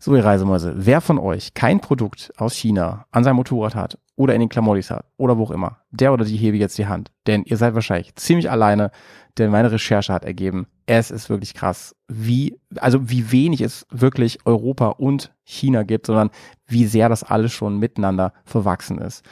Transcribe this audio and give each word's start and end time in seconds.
So, 0.00 0.14
ihr 0.14 0.24
Reisemäuse, 0.24 0.74
wer 0.76 1.00
von 1.00 1.18
euch 1.18 1.54
kein 1.54 1.80
Produkt 1.80 2.32
aus 2.36 2.54
China 2.54 3.06
an 3.10 3.24
seinem 3.24 3.36
Motorrad 3.36 3.74
hat 3.74 3.98
oder 4.14 4.34
in 4.34 4.40
den 4.40 4.48
Klamottis 4.48 4.90
hat 4.90 5.06
oder 5.16 5.38
wo 5.38 5.44
auch 5.44 5.50
immer, 5.50 5.78
der 5.90 6.12
oder 6.12 6.24
die 6.24 6.36
hebe 6.36 6.56
jetzt 6.56 6.78
die 6.78 6.86
Hand. 6.86 7.10
Denn 7.26 7.42
ihr 7.42 7.56
seid 7.56 7.74
wahrscheinlich 7.74 8.14
ziemlich 8.14 8.48
alleine, 8.48 8.92
denn 9.38 9.50
meine 9.50 9.72
Recherche 9.72 10.12
hat 10.12 10.24
ergeben, 10.24 10.68
es 10.90 11.10
ist 11.10 11.28
wirklich 11.28 11.52
krass, 11.52 11.94
wie, 12.08 12.58
also 12.76 13.10
wie 13.10 13.30
wenig 13.30 13.60
es 13.60 13.86
wirklich 13.90 14.38
Europa 14.46 14.88
und 14.88 15.34
China 15.44 15.82
gibt, 15.82 16.06
sondern 16.06 16.30
wie 16.66 16.86
sehr 16.86 17.10
das 17.10 17.22
alles 17.22 17.52
schon 17.52 17.78
miteinander 17.78 18.32
verwachsen 18.46 18.96
ist. 18.96 19.22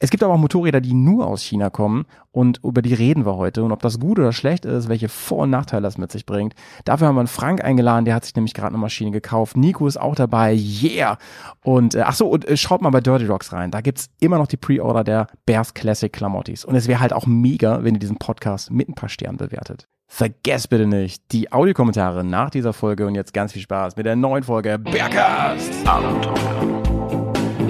Es 0.00 0.10
gibt 0.10 0.24
aber 0.24 0.34
auch 0.34 0.38
Motorräder, 0.38 0.80
die 0.80 0.92
nur 0.92 1.28
aus 1.28 1.40
China 1.40 1.70
kommen 1.70 2.06
und 2.32 2.58
über 2.64 2.82
die 2.82 2.94
reden 2.94 3.24
wir 3.26 3.36
heute. 3.36 3.62
Und 3.62 3.70
ob 3.70 3.80
das 3.80 4.00
gut 4.00 4.18
oder 4.18 4.32
schlecht 4.32 4.64
ist, 4.64 4.88
welche 4.88 5.08
Vor- 5.08 5.44
und 5.44 5.50
Nachteile 5.50 5.82
das 5.82 5.98
mit 5.98 6.10
sich 6.10 6.26
bringt. 6.26 6.56
Dafür 6.84 7.06
haben 7.06 7.14
wir 7.14 7.20
einen 7.20 7.28
Frank 7.28 7.62
eingeladen, 7.62 8.06
der 8.06 8.16
hat 8.16 8.24
sich 8.24 8.34
nämlich 8.34 8.52
gerade 8.52 8.70
eine 8.70 8.78
Maschine 8.78 9.12
gekauft. 9.12 9.56
Nico 9.56 9.86
ist 9.86 9.96
auch 9.96 10.16
dabei, 10.16 10.52
yeah! 10.52 11.16
Und 11.62 11.94
äh, 11.94 12.02
ach 12.04 12.14
so, 12.14 12.26
und 12.26 12.44
äh, 12.44 12.56
schaut 12.56 12.82
mal 12.82 12.90
bei 12.90 13.00
Dirty 13.00 13.26
Rocks 13.26 13.52
rein. 13.52 13.70
Da 13.70 13.82
gibt's 13.82 14.10
immer 14.18 14.38
noch 14.38 14.48
die 14.48 14.56
Pre-Order 14.56 15.04
der 15.04 15.28
Bears 15.46 15.74
Classic 15.74 16.12
Klamottis. 16.12 16.64
Und 16.64 16.74
es 16.74 16.88
wäre 16.88 16.98
halt 16.98 17.12
auch 17.12 17.26
mega, 17.26 17.84
wenn 17.84 17.94
ihr 17.94 18.00
diesen 18.00 18.18
Podcast 18.18 18.72
mit 18.72 18.88
ein 18.88 18.96
paar 18.96 19.08
Sternen 19.08 19.38
bewertet. 19.38 19.86
Vergesst 20.06 20.68
bitte 20.70 20.86
nicht 20.86 21.22
die 21.32 21.50
Audiokommentare 21.50 22.22
nach 22.24 22.50
dieser 22.50 22.72
Folge 22.72 23.06
und 23.06 23.14
jetzt 23.14 23.32
ganz 23.34 23.52
viel 23.52 23.62
Spaß 23.62 23.96
mit 23.96 24.06
der 24.06 24.14
neuen 24.16 24.44
Folge 24.44 24.78
Bergcast. 24.78 25.72
Abenteuer, 25.86 26.82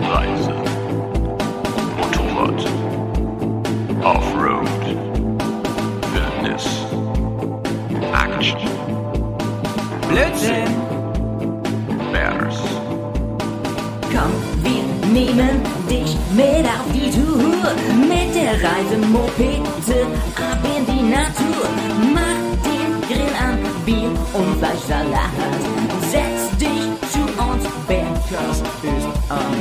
Reise, 0.01 0.52
Motorrad, 1.97 2.66
Offroad, 4.05 4.69
Wildnis, 6.12 6.66
Action, 8.12 8.59
Blödsinn! 10.09 10.69
Bears, 12.12 12.59
Komm, 14.12 14.32
wir 14.62 14.85
nehmen 15.12 15.62
dich 15.88 16.16
mit 16.35 16.66
auf 16.66 16.87
die 16.93 17.10
Tour. 17.10 17.73
Mit 18.07 18.35
der 18.35 18.52
Reisemopete 18.52 20.07
ab 20.37 20.59
in 20.77 20.87
die 20.87 21.02
Natur. 21.10 21.93
Und 24.35 24.57
Fleischsalat. 24.57 25.30
Setz 26.01 26.57
dich 26.59 27.10
zu 27.13 27.21
uns, 27.40 27.65
Bergkast 27.87 28.66
ist 28.82 29.30
am 29.30 29.54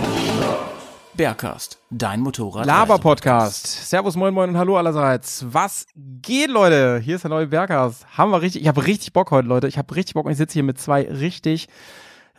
Bergcast, 1.16 1.79
dein 1.91 2.21
Motorrad. 2.21 2.66
Laber-Podcast. 2.66 3.67
Servus, 3.67 4.16
moin, 4.16 4.33
moin 4.33 4.49
und 4.49 4.57
hallo 4.57 4.77
allerseits. 4.77 5.45
Was 5.47 5.85
geht, 5.95 6.49
Leute? 6.49 6.99
Hier 7.03 7.17
ist 7.17 7.21
der 7.23 7.29
neue 7.29 7.45
Bergcast. 7.45 8.17
Haben 8.17 8.31
wir 8.31 8.41
richtig, 8.41 8.63
ich 8.63 8.67
habe 8.67 8.83
richtig 8.88 9.13
Bock 9.13 9.29
heute, 9.29 9.47
Leute. 9.47 9.67
Ich 9.67 9.77
habe 9.77 9.95
richtig 9.95 10.16
Bock 10.16 10.25
und 10.25 10.31
ich 10.31 10.39
sitze 10.39 10.53
hier 10.53 10.63
mit 10.63 10.79
zwei 10.79 11.03
richtig, 11.03 11.67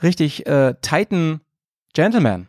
richtig 0.03 0.45
äh, 0.49 0.75
tighten 0.83 1.41
Gentlemen. 1.93 2.49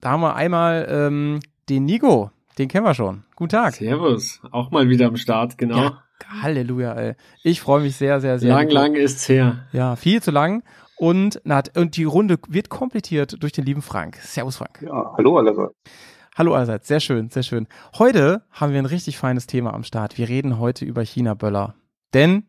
Da 0.00 0.10
haben 0.10 0.20
wir 0.20 0.36
einmal 0.36 0.86
ähm, 0.90 1.40
den 1.70 1.86
Nico, 1.86 2.30
den 2.58 2.68
kennen 2.68 2.84
wir 2.84 2.92
schon. 2.92 3.24
Guten 3.34 3.52
Tag. 3.52 3.76
Servus, 3.76 4.42
auch 4.50 4.70
mal 4.70 4.90
wieder 4.90 5.06
am 5.06 5.16
Start, 5.16 5.56
genau. 5.56 5.78
Ja, 5.78 6.02
Halleluja, 6.28 6.92
ey. 6.94 7.14
Ich 7.42 7.60
freue 7.60 7.82
mich 7.82 7.96
sehr, 7.96 8.20
sehr, 8.20 8.38
sehr. 8.38 8.50
lang, 8.50 8.66
Nico. 8.66 8.74
lang 8.74 8.94
ist's 8.94 9.28
her. 9.28 9.66
Ja, 9.72 9.96
viel 9.96 10.22
zu 10.22 10.30
lang. 10.30 10.62
Und, 10.96 11.40
na, 11.44 11.62
und 11.76 11.96
die 11.96 12.04
Runde 12.04 12.38
wird 12.48 12.68
komplettiert 12.68 13.42
durch 13.42 13.52
den 13.52 13.64
lieben 13.64 13.82
Frank. 13.82 14.16
Servus, 14.16 14.56
Frank. 14.56 14.80
Ja, 14.82 15.14
hallo 15.16 15.38
allerseits. 15.38 15.74
Hallo 16.36 16.54
allerseits, 16.54 16.88
sehr 16.88 17.00
schön, 17.00 17.28
sehr 17.28 17.42
schön. 17.42 17.66
Heute 17.98 18.44
haben 18.50 18.72
wir 18.72 18.78
ein 18.78 18.86
richtig 18.86 19.18
feines 19.18 19.46
Thema 19.46 19.74
am 19.74 19.84
Start. 19.84 20.16
Wir 20.16 20.28
reden 20.28 20.58
heute 20.58 20.84
über 20.84 21.02
China-Böller. 21.02 21.74
Denn 22.14 22.44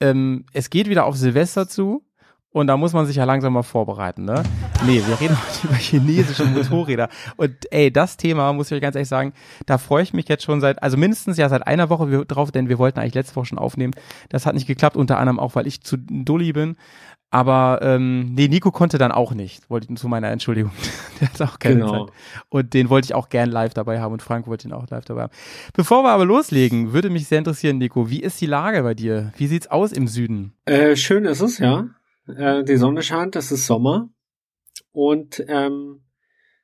ähm, 0.00 0.46
es 0.52 0.70
geht 0.70 0.88
wieder 0.88 1.04
auf 1.04 1.16
Silvester 1.16 1.68
zu 1.68 2.06
und 2.54 2.68
da 2.68 2.76
muss 2.76 2.92
man 2.92 3.04
sich 3.04 3.16
ja 3.16 3.24
langsam 3.24 3.52
mal 3.52 3.64
vorbereiten, 3.64 4.24
ne? 4.24 4.44
Nee, 4.86 5.02
wir 5.04 5.20
reden 5.20 5.36
heute 5.42 5.66
über 5.66 5.74
chinesische 5.74 6.44
Motorräder. 6.44 7.08
Und 7.36 7.52
ey, 7.72 7.92
das 7.92 8.16
Thema, 8.16 8.52
muss 8.52 8.70
ich 8.70 8.76
euch 8.76 8.80
ganz 8.80 8.94
ehrlich 8.94 9.08
sagen, 9.08 9.32
da 9.66 9.76
freue 9.76 10.04
ich 10.04 10.14
mich 10.14 10.28
jetzt 10.28 10.44
schon 10.44 10.60
seit, 10.60 10.80
also 10.80 10.96
mindestens 10.96 11.36
ja 11.36 11.48
seit 11.48 11.66
einer 11.66 11.90
Woche 11.90 12.24
drauf, 12.26 12.52
denn 12.52 12.68
wir 12.68 12.78
wollten 12.78 13.00
eigentlich 13.00 13.14
letzte 13.14 13.34
Woche 13.34 13.46
schon 13.46 13.58
aufnehmen. 13.58 13.92
Das 14.28 14.46
hat 14.46 14.54
nicht 14.54 14.68
geklappt, 14.68 14.96
unter 14.96 15.18
anderem 15.18 15.40
auch, 15.40 15.56
weil 15.56 15.66
ich 15.66 15.82
zu 15.82 15.96
dulli 15.98 16.52
bin. 16.52 16.76
Aber 17.32 17.80
ähm, 17.82 18.34
nee, 18.34 18.46
Nico 18.46 18.70
konnte 18.70 18.98
dann 18.98 19.10
auch 19.10 19.34
nicht, 19.34 19.68
wollte 19.68 19.88
ich 19.90 19.98
zu 19.98 20.06
meiner 20.06 20.28
Entschuldigung. 20.30 20.70
Der 21.20 21.30
hat 21.30 21.42
auch 21.42 21.58
keine 21.58 21.80
Genau. 21.80 22.04
Zeit. 22.06 22.14
Und 22.50 22.72
den 22.74 22.88
wollte 22.88 23.06
ich 23.06 23.14
auch 23.16 23.28
gern 23.30 23.50
live 23.50 23.74
dabei 23.74 24.00
haben 24.00 24.12
und 24.12 24.22
Frank 24.22 24.46
wollte 24.46 24.68
ihn 24.68 24.72
auch 24.72 24.88
live 24.88 25.04
dabei 25.04 25.22
haben. 25.22 25.32
Bevor 25.72 26.04
wir 26.04 26.10
aber 26.10 26.24
loslegen, 26.24 26.92
würde 26.92 27.10
mich 27.10 27.26
sehr 27.26 27.38
interessieren, 27.38 27.78
Nico, 27.78 28.08
wie 28.10 28.20
ist 28.20 28.40
die 28.40 28.46
Lage 28.46 28.84
bei 28.84 28.94
dir? 28.94 29.32
Wie 29.36 29.48
sieht's 29.48 29.66
aus 29.66 29.90
im 29.90 30.06
Süden? 30.06 30.52
Äh, 30.66 30.94
schön 30.94 31.24
ist 31.24 31.40
es, 31.40 31.58
ja. 31.58 31.86
Äh, 32.26 32.64
die 32.64 32.76
Sonne 32.76 33.02
scheint, 33.02 33.36
es 33.36 33.52
ist 33.52 33.66
Sommer. 33.66 34.08
Und 34.92 35.44
ähm, 35.48 36.04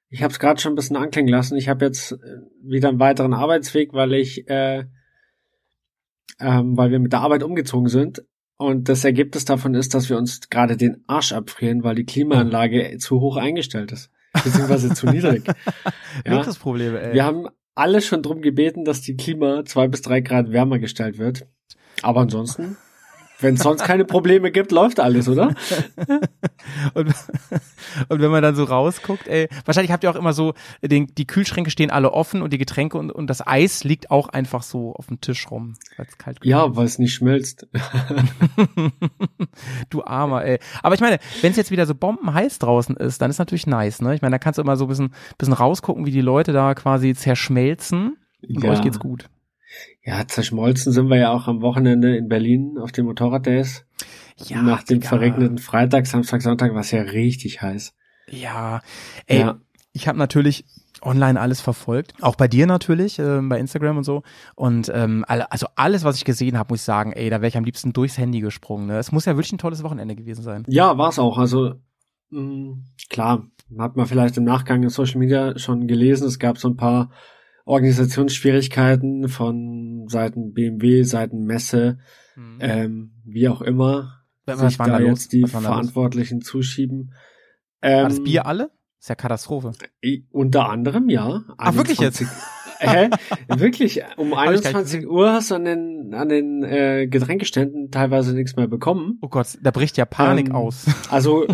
ich 0.09 0.23
habe 0.23 0.33
es 0.33 0.39
gerade 0.39 0.61
schon 0.61 0.73
ein 0.73 0.77
bisschen 0.77 0.97
anklingen 0.97 1.31
lassen. 1.31 1.57
Ich 1.57 1.69
habe 1.69 1.85
jetzt 1.85 2.13
äh, 2.13 2.17
wieder 2.63 2.89
einen 2.89 3.01
weiteren 3.01 3.33
Arbeitsweg, 3.33 3.93
weil 3.93 4.15
ich, 4.15 4.49
äh, 4.49 4.85
ähm, 6.41 6.77
weil 6.77 6.91
wir 6.91 6.99
mit 6.99 7.13
der 7.13 7.21
Arbeit 7.21 7.43
umgezogen 7.43 7.89
sind. 7.89 8.25
Und 8.57 8.89
das 8.89 9.05
Ergebnis 9.05 9.47
davon 9.47 9.75
ist, 9.75 9.95
dass 9.95 10.11
wir 10.11 10.19
uns 10.19 10.51
gerade 10.51 10.77
den 10.77 11.03
Arsch 11.07 11.33
abfrieren, 11.33 11.83
weil 11.83 11.95
die 11.95 12.05
Klimaanlage 12.05 12.99
zu 12.99 13.21
hoch 13.21 13.37
eingestellt 13.37 13.91
ist. 13.93 14.11
Beziehungsweise 14.33 14.93
zu 14.95 15.07
niedrig. 15.07 15.45
Ja. 16.27 16.35
Luxusprobleme, 16.35 17.01
ey. 17.01 17.15
Wir 17.15 17.25
haben 17.25 17.47
alle 17.75 18.03
schon 18.03 18.21
drum 18.23 18.43
gebeten, 18.43 18.85
dass 18.85 19.01
die 19.01 19.17
Klima 19.17 19.65
zwei 19.65 19.89
bis 19.89 20.03
drei 20.03 20.21
Grad 20.21 20.51
wärmer 20.51 20.79
gestellt 20.79 21.19
wird. 21.19 21.47
Aber 22.03 22.21
ansonsten, 22.21 22.77
wenn 23.41 23.55
es 23.55 23.63
sonst 23.63 23.85
keine 23.85 24.05
Probleme 24.05 24.51
gibt, 24.51 24.73
läuft 24.73 25.01
alles, 25.01 25.29
oder? 25.29 25.49
und, 26.95 27.15
und 28.09 28.21
wenn 28.21 28.31
man 28.31 28.43
dann 28.43 28.55
so 28.55 28.65
rausguckt, 28.65 29.29
ey, 29.29 29.49
wahrscheinlich 29.65 29.93
habt 29.93 30.05
ihr 30.05 30.11
auch 30.11 30.17
immer 30.17 30.33
so, 30.33 30.55
den, 30.83 31.07
die 31.15 31.27
Kühlschränke 31.27 31.71
stehen 31.71 31.91
alle 31.91 32.13
offen 32.13 32.43
und 32.43 32.53
die 32.53 32.59
Getränke 32.59 32.99
und, 32.99 33.11
und 33.11 33.29
das 33.29 33.47
Eis 33.47 33.85
liegt 33.85 34.11
auch 34.11 34.29
einfach 34.29 34.63
so 34.63 34.95
auf 34.95 35.07
dem 35.07 35.21
Tisch 35.21 35.51
rum, 35.51 35.75
weil 35.97 36.07
es 36.09 36.19
kalt 36.19 36.39
Ja, 36.45 36.77
weil 36.77 36.87
es 36.87 36.99
nicht 36.99 37.15
schmilzt. 37.15 37.67
du 39.91 40.05
Armer, 40.05 40.45
ey. 40.45 40.59
Aber 40.83 40.95
ich 40.95 41.01
meine, 41.01 41.19
wenn 41.43 41.51
es 41.51 41.57
jetzt 41.57 41.71
wieder 41.71 41.87
so 41.87 41.95
bombenheiß 41.95 42.59
draußen 42.59 42.97
ist, 42.97 43.21
dann 43.23 43.31
ist 43.31 43.39
natürlich 43.39 43.67
nice, 43.67 44.01
ne? 44.01 44.15
Ich 44.15 44.23
meine, 44.23 44.35
da 44.35 44.39
kannst 44.39 44.59
du 44.59 44.63
immer 44.63 44.77
so 44.77 44.85
ein 44.85 44.89
bisschen, 44.89 45.15
bisschen 45.39 45.55
rausgucken, 45.55 46.07
wie 46.07 46.11
die 46.11 46.21
Leute 46.21 46.53
da 46.53 46.75
quasi 46.75 47.15
zerschmelzen. 47.15 48.17
Und 48.49 48.65
Ja. 48.65 48.71
euch 48.71 48.83
geht's 48.83 48.99
gut. 48.99 49.29
Ja, 50.03 50.27
zerschmolzen 50.27 50.93
sind 50.93 51.09
wir 51.09 51.17
ja 51.19 51.31
auch 51.33 51.47
am 51.47 51.61
Wochenende 51.63 52.17
in 52.17 52.29
Berlin 52.29 52.77
auf 52.81 52.93
den 52.93 53.05
Motorraddays. 53.07 53.85
Ja, 54.47 54.63
Nach 54.63 54.83
dem 54.83 55.01
Digga. 55.01 55.09
verregneten 55.09 55.59
Freitag, 55.59 56.07
Samstag, 56.07 56.41
Sonntag 56.43 56.73
war 56.73 56.81
es 56.81 56.91
ja 56.91 57.03
richtig 57.03 57.61
heiß. 57.63 57.95
Ja, 58.29 58.81
ey, 59.27 59.41
Ja. 59.41 59.61
ich 59.93 60.09
habe 60.09 60.19
natürlich 60.19 60.65
online 61.03 61.39
alles 61.41 61.61
verfolgt, 61.61 62.15
auch 62.21 62.37
bei 62.37 62.47
dir 62.49 62.67
natürlich, 62.67 63.19
ähm, 63.19 63.49
bei 63.49 63.59
Instagram 63.59 63.99
und 63.99 64.05
so. 64.05 64.23
Und 64.55 64.91
ähm, 64.95 65.25
alle, 65.29 65.51
also 65.53 65.67
alles, 65.77 66.05
was 66.05 66.17
ich 66.17 66.25
gesehen 66.25 66.59
habe, 66.59 66.73
muss 66.73 66.81
ich 66.81 66.85
sagen, 66.85 67.13
ey, 67.13 67.31
da 67.31 67.37
wäre 67.41 67.49
ich 67.49 67.57
am 67.57 67.65
liebsten 67.65 67.93
durchs 67.93 68.19
Handy 68.19 68.41
gesprungen. 68.41 68.87
Ne? 68.87 68.99
Es 68.99 69.13
muss 69.13 69.25
ja 69.25 69.35
wirklich 69.37 69.53
ein 69.53 69.59
tolles 69.59 69.83
Wochenende 69.83 70.15
gewesen 70.17 70.43
sein. 70.43 70.65
Ja, 70.69 70.97
war 70.99 71.09
es 71.11 71.19
auch. 71.19 71.39
Also 71.39 71.75
mh, 72.31 72.79
klar, 73.09 73.47
hat 73.79 73.97
man 73.97 74.07
vielleicht 74.07 74.37
im 74.37 74.45
Nachgang 74.45 74.83
in 74.83 74.89
Social 74.91 75.19
Media 75.19 75.59
schon 75.59 75.87
gelesen. 75.87 76.27
Es 76.27 76.39
gab 76.39 76.59
so 76.59 76.69
ein 76.69 76.77
paar 76.77 77.11
Organisationsschwierigkeiten 77.71 79.29
von 79.29 80.07
Seiten 80.09 80.53
BMW, 80.53 81.03
Seiten 81.05 81.45
Messe, 81.45 81.99
ähm, 82.59 83.13
wie 83.25 83.49
auch 83.49 83.63
immer, 83.63 84.23
Was 84.45 84.61
sich 84.61 84.77
da 84.79 84.87
da 84.87 85.01
jetzt 85.01 85.33
die? 85.33 85.47
Verantwortlichen 85.47 86.41
zuschieben. 86.41 87.13
Ähm, 87.83 88.03
War 88.03 88.09
das 88.09 88.23
Bier 88.25 88.47
alle? 88.47 88.71
Ist 88.99 89.09
ja 89.09 89.15
Katastrophe. 89.15 89.73
Unter 90.31 90.69
anderem, 90.69 91.09
ja. 91.09 91.45
Ach, 91.57 91.75
wirklich 91.75 92.01
jetzt? 92.01 92.21
21 92.21 92.29
Hä? 92.81 93.11
Wirklich, 93.49 94.03
um 94.17 94.31
Hab 94.37 94.53
ich 94.55 94.63
gar 94.63 94.71
nicht 94.73 94.77
21 94.77 95.09
Uhr 95.09 95.33
hast 95.33 95.51
du 95.51 95.55
an 95.57 95.65
den, 95.65 96.15
an 96.15 96.29
den 96.29 96.63
äh, 96.63 97.07
Getränkeständen 97.09 97.91
teilweise 97.91 98.35
nichts 98.35 98.57
mehr 98.57 98.69
bekommen. 98.69 99.19
Oh 99.21 99.29
Gott, 99.29 99.59
da 99.63 99.71
bricht 99.71 99.97
ja 99.97 100.07
Panik 100.07 100.49
Ähm, 100.49 100.55
aus. 100.55 100.87
Also 101.11 101.47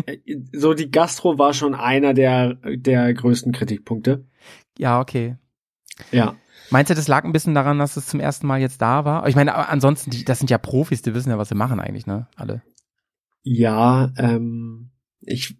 so 0.52 0.74
die 0.74 0.90
Gastro 0.90 1.38
war 1.38 1.52
schon 1.52 1.74
einer 1.74 2.14
der 2.14 2.54
der 2.64 3.12
größten 3.12 3.52
Kritikpunkte. 3.52 4.24
Ja, 4.78 5.00
okay. 5.00 5.36
Ja. 6.12 6.36
Meinst 6.70 6.90
du, 6.90 6.94
das 6.94 7.08
lag 7.08 7.24
ein 7.24 7.32
bisschen 7.32 7.54
daran, 7.54 7.78
dass 7.78 7.96
es 7.96 8.06
zum 8.06 8.20
ersten 8.20 8.46
Mal 8.46 8.60
jetzt 8.60 8.82
da 8.82 9.04
war? 9.04 9.26
Ich 9.26 9.36
meine, 9.36 9.54
ansonsten, 9.54 10.10
die, 10.10 10.24
das 10.24 10.38
sind 10.38 10.50
ja 10.50 10.58
Profis, 10.58 11.02
die 11.02 11.14
wissen 11.14 11.30
ja, 11.30 11.38
was 11.38 11.48
sie 11.48 11.54
machen 11.54 11.80
eigentlich, 11.80 12.06
ne? 12.06 12.28
Alle. 12.36 12.62
Ja, 13.42 14.12
ähm, 14.18 14.90
ich 15.20 15.56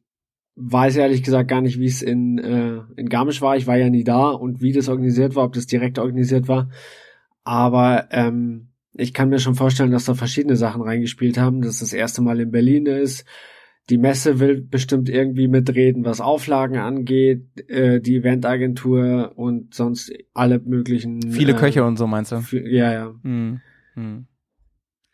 weiß 0.57 0.97
ehrlich 0.97 1.23
gesagt 1.23 1.49
gar 1.49 1.61
nicht, 1.61 1.79
wie 1.79 1.87
es 1.87 2.03
in, 2.03 2.39
äh, 2.39 2.81
in 2.97 3.09
Garmisch 3.09 3.41
war. 3.41 3.57
Ich 3.57 3.67
war 3.67 3.77
ja 3.77 3.89
nie 3.89 4.05
da 4.05 4.31
und 4.31 4.61
wie 4.61 4.73
das 4.73 4.89
organisiert 4.89 5.35
war, 5.35 5.45
ob 5.45 5.53
das 5.55 5.67
direkt 5.67 5.99
organisiert 5.99 6.49
war. 6.49 6.69
Aber 7.45 8.09
ähm, 8.11 8.69
ich 8.93 9.15
kann 9.15 9.29
mir 9.29 9.39
schon 9.39 9.55
vorstellen, 9.55 9.93
dass 9.93 10.05
da 10.05 10.15
verschiedene 10.15 10.57
Sachen 10.57 10.83
reingespielt 10.83 11.39
haben, 11.39 11.63
dass 11.63 11.79
das 11.79 11.93
erste 11.93 12.21
Mal 12.21 12.41
in 12.41 12.51
Berlin 12.51 12.87
ist. 12.87 13.25
Die 13.91 13.99
Messe 13.99 14.39
will 14.39 14.61
bestimmt 14.61 15.09
irgendwie 15.09 15.49
mitreden, 15.49 16.05
was 16.05 16.21
Auflagen 16.21 16.77
angeht, 16.79 17.47
äh, 17.71 18.01
die 18.01 18.17
Eventagentur 18.17 19.33
und 19.37 19.73
sonst 19.75 20.13
alle 20.35 20.59
möglichen. 20.59 21.33
Viele 21.33 21.53
äh, 21.53 21.57
Köche 21.57 21.85
und 21.85 21.97
so, 21.97 22.07
meinst 22.07 22.33
du? 22.33 22.41
für, 22.41 22.69
ja, 22.69 22.93
ja. 22.93 23.15
Hm. 23.23 23.61
Hm. 23.95 24.27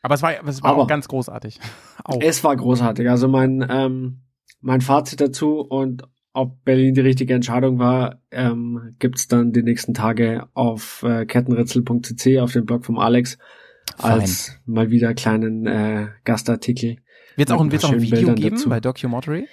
Aber 0.03 0.15
es 0.15 0.23
war, 0.23 0.33
es 0.47 0.63
war 0.63 0.73
Aber- 0.73 0.83
auch 0.83 0.87
ganz 0.89 1.09
großartig. 1.09 1.61
Auch. 2.05 2.21
Es 2.21 2.43
war 2.45 2.55
großartig. 2.57 3.09
Also 3.09 3.29
mein, 3.29 3.65
ähm, 3.71 4.21
mein 4.61 4.81
Fazit 4.83 5.21
dazu 5.21 5.61
und 5.61 6.03
ob 6.35 6.65
Berlin 6.65 6.95
die 6.95 7.01
richtige 7.01 7.33
Entscheidung 7.33 7.79
war, 7.79 8.21
ähm, 8.33 8.97
gibt's 8.99 9.29
dann 9.29 9.53
die 9.53 9.63
nächsten 9.63 9.95
Tage 9.95 10.49
auf 10.53 11.05
äh, 11.05 11.25
kettenritzel.cc 11.27 12.41
auf 12.41 12.53
dem 12.53 12.67
Blog 12.67 12.85
vom 12.85 12.99
Alex 12.99 13.39
Fein. 13.97 14.11
als 14.21 14.61
mal 14.67 14.91
wieder 14.91 15.15
kleinen 15.15 15.65
äh, 15.67 16.09
Gastartikel. 16.25 16.97
Wird 17.37 17.49
es 17.49 17.55
auch, 17.55 17.71
wird's 17.71 17.85
auch 17.85 17.93
ein 17.93 18.03
Video 18.03 18.19
Bildern 18.19 18.35
geben 18.37 18.57
dazu. 18.57 18.69
bei 18.69 18.81
Documentary? 18.81 19.47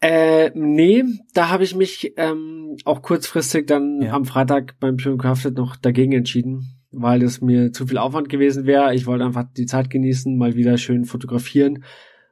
Äh, 0.00 0.50
nee, 0.54 1.04
da 1.32 1.48
habe 1.48 1.62
ich 1.64 1.76
mich 1.76 2.14
ähm, 2.16 2.76
auch 2.84 3.02
kurzfristig 3.02 3.66
dann 3.66 4.02
Ja. 4.02 4.14
am 4.14 4.24
Freitag 4.24 4.78
beim 4.80 4.96
Pure 4.96 5.16
Crafted 5.16 5.56
noch 5.56 5.76
dagegen 5.76 6.12
entschieden, 6.12 6.80
weil 6.90 7.22
es 7.22 7.40
mir 7.40 7.72
zu 7.72 7.86
viel 7.86 7.98
Aufwand 7.98 8.28
gewesen 8.28 8.66
wäre. 8.66 8.94
Ich 8.94 9.06
wollte 9.06 9.24
einfach 9.24 9.44
die 9.56 9.66
Zeit 9.66 9.90
genießen, 9.90 10.36
mal 10.36 10.56
wieder 10.56 10.76
schön 10.76 11.04
fotografieren, 11.04 11.84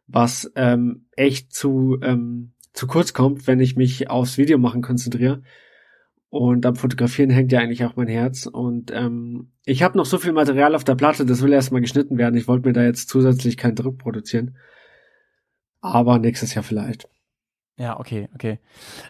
was 0.08 0.50
ähm, 0.56 1.06
echt 1.14 1.52
zu 1.54 1.98
ähm, 2.02 2.54
zu 2.72 2.86
kurz 2.88 3.12
kommt, 3.12 3.46
wenn 3.46 3.60
ich 3.60 3.76
mich 3.76 4.10
aufs 4.10 4.36
Video 4.38 4.58
machen 4.58 4.82
konzentriere. 4.82 5.42
Und 6.30 6.64
am 6.64 6.76
Fotografieren 6.76 7.30
hängt 7.30 7.50
ja 7.50 7.58
eigentlich 7.58 7.84
auch 7.84 7.96
mein 7.96 8.06
Herz. 8.06 8.46
Und 8.46 8.92
ähm, 8.92 9.50
ich 9.64 9.82
habe 9.82 9.98
noch 9.98 10.06
so 10.06 10.18
viel 10.18 10.32
Material 10.32 10.76
auf 10.76 10.84
der 10.84 10.94
Platte, 10.94 11.26
das 11.26 11.42
will 11.42 11.52
erstmal 11.52 11.80
geschnitten 11.80 12.18
werden. 12.18 12.36
Ich 12.36 12.46
wollte 12.46 12.68
mir 12.68 12.72
da 12.72 12.84
jetzt 12.84 13.08
zusätzlich 13.08 13.56
keinen 13.56 13.74
Druck 13.74 13.98
produzieren. 13.98 14.56
Aber 15.80 16.18
nächstes 16.18 16.54
Jahr 16.54 16.62
vielleicht. 16.62 17.08
Ja, 17.80 17.98
okay, 17.98 18.28
okay. 18.34 18.58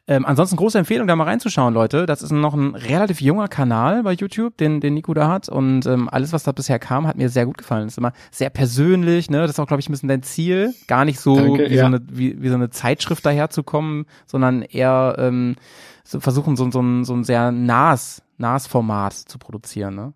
Ähm, 0.06 0.24
ansonsten 0.24 0.54
große 0.54 0.78
Empfehlung, 0.78 1.08
da 1.08 1.16
mal 1.16 1.24
reinzuschauen, 1.24 1.74
Leute. 1.74 2.06
Das 2.06 2.22
ist 2.22 2.30
noch 2.30 2.54
ein 2.54 2.76
relativ 2.76 3.20
junger 3.20 3.48
Kanal 3.48 4.04
bei 4.04 4.12
YouTube, 4.12 4.56
den, 4.58 4.80
den 4.80 4.94
Nico 4.94 5.12
da 5.12 5.28
hat. 5.28 5.48
Und 5.48 5.86
ähm, 5.86 6.08
alles, 6.08 6.32
was 6.32 6.44
da 6.44 6.52
bisher 6.52 6.78
kam, 6.78 7.08
hat 7.08 7.16
mir 7.16 7.30
sehr 7.30 7.46
gut 7.46 7.58
gefallen. 7.58 7.86
Das 7.86 7.94
ist 7.94 7.98
immer 7.98 8.12
sehr 8.30 8.48
persönlich, 8.48 9.28
ne? 9.28 9.42
Das 9.42 9.50
ist 9.50 9.58
auch, 9.58 9.66
glaube 9.66 9.80
ich, 9.80 9.88
ein 9.88 9.92
bisschen 9.92 10.08
dein 10.08 10.22
Ziel. 10.22 10.72
Gar 10.86 11.04
nicht 11.04 11.18
so, 11.18 11.34
Danke, 11.34 11.68
wie, 11.68 11.74
ja. 11.74 11.80
so 11.80 11.86
eine, 11.86 12.00
wie, 12.12 12.40
wie 12.40 12.48
so 12.48 12.54
eine 12.54 12.70
Zeitschrift 12.70 13.26
daherzukommen, 13.26 14.06
sondern 14.24 14.62
eher 14.62 15.16
ähm, 15.18 15.56
so 16.04 16.20
versuchen, 16.20 16.56
so, 16.56 16.70
so, 16.70 16.80
ein, 16.80 17.04
so 17.04 17.14
ein 17.14 17.24
sehr 17.24 17.52
nahes, 17.52 18.22
nahes 18.38 18.66
Format 18.66 19.14
zu 19.14 19.38
produzieren, 19.38 19.94
ne? 19.94 20.14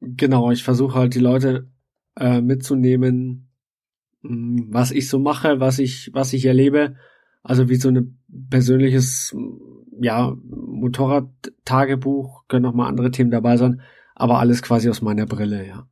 Genau, 0.00 0.50
ich 0.50 0.64
versuche 0.64 0.98
halt 0.98 1.14
die 1.14 1.20
Leute 1.20 1.70
äh, 2.16 2.40
mitzunehmen, 2.40 3.50
mh, 4.22 4.64
was 4.68 4.90
ich 4.90 5.08
so 5.08 5.18
mache, 5.18 5.60
was 5.60 5.78
ich, 5.78 6.10
was 6.12 6.32
ich 6.32 6.44
erlebe. 6.44 6.96
Also 7.44 7.68
wie 7.68 7.76
so 7.76 7.88
ein 7.88 8.18
persönliches, 8.50 9.34
ja, 10.00 10.34
Motorrad-Tagebuch, 10.44 12.46
können 12.48 12.66
auch 12.66 12.74
mal 12.74 12.88
andere 12.88 13.10
Themen 13.10 13.30
dabei 13.30 13.56
sein, 13.56 13.82
aber 14.14 14.38
alles 14.38 14.62
quasi 14.62 14.88
aus 14.88 15.02
meiner 15.02 15.26
Brille, 15.26 15.66
ja. 15.66 15.86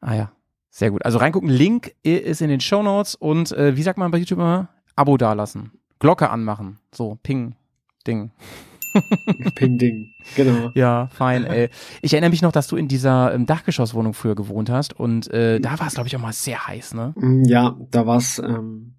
Ah 0.00 0.14
ja, 0.14 0.32
sehr 0.70 0.90
gut. 0.90 1.04
Also 1.04 1.18
reingucken, 1.18 1.48
Link 1.48 1.94
ist 2.02 2.42
in 2.42 2.48
den 2.48 2.60
Show 2.60 2.82
Notes 2.82 3.14
und 3.14 3.52
äh, 3.52 3.76
wie 3.76 3.82
sagt 3.82 3.98
man 3.98 4.10
bei 4.10 4.18
YouTube 4.18 4.38
immer? 4.38 4.68
Abo 4.96 5.16
dalassen. 5.16 5.72
Glocke 5.98 6.30
anmachen. 6.30 6.78
So, 6.92 7.18
Ping, 7.22 7.54
Ding. 8.06 8.30
Ping 9.54 9.76
Ding, 9.78 10.14
genau. 10.34 10.70
Ja, 10.74 11.08
fein, 11.08 11.44
ey. 11.44 11.68
Ich 12.00 12.14
erinnere 12.14 12.30
mich 12.30 12.40
noch, 12.42 12.52
dass 12.52 12.66
du 12.66 12.76
in 12.76 12.88
dieser 12.88 13.34
ähm, 13.34 13.44
Dachgeschosswohnung 13.44 14.14
früher 14.14 14.34
gewohnt 14.34 14.70
hast 14.70 14.98
und 14.98 15.30
äh, 15.32 15.60
da 15.60 15.78
war 15.78 15.86
es, 15.88 15.94
glaube 15.94 16.08
ich, 16.08 16.16
auch 16.16 16.20
mal 16.20 16.32
sehr 16.32 16.66
heiß, 16.66 16.94
ne? 16.94 17.12
Mm, 17.16 17.44
Ja, 17.44 17.76
da 17.90 18.06
war's, 18.06 18.38
ähm, 18.38 18.94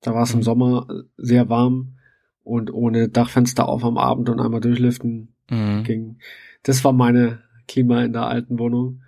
da 0.00 0.14
war's 0.14 0.32
im 0.32 0.38
Mhm. 0.38 0.44
Sommer 0.44 0.86
sehr 1.18 1.48
warm 1.50 1.98
und 2.42 2.72
ohne 2.72 3.08
Dachfenster 3.10 3.68
auf 3.68 3.84
am 3.84 3.98
Abend 3.98 4.28
und 4.30 4.40
einmal 4.40 4.60
durchlüften 4.60 5.34
Mhm. 5.50 5.82
ging. 5.84 6.18
Das 6.62 6.82
war 6.84 6.92
meine 6.94 7.40
Klima 7.68 8.02
in 8.02 8.14
der 8.14 8.26
alten 8.26 8.58
Wohnung. 8.58 9.02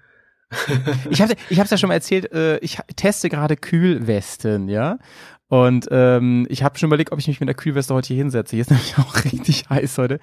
Ich 1.10 1.20
habe 1.22 1.34
ich 1.50 1.58
hab's 1.58 1.70
ja 1.70 1.76
schon 1.76 1.88
mal 1.88 1.94
erzählt, 1.94 2.30
äh, 2.32 2.58
ich 2.58 2.78
teste 2.94 3.28
gerade 3.28 3.56
Kühlwesten, 3.56 4.68
ja? 4.68 4.98
Und 5.48 5.86
ähm, 5.92 6.46
ich 6.50 6.64
habe 6.64 6.76
schon 6.78 6.88
überlegt, 6.88 7.12
ob 7.12 7.18
ich 7.20 7.28
mich 7.28 7.38
mit 7.38 7.48
der 7.48 7.54
Kühlweste 7.54 7.94
heute 7.94 8.08
hier 8.08 8.16
hinsetze. 8.16 8.56
Hier 8.56 8.62
ist 8.62 8.70
nämlich 8.70 8.98
auch 8.98 9.14
richtig 9.24 9.68
heiß 9.70 9.98
heute. 9.98 10.18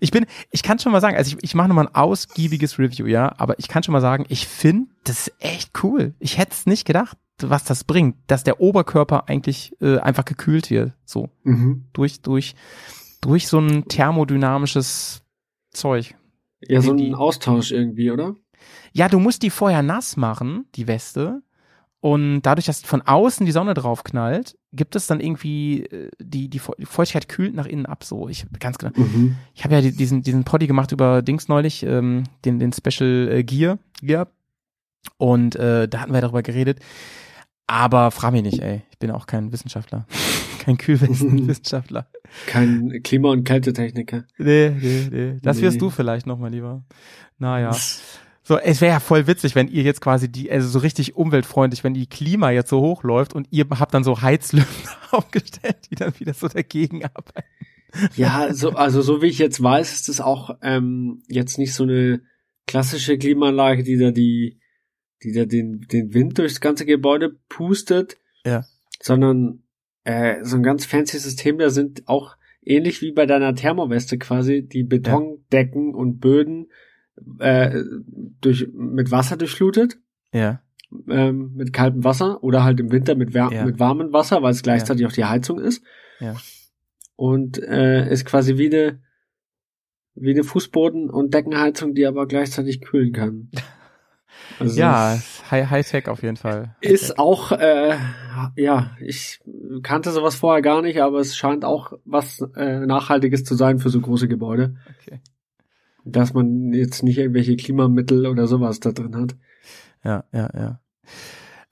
Ich 0.00 0.10
bin, 0.10 0.26
ich 0.50 0.62
kann 0.62 0.78
schon 0.78 0.92
mal 0.92 1.00
sagen, 1.00 1.16
also 1.16 1.34
ich, 1.36 1.42
ich 1.42 1.54
mache 1.54 1.68
nochmal 1.68 1.86
ein 1.86 1.94
ausgiebiges 1.94 2.78
Review, 2.78 3.06
ja, 3.06 3.32
aber 3.38 3.58
ich 3.58 3.68
kann 3.68 3.82
schon 3.82 3.92
mal 3.94 4.00
sagen, 4.02 4.26
ich 4.28 4.46
finde 4.46 4.90
das 5.04 5.28
ist 5.28 5.34
echt 5.38 5.82
cool. 5.82 6.14
Ich 6.18 6.36
hätte 6.36 6.52
es 6.52 6.66
nicht 6.66 6.84
gedacht, 6.84 7.16
was 7.40 7.64
das 7.64 7.84
bringt, 7.84 8.16
dass 8.26 8.44
der 8.44 8.60
Oberkörper 8.60 9.28
eigentlich 9.28 9.74
äh, 9.80 9.98
einfach 9.98 10.24
gekühlt 10.24 10.70
wird, 10.70 10.92
so 11.04 11.30
Mhm. 11.44 11.84
durch 11.92 12.20
durch 12.20 12.54
durch 13.22 13.48
so 13.48 13.58
ein 13.58 13.86
thermodynamisches 13.88 15.22
Zeug. 15.70 16.14
Ja, 16.60 16.80
so 16.80 16.92
ein 16.92 17.14
Austausch 17.14 17.72
irgendwie, 17.72 18.10
oder? 18.10 18.34
Ja, 18.92 19.08
du 19.08 19.18
musst 19.20 19.42
die 19.42 19.50
vorher 19.50 19.82
nass 19.82 20.16
machen, 20.16 20.66
die 20.74 20.86
Weste. 20.86 21.42
Und 22.00 22.42
dadurch, 22.42 22.66
dass 22.66 22.82
von 22.82 23.02
außen 23.02 23.44
die 23.46 23.52
Sonne 23.52 23.74
drauf 23.74 24.04
knallt, 24.04 24.56
gibt 24.76 24.94
es 24.96 25.06
dann 25.06 25.20
irgendwie 25.20 25.82
äh, 25.84 26.10
die, 26.20 26.48
die 26.48 26.58
Feu- 26.58 26.74
die 26.78 26.86
Feuchtigkeit 26.86 27.28
kühlt 27.28 27.54
nach 27.54 27.66
innen 27.66 27.86
ab. 27.86 28.04
So, 28.04 28.28
ich 28.28 28.46
ganz 28.60 28.78
genau. 28.78 28.92
Mhm. 28.96 29.36
Ich 29.54 29.64
habe 29.64 29.74
ja 29.74 29.80
die- 29.80 29.92
diesen 29.96 30.22
diesen 30.22 30.44
Poddy 30.44 30.66
gemacht 30.66 30.92
über 30.92 31.22
Dings 31.22 31.48
neulich, 31.48 31.82
ähm, 31.82 32.24
den 32.44 32.58
den 32.58 32.72
Special 32.72 33.28
äh, 33.32 33.42
Gear, 33.44 33.78
Gear. 34.02 34.28
Und 35.18 35.56
äh, 35.56 35.88
da 35.88 36.00
hatten 36.00 36.12
wir 36.12 36.20
darüber 36.20 36.42
geredet. 36.42 36.80
Aber 37.68 38.10
frag 38.12 38.32
mich 38.32 38.42
nicht, 38.42 38.60
ey. 38.60 38.82
Ich 38.90 38.98
bin 38.98 39.10
auch 39.10 39.26
kein 39.26 39.50
Wissenschaftler, 39.52 40.06
kein 40.60 40.78
Kühlwestenwissenschaftler. 40.78 42.06
Kein 42.46 43.00
Klima- 43.02 43.30
und 43.30 43.44
Kältetechniker. 43.44 44.24
Nee, 44.38 44.70
nee, 44.80 45.08
nee. 45.10 45.38
Das 45.42 45.60
wirst 45.60 45.74
Nee. 45.74 45.80
du 45.80 45.90
vielleicht 45.90 46.26
noch 46.26 46.38
mal 46.38 46.50
lieber. 46.50 46.84
Naja. 47.38 47.74
So, 48.46 48.58
es 48.58 48.80
wäre 48.80 48.92
ja 48.92 49.00
voll 49.00 49.26
witzig, 49.26 49.56
wenn 49.56 49.66
ihr 49.66 49.82
jetzt 49.82 50.00
quasi 50.00 50.30
die, 50.30 50.48
also 50.52 50.68
so 50.68 50.78
richtig 50.78 51.16
umweltfreundlich, 51.16 51.82
wenn 51.82 51.94
die 51.94 52.06
Klima 52.06 52.52
jetzt 52.52 52.70
so 52.70 52.80
hochläuft 52.80 53.34
und 53.34 53.48
ihr 53.50 53.66
habt 53.70 53.92
dann 53.92 54.04
so 54.04 54.22
Heizlüfter 54.22 54.96
aufgestellt, 55.10 55.78
die 55.90 55.96
dann 55.96 56.16
wieder 56.20 56.32
so 56.32 56.46
dagegen 56.46 57.04
arbeiten. 57.04 57.48
Ja, 58.14 58.54
so, 58.54 58.70
also 58.70 59.02
so 59.02 59.20
wie 59.20 59.26
ich 59.26 59.40
jetzt 59.40 59.60
weiß, 59.60 59.92
ist 59.94 60.08
es 60.08 60.20
auch 60.20 60.50
ähm, 60.62 61.24
jetzt 61.26 61.58
nicht 61.58 61.74
so 61.74 61.82
eine 61.82 62.20
klassische 62.68 63.18
Klimaanlage, 63.18 63.82
die 63.82 63.96
da 63.96 64.12
die, 64.12 64.60
die 65.24 65.32
da 65.32 65.44
den, 65.44 65.80
den 65.90 66.14
Wind 66.14 66.38
durchs 66.38 66.60
ganze 66.60 66.86
Gebäude 66.86 67.36
pustet, 67.48 68.16
Ja. 68.44 68.64
sondern 69.02 69.64
äh, 70.04 70.44
so 70.44 70.54
ein 70.54 70.62
ganz 70.62 70.86
fancy 70.86 71.18
System, 71.18 71.58
da 71.58 71.70
sind 71.70 72.06
auch 72.06 72.36
ähnlich 72.62 73.02
wie 73.02 73.10
bei 73.10 73.26
deiner 73.26 73.56
Thermoweste 73.56 74.18
quasi 74.18 74.62
die 74.62 74.84
Betondecken 74.84 75.96
und 75.96 76.20
Böden 76.20 76.68
äh, 77.38 77.82
durch, 78.40 78.68
mit 78.72 79.10
Wasser 79.10 79.36
durchflutet. 79.36 79.96
Ja. 80.32 80.60
ähm, 81.08 81.52
mit 81.54 81.72
kaltem 81.72 82.04
Wasser 82.04 82.42
oder 82.44 82.62
halt 82.62 82.78
im 82.80 82.92
Winter 82.92 83.14
mit, 83.16 83.32
wär 83.34 83.48
Ja. 83.52 83.64
mit 83.64 83.78
warmem 83.80 84.12
Wasser, 84.12 84.42
weil 84.42 84.52
es 84.52 84.62
gleichzeitig 84.62 85.06
auch 85.06 85.12
die 85.12 85.24
Heizung 85.24 85.58
ist. 85.58 85.82
Ja. 86.20 86.36
Und 87.16 87.58
äh, 87.62 88.10
ist 88.10 88.24
quasi 88.26 88.56
wie 88.58 88.66
eine, 88.66 89.00
wie 90.14 90.30
eine 90.30 90.42
Fußboden- 90.42 91.08
und 91.08 91.32
Deckenheizung, 91.34 91.94
die 91.94 92.06
aber 92.06 92.26
gleichzeitig 92.26 92.80
kühlen 92.80 93.12
kann. 93.12 93.50
Also 94.60 94.78
Ja, 94.78 95.18
High- 95.50 95.70
High-Tech 95.70 96.08
auf 96.08 96.22
jeden 96.22 96.36
Fall. 96.36 96.76
ist 96.82 97.18
auch, 97.18 97.52
äh, 97.52 97.96
ja, 98.56 98.90
ich 99.00 99.40
kannte 99.82 100.10
sowas 100.12 100.34
vorher 100.36 100.60
gar 100.62 100.82
nicht, 100.82 101.00
aber 101.00 101.20
es 101.20 101.36
scheint 101.36 101.64
auch 101.64 101.92
was 102.04 102.42
äh, 102.54 102.80
Nachhaltiges 102.86 103.44
zu 103.44 103.54
sein 103.54 103.78
für 103.78 103.88
so 103.88 104.00
große 104.00 104.28
Gebäude, 104.28 104.76
Okay. 105.00 105.20
Dass 106.06 106.32
man 106.34 106.72
jetzt 106.72 107.02
nicht 107.02 107.18
irgendwelche 107.18 107.56
Klimamittel 107.56 108.26
oder 108.26 108.46
sowas 108.46 108.80
da 108.80 108.92
drin 108.92 109.16
hat. 109.16 109.36
Ja, 110.04 110.24
ja, 110.32 110.50
ja. 110.54 110.80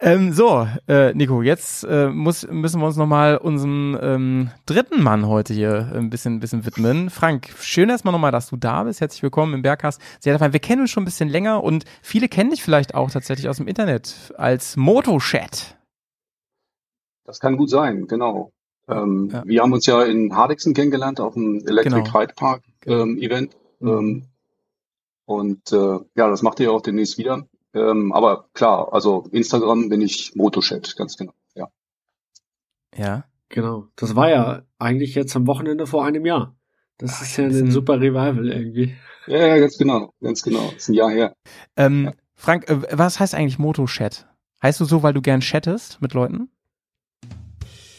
Ähm, 0.00 0.32
so, 0.32 0.66
äh, 0.88 1.14
Nico, 1.14 1.40
jetzt 1.40 1.84
äh, 1.84 2.08
muss, 2.10 2.46
müssen 2.50 2.80
wir 2.80 2.86
uns 2.86 2.96
nochmal 2.96 3.36
unserem 3.36 3.96
ähm, 4.02 4.50
dritten 4.66 5.00
Mann 5.02 5.28
heute 5.28 5.54
hier 5.54 5.92
ein 5.94 6.10
bisschen, 6.10 6.34
ein 6.34 6.40
bisschen 6.40 6.66
widmen. 6.66 7.10
Frank, 7.10 7.48
schön 7.60 7.88
erstmal 7.88 8.12
nochmal, 8.12 8.32
dass 8.32 8.50
du 8.50 8.56
da 8.56 8.82
bist. 8.82 9.00
Herzlich 9.00 9.22
willkommen 9.22 9.54
im 9.54 9.62
Berghaus. 9.62 9.98
Sehr 10.18 10.36
fein. 10.38 10.52
Wir 10.52 10.60
kennen 10.60 10.82
uns 10.82 10.90
schon 10.90 11.04
ein 11.04 11.06
bisschen 11.06 11.28
länger 11.28 11.62
und 11.62 11.84
viele 12.02 12.28
kennen 12.28 12.50
dich 12.50 12.62
vielleicht 12.62 12.94
auch 12.94 13.10
tatsächlich 13.10 13.48
aus 13.48 13.58
dem 13.58 13.68
Internet 13.68 14.34
als 14.36 14.76
Motochat. 14.76 15.78
Das 17.24 17.38
kann 17.38 17.56
gut 17.56 17.70
sein, 17.70 18.06
genau. 18.06 18.50
Ähm, 18.88 19.30
Ja. 19.32 19.42
Wir 19.46 19.62
haben 19.62 19.72
uns 19.72 19.86
ja 19.86 20.02
in 20.02 20.34
Hardixen 20.34 20.74
kennengelernt 20.74 21.20
auf 21.20 21.34
dem 21.34 21.64
Electric 21.66 22.02
Genau. 22.02 22.18
Ride 22.18 22.34
Park 22.34 22.62
ähm, 22.86 23.16
Event. 23.18 23.56
Ähm, 23.80 24.26
und 25.26 25.72
äh, 25.72 25.98
ja, 26.16 26.28
das 26.28 26.42
macht 26.42 26.60
ihr 26.60 26.72
auch 26.72 26.82
demnächst 26.82 27.18
wieder. 27.18 27.46
Ähm, 27.72 28.12
aber 28.12 28.48
klar, 28.54 28.92
also 28.92 29.26
Instagram 29.32 29.88
bin 29.88 30.00
ich 30.00 30.34
Motochat, 30.34 30.96
ganz 30.96 31.16
genau. 31.16 31.32
Ja. 31.54 31.68
Ja. 32.96 33.24
Genau. 33.48 33.86
Das 33.96 34.16
war 34.16 34.30
ja 34.30 34.62
eigentlich 34.78 35.14
jetzt 35.14 35.34
am 35.36 35.46
Wochenende 35.46 35.86
vor 35.86 36.04
einem 36.04 36.26
Jahr. 36.26 36.54
Das 36.98 37.20
Ah, 37.20 37.22
ist 37.24 37.36
ja, 37.36 37.44
ja 37.44 37.50
ein 37.50 37.66
ein 37.66 37.70
super 37.70 38.00
Revival 38.00 38.48
irgendwie. 38.48 38.96
ja, 39.26 39.46
ja, 39.46 39.58
ganz 39.58 39.78
genau, 39.78 40.12
ganz 40.20 40.42
genau. 40.42 40.64
Das 40.72 40.82
ist 40.84 40.88
ein 40.88 40.94
Jahr 40.94 41.10
her. 41.10 41.34
Ähm, 41.76 42.04
Ja. 42.06 42.12
Frank, 42.34 42.68
äh, 42.68 42.80
was 42.98 43.18
heißt 43.20 43.34
eigentlich 43.34 43.58
Motochat? 43.58 44.28
Heißt 44.62 44.80
du 44.80 44.84
so, 44.84 45.02
weil 45.02 45.12
du 45.14 45.20
gern 45.22 45.40
chattest 45.40 46.00
mit 46.00 46.14
Leuten? 46.14 46.48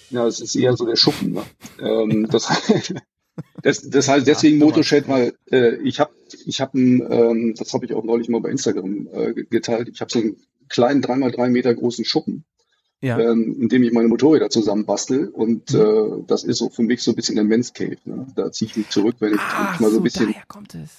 Ja, 0.09 0.25
es 0.27 0.39
ist 0.39 0.55
eher 0.55 0.75
so 0.77 0.85
der 0.85 0.95
Schuppen. 0.95 1.33
Ne? 1.33 1.43
Ähm, 1.79 2.27
das, 2.29 2.47
das, 3.61 3.89
das 3.89 4.07
heißt 4.07 4.27
deswegen 4.27 4.57
mal. 4.59 4.65
Motochat, 4.65 5.07
weil 5.07 5.33
äh, 5.51 5.75
ich 5.77 5.99
habe, 5.99 6.11
ich 6.45 6.61
habe, 6.61 6.77
ähm, 6.79 7.53
das 7.57 7.73
habe 7.73 7.85
ich 7.85 7.93
auch 7.93 8.03
neulich 8.03 8.29
mal 8.29 8.41
bei 8.41 8.49
Instagram 8.49 9.07
äh, 9.11 9.33
geteilt. 9.33 9.89
Ich 9.91 10.01
habe 10.01 10.11
so 10.11 10.19
einen 10.19 10.37
kleinen 10.69 11.01
3x3 11.03 11.49
Meter 11.49 11.73
großen 11.73 12.05
Schuppen. 12.05 12.43
Ja. 13.01 13.19
ähm, 13.19 13.57
in 13.61 13.69
dem 13.69 13.83
ich 13.83 13.91
meine 13.91 14.07
Motorräder 14.07 14.49
zusammenbastel. 14.49 15.27
Und 15.27 15.73
Mhm. 15.73 15.79
äh, 15.79 16.23
das 16.27 16.43
ist 16.43 16.57
so 16.57 16.69
für 16.69 16.81
mich 16.81 17.03
so 17.03 17.11
ein 17.11 17.15
bisschen 17.15 17.35
der 17.35 17.43
Men's 17.43 17.73
Cave. 17.73 17.97
Ne? 18.05 18.25
Da 18.35 18.51
ziehe 18.51 18.71
ich 18.71 18.77
mich 18.77 18.89
zurück, 18.89 19.17
wenn 19.19 19.33
ich 19.35 19.39
Ach 19.41 19.79
mal 19.79 19.91
so 19.91 19.97
ein 19.97 20.03
bisschen. 20.03 20.33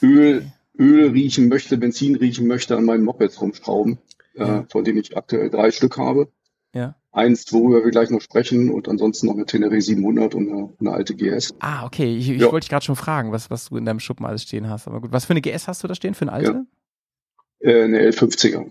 Öl, 0.02 0.36
Okay. 0.38 0.52
Öl 0.78 1.08
riechen 1.10 1.48
möchte, 1.48 1.78
Benzin 1.78 2.14
riechen 2.16 2.46
möchte 2.46 2.76
an 2.76 2.84
meinen 2.84 3.02
Mopeds 3.02 3.40
rumschrauben, 3.40 3.98
Ja. 4.34 4.60
äh, 4.60 4.64
von 4.70 4.84
denen 4.84 4.98
ich 4.98 5.16
aktuell 5.16 5.48
drei 5.50 5.70
Stück 5.72 5.96
habe. 5.96 6.28
Ja. 6.74 6.94
Eins, 7.16 7.50
worüber 7.52 7.82
wir 7.82 7.90
gleich 7.90 8.10
noch 8.10 8.20
sprechen, 8.20 8.70
und 8.70 8.88
ansonsten 8.88 9.26
noch 9.26 9.34
eine 9.34 9.46
Tenere 9.46 9.80
700 9.80 10.34
und 10.34 10.48
eine, 10.52 10.68
eine 10.78 10.92
alte 10.92 11.14
GS. 11.14 11.54
Ah, 11.60 11.86
okay. 11.86 12.14
Ich, 12.14 12.28
ich 12.28 12.40
Ja. 12.42 12.52
wollte 12.52 12.64
dich 12.64 12.68
gerade 12.68 12.84
schon 12.84 12.94
fragen, 12.96 13.32
was, 13.32 13.50
was 13.50 13.70
du 13.70 13.76
in 13.78 13.86
deinem 13.86 14.00
Schuppen 14.00 14.26
alles 14.26 14.42
stehen 14.42 14.68
hast. 14.68 14.86
Aber 14.86 15.00
gut, 15.00 15.12
was 15.12 15.24
für 15.24 15.30
eine 15.32 15.40
GS 15.40 15.66
hast 15.66 15.82
du 15.82 15.88
da 15.88 15.94
stehen? 15.94 16.12
Für 16.14 16.24
eine 16.26 16.32
alte? 16.32 16.66
Äh, 17.60 17.84
eine 17.84 18.00
L50er, 18.10 18.70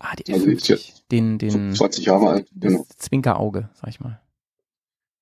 Ah, 0.00 0.14
die 0.16 0.32
Also 0.32 0.46
die 0.46 0.52
ist 0.54 0.68
L50. 0.70 0.92
Den, 1.10 1.38
den, 1.38 1.72
20 1.74 2.04
Jahre 2.06 2.28
alt. 2.30 2.48
das 2.52 2.72
Genau, 2.72 2.86
Zwinkerauge, 2.96 3.68
sag 3.74 3.90
ich 3.90 4.00
mal. 4.00 4.20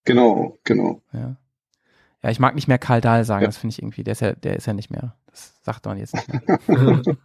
genau. 0.04 0.56
genau. 0.64 1.02
Ja. 1.12 1.36
Ja, 2.22 2.30
ich 2.30 2.38
mag 2.40 2.54
nicht 2.54 2.68
mehr 2.68 2.78
Karl 2.78 3.00
Dahl 3.02 3.25
sagen, 3.25 3.42
Ja. 3.42 3.48
das 3.48 3.58
finde 3.58 3.72
ich 3.75 3.80
irgendwie, 3.82 4.02
der 4.02 4.12
ist 4.12 4.20
ja, 4.20 4.32
der 4.32 4.56
ist 4.56 4.66
ja 4.66 4.72
nicht 4.72 4.90
mehr. 4.90 5.14
Das 5.26 5.52
sagt 5.62 5.84
man 5.84 5.98
jetzt 5.98 6.14
nicht 6.14 6.28
mehr. 6.28 6.58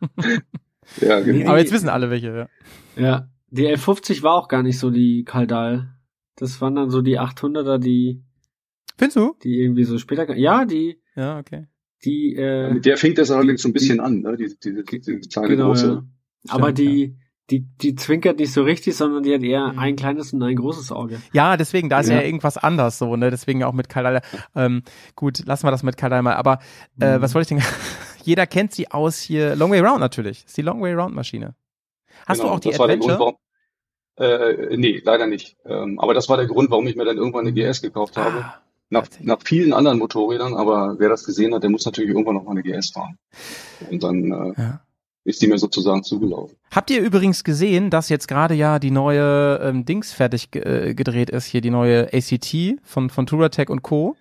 Ja, 0.99 1.19
genau. 1.21 1.49
Aber 1.51 1.59
jetzt 1.59 1.71
wissen 1.71 1.87
alle 1.89 2.09
welche, 2.09 2.49
ja. 2.97 3.01
ja, 3.01 3.27
die 3.51 3.67
L50 3.67 4.23
war 4.23 4.33
auch 4.33 4.47
gar 4.47 4.63
nicht 4.63 4.79
so 4.79 4.89
die 4.89 5.23
Kaldal. 5.23 5.93
Das 6.37 6.59
waren 6.61 6.75
dann 6.75 6.89
so 6.89 7.01
die 7.01 7.19
800er, 7.19 7.77
die, 7.77 8.23
Findest 8.97 9.17
du? 9.17 9.35
die 9.43 9.61
irgendwie 9.61 9.83
so 9.83 9.97
später, 9.97 10.35
ja, 10.35 10.65
die, 10.65 10.99
Ja, 11.15 11.37
okay. 11.39 11.67
die, 12.03 12.35
äh, 12.35 12.73
Mit 12.73 12.85
der 12.85 12.97
fängt 12.97 13.17
das 13.17 13.29
allerdings 13.31 13.61
so 13.61 13.69
ein 13.69 13.73
bisschen 13.73 13.99
an, 13.99 14.21
ne? 14.21 14.35
die, 14.37 14.47
die, 14.63 14.83
die, 14.83 14.99
die 15.01 15.19
kleine 15.29 15.49
genau, 15.49 15.67
große. 15.67 15.87
ja. 15.87 16.03
Aber 16.53 16.65
Stimmt, 16.71 16.77
die, 16.79 17.17
die, 17.49 17.59
die 17.81 17.95
zwinkert 17.95 18.39
nicht 18.39 18.53
so 18.53 18.63
richtig, 18.63 18.95
sondern 18.95 19.23
die 19.23 19.33
hat 19.33 19.43
eher 19.43 19.73
Mhm. 19.73 19.79
ein 19.79 19.95
kleines 19.97 20.31
und 20.33 20.41
ein 20.41 20.55
großes 20.55 20.91
Auge. 20.91 21.21
Ja, 21.33 21.57
deswegen, 21.57 21.89
da 21.89 21.99
ist 21.99 22.09
ja, 22.09 22.15
Ja. 22.15 22.21
irgendwas 22.21 22.57
anders 22.57 22.97
so, 22.97 23.15
ne? 23.17 23.29
Deswegen 23.29 23.63
auch 23.63 23.73
mit 23.73 23.89
Karl 23.89 24.03
Dahl. 24.05 24.21
Ähm, 24.55 24.83
gut, 25.15 25.45
lassen 25.45 25.67
wir 25.67 25.71
das 25.71 25.83
mit 25.83 25.97
Karl 25.97 26.09
Dahl 26.11 26.21
mal. 26.21 26.35
Aber 26.35 26.59
äh, 26.99 27.17
Mhm. 27.17 27.21
was 27.21 27.35
wollte 27.35 27.53
ich 27.55 27.61
denn? 27.61 27.67
Jeder 28.23 28.47
kennt 28.47 28.71
sie 28.73 28.89
aus 28.89 29.19
hier. 29.19 29.55
Long 29.57 29.71
Way 29.71 29.81
Round 29.81 29.99
natürlich. 29.99 30.45
ist 30.45 30.55
die 30.55 30.61
Long 30.61 30.81
Way 30.81 30.93
Round 30.93 31.13
Maschine. 31.13 31.55
Hast 32.27 32.39
Genau, 32.39 32.51
du 32.51 32.55
auch 32.55 32.59
die 32.59 32.73
Adventure? 32.73 33.17
Grund, 33.17 33.37
warum, 34.17 34.69
äh, 34.71 34.77
nee, 34.77 35.01
leider 35.03 35.27
nicht. 35.27 35.57
Ähm, 35.65 35.99
aber 35.99 36.13
das 36.13 36.29
war 36.29 36.37
der 36.37 36.47
Grund, 36.47 36.69
warum 36.69 36.87
ich 36.87 36.95
mir 36.95 37.05
dann 37.05 37.17
irgendwann 37.17 37.47
eine 37.47 37.53
GS 37.53 37.81
gekauft 37.81 38.17
habe. 38.17 38.37
ah, 38.45 38.61
Nach, 38.89 39.07
nach 39.21 39.39
vielen 39.43 39.73
anderen 39.73 39.99
Motorrädern, 39.99 40.53
aber 40.53 40.95
wer 40.99 41.09
das 41.09 41.23
gesehen 41.25 41.53
hat, 41.55 41.63
der 41.63 41.69
muss 41.69 41.85
natürlich 41.85 42.09
irgendwann 42.11 42.35
noch 42.35 42.43
mal 42.43 42.51
eine 42.51 42.61
GS 42.63 42.91
fahren. 42.91 43.17
Und 43.89 44.03
dann 44.03 44.31
äh, 44.31 44.61
ja. 44.61 44.81
ist 45.23 45.41
die 45.41 45.47
mir 45.47 45.57
sozusagen 45.57 46.03
zugelaufen. 46.03 46.57
Habt 46.71 46.89
ihr 46.91 47.01
übrigens 47.01 47.43
gesehen, 47.43 47.89
dass 47.89 48.09
jetzt 48.09 48.27
gerade 48.27 48.53
ja 48.53 48.79
die 48.79 48.91
neue 48.91 49.59
ähm, 49.63 49.85
Dings 49.85 50.11
fertig 50.11 50.53
äh, 50.55 50.93
gedreht 50.93 51.29
ist, 51.29 51.45
hier 51.45 51.61
die 51.61 51.69
neue 51.71 52.09
ACT 52.13 52.79
von, 52.83 53.09
von 53.09 53.25
Touratech 53.25 53.69
und 53.69 53.81
Co. 53.81 54.15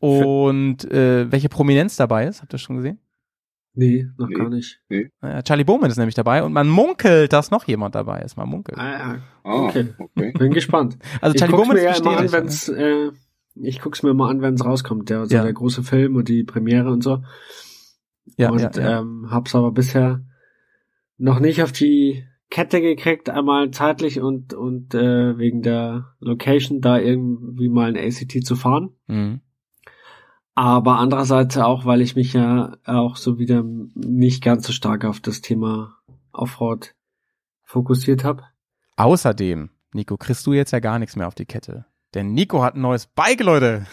Und 0.00 0.84
äh, 0.90 1.30
welche 1.30 1.48
Prominenz 1.48 1.96
dabei 1.96 2.26
ist, 2.26 2.42
habt 2.42 2.52
ihr 2.52 2.58
schon 2.58 2.76
gesehen? 2.76 2.98
Nee, 3.76 4.06
noch 4.18 4.28
Nee. 4.28 4.34
gar 4.34 4.48
nicht. 4.48 4.80
Naja, 5.20 5.42
Charlie 5.42 5.64
Bowman 5.64 5.90
ist 5.90 5.98
nämlich 5.98 6.14
dabei 6.14 6.42
und 6.42 6.52
man 6.52 6.68
munkelt, 6.68 7.32
dass 7.32 7.50
noch 7.50 7.64
jemand 7.64 7.94
dabei 7.94 8.22
ist. 8.22 8.36
Man 8.36 8.48
munkelt. 8.48 8.78
Ah, 8.78 9.18
Ah, 9.44 9.66
Okay. 9.68 9.88
okay. 9.98 10.32
bin 10.38 10.52
gespannt. 10.52 10.98
Also 11.20 11.34
ich 11.34 11.40
Charlie 11.40 11.52
guck's 11.54 11.68
Bowman 11.68 11.76
mir 11.76 11.84
ja 11.84 11.90
ist 11.92 12.00
immer 12.00 12.16
an, 12.16 12.24
ne? 12.24 12.32
wenn's, 12.32 12.68
äh, 12.68 13.10
ich 13.54 13.80
guck's 13.80 14.02
mir 14.02 14.14
mal 14.14 14.30
an, 14.30 14.40
wenn's 14.42 14.64
rauskommt, 14.64 15.08
der, 15.10 15.26
so 15.26 15.34
Ja. 15.36 15.42
der 15.42 15.52
große 15.52 15.82
Film 15.82 16.16
und 16.16 16.28
die 16.28 16.42
Premiere 16.42 16.90
und 16.90 17.02
so. 17.02 17.22
Ja, 18.36 18.50
und 18.50 18.60
ja, 18.60 18.70
ja. 18.74 19.00
Ähm, 19.00 19.28
hab's 19.30 19.54
aber 19.54 19.70
bisher 19.72 20.24
noch 21.18 21.38
nicht 21.38 21.62
auf 21.62 21.72
die 21.72 22.24
Kette 22.50 22.80
gekriegt, 22.80 23.28
einmal 23.30 23.70
zeitlich 23.72 24.20
und 24.20 24.54
und 24.54 24.94
äh, 24.94 25.36
wegen 25.38 25.62
der 25.62 26.14
Location 26.20 26.80
da 26.80 26.98
irgendwie 26.98 27.68
mal 27.68 27.88
ein 27.88 27.96
ACT 27.96 28.44
zu 28.44 28.56
fahren. 28.56 28.90
Mhm. 29.06 29.40
Aber 30.56 30.98
andererseits 30.98 31.58
auch, 31.58 31.84
weil 31.84 32.00
ich 32.00 32.16
mich 32.16 32.32
ja 32.32 32.78
auch 32.86 33.16
so 33.16 33.38
wieder 33.38 33.62
nicht 33.94 34.42
ganz 34.42 34.66
so 34.66 34.72
stark 34.72 35.04
auf 35.04 35.20
das 35.20 35.42
Thema 35.42 35.98
Offroad 36.32 36.94
fokussiert 37.62 38.24
habe. 38.24 38.42
Außerdem, 38.96 39.68
Nico, 39.92 40.16
kriegst 40.16 40.46
du 40.46 40.54
jetzt 40.54 40.70
ja 40.70 40.80
gar 40.80 40.98
nichts 40.98 41.14
mehr 41.14 41.28
auf 41.28 41.34
die 41.34 41.44
Kette. 41.44 41.84
Denn 42.14 42.32
Nico 42.32 42.62
hat 42.62 42.74
ein 42.74 42.80
neues 42.80 43.06
Bike, 43.06 43.42
Leute. 43.42 43.86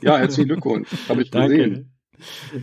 Ja, 0.00 0.16
herzlichen 0.16 0.48
Glückwunsch. 0.48 0.88
Habe 1.08 1.22
ich 1.22 1.30
gesehen. 1.30 1.92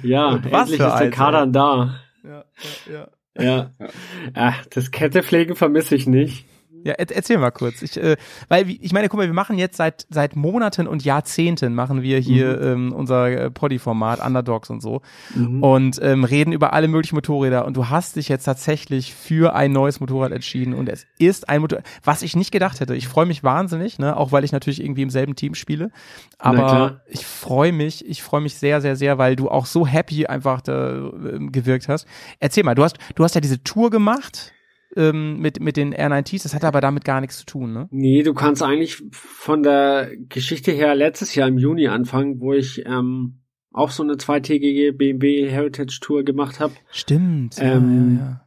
Ja, 0.01 0.29
Und 0.29 0.51
was 0.51 0.71
endlich 0.71 0.79
ist 0.79 0.79
der 0.79 0.95
eins, 0.95 1.15
Kadern 1.15 1.53
da. 1.53 2.00
Ja, 2.23 2.45
ja, 2.88 2.93
ja. 2.93 3.07
Ja. 3.38 3.71
Ja. 3.79 3.88
Ach, 4.33 4.65
das 4.65 4.91
Kettepflegen 4.91 5.55
vermisse 5.55 5.95
ich 5.95 6.07
nicht. 6.07 6.45
Ja, 6.83 6.93
er, 6.93 7.09
erzähl 7.15 7.38
mal 7.38 7.51
kurz. 7.51 7.81
Ich, 7.81 7.97
äh, 7.97 8.17
weil 8.47 8.69
ich 8.69 8.91
meine, 8.93 9.09
guck 9.09 9.19
mal, 9.19 9.27
wir 9.27 9.33
machen 9.33 9.57
jetzt 9.57 9.77
seit 9.77 10.05
seit 10.09 10.35
Monaten 10.35 10.88
und 10.88 11.03
Jahrzehnten 11.03 11.73
machen 11.75 12.01
wir 12.01 12.19
hier 12.19 12.59
ähm, 12.61 12.91
unser 12.93 13.27
äh, 13.29 13.51
Poddy-Format 13.51 14.25
Underdogs 14.25 14.69
und 14.69 14.81
so 14.81 15.01
Mhm. 15.35 15.63
und 15.63 16.00
ähm, 16.01 16.23
reden 16.23 16.51
über 16.53 16.73
alle 16.73 16.88
möglichen 16.88 17.15
Motorräder. 17.15 17.65
Und 17.65 17.77
du 17.77 17.89
hast 17.89 18.15
dich 18.15 18.29
jetzt 18.29 18.45
tatsächlich 18.45 19.13
für 19.13 19.55
ein 19.55 19.71
neues 19.71 20.00
Motorrad 20.00 20.31
entschieden 20.31 20.73
und 20.73 20.89
es 20.89 21.05
ist 21.19 21.50
ein 21.50 21.61
Motorrad, 21.61 21.85
was 22.03 22.21
ich 22.21 22.35
nicht 22.35 22.51
gedacht 22.51 22.79
hätte. 22.79 22.95
Ich 22.95 23.07
freue 23.07 23.25
mich 23.25 23.43
wahnsinnig, 23.43 24.00
ne, 24.00 24.15
auch 24.17 24.31
weil 24.31 24.43
ich 24.43 24.51
natürlich 24.51 24.81
irgendwie 24.83 25.03
im 25.03 25.09
selben 25.09 25.35
Team 25.35 25.55
spiele. 25.55 25.91
Aber 26.39 27.01
ich 27.07 27.25
freue 27.25 27.71
mich, 27.71 28.05
ich 28.07 28.23
freue 28.23 28.41
mich 28.41 28.55
sehr, 28.55 28.81
sehr, 28.81 28.95
sehr, 28.95 29.17
weil 29.17 29.35
du 29.35 29.50
auch 29.50 29.65
so 29.65 29.85
happy 29.85 30.25
einfach 30.25 30.61
da, 30.61 30.95
ähm, 30.97 31.51
gewirkt 31.51 31.88
hast. 31.88 32.07
Erzähl 32.39 32.63
mal, 32.63 32.75
du 32.75 32.83
hast, 32.83 32.97
du 33.15 33.23
hast 33.23 33.35
ja 33.35 33.41
diese 33.41 33.63
Tour 33.63 33.89
gemacht 33.89 34.53
ähm, 34.95 35.39
mit, 35.39 35.60
mit 35.60 35.77
den 35.77 35.93
R9Ts, 35.93 36.43
das 36.43 36.53
hat 36.53 36.63
aber 36.63 36.81
damit 36.81 37.05
gar 37.05 37.21
nichts 37.21 37.38
zu 37.39 37.45
tun, 37.45 37.74
ne? 37.74 37.88
Nee, 37.91 38.24
du 38.24 38.33
kannst 38.33 38.62
eigentlich 38.63 39.01
von 39.12 39.63
der 39.63 40.12
Geschichte 40.29 40.71
her 40.71 40.95
letztes 40.95 41.36
Jahr 41.36 41.48
im 41.48 41.57
Juni 41.57 41.88
anfangen, 41.88 42.39
wo 42.39 42.53
ich 42.53 42.83
ähm, 42.86 43.41
auch 43.71 43.89
so 43.91 44.03
eine 44.03 44.17
zweitägige 44.17 44.91
BMW 44.93 45.50
Heritage 45.50 46.00
Tour 46.01 46.24
gemacht 46.24 46.60
habe. 46.60 46.74
Stimmt. 46.91 47.55
Ähm, 47.60 48.17
ja, 48.19 48.25
ja, 48.25 48.45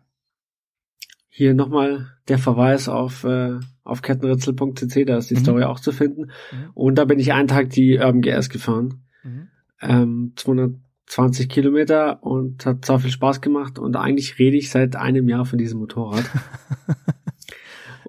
Hier 1.28 1.54
nochmal 1.54 2.08
der 2.28 2.38
Verweis 2.38 2.88
auf, 2.88 3.24
äh, 3.24 3.58
auf 3.82 4.02
kettenritzel.cc, 4.02 5.04
da 5.06 5.16
ist 5.18 5.30
die 5.30 5.34
Mhm. 5.34 5.40
Story 5.40 5.62
auch 5.64 5.80
zu 5.80 5.92
finden. 5.92 6.26
Mhm. 6.52 6.70
Und 6.74 6.94
da 6.96 7.04
bin 7.06 7.18
ich 7.18 7.32
einen 7.32 7.48
Tag 7.48 7.70
die 7.70 7.98
Urban 7.98 8.20
GS 8.20 8.50
gefahren. 8.50 9.02
ja. 9.24 9.30
Mhm. 9.30 9.48
Ähm, 9.80 10.32
220 11.06 11.48
Kilometer 11.48 12.22
und 12.22 12.64
hat 12.66 12.84
so 12.84 12.98
viel 12.98 13.10
Spaß 13.10 13.40
gemacht 13.40 13.78
und 13.78 13.96
eigentlich 13.96 14.38
rede 14.38 14.56
ich 14.56 14.70
seit 14.70 14.96
einem 14.96 15.28
Jahr 15.28 15.44
von 15.44 15.58
diesem 15.58 15.80
Motorrad. 15.80 16.24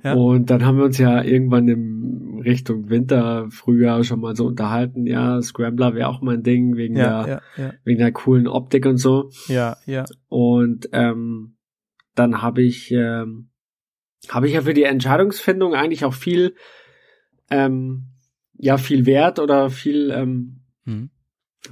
Ja. 0.04 0.14
Und 0.14 0.52
dann 0.52 0.64
haben 0.64 0.78
wir 0.78 0.86
uns 0.86 1.00
ja 1.00 1.24
irgendwann 1.24 1.68
im 1.68 2.40
Richtung 2.46 2.92
Winter, 2.92 3.48
Frühjahr 3.50 4.04
schon 4.04 4.20
mal 4.20 4.36
so 4.36 4.46
unterhalten, 4.46 5.08
ja, 5.08 5.42
Scrambler 5.42 5.96
wäre 5.96 6.10
auch 6.10 6.22
mein 6.22 6.44
Ding, 6.44 6.76
wegen 6.76 6.96
Ja, 6.96 7.24
der, 7.24 7.42
ja, 7.58 7.74
wegen 7.86 7.98
der 7.98 8.12
coolen 8.12 8.48
Optik 8.48 8.86
und 8.86 8.98
so. 8.98 9.32
ja, 9.48 9.78
ja. 9.88 10.06
Und 10.30 10.90
ähm, 10.92 11.56
dann 12.14 12.44
habe 12.44 12.62
ich 12.62 12.92
ähm, 12.92 13.50
habe 14.30 14.46
ich 14.46 14.54
ja 14.54 14.62
für 14.62 14.76
die 14.76 14.84
Entscheidungsfindung 14.84 15.74
eigentlich 15.74 16.06
auch 16.06 16.14
viel 16.14 16.54
ähm, 17.50 18.12
ja 18.60 18.78
viel 18.78 19.08
Wert 19.08 19.40
oder 19.40 19.72
viel 19.72 20.12
ähm, 20.12 20.62
Mhm. 20.86 21.10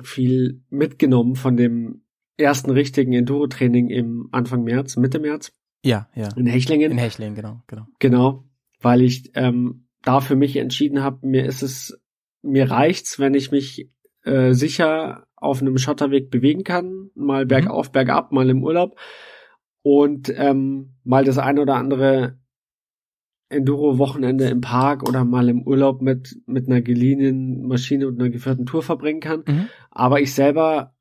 Viel 0.03 0.63
mitgenommen 0.69 1.35
von 1.35 1.57
dem 1.57 2.03
ersten 2.37 2.71
richtigen 2.71 3.13
Enduro-Training 3.13 3.89
im 3.89 4.29
Anfang 4.31 4.63
März, 4.63 4.97
Mitte 4.97 5.19
März 5.19 5.51
Ja, 5.83 6.09
ja. 6.15 6.29
in 6.35 6.47
Hechlingen. 6.47 6.91
In 6.91 6.97
Hechlingen, 6.97 7.35
genau, 7.35 7.61
genau. 7.67 7.87
Genau, 7.99 8.43
weil 8.81 9.01
ich 9.01 9.31
ähm, 9.35 9.87
da 10.01 10.19
für 10.19 10.35
mich 10.35 10.55
entschieden 10.55 11.03
habe, 11.03 11.25
mir 11.27 11.45
ist 11.45 11.61
es, 11.61 12.01
mir 12.41 12.69
reicht's, 12.69 13.19
wenn 13.19 13.33
ich 13.33 13.51
mich 13.51 13.89
äh, 14.23 14.53
sicher 14.53 15.27
auf 15.35 15.61
einem 15.61 15.77
Schotterweg 15.77 16.29
bewegen 16.29 16.63
kann, 16.63 17.09
mal 17.15 17.45
bergauf, 17.45 17.91
bergab, 17.91 18.31
mal 18.31 18.49
im 18.49 18.63
Urlaub 18.63 18.97
und 19.81 20.33
ähm, 20.35 20.95
mal 21.03 21.25
das 21.25 21.37
ein 21.37 21.59
oder 21.59 21.75
andere 21.75 22.39
Enduro-Wochenende 23.53 24.45
im 24.49 24.61
Park 24.61 25.07
oder 25.07 25.23
mal 25.25 25.47
im 25.49 25.63
Urlaub 25.63 26.01
mit 26.01 26.37
mit 26.45 26.67
einer 26.67 26.81
geliehenen 26.81 27.67
Maschine 27.67 28.07
und 28.07 28.19
einer 28.19 28.29
geführten 28.29 28.65
Tour 28.65 28.81
verbringen 28.83 29.19
kann. 29.19 29.43
Mhm. 29.47 29.67
Aber 29.91 30.19
ich 30.21 30.33
selber 30.33 30.93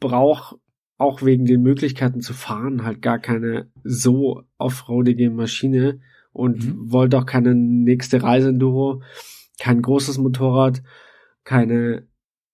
brauche 0.00 0.56
auch 0.96 1.22
wegen 1.22 1.44
den 1.44 1.62
Möglichkeiten 1.62 2.20
zu 2.20 2.32
fahren 2.34 2.84
halt 2.84 3.02
gar 3.02 3.18
keine 3.18 3.70
so 3.82 4.42
offroadige 4.58 5.30
Maschine 5.30 6.00
und 6.32 6.64
Mhm. 6.66 6.92
wollte 6.92 7.18
auch 7.18 7.26
keine 7.26 7.54
nächste 7.54 8.22
Reiseenduro, 8.22 9.02
kein 9.60 9.82
großes 9.82 10.18
Motorrad, 10.18 10.82
keine 11.44 12.06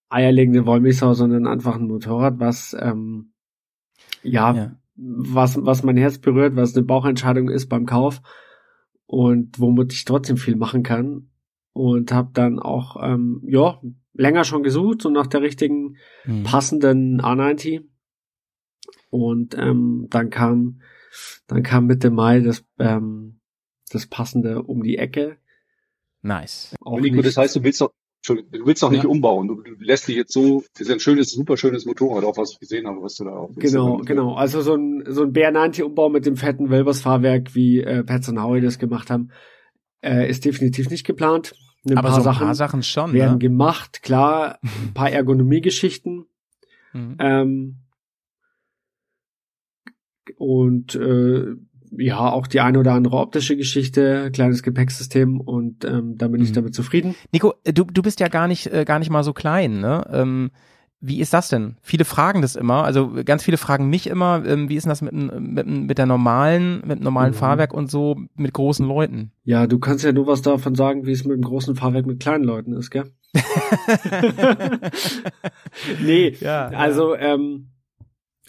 eierlegende 0.08 0.66
Wollmilchsau, 0.66 1.14
sondern 1.14 1.46
einfach 1.46 1.76
ein 1.76 1.86
Motorrad, 1.86 2.40
was 2.40 2.76
ähm, 2.80 3.32
ja, 4.22 4.54
Ja. 4.54 4.76
was 4.96 5.58
was 5.64 5.82
mein 5.82 5.96
Herz 5.96 6.18
berührt, 6.18 6.56
was 6.56 6.74
eine 6.76 6.84
Bauchentscheidung 6.84 7.48
ist 7.48 7.68
beim 7.68 7.86
Kauf 7.86 8.20
und 9.12 9.58
womit 9.58 9.92
ich 9.92 10.04
trotzdem 10.04 10.36
viel 10.36 10.54
machen 10.54 10.84
kann 10.84 11.30
und 11.72 12.12
habe 12.12 12.30
dann 12.32 12.60
auch 12.60 12.96
ähm, 13.02 13.42
ja 13.44 13.80
länger 14.12 14.44
schon 14.44 14.62
gesucht 14.62 15.02
so 15.02 15.10
nach 15.10 15.26
der 15.26 15.42
richtigen 15.42 15.96
Mhm. 16.24 16.44
passenden 16.44 17.20
A90 17.20 17.82
und 19.10 19.56
ähm, 19.58 20.06
dann 20.10 20.30
kam 20.30 20.80
dann 21.48 21.62
kam 21.62 21.86
Mitte 21.86 22.10
Mai 22.10 22.40
das 22.40 22.64
ähm, 22.78 23.40
das 23.90 24.06
Passende 24.06 24.62
um 24.62 24.82
die 24.84 24.96
Ecke. 24.98 25.38
Nice. 26.22 26.74
Auch 26.80 27.00
Nico, 27.00 27.16
nicht- 27.16 27.26
das 27.26 27.36
heißt, 27.36 27.56
du 27.56 27.64
willst 27.64 27.80
doch, 27.80 27.92
du 28.26 28.36
willst 28.66 28.82
doch 28.82 28.90
nicht 28.90 29.04
Ja. 29.04 29.08
umbauen. 29.08 29.48
Du, 29.48 29.54
du 29.62 29.72
lässt 29.78 30.06
dich 30.08 30.16
jetzt 30.16 30.32
so, 30.32 30.62
das 30.74 30.82
ist 30.88 30.90
ein 30.92 31.00
schönes, 31.00 31.30
super 31.32 31.56
schönes 31.56 31.86
Motorrad, 31.86 32.24
auch 32.24 32.36
was 32.36 32.52
ich 32.52 32.58
gesehen 32.60 32.86
habe, 32.86 33.02
was 33.02 33.16
du 33.16 33.24
da 33.24 33.30
auf 33.30 33.50
Genau, 33.56 33.98
genau. 33.98 34.34
Also 34.34 34.60
so 34.60 34.74
ein, 34.74 35.04
so 35.08 35.22
ein 35.22 35.32
BR90-Umbau 35.32 36.08
mit 36.10 36.26
dem 36.26 36.36
fetten 36.36 36.68
Wilbers-Fahrwerk, 36.70 37.54
wie 37.54 37.80
äh, 37.80 38.04
Pets 38.04 38.28
und 38.28 38.42
Howie 38.42 38.60
das 38.60 38.78
gemacht 38.78 39.10
haben, 39.10 39.30
äh, 40.02 40.28
ist 40.28 40.44
definitiv 40.44 40.90
nicht 40.90 41.06
geplant. 41.06 41.54
Ein 41.88 41.96
Aber 41.96 42.08
paar 42.08 42.20
so 42.20 42.20
ein 42.20 42.24
Sachen 42.34 42.44
paar 42.46 42.54
Sachen 42.54 42.82
schon. 42.82 43.12
werden 43.14 43.32
Ne? 43.34 43.38
gemacht, 43.38 44.02
klar, 44.02 44.58
ein 44.62 44.92
paar 44.92 45.10
Ergonomie-Geschichten. 45.12 46.26
Mhm. 46.92 47.16
Ähm, 47.18 47.76
und 50.36 50.94
äh, 50.94 51.54
ja, 51.96 52.18
auch 52.18 52.46
die 52.46 52.60
eine 52.60 52.78
oder 52.78 52.92
andere 52.92 53.16
optische 53.16 53.56
Geschichte, 53.56 54.30
kleines 54.32 54.62
Gepäcksystem 54.62 55.40
und 55.40 55.84
ähm, 55.84 56.16
da 56.18 56.28
bin 56.28 56.40
ich 56.42 56.50
Mhm. 56.50 56.54
damit 56.54 56.74
zufrieden. 56.74 57.14
Nico, 57.32 57.54
äh, 57.64 57.72
du, 57.72 57.84
du 57.84 58.02
bist 58.02 58.20
ja 58.20 58.28
gar 58.28 58.46
nicht, 58.48 58.72
äh, 58.72 58.84
gar 58.84 58.98
nicht 58.98 59.10
mal 59.10 59.24
so 59.24 59.32
klein, 59.32 59.80
ne? 59.80 60.04
Ähm, 60.12 60.50
wie 61.02 61.20
ist 61.20 61.32
das 61.32 61.48
denn? 61.48 61.76
Viele 61.80 62.04
fragen 62.04 62.42
das 62.42 62.56
immer, 62.56 62.84
also 62.84 63.12
ganz 63.24 63.42
viele 63.42 63.56
fragen 63.56 63.88
mich 63.88 64.06
immer, 64.06 64.44
ähm, 64.46 64.68
wie 64.68 64.76
ist 64.76 64.82
denn 64.84 64.90
das 64.90 65.00
mit, 65.00 65.14
mit, 65.14 65.66
mit 65.66 65.96
der 65.96 66.04
normalen, 66.04 66.82
mit 66.86 66.98
dem 66.98 67.04
normalen 67.04 67.32
Mhm. 67.32 67.36
Fahrwerk 67.36 67.72
und 67.72 67.90
so 67.90 68.18
mit 68.36 68.52
großen 68.52 68.86
Leuten? 68.86 69.32
Ja, 69.44 69.66
du 69.66 69.78
kannst 69.78 70.04
ja 70.04 70.12
nur 70.12 70.26
was 70.26 70.42
davon 70.42 70.74
sagen, 70.74 71.06
wie 71.06 71.12
es 71.12 71.24
mit 71.24 71.36
dem 71.36 71.42
großen 71.42 71.74
Fahrwerk 71.74 72.04
mit 72.06 72.20
kleinen 72.20 72.44
Leuten 72.44 72.74
ist, 72.74 72.90
gell? 72.90 73.04
nee, 76.02 76.36
Ja, 76.40 76.68
also 76.68 77.14
ähm, 77.16 77.68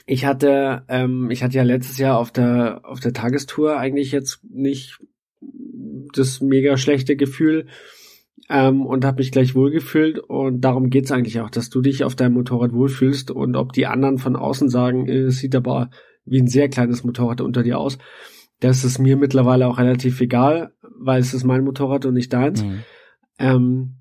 ich 0.06 0.26
hatte, 0.26 0.84
ähm, 0.88 1.30
ich 1.32 1.44
hatte 1.44 1.58
ja 1.58 1.64
letztes 1.64 1.98
Jahr 1.98 2.18
auf 2.18 2.32
der 2.32 2.82
auf 2.84 3.00
der 3.00 3.14
Tagestour 3.14 3.78
eigentlich 3.78 4.12
jetzt 4.12 4.44
nicht 4.44 5.00
das 6.14 6.42
mega 6.42 6.78
schlechte 6.78 7.16
Gefühl 7.16 7.68
ähm, 8.50 8.86
und 8.86 9.06
habe 9.06 9.18
mich 9.18 9.32
gleich 9.32 9.56
wohlgefühlt 9.56 10.20
und 10.20 10.62
darum 10.62 10.90
geht's 10.90 11.12
eigentlich 11.12 11.40
auch, 11.40 11.50
dass 11.50 11.70
du 11.70 11.82
dich 11.82 12.04
auf 12.04 12.16
deinem 12.16 12.34
Motorrad 12.34 12.74
wohlfühlst 12.74 13.32
und 13.32 13.56
ob 13.56 13.74
die 13.74 13.88
anderen 13.88 14.18
von 14.18 14.36
außen 14.36 14.70
sagen, 14.70 15.08
äh, 15.08 15.22
es 15.22 15.40
sieht 15.40 15.56
aber 15.56 15.90
wie 16.26 16.40
ein 16.40 16.48
sehr 16.48 16.70
kleines 16.70 17.04
Motorrad 17.04 17.42
unter 17.42 17.64
dir 17.64 17.80
aus, 17.80 17.98
das 18.60 18.84
ist 18.84 19.00
mir 19.00 19.18
mittlerweile 19.18 19.68
auch 19.68 19.80
relativ 19.80 20.22
egal, 20.22 20.74
weil 20.82 21.20
es 21.20 21.34
ist 21.34 21.44
mein 21.44 21.64
Motorrad 21.64 22.06
und 22.06 22.14
nicht 22.14 22.32
deins. 22.32 22.64
Mhm. 22.64 22.84
Ähm, 23.40 23.96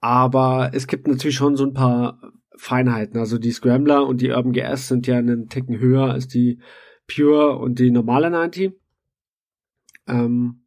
aber 0.00 0.70
es 0.72 0.86
gibt 0.86 1.06
natürlich 1.06 1.36
schon 1.36 1.56
so 1.56 1.64
ein 1.64 1.74
paar 1.74 2.20
Feinheiten. 2.56 3.18
Also 3.18 3.38
die 3.38 3.52
Scrambler 3.52 4.06
und 4.06 4.20
die 4.20 4.30
Urban 4.30 4.52
GS 4.52 4.88
sind 4.88 5.06
ja 5.06 5.18
einen 5.18 5.48
Ticken 5.48 5.78
höher 5.78 6.10
als 6.10 6.28
die 6.28 6.58
Pure 7.06 7.56
und 7.58 7.78
die 7.78 7.90
normale 7.90 8.30
90. 8.30 8.72
Ähm, 10.06 10.62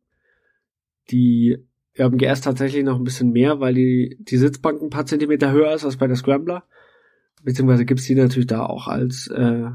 die 1.09 1.57
Urban 1.97 2.17
GS 2.17 2.41
tatsächlich 2.41 2.83
noch 2.83 2.97
ein 2.97 3.03
bisschen 3.03 3.31
mehr, 3.31 3.59
weil 3.59 3.73
die, 3.73 4.17
die 4.19 4.37
Sitzbank 4.37 4.81
ein 4.81 4.89
paar 4.89 5.05
Zentimeter 5.05 5.51
höher 5.51 5.73
ist 5.73 5.85
als 5.85 5.97
bei 5.97 6.07
der 6.07 6.15
Scrambler. 6.15 6.63
Beziehungsweise 7.43 7.85
gibt's 7.85 8.05
die 8.05 8.15
natürlich 8.15 8.47
da 8.47 8.65
auch 8.65 8.87
als, 8.87 9.27
äh, 9.27 9.69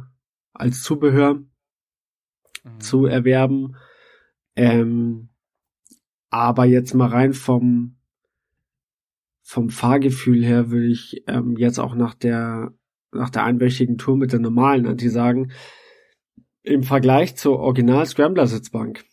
als 0.52 0.82
Zubehör 0.82 1.42
Mhm. 2.64 2.80
zu 2.80 3.06
erwerben. 3.06 3.76
Ähm, 4.56 5.28
aber 6.30 6.64
jetzt 6.64 6.94
mal 6.94 7.08
rein 7.08 7.32
vom, 7.32 7.96
vom 9.44 9.68
Fahrgefühl 9.68 10.44
her 10.44 10.70
würde 10.70 10.86
ich 10.86 11.22
ähm, 11.28 11.56
jetzt 11.56 11.78
auch 11.78 11.94
nach 11.94 12.14
der, 12.14 12.72
nach 13.12 13.30
der 13.30 13.44
einwöchigen 13.44 13.98
Tour 13.98 14.16
mit 14.16 14.32
der 14.32 14.40
normalen 14.40 14.86
Anti 14.86 15.08
sagen, 15.08 15.52
im 16.62 16.82
Vergleich 16.82 17.36
zur 17.36 17.60
Original 17.60 18.06
Scrambler 18.06 18.46
Sitzbank, 18.46 19.04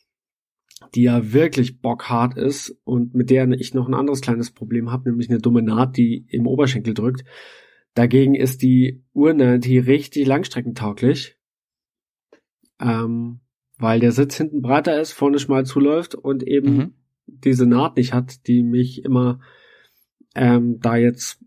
die 0.96 1.04
ja 1.04 1.34
wirklich 1.34 1.82
bockhart 1.82 2.38
ist 2.38 2.80
und 2.86 3.14
mit 3.14 3.30
der 3.30 3.48
ich 3.52 3.74
noch 3.74 3.88
ein 3.88 3.94
anderes 3.94 4.22
kleines 4.22 4.52
Problem 4.52 4.92
habe, 4.92 5.10
nämlich 5.10 5.30
eine 5.30 5.40
dumme 5.40 5.62
Naht, 5.62 5.98
die 5.98 6.26
im 6.30 6.48
Oberschenkel 6.48 6.94
drückt. 6.94 7.24
Dagegen 7.94 8.36
ist 8.36 8.62
die 8.62 9.04
Ur-90 9.14 9.86
richtig 9.86 10.26
langstreckentauglich 10.26 11.38
ähm, 12.82 13.40
weil 13.78 14.00
der 14.00 14.12
Sitz 14.12 14.36
hinten 14.36 14.62
breiter 14.62 15.00
ist, 15.00 15.14
vorne 15.14 15.40
schmal 15.40 15.66
zuläuft 15.66 16.16
und 16.16 16.44
eben 16.44 16.76
Mhm. 16.76 16.94
diese 17.26 17.66
Naht 17.66 17.98
nicht 17.98 18.14
hat, 18.14 18.48
die 18.48 18.64
mich 18.64 19.06
immer 19.06 19.40
ähm, 20.36 20.80
da 20.80 20.96
jetzt 20.96 21.40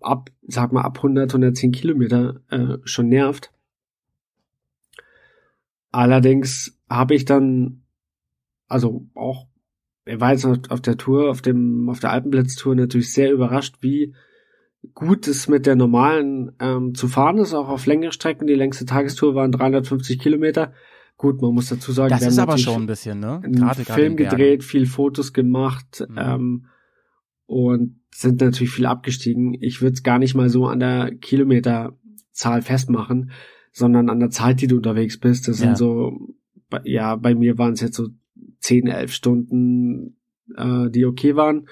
ab, 0.00 0.30
sag 0.46 0.72
mal, 0.72 0.82
ab 0.82 0.98
100, 0.98 1.30
110 1.30 1.72
Kilometer 1.72 2.40
äh, 2.50 2.78
schon 2.84 3.08
nervt. 3.08 3.52
Allerdings 5.92 6.78
habe 6.90 7.14
ich 7.14 7.24
dann, 7.24 7.82
also 8.68 9.06
auch, 9.14 9.46
er 10.04 10.20
war 10.20 10.32
jetzt 10.32 10.44
auf, 10.70 10.80
der 10.80 10.96
Tour, 10.96 11.30
auf 11.30 11.42
dem, 11.42 11.88
auf 11.88 12.00
der 12.00 12.12
Alpenblitztour 12.12 12.74
natürlich 12.74 13.12
sehr 13.12 13.32
überrascht, 13.32 13.76
wie 13.80 14.14
gut 14.94 15.26
es 15.26 15.48
mit 15.48 15.66
der 15.66 15.74
normalen 15.74 16.52
ähm, 16.60 16.94
zu 16.94 17.08
fahren 17.08 17.38
ist, 17.38 17.54
auch 17.54 17.68
auf 17.68 17.86
längere 17.86 18.12
Strecken. 18.12 18.46
Die 18.46 18.54
längste 18.54 18.84
Tagestour 18.84 19.34
waren 19.34 19.50
350 19.50 20.18
Kilometer. 20.20 20.72
Gut, 21.16 21.40
man 21.40 21.54
muss 21.54 21.70
dazu 21.70 21.92
sagen, 21.92 22.10
Das 22.10 22.20
wir 22.20 22.28
ist 22.28 22.38
haben 22.38 22.50
aber 22.50 22.58
schon 22.58 22.82
ein 22.82 22.86
bisschen, 22.86 23.18
ne? 23.18 23.40
Gerade, 23.42 23.82
gerade 23.84 24.00
Film 24.00 24.16
Bergen. 24.16 24.30
gedreht, 24.36 24.64
viel 24.64 24.86
Fotos 24.86 25.32
gemacht 25.32 26.04
Mhm. 26.08 26.18
ähm, 26.18 26.66
und 27.46 28.00
sind 28.14 28.40
natürlich 28.40 28.72
viel 28.72 28.86
abgestiegen. 28.86 29.54
Ich 29.60 29.80
würde 29.82 29.94
es 29.94 30.02
gar 30.02 30.18
nicht 30.18 30.34
mal 30.34 30.48
so 30.48 30.66
an 30.66 30.80
der 30.80 31.14
Kilometerzahl 31.16 32.62
festmachen, 32.62 33.30
sondern 33.72 34.08
an 34.08 34.20
der 34.20 34.30
Zeit, 34.30 34.60
die 34.60 34.66
du 34.66 34.76
unterwegs 34.76 35.18
bist. 35.18 35.48
Das 35.48 35.60
Ja. 35.60 35.66
sind 35.66 35.76
so, 35.78 36.34
ja, 36.84 37.16
bei 37.16 37.34
mir 37.34 37.58
waren 37.58 37.74
es 37.74 37.80
jetzt 37.80 37.96
so 37.96 38.08
10, 38.60 38.86
11 38.86 39.12
Stunden, 39.12 40.16
äh, 40.56 40.90
die 40.90 41.04
okay 41.04 41.36
waren. 41.36 41.68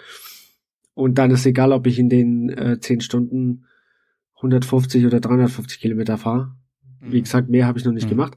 Und 0.94 1.18
dann 1.18 1.30
ist 1.30 1.46
egal, 1.46 1.72
ob 1.72 1.86
ich 1.86 1.98
in 1.98 2.08
den 2.08 2.50
äh, 2.50 2.78
10 2.78 3.00
Stunden 3.00 3.64
150 4.36 5.06
oder 5.06 5.20
350 5.20 5.80
Kilometer 5.80 6.18
fahre. 6.18 6.54
Wie 7.00 7.18
Mhm. 7.18 7.22
gesagt, 7.24 7.48
mehr 7.48 7.66
habe 7.66 7.78
ich 7.78 7.84
noch 7.84 7.92
nicht 7.92 8.04
Mhm. 8.06 8.10
gemacht. 8.10 8.36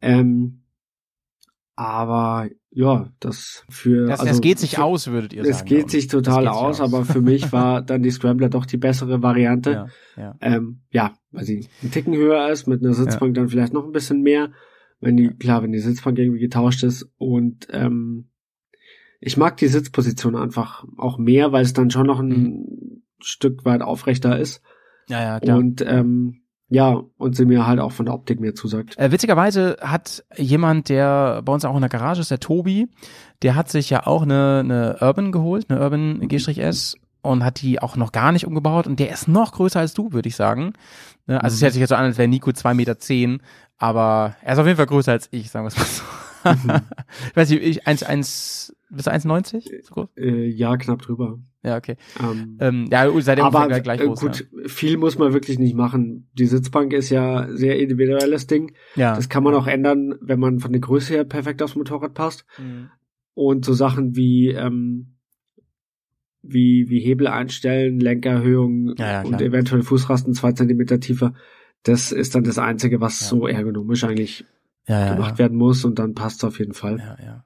Ähm, 0.00 0.62
aber 1.76 2.48
ja, 2.72 3.10
das 3.20 3.64
für 3.68 4.06
Das, 4.06 4.20
also 4.20 4.30
das 4.32 4.40
geht 4.40 4.58
sich 4.58 4.76
für, 4.76 4.84
aus, 4.84 5.08
würdet 5.08 5.32
ihr 5.32 5.42
sagen. 5.44 5.56
Es 5.56 5.64
geht 5.64 5.90
sich 5.90 6.06
total 6.06 6.42
sich 6.42 6.50
aus, 6.50 6.80
aber 6.80 7.04
für 7.04 7.20
mich 7.20 7.52
war 7.52 7.82
dann 7.82 8.02
die 8.02 8.10
Scrambler 8.10 8.48
doch 8.48 8.66
die 8.66 8.76
bessere 8.76 9.22
Variante. 9.22 9.70
ja, 9.72 9.86
ja. 10.16 10.36
Ähm, 10.40 10.80
ja, 10.90 11.14
weil 11.32 11.44
sie 11.44 11.66
einen 11.82 11.90
Ticken 11.90 12.14
höher 12.14 12.48
ist, 12.50 12.66
mit 12.66 12.82
einer 12.82 12.94
Sitzbank 12.94 13.34
dann 13.34 13.48
vielleicht 13.48 13.72
noch 13.72 13.84
ein 13.84 13.92
bisschen 13.92 14.22
mehr. 14.22 14.50
Wenn 15.00 15.16
die, 15.16 15.28
klar, 15.30 15.62
wenn 15.62 15.72
die 15.72 15.78
Sitzbank 15.78 16.18
irgendwie 16.18 16.40
getauscht 16.40 16.82
ist 16.84 17.10
und 17.18 17.66
ähm, 17.70 18.28
ich 19.18 19.36
mag 19.36 19.56
die 19.56 19.68
Sitzposition 19.68 20.36
einfach 20.36 20.84
auch 20.96 21.18
mehr, 21.18 21.52
weil 21.52 21.62
es 21.62 21.72
dann 21.72 21.90
schon 21.90 22.06
noch 22.06 22.20
ein 22.20 22.28
Mhm. 22.28 23.02
Stück 23.22 23.64
weit 23.66 23.82
aufrechter 23.82 24.38
ist. 24.38 24.62
ja, 25.08 25.20
ja, 25.22 25.40
klar. 25.40 25.58
Und 25.58 25.82
ähm, 25.86 26.39
ja, 26.70 27.02
und 27.18 27.36
sie 27.36 27.44
mir 27.44 27.66
halt 27.66 27.80
auch 27.80 27.92
von 27.92 28.06
der 28.06 28.14
Optik 28.14 28.40
mehr 28.40 28.54
zusagt. 28.54 28.96
Äh, 28.96 29.10
witzigerweise 29.12 29.76
hat 29.80 30.24
jemand, 30.36 30.88
der 30.88 31.42
bei 31.44 31.52
uns 31.52 31.64
auch 31.64 31.74
in 31.74 31.80
der 31.80 31.90
Garage 31.90 32.20
ist, 32.20 32.30
der 32.30 32.40
Tobi, 32.40 32.88
der 33.42 33.56
hat 33.56 33.68
sich 33.68 33.90
ja 33.90 34.06
auch 34.06 34.22
eine, 34.22 34.60
eine 34.64 34.96
Urban 35.00 35.32
geholt, 35.32 35.66
eine 35.68 35.80
Urban 35.80 36.26
G-S 36.28 36.96
und 37.22 37.44
hat 37.44 37.60
die 37.60 37.82
auch 37.82 37.96
noch 37.96 38.12
gar 38.12 38.32
nicht 38.32 38.46
umgebaut 38.46 38.86
und 38.86 38.98
der 39.00 39.10
ist 39.10 39.28
noch 39.28 39.52
größer 39.52 39.80
als 39.80 39.92
du, 39.94 40.12
würde 40.12 40.28
ich 40.28 40.36
sagen. 40.36 40.72
Ne, 41.26 41.42
Also 41.42 41.54
es 41.54 41.60
Mhm. 41.60 41.64
hört 41.64 41.72
sich 41.74 41.80
jetzt 41.80 41.90
so 41.90 41.96
an, 41.96 42.04
als 42.04 42.18
wäre 42.18 42.28
Nico 42.28 42.52
zwei 42.52 42.72
Meter, 42.72 42.98
zehn, 42.98 43.42
aber 43.76 44.36
er 44.42 44.52
ist 44.54 44.58
auf 44.58 44.66
jeden 44.66 44.76
Fall 44.76 44.86
größer 44.86 45.12
als 45.12 45.28
ich, 45.32 45.50
sagen 45.50 45.64
wir 45.64 45.68
es 45.68 45.76
mal 45.76 45.84
so. 45.84 46.68
Mhm. 46.68 46.80
ich 47.30 47.36
weiß 47.36 47.50
nicht, 47.50 47.62
ich, 47.62 47.86
1, 47.86 48.02
1, 48.04 48.74
bist 48.90 49.06
du 49.06 49.12
1,90? 49.12 49.84
So 49.84 49.94
groß? 49.94 50.08
Äh, 50.16 50.46
ja, 50.48 50.76
knapp 50.76 51.02
drüber. 51.02 51.38
Ja, 51.62 51.76
okay. 51.76 51.96
Ähm, 52.18 52.56
Ähm, 52.60 52.88
ja, 52.90 53.10
seitdem 53.20 53.44
aber 53.44 53.62
ungefähr 53.62 53.82
gleich 53.82 54.00
äh, 54.00 54.06
groß. 54.06 54.20
gut, 54.20 54.48
viel 54.66 54.96
muss 54.96 55.18
man 55.18 55.32
wirklich 55.32 55.58
nicht 55.58 55.74
machen. 55.74 56.28
Die 56.34 56.46
Sitzbank 56.46 56.92
ist 56.92 57.10
ja 57.10 57.48
sehr 57.54 57.78
individuelles 57.78 58.46
Ding. 58.46 58.72
ja. 58.96 59.14
Das 59.14 59.28
kann 59.28 59.42
man 59.44 59.54
auch 59.54 59.66
ändern, 59.66 60.14
wenn 60.20 60.40
man 60.40 60.58
von 60.60 60.72
der 60.72 60.80
Größe 60.80 61.12
her 61.14 61.24
perfekt 61.24 61.62
aufs 61.62 61.76
Motorrad 61.76 62.14
passt. 62.14 62.44
Mhm. 62.58 62.90
Und 63.34 63.64
so 63.64 63.74
Sachen 63.74 64.16
wie 64.16 64.48
ähm, 64.48 65.14
wie 66.42 66.86
wie 66.88 67.00
Hebel 67.00 67.26
einstellen, 67.26 68.00
Lenkererhöhung 68.00 68.94
Ja, 68.96 69.12
ja, 69.12 69.22
und 69.22 69.40
eventuell 69.40 69.82
Fußrasten 69.82 70.34
zwei 70.34 70.52
Zentimeter 70.52 70.98
tiefer. 71.00 71.34
Das 71.82 72.12
ist 72.12 72.34
dann 72.34 72.44
das 72.44 72.58
Einzige, 72.58 73.00
was 73.00 73.20
Ja. 73.20 73.26
so 73.26 73.46
ergonomisch 73.46 74.04
eigentlich 74.04 74.44
ja, 74.88 75.06
ja, 75.06 75.14
gemacht 75.14 75.32
ja. 75.32 75.38
werden 75.40 75.56
muss 75.58 75.84
und 75.84 75.98
dann 75.98 76.14
passt 76.14 76.38
es 76.38 76.44
auf 76.44 76.58
jeden 76.58 76.72
Fall. 76.72 76.98
Ja, 76.98 77.16
ja. 77.24 77.44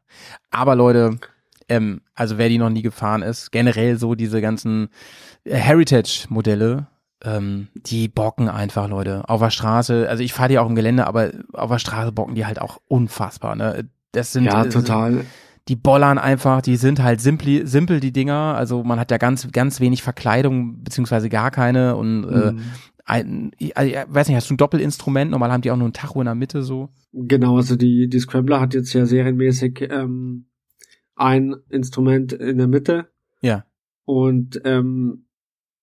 Aber 0.50 0.76
Leute, 0.76 1.18
ähm, 1.68 2.00
also 2.14 2.38
wer 2.38 2.48
die 2.48 2.58
noch 2.58 2.70
nie 2.70 2.82
gefahren 2.82 3.22
ist, 3.22 3.50
generell 3.52 3.98
so 3.98 4.14
diese 4.14 4.40
ganzen 4.40 4.88
äh, 5.44 5.54
Heritage-Modelle, 5.56 6.86
ähm, 7.22 7.68
die 7.74 8.08
bocken 8.08 8.48
einfach, 8.48 8.88
Leute. 8.88 9.28
Auf 9.28 9.40
der 9.40 9.50
Straße, 9.50 10.08
also 10.08 10.22
ich 10.22 10.32
fahre 10.32 10.48
die 10.50 10.58
auch 10.58 10.68
im 10.68 10.74
Gelände, 10.74 11.06
aber 11.06 11.30
auf 11.52 11.70
der 11.70 11.78
Straße 11.78 12.12
bocken 12.12 12.34
die 12.34 12.46
halt 12.46 12.60
auch 12.60 12.78
unfassbar. 12.88 13.56
Ne? 13.56 13.88
Das 14.12 14.32
sind 14.32 14.44
Ja, 14.44 14.64
äh, 14.64 14.68
total. 14.68 15.24
die 15.68 15.76
bollern 15.76 16.18
einfach, 16.18 16.60
die 16.60 16.76
sind 16.76 17.02
halt 17.02 17.20
simpel, 17.20 17.66
simpel 17.66 18.00
die 18.00 18.12
Dinger. 18.12 18.54
Also 18.56 18.84
man 18.84 19.00
hat 19.00 19.10
ja 19.10 19.16
ganz, 19.16 19.50
ganz 19.52 19.80
wenig 19.80 20.02
Verkleidung, 20.02 20.82
beziehungsweise 20.82 21.28
gar 21.30 21.50
keine. 21.50 21.96
Und 21.96 22.24
äh, 22.24 22.52
Mhm. 22.52 22.60
ein, 23.06 23.50
ich, 23.58 23.70
ich 23.76 23.96
weiß 24.08 24.28
nicht, 24.28 24.36
hast 24.36 24.50
du 24.50 24.54
ein 24.54 24.58
Doppelinstrument? 24.58 25.30
Normal 25.30 25.50
haben 25.52 25.62
die 25.62 25.70
auch 25.70 25.76
nur 25.76 25.88
ein 25.88 25.92
Tacho 25.94 26.20
in 26.20 26.26
der 26.26 26.34
Mitte 26.34 26.62
so. 26.62 26.90
Genau, 27.12 27.56
also 27.56 27.76
die, 27.76 28.08
die 28.08 28.18
Scrambler 28.18 28.60
hat 28.60 28.74
jetzt 28.74 28.92
ja 28.92 29.06
serienmäßig 29.06 29.88
ähm, 29.90 30.46
ein 31.16 31.54
Instrument 31.68 32.32
in 32.32 32.58
der 32.58 32.66
Mitte. 32.68 33.08
Ja. 33.40 33.64
Und 34.04 34.60
ähm, 34.64 35.26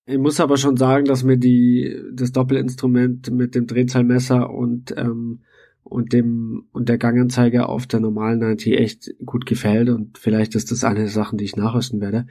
ich 0.04 0.18
muss 0.18 0.40
aber 0.40 0.56
schon 0.56 0.76
sagen, 0.76 1.04
dass 1.04 1.22
mir 1.24 1.36
die 1.36 1.96
das 2.12 2.32
Doppelinstrument 2.32 3.30
mit 3.30 3.54
dem 3.54 3.66
Drehzahlmesser 3.66 4.50
und 4.50 4.94
ähm, 4.96 5.40
und 5.84 6.12
dem 6.12 6.66
und 6.72 6.88
der 6.88 6.98
Ganganzeige 6.98 7.68
auf 7.68 7.86
der 7.86 8.00
normalen 8.00 8.38
90 8.40 8.78
echt 8.78 9.14
gut 9.24 9.46
gefällt 9.46 9.88
und 9.88 10.18
vielleicht 10.18 10.54
ist 10.54 10.70
das 10.70 10.84
eine 10.84 11.00
der 11.00 11.08
Sachen, 11.08 11.38
die 11.38 11.44
ich 11.44 11.56
nachrüsten 11.56 12.00
werde. 12.00 12.26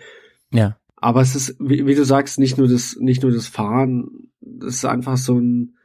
Ja. 0.52 0.78
Aber 0.96 1.22
es 1.22 1.36
ist, 1.36 1.56
wie, 1.60 1.86
wie 1.86 1.96
du 1.96 2.06
sagst, 2.06 2.40
nicht 2.40 2.58
nur 2.58 2.68
das, 2.68 2.96
nicht 3.00 3.24
nur 3.24 3.32
das 3.32 3.48
Fahren, 3.48 4.30
das 4.40 4.76
ist 4.76 4.86
einfach 4.86 5.18
so 5.18 5.38
ein, 5.40 5.76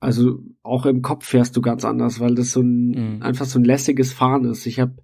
also 0.00 0.42
auch 0.62 0.84
im 0.84 1.00
Kopf 1.02 1.26
fährst 1.26 1.56
du 1.56 1.60
ganz 1.60 1.84
anders, 1.84 2.20
weil 2.20 2.34
das 2.34 2.52
so 2.52 2.60
ein, 2.60 2.88
Mhm. 2.88 3.22
einfach 3.22 3.46
so 3.46 3.58
ein 3.58 3.64
lässiges 3.64 4.12
Fahren 4.12 4.44
ist. 4.46 4.66
Ich 4.66 4.80
habe 4.80 4.96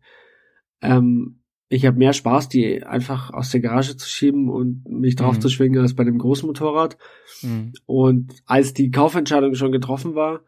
ähm, 0.82 1.40
ich 1.68 1.86
habe 1.86 1.98
mehr 1.98 2.12
Spaß, 2.12 2.48
die 2.48 2.82
einfach 2.84 3.32
aus 3.32 3.50
der 3.50 3.60
Garage 3.60 3.96
zu 3.96 4.08
schieben 4.08 4.48
und 4.50 4.84
mich 4.88 5.16
drauf 5.16 5.36
Mhm. 5.36 5.40
zu 5.40 5.48
schwingen 5.48 5.80
als 5.80 5.94
bei 5.94 6.04
dem 6.04 6.18
großen 6.18 6.46
Motorrad. 6.46 6.98
Mhm. 7.42 7.72
Und 7.86 8.32
als 8.46 8.74
die 8.74 8.90
Kaufentscheidung 8.90 9.54
schon 9.54 9.72
getroffen 9.72 10.14
war 10.14 10.42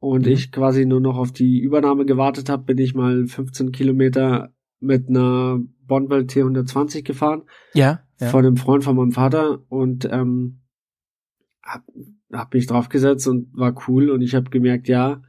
und 0.00 0.26
Mhm. 0.26 0.32
ich 0.32 0.50
quasi 0.52 0.86
nur 0.86 1.00
noch 1.00 1.16
auf 1.18 1.32
die 1.32 1.58
Übernahme 1.60 2.06
gewartet 2.06 2.48
habe, 2.48 2.64
bin 2.64 2.78
ich 2.78 2.94
mal 2.94 3.26
15 3.26 3.72
Kilometer 3.72 4.52
mit 4.80 5.08
einer 5.08 5.60
Bondwell 5.86 6.22
T120 6.26 7.02
gefahren 7.02 7.42
Ja. 7.74 8.00
ja. 8.20 8.26
von 8.28 8.44
einem 8.46 8.56
Freund 8.56 8.84
von 8.84 8.96
meinem 8.96 9.12
Vater 9.12 9.60
und 9.68 10.08
ähm, 10.10 10.60
hab, 11.62 11.84
hab 12.32 12.54
mich 12.54 12.66
draufgesetzt 12.66 13.26
und 13.28 13.48
war 13.54 13.74
cool 13.88 14.10
und 14.10 14.22
ich 14.22 14.34
habe 14.34 14.50
gemerkt, 14.50 14.88
ja, 14.88 15.22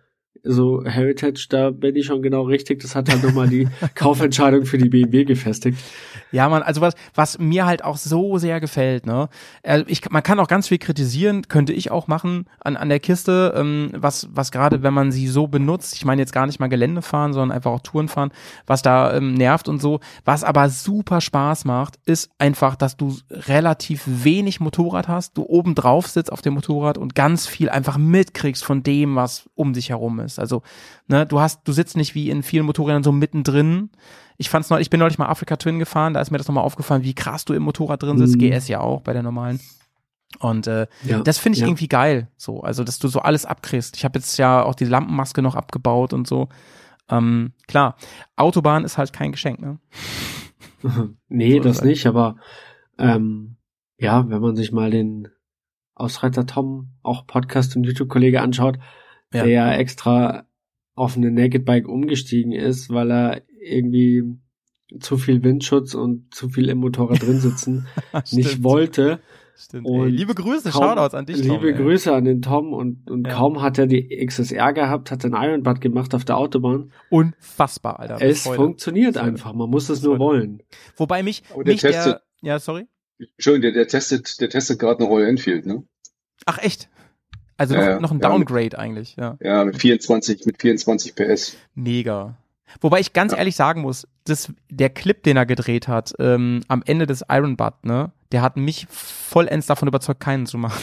so 0.44 0.84
Heritage, 0.86 1.48
da 1.50 1.72
bin 1.72 1.96
ich 1.96 2.06
schon 2.06 2.22
genau 2.22 2.44
richtig. 2.44 2.82
Das 2.82 2.96
hat 2.96 3.10
halt 3.10 3.24
nochmal 3.24 3.50
die 3.50 3.68
Kaufentscheidung 3.96 4.66
für 4.66 4.78
die 4.78 4.90
BMW 4.90 5.26
gefestigt. 5.26 5.78
Ja, 6.32 6.48
man, 6.48 6.62
also 6.62 6.82
was, 6.82 6.94
was 7.16 7.40
mir 7.40 7.66
halt 7.66 7.84
auch 7.84 7.98
so 7.98 8.38
sehr 8.38 8.60
gefällt, 8.60 9.06
ne? 9.06 9.30
Also 9.64 9.86
ich, 9.88 10.10
man 10.12 10.22
kann 10.22 10.40
auch 10.40 10.48
ganz 10.48 10.68
viel 10.68 10.78
kritisieren, 10.78 11.48
könnte 11.48 11.74
ich 11.74 11.90
auch 11.90 12.08
machen 12.08 12.46
an, 12.60 12.78
an 12.78 12.90
der 12.90 13.00
Kiste, 13.00 13.54
ähm, 13.56 13.92
was, 13.96 14.30
was 14.32 14.52
gerade, 14.52 14.84
wenn 14.84 14.94
man 14.94 15.12
sie 15.12 15.28
so 15.28 15.48
benutzt, 15.48 15.96
ich 15.96 16.06
meine 16.06 16.22
jetzt 16.22 16.34
gar 16.34 16.46
nicht 16.46 16.60
mal 16.60 16.68
Gelände 16.68 17.02
fahren, 17.02 17.34
sondern 17.34 17.56
einfach 17.56 17.72
auch 17.72 17.82
Touren 17.82 18.08
fahren, 18.08 18.32
was 18.68 18.82
da 18.82 19.14
ähm, 19.16 19.34
nervt 19.34 19.68
und 19.68 19.82
so. 19.82 20.00
Was 20.24 20.44
aber 20.44 20.70
super 20.70 21.20
Spaß 21.20 21.66
macht, 21.66 22.00
ist 22.06 22.30
einfach, 22.38 22.76
dass 22.76 22.96
du 22.96 23.16
relativ 23.32 24.04
wenig 24.06 24.60
Motorrad 24.60 25.08
hast, 25.08 25.38
du 25.38 25.44
oben 25.44 25.74
drauf 25.74 26.08
sitzt 26.08 26.32
auf 26.32 26.42
dem 26.42 26.54
Motorrad 26.54 26.98
und 26.98 27.16
ganz 27.16 27.48
viel 27.48 27.70
einfach 27.70 27.98
mitkriegst 27.98 28.64
von 28.64 28.84
dem, 28.84 29.16
was 29.16 29.50
um 29.56 29.74
dich 29.74 29.90
herum 29.90 30.20
ist. 30.20 30.29
Also, 30.38 30.62
ne, 31.08 31.26
du 31.26 31.40
hast, 31.40 31.62
du 31.68 31.72
sitzt 31.72 31.98
nicht 31.98 32.14
wie 32.14 32.30
in 32.30 32.44
vielen 32.44 32.66
Motorrädern 32.66 33.04
so 33.04 33.12
mittendrin. 33.12 33.90
Ich 34.38 34.50
fand's 34.50 34.70
neulich, 34.70 34.86
ich 34.86 34.90
bin 34.90 35.00
neulich 35.00 35.18
mal 35.18 35.28
Africa 35.28 35.56
Twin 35.58 35.80
gefahren, 35.80 36.14
da 36.14 36.22
ist 36.22 36.30
mir 36.30 36.38
das 36.38 36.48
nochmal 36.48 36.64
aufgefallen, 36.66 37.04
wie 37.04 37.14
krass 37.16 37.46
du 37.46 37.54
im 37.54 37.64
Motorrad 37.64 38.04
drin 38.04 38.18
sitzt, 38.18 38.36
Mhm. 38.36 38.52
GS 38.52 38.68
ja 38.68 38.82
auch 38.82 39.02
bei 39.02 39.14
der 39.14 39.24
normalen. 39.24 39.60
Und 40.40 40.68
äh, 40.68 40.86
Ja, 41.04 41.22
das 41.22 41.40
finde 41.40 41.56
ich 41.56 41.62
ja. 41.62 41.68
irgendwie 41.68 41.88
geil, 41.88 42.28
so, 42.38 42.62
also 42.62 42.84
dass 42.84 43.00
du 43.00 43.08
so 43.08 43.20
alles 43.22 43.46
abkriegst. 43.46 43.98
Ich 43.98 44.06
habe 44.06 44.20
jetzt 44.20 44.38
ja 44.38 44.62
auch 44.64 44.76
die 44.76 44.86
Lampenmaske 44.86 45.42
noch 45.42 45.56
abgebaut 45.56 46.14
und 46.14 46.28
so. 46.28 46.50
Ähm, 47.10 47.54
klar, 47.68 47.96
Autobahn 48.36 48.84
ist 48.84 48.98
halt 49.00 49.12
kein 49.14 49.32
Geschenk, 49.32 49.60
ne? 49.60 49.80
nee, 51.28 51.58
So 51.58 51.64
das 51.64 51.78
ist 51.78 51.84
nicht, 51.86 52.06
aber 52.06 52.36
ähm, 52.98 53.56
ja, 53.98 54.30
wenn 54.30 54.42
man 54.42 54.56
sich 54.56 54.72
mal 54.72 54.92
den 54.92 55.28
Ausreiter 55.96 56.46
Tom, 56.46 56.92
auch 57.04 57.26
Podcast 57.28 57.76
und 57.76 57.84
YouTube-Kollege 57.84 58.42
anschaut, 58.42 58.80
Ja. 59.34 59.44
der 59.44 59.52
ja 59.52 59.74
extra 59.74 60.46
auf 60.96 61.16
eine 61.16 61.32
Naked 61.32 61.66
Bike 61.66 61.88
umgestiegen 61.88 62.52
ist, 62.52 62.90
weil 62.90 63.12
er 63.12 63.42
irgendwie 63.62 64.24
zu 65.00 65.18
viel 65.18 65.44
Windschutz 65.44 65.94
und 65.94 66.34
zu 66.34 66.50
viel 66.50 66.68
im 66.70 66.80
Motorrad 66.80 67.22
drin 67.22 67.40
sitzen 67.40 67.88
nicht 68.32 68.64
wollte. 68.64 69.20
Stimmt. 69.56 69.88
Liebe 70.08 70.34
Grüße, 70.36 70.70
kaum- 70.72 70.84
Shoutouts 70.84 71.14
an 71.14 71.26
dich, 71.26 71.42
Tom, 71.42 71.50
Liebe 71.58 71.68
ey. 71.74 71.74
Grüße 71.78 72.14
an 72.16 72.24
den 72.24 72.42
Tom 72.42 72.72
und, 72.74 73.10
und 73.12 73.28
Ja. 73.28 73.34
kaum 73.34 73.62
hat 73.62 73.78
er 73.78 73.88
die 73.88 74.08
XSR 74.26 74.72
gehabt, 74.74 75.12
hat 75.12 75.24
er 75.26 75.34
einen 75.34 75.50
Ironbutt 75.52 75.82
gemacht 75.82 76.16
auf 76.16 76.24
der 76.26 76.38
Autobahn. 76.38 76.92
Unfassbar, 77.10 78.00
Alter. 78.00 78.22
es 78.22 78.46
heute. 78.46 78.56
funktioniert 78.56 79.16
heute. 79.18 79.24
einfach, 79.26 79.54
man 79.54 79.70
muss 79.70 79.90
es 79.90 80.02
nur 80.02 80.18
wollen. 80.18 80.64
Wobei 80.96 81.24
mich, 81.24 81.44
Aber 81.54 81.64
der 81.66 81.74
mich 81.74 81.82
der, 81.82 81.92
testet- 81.92 82.22
ja, 82.42 82.58
sorry. 82.58 82.88
Schön, 83.38 83.62
der, 83.62 83.74
der 83.74 83.88
testet, 83.88 84.40
der 84.40 84.50
testet 84.50 84.80
gerade 84.80 85.02
eine 85.02 85.10
Royal 85.10 85.28
Enfield, 85.30 85.66
ne? 85.66 85.84
Ach 86.46 86.58
echt? 86.60 86.90
Also 87.60 87.76
noch, 87.76 87.84
Ja, 87.84 88.00
noch 88.00 88.12
ein 88.12 88.20
Ja, 88.22 88.30
mit- 88.30 88.50
Downgrade 88.50 88.80
eigentlich, 88.80 89.16
ja. 89.18 89.38
Ja, 89.42 89.64
mit 89.66 89.78
24, 89.80 90.46
mit 90.46 90.60
24 90.62 91.14
PS. 91.16 91.56
Mega. 91.76 92.36
Wobei 92.82 93.00
ich 93.00 93.14
ganz 93.14 93.32
Ja. 93.34 93.40
ehrlich 93.40 93.56
sagen 93.56 93.82
muss, 93.82 94.08
das, 94.26 94.52
der 94.70 94.90
Clip, 94.90 95.22
den 95.24 95.38
er 95.38 95.46
gedreht 95.46 95.88
hat, 95.88 96.14
ähm, 96.20 96.62
am 96.68 96.84
Ende 96.86 97.06
des 97.08 97.24
Iron 97.30 97.58
Butt, 97.58 97.84
ne, 97.84 98.12
der 98.32 98.42
hat 98.42 98.58
mich 98.58 98.88
vollends 98.90 99.68
davon 99.68 99.88
überzeugt, 99.88 100.20
keinen 100.20 100.46
zu 100.46 100.58
machen. 100.58 100.82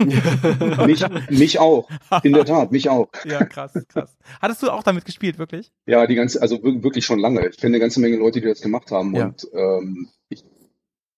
Mich, 0.86 1.04
mich 1.30 1.58
auch. 1.58 1.88
In 2.22 2.32
der 2.32 2.44
Tat, 2.44 2.70
mich 2.70 2.88
auch. 2.88 3.08
Ja, 3.24 3.44
krass, 3.44 3.72
krass. 3.88 4.16
Hattest 4.40 4.62
du 4.62 4.70
auch 4.70 4.84
damit 4.84 5.04
gespielt, 5.04 5.38
wirklich? 5.38 5.72
Ja, 5.86 6.06
die 6.06 6.14
ganze, 6.14 6.40
also 6.40 6.62
wir- 6.62 6.84
wirklich 6.84 7.04
schon 7.04 7.18
lange. 7.18 7.48
Ich 7.48 7.56
kenne 7.56 7.72
eine 7.74 7.80
ganze 7.80 7.98
Menge 8.00 8.16
Leute, 8.16 8.40
die 8.40 8.46
das 8.46 8.60
gemacht 8.60 8.92
haben. 8.92 9.14
Ja. 9.16 9.24
Und 9.26 9.48
ähm, 9.52 10.08
ich, 10.28 10.44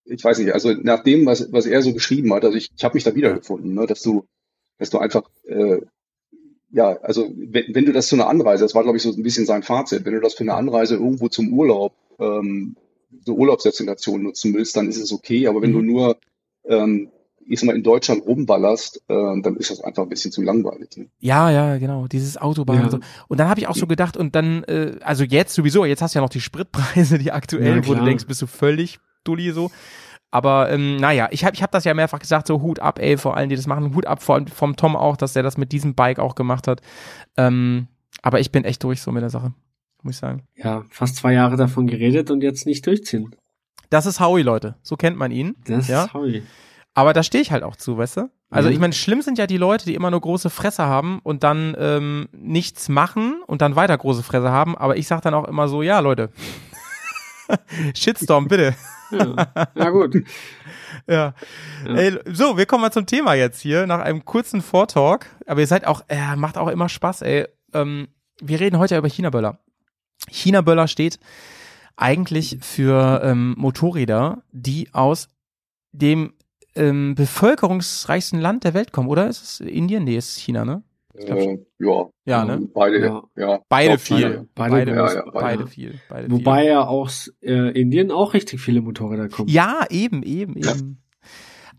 ich 0.05 0.23
weiß 0.23 0.39
nicht, 0.39 0.51
also 0.53 0.73
nach 0.73 1.03
dem, 1.03 1.27
was, 1.27 1.51
was 1.51 1.67
er 1.67 1.83
so 1.83 1.93
geschrieben 1.93 2.33
hat, 2.33 2.43
also 2.43 2.57
ich, 2.57 2.71
ich 2.75 2.83
habe 2.83 2.95
mich 2.95 3.03
da 3.03 3.13
wiedergefunden, 3.13 3.73
ne, 3.75 3.85
dass 3.85 4.01
du, 4.01 4.25
dass 4.81 4.89
du 4.89 4.97
einfach, 4.97 5.23
äh, 5.47 5.77
ja, 6.71 6.97
also 7.01 7.29
wenn, 7.37 7.65
wenn 7.75 7.85
du 7.85 7.91
das 7.93 8.07
zu 8.07 8.15
einer 8.15 8.27
Anreise, 8.27 8.63
das 8.65 8.73
war 8.75 8.83
glaube 8.83 8.97
ich 8.97 9.03
so 9.03 9.11
ein 9.11 9.23
bisschen 9.23 9.45
sein 9.45 9.63
Fazit, 9.63 10.05
wenn 10.05 10.13
du 10.13 10.21
das 10.21 10.33
für 10.33 10.41
eine 10.43 10.55
Anreise 10.55 10.95
irgendwo 10.95 11.27
zum 11.29 11.53
Urlaub, 11.53 11.93
ähm, 12.19 12.75
so 13.25 13.35
Urlaubsdestination 13.35 14.23
nutzen 14.23 14.53
willst, 14.53 14.75
dann 14.75 14.87
ist 14.87 14.97
es 14.97 15.11
okay. 15.11 15.47
Aber 15.47 15.61
wenn 15.61 15.69
Mhm. 15.71 15.75
du 15.75 15.81
nur, 15.83 16.17
ähm, 16.65 17.09
ich 17.45 17.59
sag 17.59 17.67
mal, 17.67 17.75
in 17.75 17.83
Deutschland 17.83 18.25
rumballerst, 18.25 19.03
äh, 19.09 19.41
dann 19.41 19.57
ist 19.57 19.69
das 19.69 19.81
einfach 19.81 20.03
ein 20.03 20.09
bisschen 20.09 20.31
zu 20.31 20.41
langweilig. 20.41 20.95
Ne? 20.95 21.07
Ja, 21.19 21.51
ja, 21.51 21.77
genau, 21.77 22.07
dieses 22.07 22.37
Autobahn 22.37 22.77
Ja. 22.77 22.83
und 22.85 22.91
so. 22.91 22.99
Und 23.27 23.39
dann 23.39 23.49
habe 23.49 23.59
ich 23.59 23.67
auch 23.67 23.75
so 23.75 23.85
gedacht, 23.87 24.15
und 24.17 24.33
dann, 24.35 24.63
äh, 24.63 24.95
also 25.01 25.23
jetzt 25.25 25.53
sowieso, 25.53 25.83
jetzt 25.85 26.01
hast 26.01 26.15
du 26.15 26.19
ja 26.19 26.23
noch 26.23 26.29
die 26.29 26.39
Spritpreise, 26.41 27.17
die 27.19 27.31
aktuell, 27.31 27.77
Ja, 27.77 27.87
wo 27.87 27.93
du 27.93 28.03
denkst, 28.03 28.25
bist 28.25 28.41
du 28.41 28.47
völlig 28.47 28.99
dulli 29.25 29.51
so. 29.51 29.69
Aber 30.31 30.71
ähm, 30.71 30.95
naja, 30.97 31.27
ich 31.31 31.43
habe 31.43 31.55
ich 31.55 31.61
hab 31.61 31.71
das 31.71 31.83
ja 31.83 31.93
mehrfach 31.93 32.19
gesagt, 32.19 32.47
so 32.47 32.61
Hut 32.61 32.79
ab, 32.79 32.99
ey, 32.99 33.17
vor 33.17 33.35
allen, 33.35 33.49
die 33.49 33.55
das 33.57 33.67
machen, 33.67 33.93
Hut 33.93 34.05
ab, 34.05 34.23
vor 34.23 34.35
allem 34.35 34.47
vom 34.47 34.75
Tom 34.77 34.95
auch, 34.95 35.17
dass 35.17 35.33
der 35.33 35.43
das 35.43 35.57
mit 35.57 35.71
diesem 35.73 35.93
Bike 35.93 36.19
auch 36.19 36.35
gemacht 36.35 36.67
hat. 36.67 36.81
Ähm, 37.37 37.87
aber 38.21 38.39
ich 38.39 38.51
bin 38.51 38.63
echt 38.63 38.81
durch 38.83 39.01
so 39.01 39.11
mit 39.11 39.21
der 39.23 39.29
Sache, 39.29 39.53
muss 40.03 40.15
ich 40.15 40.19
sagen. 40.19 40.43
Ja, 40.55 40.83
fast 40.89 41.17
zwei 41.17 41.33
Jahre 41.33 41.57
davon 41.57 41.85
geredet 41.87 42.31
und 42.31 42.41
jetzt 42.43 42.65
nicht 42.65 42.85
durchziehen. 42.87 43.35
Das 43.89 44.05
ist 44.05 44.21
Howie, 44.21 44.41
Leute. 44.41 44.75
So 44.83 44.95
kennt 44.95 45.17
man 45.17 45.31
ihn. 45.31 45.55
Das 45.65 45.89
Ja. 45.89 46.05
ist 46.05 46.13
Howie. 46.13 46.43
Aber 46.93 47.11
da 47.13 47.23
stehe 47.23 47.41
ich 47.41 47.51
halt 47.51 47.63
auch 47.63 47.75
zu, 47.75 47.97
weißt 47.97 48.17
du? 48.17 48.29
Also 48.49 48.69
Mhm. 48.69 48.73
ich 48.75 48.79
meine, 48.79 48.93
schlimm 48.93 49.21
sind 49.21 49.37
ja 49.37 49.47
die 49.47 49.57
Leute, 49.57 49.85
die 49.85 49.95
immer 49.95 50.11
nur 50.11 50.21
große 50.21 50.49
Fresse 50.49 50.85
haben 50.85 51.19
und 51.23 51.43
dann 51.43 51.75
ähm, 51.77 52.29
nichts 52.33 52.87
machen 52.89 53.41
und 53.47 53.61
dann 53.61 53.75
weiter 53.75 53.97
große 53.97 54.23
Fresse 54.23 54.49
haben. 54.51 54.77
Aber 54.77 54.95
ich 54.97 55.07
sag 55.07 55.21
dann 55.21 55.33
auch 55.33 55.45
immer 55.47 55.67
so, 55.67 55.81
ja, 55.81 55.99
Leute. 55.99 56.29
Shitstorm, 57.95 58.47
bitte. 58.47 58.75
Ja, 59.11 59.67
ja 59.75 59.89
gut. 59.89 60.15
Ja. 61.07 61.33
Ja. 61.85 61.95
Ey, 61.95 62.19
so, 62.31 62.57
wir 62.57 62.65
kommen 62.65 62.81
mal 62.81 62.91
zum 62.91 63.05
Thema 63.05 63.33
jetzt 63.33 63.61
hier, 63.61 63.87
nach 63.87 63.99
einem 63.99 64.25
kurzen 64.25 64.61
Vortalk. 64.61 65.27
Aber 65.47 65.59
ihr 65.59 65.67
seid 65.67 65.85
auch, 65.85 66.03
äh, 66.07 66.35
macht 66.35 66.57
auch 66.57 66.67
immer 66.67 66.89
Spaß, 66.89 67.21
ey. 67.21 67.47
Ähm, 67.73 68.07
wir 68.41 68.59
reden 68.59 68.77
heute 68.77 68.97
über 68.97 69.09
China-Böller. 69.09 69.59
China-Böller 70.29 70.87
steht 70.87 71.19
eigentlich 71.95 72.57
für 72.61 73.21
ähm, 73.23 73.55
Motorräder, 73.57 74.43
die 74.51 74.89
aus 74.93 75.29
dem 75.91 76.33
ähm, 76.75 77.15
bevölkerungsreichsten 77.15 78.39
Land 78.39 78.63
der 78.63 78.73
Welt 78.73 78.91
kommen, 78.91 79.09
oder? 79.09 79.27
Ist 79.27 79.43
es 79.43 79.59
Indien? 79.59 80.03
Nee, 80.03 80.17
ist 80.17 80.39
China, 80.39 80.65
ne? 80.65 80.83
Äh, 81.13 81.57
ja. 81.79 82.09
Ja, 82.25 82.45
ne? 82.45 82.67
Beide, 82.73 82.99
Ja. 82.99 83.23
ja. 83.35 83.59
Beide 83.69 83.97
viel. 83.97 84.47
Beide 84.55 84.71
beide, 84.71 84.91
beide, 84.93 85.15
ja, 85.15 85.23
beide. 85.33 85.67
viel. 85.67 85.99
Beide 86.09 86.31
Wobei 86.31 86.67
ja 86.67 86.85
aus 86.85 87.33
äh, 87.41 87.79
Indien 87.79 88.11
auch 88.11 88.33
richtig 88.33 88.61
viele 88.61 88.81
Motorräder 88.81 89.29
kommen. 89.29 89.47
viel. 89.47 89.55
Ja, 89.55 89.85
eben, 89.89 90.23
eben, 90.23 90.55
eben. 90.57 91.01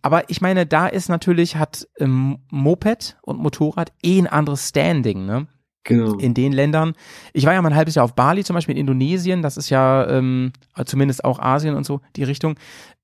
Aber 0.03 0.29
ich 0.29 0.41
meine, 0.41 0.67
da 0.67 0.89
ist 0.89 1.09
natürlich, 1.09 1.57
hat 1.57 1.89
ähm, 1.99 2.39
Moped 2.51 3.17
und 3.23 3.39
Motorrad 3.39 3.93
eh 4.03 4.19
ein 4.19 4.27
anderes 4.27 4.69
Standing, 4.69 5.27
ne? 5.27 5.47
Genau. 5.85 6.17
in 6.19 6.33
den 6.33 6.53
Ländern. 6.53 6.93
Ich 7.33 7.45
war 7.45 7.55
ja 7.55 7.61
mal 7.63 7.71
ein 7.71 7.75
halbes 7.75 7.97
Jahr 7.97 8.05
auf 8.05 8.15
Bali, 8.15 8.45
zum 8.45 8.55
Beispiel 8.55 8.77
in 8.77 8.83
Indonesien, 8.83 9.43
das 9.43 9.57
ist 9.57 9.69
ja 9.69 10.09
ähm, 10.09 10.53
zumindest 10.85 11.25
auch 11.25 11.41
Asien 11.41 11.75
und 11.75 11.85
so, 11.85 12.01
die 12.15 12.23
Richtung. 12.23 12.55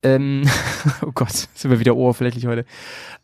Ähm, 0.05 0.43
oh 1.03 1.11
Gott, 1.13 1.49
sind 1.55 1.73
wir 1.73 1.81
wieder 1.81 1.97
oberflächlich 1.97 2.47
heute. 2.47 2.65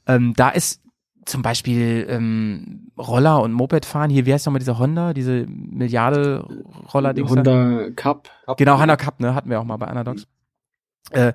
Ähm, 0.09 0.35
da 0.37 0.49
ist 0.49 0.83
zum 1.27 1.43
Beispiel 1.43 2.07
ähm, 2.09 2.91
Roller 2.99 3.43
und 3.43 3.53
Moped 3.53 3.85
fahren. 3.85 4.11
Hier, 4.11 4.27
wie 4.27 4.33
heißt 4.33 4.47
nochmal 4.47 4.61
diese 4.61 4.79
Honda, 4.79 5.15
diese 5.15 5.47
Milliarde 5.47 6.47
Roller-Dings? 6.93 7.31
da? 7.31 7.37
Honda 7.37 7.91
Cup. 7.91 8.31
Genau, 8.57 8.79
Honda 8.79 8.97
Cup, 8.97 9.21
ne, 9.21 9.35
hatten 9.35 9.51
wir 9.51 9.61
auch 9.61 9.65
mal 9.65 9.77
bei 9.77 9.87
Anadox. 9.87 10.27
Äh, 11.11 11.33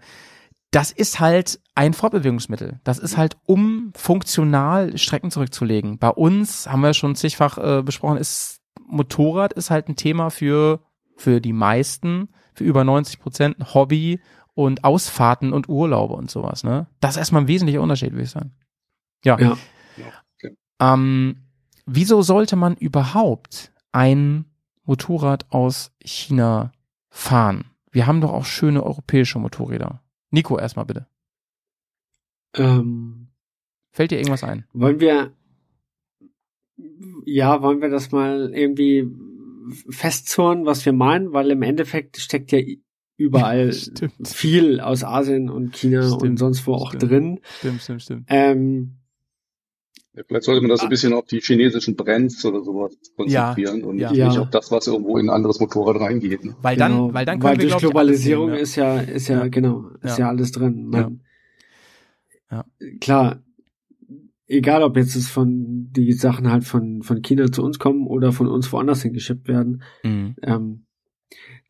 das 0.72 0.92
ist 0.92 1.20
halt 1.20 1.60
ein 1.74 1.94
Fortbewegungsmittel. 1.94 2.80
Das 2.84 3.00
ist 3.00 3.18
halt, 3.18 3.38
um 3.46 3.92
funktional 3.96 4.98
Strecken 4.98 5.32
zurückzulegen. 5.32 5.98
Bei 5.98 6.10
uns 6.10 6.68
haben 6.68 6.82
wir 6.82 6.94
schon 6.94 7.16
zigfach 7.16 7.58
äh, 7.58 7.82
besprochen, 7.82 8.18
ist 8.18 8.62
Motorrad 8.88 9.54
ist 9.54 9.70
halt 9.70 9.88
ein 9.88 9.96
Thema 9.96 10.30
für 10.30 10.82
für 11.16 11.42
die 11.42 11.54
meisten 11.54 12.30
für 12.54 12.64
über 12.64 12.84
90 12.84 13.20
Prozent 13.20 13.60
ein 13.60 13.74
Hobby 13.74 14.20
und 14.54 14.84
Ausfahrten 14.84 15.54
und 15.54 15.70
Urlaube 15.70 16.16
und 16.16 16.30
sowas. 16.30 16.64
Ne? 16.64 16.88
Das 17.00 17.12
ist 17.12 17.18
erstmal 17.18 17.44
ein 17.44 17.48
wesentlicher 17.48 17.82
Unterschied, 17.82 18.12
würde 18.12 18.24
ich 18.24 18.32
sagen. 18.32 18.52
Ja. 19.24 19.40
Ja. 19.40 19.58
Ähm, 20.80 21.38
wieso 21.86 22.22
sollte 22.22 22.56
man 22.56 22.76
überhaupt 22.76 23.72
ein 23.92 24.46
Motorrad 24.84 25.46
aus 25.52 25.92
China 26.04 26.72
fahren? 27.10 27.66
Wir 27.92 28.08
haben 28.08 28.22
doch 28.22 28.32
auch 28.32 28.46
schöne 28.46 28.84
europäische 28.84 29.40
Motorräder. 29.40 30.02
Nico, 30.32 30.58
erstmal 30.58 30.86
bitte. 30.86 31.08
Ähm, 32.56 33.28
Fällt 33.92 34.12
dir 34.12 34.18
irgendwas 34.18 34.44
ein? 34.44 34.66
wollen 34.74 35.00
wir, 35.00 35.34
ja, 37.26 37.62
wollen 37.62 37.82
wir 37.82 37.90
das 37.90 38.12
mal 38.12 38.52
irgendwie 38.54 39.08
festzurren, 39.90 40.66
was 40.66 40.86
wir 40.86 40.94
meinen, 40.94 41.34
weil 41.34 41.52
im 41.52 41.62
Endeffekt 41.62 42.18
steckt 42.18 42.52
ja 42.52 42.60
überall 43.18 43.72
viel 44.24 44.80
aus 44.80 45.04
Asien 45.04 45.50
und 45.50 45.76
China 45.76 46.02
und 46.12 46.20
Stimmt, 46.20 46.40
sonst 46.40 46.66
wo 46.68 46.76
auch 46.76 46.94
stimmt. 46.94 47.12
drin. 47.12 47.40
Stimmt, 47.60 47.82
stimmt, 47.82 48.02
stimmt. 48.04 48.26
Ähm, 48.30 48.99
Ja, 50.20 50.26
Vielleicht 50.28 50.44
sollte 50.44 50.62
man 50.62 50.70
das 50.70 50.82
ein 50.82 50.90
bisschen 50.90 51.14
auf 51.14 51.26
die 51.28 51.40
chinesischen 51.40 51.96
Brands 51.96 52.44
oder 52.44 52.62
sowas 52.62 52.94
konzentrieren 53.16 53.84
und 53.86 54.00
ja. 54.00 54.10
nicht 54.12 54.18
Ja. 54.20 54.30
auf 54.42 54.50
das, 54.50 54.70
was 54.70 54.88
irgendwo 54.88 55.18
in 55.18 55.28
ein 55.28 55.34
anderes 55.34 55.62
Motorrad 55.62 56.02
reingeht. 56.02 56.44
Ne? 56.44 56.56
Weil 56.62 56.76
genau, 56.76 57.06
dann, 57.08 57.14
weil 57.14 57.26
dann 57.26 57.40
können 57.40 57.54
weil 57.54 57.58
wir, 57.64 57.70
durch 57.70 57.78
Globalisierung 57.82 58.50
alles 58.52 58.62
ist 58.72 58.76
ja, 58.76 59.00
ist 59.00 59.28
ja, 59.30 59.38
Ja. 59.44 59.48
genau, 59.48 59.86
ist 60.02 60.18
ja, 60.18 60.26
Ja. 60.26 60.30
alles 60.30 60.52
drin. 60.52 60.88
Man, 60.88 61.22
Ja. 62.52 62.66
Klar, 63.00 63.44
egal 64.48 64.84
ob 64.84 64.98
jetzt 64.98 65.16
es 65.16 65.30
von 65.30 65.88
die 65.92 66.12
Sachen 66.12 66.52
halt 66.52 66.66
von 66.66 67.02
von 67.04 67.22
China 67.22 67.50
zu 67.52 67.64
uns 67.64 67.80
kommen 67.80 68.06
oder 68.08 68.34
von 68.34 68.48
uns 68.48 68.72
woanders 68.74 69.04
hingeschippt 69.04 69.48
werden. 69.48 69.84
nehmen. 70.04 70.36
Ähm, 70.42 70.86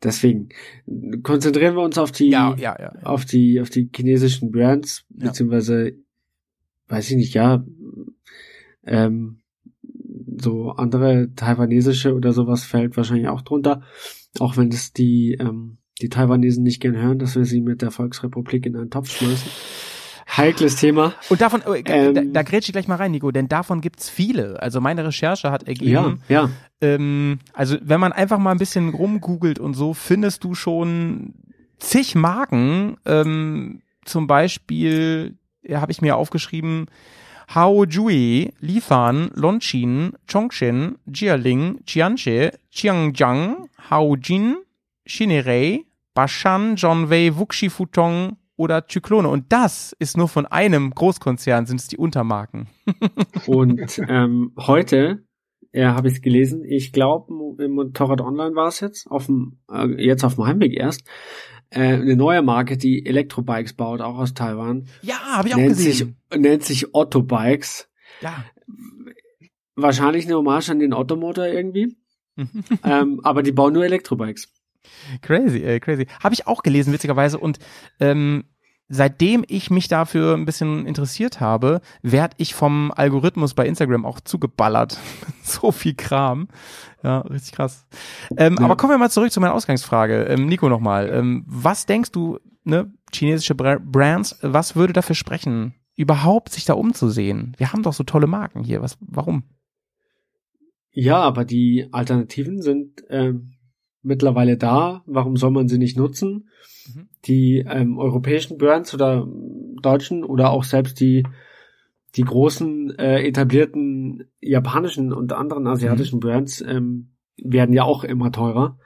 deswegen 0.02 0.48
konzentrieren 1.22 1.76
wir 1.76 1.82
uns 1.82 1.98
auf 1.98 2.10
die 2.10 2.26
Mhm. 2.28 2.32
Ja, 2.32 2.56
ja, 2.56 2.76
ja. 2.80 2.92
ja. 2.96 3.02
auf 3.04 3.24
die 3.26 3.60
auf 3.60 3.70
die 3.70 3.88
chinesischen 3.94 4.50
Brands 4.50 5.04
Ja. 5.10 5.26
beziehungsweise 5.28 5.92
weiß 6.90 7.10
ich 7.10 7.16
nicht 7.16 7.34
ja 7.34 7.64
ähm, 8.84 9.40
so 10.40 10.70
andere 10.70 11.34
taiwanesische 11.34 12.14
oder 12.14 12.32
sowas 12.32 12.64
fällt 12.64 12.96
wahrscheinlich 12.96 13.28
auch 13.28 13.42
drunter. 13.42 13.82
Auch 14.38 14.56
wenn 14.56 14.70
das 14.70 14.92
die 14.92 15.36
ähm, 15.40 15.78
die 16.00 16.08
Taiwanesen 16.08 16.62
nicht 16.62 16.80
gern 16.80 16.96
hören 16.96 17.18
dass 17.18 17.36
wir 17.36 17.44
sie 17.44 17.60
mit 17.60 17.82
der 17.82 17.90
Volksrepublik 17.90 18.66
in 18.66 18.76
einen 18.76 18.90
Topf 18.90 19.10
schmeißen. 19.10 19.50
Heikles 20.36 20.76
Thema. 20.76 21.14
Und 21.28 21.40
davon, 21.40 21.60
äh, 21.62 21.82
Ähm, 21.86 22.14
da, 22.14 22.22
da 22.22 22.42
grätsch 22.42 22.68
ich 22.68 22.72
gleich 22.72 22.86
mal 22.86 22.94
rein, 22.96 23.10
Nico, 23.10 23.32
denn 23.32 23.48
davon 23.48 23.80
gibt's 23.80 24.08
viele. 24.08 24.62
Also 24.62 24.80
meine 24.80 25.04
Recherche 25.04 25.50
hat 25.50 25.66
ergeben, 25.66 26.22
ja 26.28 26.42
ja. 26.42 26.50
ähm, 26.80 27.40
also 27.52 27.76
wenn 27.82 27.98
man 27.98 28.12
einfach 28.12 28.38
mal 28.38 28.52
ein 28.52 28.58
bisschen 28.58 28.90
rumgoogelt 28.90 29.58
und 29.58 29.74
so, 29.74 29.92
findest 29.92 30.44
du 30.44 30.54
schon 30.54 31.34
zig 31.78 32.14
Marken, 32.14 32.96
ähm, 33.06 33.82
zum 34.04 34.26
Beispiel, 34.26 35.36
habe 35.68 35.92
ich 35.92 36.02
mir 36.02 36.16
aufgeschrieben, 36.16 36.86
Hao 37.52 37.84
Jui, 37.84 38.52
Lifan, 38.60 39.30
Lonchin, 39.34 40.12
Chongshin, 40.30 40.98
Jialing, 41.12 41.80
Jianche, 41.86 42.52
Chiangjiang, 42.70 43.68
Haojin, 43.90 44.58
Shinirei, 45.04 45.84
Bashan, 46.14 46.76
Johnwei, 46.76 47.36
Wuxi 47.36 47.68
Futong 47.68 48.36
oder 48.56 48.86
Zyklone. 48.86 49.28
Und 49.28 49.46
das 49.52 49.96
ist 49.98 50.16
nur 50.16 50.28
von 50.28 50.46
einem 50.46 50.90
Großkonzern, 50.90 51.66
sind 51.66 51.80
es 51.80 51.88
die 51.88 51.96
Untermarken. 51.96 52.68
und 53.46 54.00
ähm, 54.08 54.52
heute 54.56 55.24
ja, 55.72 55.94
habe 55.94 56.08
ich 56.08 56.14
es 56.14 56.22
gelesen. 56.22 56.64
Ich 56.64 56.92
glaube, 56.92 57.32
im 57.58 57.72
Motorrad 57.72 58.20
Online 58.20 58.54
war 58.54 58.68
es 58.68 58.80
jetzt, 58.80 59.10
auf 59.10 59.26
dem, 59.26 59.58
äh, 59.70 59.86
jetzt 60.04 60.24
auf 60.24 60.34
dem 60.34 60.46
Heimweg 60.46 60.76
erst. 60.76 61.04
Äh, 61.70 61.94
eine 61.94 62.16
neue 62.16 62.42
Marke, 62.42 62.76
die 62.76 63.06
Elektrobikes 63.06 63.74
baut, 63.74 64.00
auch 64.00 64.18
aus 64.18 64.34
Taiwan. 64.34 64.86
Ja, 65.02 65.18
habe 65.20 65.48
ich 65.48 65.54
auch 65.54 65.58
nennt 65.58 65.76
gesehen. 65.76 66.16
sich, 66.30 66.40
nennt 66.40 66.64
sich 66.64 66.94
Otto 66.94 67.22
Bikes. 67.22 67.88
ja. 68.20 68.44
Wahrscheinlich 69.76 70.26
eine 70.26 70.34
Hommage 70.34 70.68
an 70.70 70.78
den 70.78 70.92
Ottomotor 70.92 71.46
irgendwie. 71.46 71.96
ähm, 72.84 73.20
aber 73.22 73.42
die 73.42 73.52
bauen 73.52 73.72
nur 73.72 73.84
Elektrobikes. 73.84 74.52
Crazy, 75.22 75.58
äh, 75.62 75.80
crazy. 75.80 76.06
Habe 76.22 76.34
ich 76.34 76.46
auch 76.46 76.62
gelesen, 76.62 76.92
witzigerweise. 76.92 77.38
Und 77.38 77.58
ähm, 77.98 78.44
seitdem 78.90 79.44
ich 79.46 79.70
mich 79.70 79.88
dafür 79.88 80.34
ein 80.34 80.44
bisschen 80.44 80.84
interessiert 80.84 81.40
habe, 81.40 81.80
werd 82.02 82.34
ich 82.36 82.54
vom 82.54 82.92
Algorithmus 82.94 83.54
bei 83.54 83.66
Instagram 83.66 84.04
auch 84.04 84.20
zugeballert. 84.20 84.98
so 85.42 85.70
viel 85.70 85.94
Kram. 85.94 86.48
Ja, 87.02 87.20
richtig 87.20 87.52
krass. 87.52 87.86
Ähm, 88.36 88.56
Ja. 88.58 88.64
Aber 88.64 88.76
kommen 88.76 88.92
wir 88.92 88.98
mal 88.98 89.10
zurück 89.10 89.30
zu 89.30 89.40
meiner 89.40 89.54
Ausgangsfrage. 89.54 90.24
Ähm, 90.24 90.46
Nico 90.46 90.68
nochmal. 90.68 91.08
Ähm, 91.08 91.44
was 91.46 91.86
denkst 91.86 92.10
du, 92.10 92.40
ne, 92.64 92.92
chinesische 93.12 93.54
Bra 93.54 93.78
Brands, 93.80 94.38
was 94.42 94.74
würde 94.74 94.92
dafür 94.92 95.14
sprechen, 95.14 95.74
überhaupt 95.94 96.50
sich 96.52 96.64
da 96.64 96.74
umzusehen? 96.74 97.54
Wir 97.58 97.72
haben 97.72 97.84
doch 97.84 97.92
so 97.92 98.02
tolle 98.02 98.26
Marken 98.26 98.64
hier. 98.64 98.82
Was, 98.82 98.98
warum? 99.00 99.44
Ja, 100.92 101.18
aber 101.18 101.44
die 101.44 101.88
Alternativen 101.92 102.60
sind 102.60 103.04
ähm, 103.08 103.52
mittlerweile 104.02 104.56
da. 104.56 105.02
Warum 105.06 105.36
soll 105.36 105.50
man 105.50 105.68
sie 105.68 105.78
nicht 105.78 105.96
nutzen? 105.96 106.48
Mhm. 106.94 107.08
Die 107.26 107.64
ähm, 107.68 107.98
europäischen 107.98 108.58
Brands 108.58 108.94
oder 108.94 109.22
ähm, 109.22 109.76
deutschen 109.82 110.24
oder 110.24 110.50
auch 110.50 110.64
selbst 110.64 111.00
die 111.00 111.24
die 112.16 112.24
großen 112.24 112.98
äh, 112.98 113.22
etablierten 113.22 114.24
japanischen 114.40 115.12
und 115.12 115.32
anderen 115.32 115.68
asiatischen 115.68 116.18
Brands 116.18 116.60
ähm, 116.60 117.10
werden 117.36 117.72
ja 117.72 117.84
auch 117.84 118.02
immer 118.02 118.32
teurer. 118.32 118.78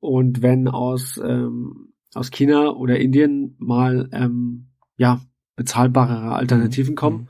Und 0.00 0.42
wenn 0.42 0.66
aus 0.66 1.20
ähm, 1.24 1.92
aus 2.14 2.30
China 2.30 2.70
oder 2.70 2.98
Indien 2.98 3.54
mal 3.58 4.08
ähm, 4.12 4.66
ja 4.96 5.20
bezahlbarere 5.54 6.34
Alternativen 6.34 6.96
kommen, 6.96 7.28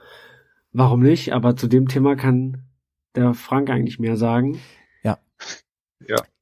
warum 0.73 1.01
nicht? 1.01 1.35
Aber 1.35 1.57
zu 1.57 1.67
dem 1.67 1.89
Thema 1.89 2.17
kann 2.17 2.63
der 3.15 3.35
Frank 3.35 3.69
eigentlich 3.69 3.99
mehr 3.99 4.17
sagen. 4.17 4.59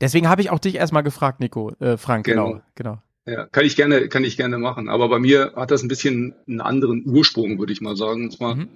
Deswegen 0.01 0.29
habe 0.29 0.43
ich 0.43 0.51
auch 0.51 0.59
dich 0.59 0.75
erstmal 0.77 1.03
gefragt, 1.03 1.41
Nico. 1.41 1.73
Äh, 1.81 1.97
Frank, 1.97 2.25
genau, 2.27 2.53
Genau. 2.53 2.63
genau. 2.75 3.03
Ja, 3.27 3.47
kann 3.47 3.65
ich 3.67 3.77
gerne, 3.77 4.09
kann 4.09 4.25
ich 4.25 4.37
gerne 4.37 4.59
machen. 4.59 4.89
Aber 4.89 5.09
bei 5.09 5.19
mir 5.19 5.53
hat 5.55 5.71
das 5.71 5.83
ein 5.83 5.89
bisschen 5.89 6.35
einen 6.49 6.61
anderen 6.61 7.05
Ursprung, 7.07 7.59
würde 7.59 7.73
ich 7.73 7.81
mal 7.81 7.97
sagen. 7.97 8.25
Und 8.25 8.33
zwar, 8.33 8.55
Mhm. 8.57 8.69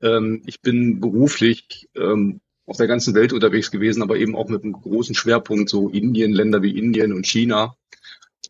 ähm, 0.00 0.42
ich 0.46 0.62
bin 0.62 1.00
beruflich 1.00 1.88
ähm, 1.96 2.40
auf 2.66 2.76
der 2.76 2.86
ganzen 2.86 3.14
Welt 3.14 3.32
unterwegs 3.32 3.70
gewesen, 3.70 4.02
aber 4.02 4.16
eben 4.16 4.36
auch 4.36 4.48
mit 4.48 4.62
einem 4.62 4.72
großen 4.74 5.14
Schwerpunkt 5.14 5.68
so 5.68 5.88
Indien, 5.88 6.32
Länder 6.32 6.62
wie 6.62 6.78
Indien 6.78 7.12
und 7.12 7.26
China, 7.26 7.74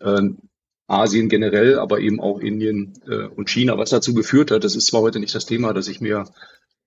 ähm, 0.03 0.39
Asien 0.87 1.29
generell, 1.29 1.79
aber 1.79 2.01
eben 2.01 2.21
auch 2.21 2.39
Indien 2.41 2.93
äh, 3.09 3.25
und 3.27 3.49
China. 3.49 3.79
Was 3.79 3.91
dazu 3.91 4.13
geführt 4.13 4.51
hat, 4.51 4.65
das 4.65 4.77
ist 4.77 4.89
zwar 4.89 5.01
heute 5.01 5.21
nicht 5.21 5.35
das 5.35 5.47
Thema, 5.47 5.73
dass 5.73 5.89
ich 5.89 6.01
mir, 6.01 6.27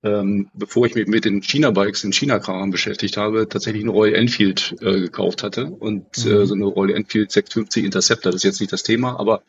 ähm, 0.04 0.50
bevor 0.54 0.86
ich 0.86 0.96
mich 0.96 1.08
mit 1.08 1.26
den 1.26 1.42
China-Bikes, 1.42 2.02
den 2.02 2.14
China-Kram 2.14 2.72
beschäftigt 2.72 3.18
habe, 3.18 3.48
tatsächlich 3.48 3.84
eine 3.84 3.92
Royal 3.92 4.16
Enfield 4.16 4.76
äh, 4.82 5.00
gekauft 5.00 5.44
hatte 5.44 5.66
und 5.68 6.06
Mhm. 6.18 6.32
äh, 6.32 6.46
so 6.46 6.54
eine 6.56 6.66
Royal 6.66 6.96
Enfield 6.98 7.32
650 7.32 7.86
Interceptor. 7.86 8.32
Das 8.32 8.40
ist 8.40 8.44
jetzt 8.44 8.60
nicht 8.60 8.74
das 8.74 8.84
Thema, 8.84 9.18
aber 9.20 9.44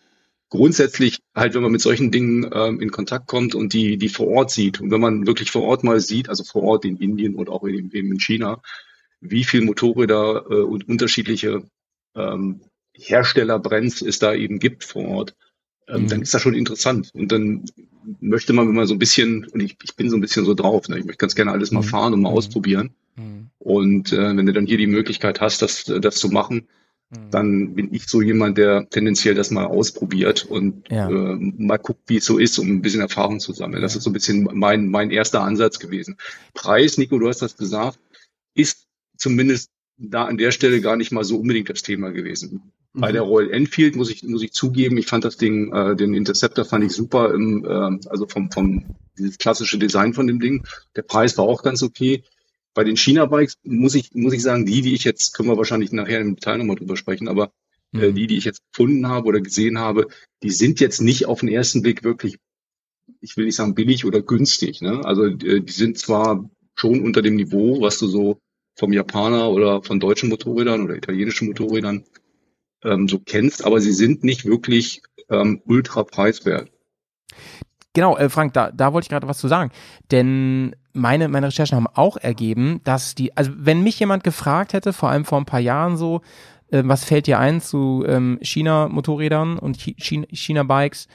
grundsätzlich 0.50 1.20
halt, 1.34 1.54
wenn 1.54 1.62
man 1.62 1.72
mit 1.72 1.80
solchen 1.80 2.12
Dingen 2.12 2.48
ähm, 2.52 2.80
in 2.80 2.90
Kontakt 2.92 3.26
kommt 3.26 3.54
und 3.56 3.72
die, 3.72 3.96
die 3.96 4.08
vor 4.08 4.28
Ort 4.28 4.50
sieht 4.52 4.80
und 4.80 4.90
wenn 4.92 5.00
man 5.00 5.26
wirklich 5.26 5.50
vor 5.50 5.62
Ort 5.64 5.82
mal 5.82 6.00
sieht, 6.00 6.28
also 6.28 6.44
vor 6.44 6.62
Ort 6.62 6.84
in 6.84 6.96
Indien 6.98 7.34
und 7.34 7.48
auch 7.48 7.66
eben, 7.66 7.90
eben 7.92 8.12
in 8.12 8.20
China, 8.20 8.62
wie 9.20 9.42
viel 9.44 9.62
Motorräder 9.62 10.44
äh, 10.50 10.54
und 10.62 10.88
unterschiedliche 10.88 11.64
ähm, 12.14 12.60
Herstellerbrands 12.92 14.02
es 14.02 14.20
da 14.20 14.34
eben 14.34 14.60
gibt 14.60 14.84
vor 14.84 15.04
Ort, 15.08 15.34
ähm, 15.88 16.05
Mhm. 16.05 16.09
dann 16.09 16.23
ist 16.23 16.35
das 16.35 16.42
schon 16.42 16.55
interessant. 16.55 17.11
Und 17.14 17.31
dann 17.33 17.64
möchte 18.20 18.53
man, 18.53 18.68
wenn 18.68 18.75
man 18.75 18.87
so 18.87 18.94
ein 18.94 18.99
bisschen, 18.99 19.47
und 19.47 19.61
ich, 19.61 19.77
ich 19.83 19.97
bin 19.97 20.11
so 20.11 20.16
ein 20.16 20.20
bisschen 20.20 20.44
so 20.44 20.55
drauf, 20.55 20.88
ne? 20.88 20.99
ich 20.99 21.05
möchte 21.05 21.18
ganz 21.18 21.35
gerne 21.35 21.53
alles 21.53 21.70
mal 21.70 21.81
Mhm. 21.81 21.85
fahren 21.85 22.14
und 22.14 22.20
mal 22.23 22.31
Mhm. 22.31 22.37
ausprobieren. 22.37 22.90
Mhm. 23.16 23.49
Und 23.59 24.12
äh, 24.12 24.37
wenn 24.37 24.47
du 24.47 24.53
dann 24.53 24.66
hier 24.66 24.79
die 24.79 24.87
Möglichkeit 24.87 25.40
hast, 25.40 25.62
das, 25.62 25.85
das 25.85 26.16
zu 26.16 26.29
machen, 26.29 26.68
Mhm. 27.11 27.31
dann 27.31 27.75
bin 27.75 27.94
ich 27.94 28.07
so 28.07 28.23
jemand, 28.23 28.57
der 28.59 28.88
tendenziell 28.88 29.35
das 29.35 29.51
mal 29.51 29.66
ausprobiert 29.66 30.47
und 30.47 30.88
Ja. 30.90 31.09
äh, 31.09 31.37
mal 31.37 31.77
guckt, 31.77 32.01
wie 32.07 32.16
es 32.16 32.25
so 32.25 32.38
ist, 32.38 32.59
um 32.59 32.68
ein 32.68 32.83
bisschen 32.83 33.03
Erfahrung 33.03 33.40
zu 33.40 33.53
sammeln. 33.53 33.83
Das 33.83 33.92
Ja. 33.94 33.99
ist 33.99 34.05
so 34.05 34.11
ein 34.11 34.14
bisschen 34.14 34.49
mein, 34.55 34.88
mein 34.88 35.11
erster 35.11 35.42
Ansatz 35.42 35.79
gewesen. 35.79 36.16
Preis, 36.55 36.97
Nico, 36.99 37.18
du 37.18 37.29
hast 37.29 37.42
das 37.42 37.57
gesagt, 37.57 37.99
ist 38.55 38.87
zumindest 39.16 39.70
da 39.97 40.25
an 40.25 40.38
der 40.38 40.51
Stelle 40.51 40.81
gar 40.81 40.97
nicht 40.97 41.12
mal 41.12 41.25
so 41.25 41.38
unbedingt 41.38 41.68
das 41.68 41.83
Thema 41.83 42.11
gewesen. 42.11 42.73
Bei 42.94 43.12
der 43.12 43.22
Royal 43.22 43.50
Enfield 43.50 43.96
muss 43.96 44.11
ich, 44.11 44.22
muss 44.22 44.42
ich 44.42 44.52
zugeben, 44.52 44.96
ich 44.98 45.07
fand 45.07 45.24
das 45.24 45.37
Ding, 45.37 45.72
äh, 45.72 45.96
den 45.96 46.14
Interceptor 46.14 46.64
fand 46.64 46.85
ich 46.85 46.92
super, 46.92 47.35
im, 47.35 47.64
äh, 47.64 48.09
also 48.09 48.26
vom, 48.28 48.50
vom 48.50 48.96
dieses 49.18 49.38
klassische 49.38 49.78
Design 49.78 50.14
von 50.14 50.26
dem 50.26 50.40
Ding. 50.40 50.64
Der 50.94 51.02
Preis 51.02 51.37
war 51.37 51.44
auch 51.44 51.62
ganz 51.62 51.83
okay. 51.83 52.22
Bei 52.72 52.85
den 52.85 52.96
China-Bikes 52.96 53.59
muss 53.64 53.94
ich, 53.94 54.14
muss 54.14 54.33
ich 54.33 54.42
sagen, 54.42 54.64
die, 54.64 54.80
die 54.80 54.94
ich 54.94 55.04
jetzt, 55.04 55.35
können 55.35 55.48
wir 55.48 55.57
wahrscheinlich 55.57 55.92
nachher 55.92 56.20
im 56.20 56.37
Detail 56.37 56.59
nochmal 56.59 56.76
drüber 56.76 56.96
sprechen, 56.96 57.28
aber 57.28 57.52
äh, 57.94 58.11
Mhm. 58.11 58.14
die, 58.14 58.26
die 58.26 58.37
ich 58.37 58.44
jetzt 58.44 58.62
gefunden 58.72 59.09
habe 59.09 59.26
oder 59.26 59.40
gesehen 59.40 59.78
habe, 59.78 60.09
die 60.42 60.50
sind 60.50 60.80
jetzt 60.80 61.00
nicht 61.00 61.26
auf 61.26 61.40
den 61.40 61.48
ersten 61.48 61.83
Blick 61.83 62.02
wirklich, 62.02 62.38
ich 63.20 63.37
will 63.37 63.46
nicht 63.46 63.57
sagen 63.57 63.74
billig 63.74 64.04
oder 64.04 64.22
günstig. 64.22 64.80
Ne? 64.80 65.04
Also 65.04 65.26
äh, 65.26 65.61
die 65.61 65.72
sind 65.72 65.98
zwar 65.98 66.48
schon 66.74 67.02
unter 67.02 67.22
dem 67.22 67.37
Niveau, 67.37 67.80
was 67.80 67.98
du 67.98 68.09
so 68.09 68.38
vom 68.76 68.92
Japaner 68.92 69.50
oder 69.50 69.83
von 69.83 70.00
deutschen 70.00 70.28
Motorrädern 70.28 70.83
oder 70.83 70.96
italienischen 70.96 71.46
Motorrädern 71.46 72.04
ähm, 72.85 73.09
so 73.09 73.18
kennst, 73.18 73.64
aber 73.64 73.81
sie 73.81 73.92
sind 73.92 74.25
nicht 74.25 74.44
wirklich 74.44 75.03
ähm, 75.31 75.62
ultra 75.66 76.05
preiswert. 76.05 76.70
Genau, 77.94 78.16
äh, 78.16 78.29
Frank, 78.29 78.53
da, 78.55 78.70
da 78.73 78.92
wollte 78.92 79.05
ich 79.07 79.09
gerade 79.11 79.29
was 79.29 79.38
zu 79.38 79.49
sagen. 79.49 79.70
Denn 80.11 80.75
meine, 80.92 81.29
meine 81.29 81.47
Recherchen 81.47 81.77
haben 81.77 81.87
auch 81.87 82.16
ergeben, 82.16 82.81
dass 82.85 83.14
die, 83.14 83.37
also 83.37 83.53
wenn 83.57 83.83
mich 83.83 83.99
jemand 84.01 84.25
gefragt 84.25 84.73
hätte, 84.73 84.92
vor 84.92 85.11
allem 85.11 85.25
vor 85.25 85.38
ein 85.38 85.44
paar 85.44 85.61
Jahren 85.61 85.97
so, 85.97 86.20
äh, 86.70 86.83
was 86.85 87.05
fällt 87.05 87.27
dir 87.29 87.38
ein 87.38 87.61
zu 87.61 88.05
ähm, 88.07 88.38
China-Motorrädern 88.42 89.59
und 89.59 89.77
China-Bikes, 89.79 91.07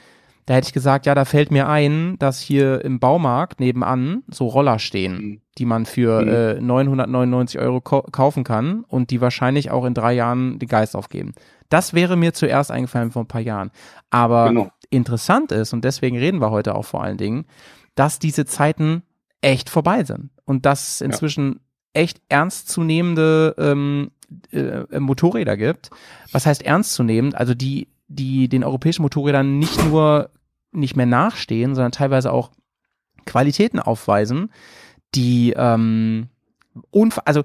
da 0.46 0.54
hätte 0.54 0.68
ich 0.68 0.72
gesagt, 0.72 1.04
ja, 1.06 1.14
da 1.14 1.24
fällt 1.26 1.50
mir 1.50 1.68
ein, 1.68 2.16
dass 2.18 2.40
hier 2.40 2.82
im 2.84 2.98
Baumarkt 2.98 3.60
nebenan 3.60 4.22
so 4.30 4.46
Roller 4.48 4.78
stehen, 4.78 5.12
Mhm. 5.18 5.40
die 5.58 5.66
man 5.66 5.84
für 5.86 6.22
Mhm. 6.22 6.28
äh, 6.28 6.60
999 6.60 7.60
Euro 7.60 7.80
kau- 7.80 8.10
kaufen 8.10 8.42
kann 8.42 8.84
und 8.88 9.10
die 9.10 9.20
wahrscheinlich 9.20 9.70
auch 9.70 9.84
in 9.84 9.92
drei 9.94 10.14
Jahren 10.14 10.58
den 10.58 10.68
Geist 10.68 10.96
aufgeben. 10.96 11.32
Das 11.70 11.94
wäre 11.94 12.16
mir 12.16 12.34
zuerst 12.34 12.70
eingefallen 12.70 13.10
vor 13.10 13.22
ein 13.22 13.28
paar 13.28 13.40
Jahren. 13.40 13.70
Aber 14.10 14.48
Genau. 14.48 14.70
interessant 14.90 15.52
ist, 15.52 15.72
und 15.72 15.84
deswegen 15.84 16.18
reden 16.18 16.40
wir 16.40 16.50
heute 16.50 16.74
auch 16.74 16.84
vor 16.84 17.02
allen 17.02 17.16
Dingen, 17.16 17.46
dass 17.94 18.18
diese 18.18 18.44
Zeiten 18.44 19.02
echt 19.40 19.70
vorbei 19.70 20.04
sind 20.04 20.30
und 20.44 20.66
dass 20.66 20.88
es 20.88 21.00
inzwischen 21.00 21.60
echt 21.94 22.20
ernstzunehmende 22.28 23.54
ähm, 23.58 24.10
äh, 24.52 25.00
Motorräder 25.00 25.56
gibt. 25.56 25.90
Was 26.32 26.46
heißt 26.46 26.62
ernstzunehmend? 26.62 27.34
Also 27.34 27.54
die, 27.54 27.88
die 28.08 28.48
den 28.48 28.64
europäischen 28.64 29.02
Motorrädern 29.02 29.58
nicht 29.58 29.82
nur 29.84 30.30
nicht 30.72 30.96
mehr 30.96 31.06
nachstehen, 31.06 31.74
sondern 31.74 31.92
teilweise 31.92 32.32
auch 32.32 32.50
Qualitäten 33.26 33.80
aufweisen, 33.80 34.52
die 35.14 35.52
ähm, 35.56 36.28
also 37.24 37.42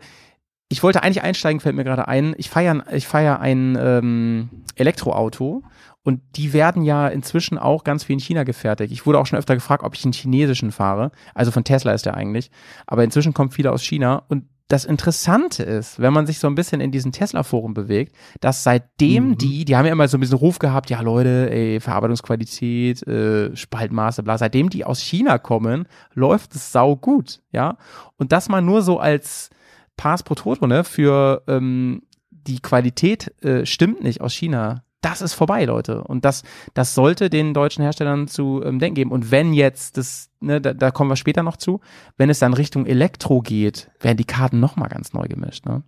ich 0.75 0.83
wollte 0.83 1.01
eigentlich 1.03 1.23
einsteigen, 1.23 1.61
fällt 1.61 1.77
mir 1.77 1.85
gerade 1.85 2.09
ein. 2.09 2.35
Ich 2.37 2.49
feiere 2.49 2.83
ich 2.91 3.07
feier 3.07 3.39
ein 3.39 3.77
ähm, 3.79 4.49
Elektroauto 4.75 5.63
und 6.03 6.19
die 6.35 6.51
werden 6.51 6.83
ja 6.83 7.07
inzwischen 7.07 7.57
auch 7.57 7.85
ganz 7.85 8.03
viel 8.03 8.15
in 8.15 8.19
China 8.19 8.43
gefertigt. 8.43 8.91
Ich 8.91 9.05
wurde 9.05 9.19
auch 9.19 9.25
schon 9.25 9.39
öfter 9.39 9.55
gefragt, 9.55 9.83
ob 9.85 9.95
ich 9.95 10.03
einen 10.03 10.11
chinesischen 10.11 10.73
fahre. 10.73 11.11
Also 11.33 11.51
von 11.51 11.63
Tesla 11.63 11.93
ist 11.93 12.05
der 12.05 12.15
eigentlich. 12.15 12.51
Aber 12.87 13.05
inzwischen 13.05 13.33
kommen 13.33 13.51
viele 13.51 13.71
aus 13.71 13.83
China. 13.83 14.23
Und 14.27 14.49
das 14.67 14.83
Interessante 14.83 15.63
ist, 15.63 16.01
wenn 16.01 16.11
man 16.11 16.27
sich 16.27 16.39
so 16.39 16.47
ein 16.47 16.55
bisschen 16.55 16.81
in 16.81 16.91
diesen 16.91 17.13
Tesla-Forum 17.13 17.73
bewegt, 17.73 18.13
dass 18.41 18.63
seitdem 18.63 19.29
Mhm. 19.29 19.37
die, 19.37 19.63
die 19.63 19.77
haben 19.77 19.85
ja 19.85 19.93
immer 19.93 20.09
so 20.09 20.17
ein 20.17 20.19
bisschen 20.19 20.39
Ruf 20.39 20.59
gehabt, 20.59 20.89
ja 20.89 20.99
Leute, 20.99 21.49
ey, 21.51 21.79
Verarbeitungsqualität, 21.79 23.07
äh, 23.07 23.55
Spaltmaße, 23.55 24.23
bla, 24.23 24.37
seitdem 24.37 24.69
die 24.69 24.83
aus 24.83 24.99
China 24.99 25.37
kommen, 25.37 25.87
läuft 26.13 26.53
es 26.53 26.73
sau 26.73 26.97
gut, 26.97 27.39
ja. 27.51 27.77
Und 28.17 28.33
das 28.33 28.49
mal 28.49 28.61
nur 28.61 28.81
so 28.81 28.99
als 28.99 29.51
Pass 29.97 30.23
pro 30.23 30.35
Toto, 30.35 30.67
ne, 30.67 30.83
für 30.83 31.43
ähm, 31.47 32.01
die 32.29 32.59
Qualität 32.59 33.33
äh, 33.43 33.65
stimmt 33.65 34.03
nicht 34.03 34.21
aus 34.21 34.33
China. 34.33 34.83
Das 35.01 35.21
ist 35.21 35.33
vorbei, 35.33 35.65
Leute. 35.65 36.03
Und 36.03 36.25
das, 36.25 36.43
das 36.73 36.95
sollte 36.95 37.29
den 37.29 37.53
deutschen 37.53 37.83
Herstellern 37.83 38.27
zu 38.27 38.63
ähm, 38.63 38.79
denken 38.79 38.95
geben. 38.95 39.11
Und 39.11 39.29
wenn 39.29 39.53
jetzt 39.53 39.97
das, 39.97 40.31
ne, 40.39 40.59
da, 40.59 40.73
da 40.73 40.91
kommen 40.91 41.11
wir 41.11 41.15
später 41.15 41.43
noch 41.43 41.57
zu, 41.57 41.79
wenn 42.17 42.29
es 42.29 42.39
dann 42.39 42.53
Richtung 42.53 42.85
Elektro 42.85 43.41
geht, 43.41 43.91
werden 43.99 44.17
die 44.17 44.25
Karten 44.25 44.59
nochmal 44.59 44.89
ganz 44.89 45.13
neu 45.13 45.27
gemischt, 45.27 45.65
ne? 45.65 45.83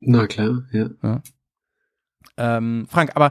Na 0.00 0.26
klar, 0.26 0.64
ja. 0.72 1.22
Ähm, 2.36 2.86
Frank, 2.90 3.12
aber 3.14 3.30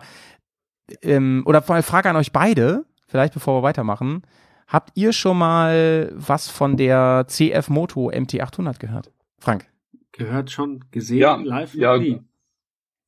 ähm, 1.02 1.44
oder 1.46 1.62
vor 1.62 1.76
allem 1.76 1.84
Frage 1.84 2.10
an 2.10 2.16
euch 2.16 2.32
beide, 2.32 2.86
vielleicht 3.08 3.34
bevor 3.34 3.60
wir 3.60 3.64
weitermachen. 3.64 4.24
Habt 4.68 4.92
ihr 4.96 5.14
schon 5.14 5.38
mal 5.38 6.12
was 6.16 6.50
von 6.50 6.78
der 6.78 7.26
CF 7.28 7.70
Moto 7.70 8.10
MT800 8.10 8.80
gehört? 8.80 9.12
Frank? 9.38 9.68
Gehört 10.14 10.52
schon, 10.52 10.86
gesehen, 10.92 11.20
Ja, 11.20 11.36
live 11.36 11.76
ja. 11.76 11.98
nie. 11.98 12.22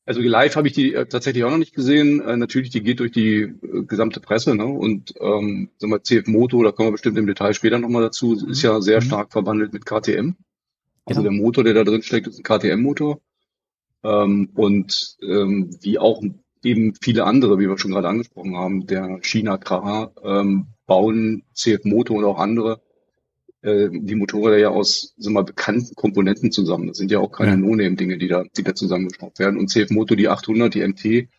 Also 0.08 0.22
live 0.22 0.56
habe 0.56 0.68
ich 0.68 0.74
die 0.74 0.94
äh, 0.94 1.06
tatsächlich 1.08 1.44
auch 1.44 1.50
noch 1.52 1.58
nicht 1.58 1.74
gesehen. 1.74 2.22
Äh, 2.22 2.38
natürlich, 2.38 2.70
die 2.70 2.84
geht 2.84 3.00
durch 3.00 3.12
die 3.12 3.42
äh, 3.42 3.84
gesamte 3.88 4.20
Presse, 4.20 4.54
ne? 4.56 4.66
Und 4.66 5.14
ähm, 5.20 5.70
sagen 5.78 5.92
wir, 5.94 6.04
CF 6.04 6.28
Moto, 6.28 6.62
da 6.64 6.72
kommen 6.72 6.90
wir 6.90 6.92
bestimmt 6.94 7.18
im 7.18 7.26
Detail 7.26 7.54
später 7.54 7.80
nochmal 7.80 8.04
dazu, 8.04 8.34
ist 8.48 8.62
ja 8.62 8.82
sehr 8.82 8.98
Mhm. 9.02 9.06
stark 9.06 9.32
verbandelt 9.32 9.74
mit 9.74 9.86
KTM. 9.86 10.36
Also 11.06 11.22
Genau. 11.22 11.24
der 11.24 11.32
Motor, 11.32 11.64
der 11.64 11.74
da 11.74 11.84
drin 11.84 12.04
steckt, 12.04 12.28
ist 12.28 12.40
ein 12.40 12.44
KTM-Motor. 12.44 13.20
Ähm, 14.04 14.50
und 14.56 15.18
ähm, 15.24 15.76
wie 15.82 15.98
auch 16.00 16.22
eben 16.64 16.94
viele 17.02 17.26
andere, 17.26 17.60
wie 17.60 17.68
wir 17.68 17.78
schon 17.78 17.92
gerade 17.92 18.08
angesprochen 18.10 18.56
haben, 18.58 18.88
der 18.88 19.20
China-Kracher, 19.22 20.12
ähm, 20.24 20.68
bauen 20.88 21.44
CF 21.54 21.84
Moto 21.86 22.14
und 22.16 22.26
auch 22.26 22.40
andere 22.40 22.82
äh, 23.66 23.90
die 23.92 24.16
Motorräder 24.16 24.58
ja 24.58 24.70
aus 24.70 25.14
wir 25.18 25.32
mal, 25.32 25.44
bekannten 25.44 25.96
Komponenten 25.96 26.52
zusammen. 26.52 26.88
Das 26.88 26.98
sind 26.98 27.12
ja 27.12 27.20
auch 27.20 27.32
keine 27.32 27.52
Ja. 27.52 27.58
No-Name-Dinge, 27.58 28.18
die 28.18 28.28
da, 28.28 28.44
die 28.56 28.64
da 28.64 28.76
zusammengeschraubt 28.76 29.40
werden. 29.40 29.60
Und 29.60 29.70
CF 29.70 29.90
Moto, 29.90 30.16
die 30.16 30.30
800, 30.30 30.74
die 30.74 30.88
MT, 30.88 31.30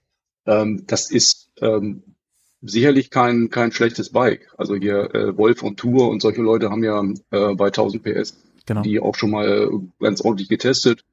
ähm, 0.46 0.84
das 0.86 1.10
ist 1.10 1.50
ähm, 1.60 2.02
sicherlich 2.62 3.10
kein, 3.10 3.50
kein 3.50 3.72
schlechtes 3.72 4.10
Bike. 4.10 4.52
Also 4.56 4.74
hier 4.76 5.14
äh, 5.14 5.36
Wolf 5.36 5.62
und 5.62 5.78
Tour 5.78 6.08
und 6.10 6.20
solche 6.20 6.42
Leute 6.42 6.70
haben 6.70 6.84
ja 6.84 7.02
äh, 7.30 7.54
bei 7.54 7.66
1000 7.66 8.02
PS 8.02 8.36
Genau. 8.66 8.82
die 8.82 9.00
auch 9.00 9.14
schon 9.14 9.30
mal 9.30 9.70
ganz 10.00 10.20
ordentlich 10.20 10.48
getestet. 10.48 11.04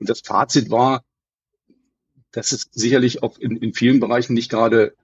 Und 0.00 0.08
das 0.08 0.22
Fazit 0.22 0.70
war, 0.70 1.04
dass 2.32 2.52
es 2.52 2.68
sicherlich 2.72 3.22
auch 3.22 3.38
in, 3.38 3.58
in 3.58 3.74
vielen 3.74 4.00
Bereichen 4.00 4.34
nicht 4.34 4.50
gerade 4.50 4.94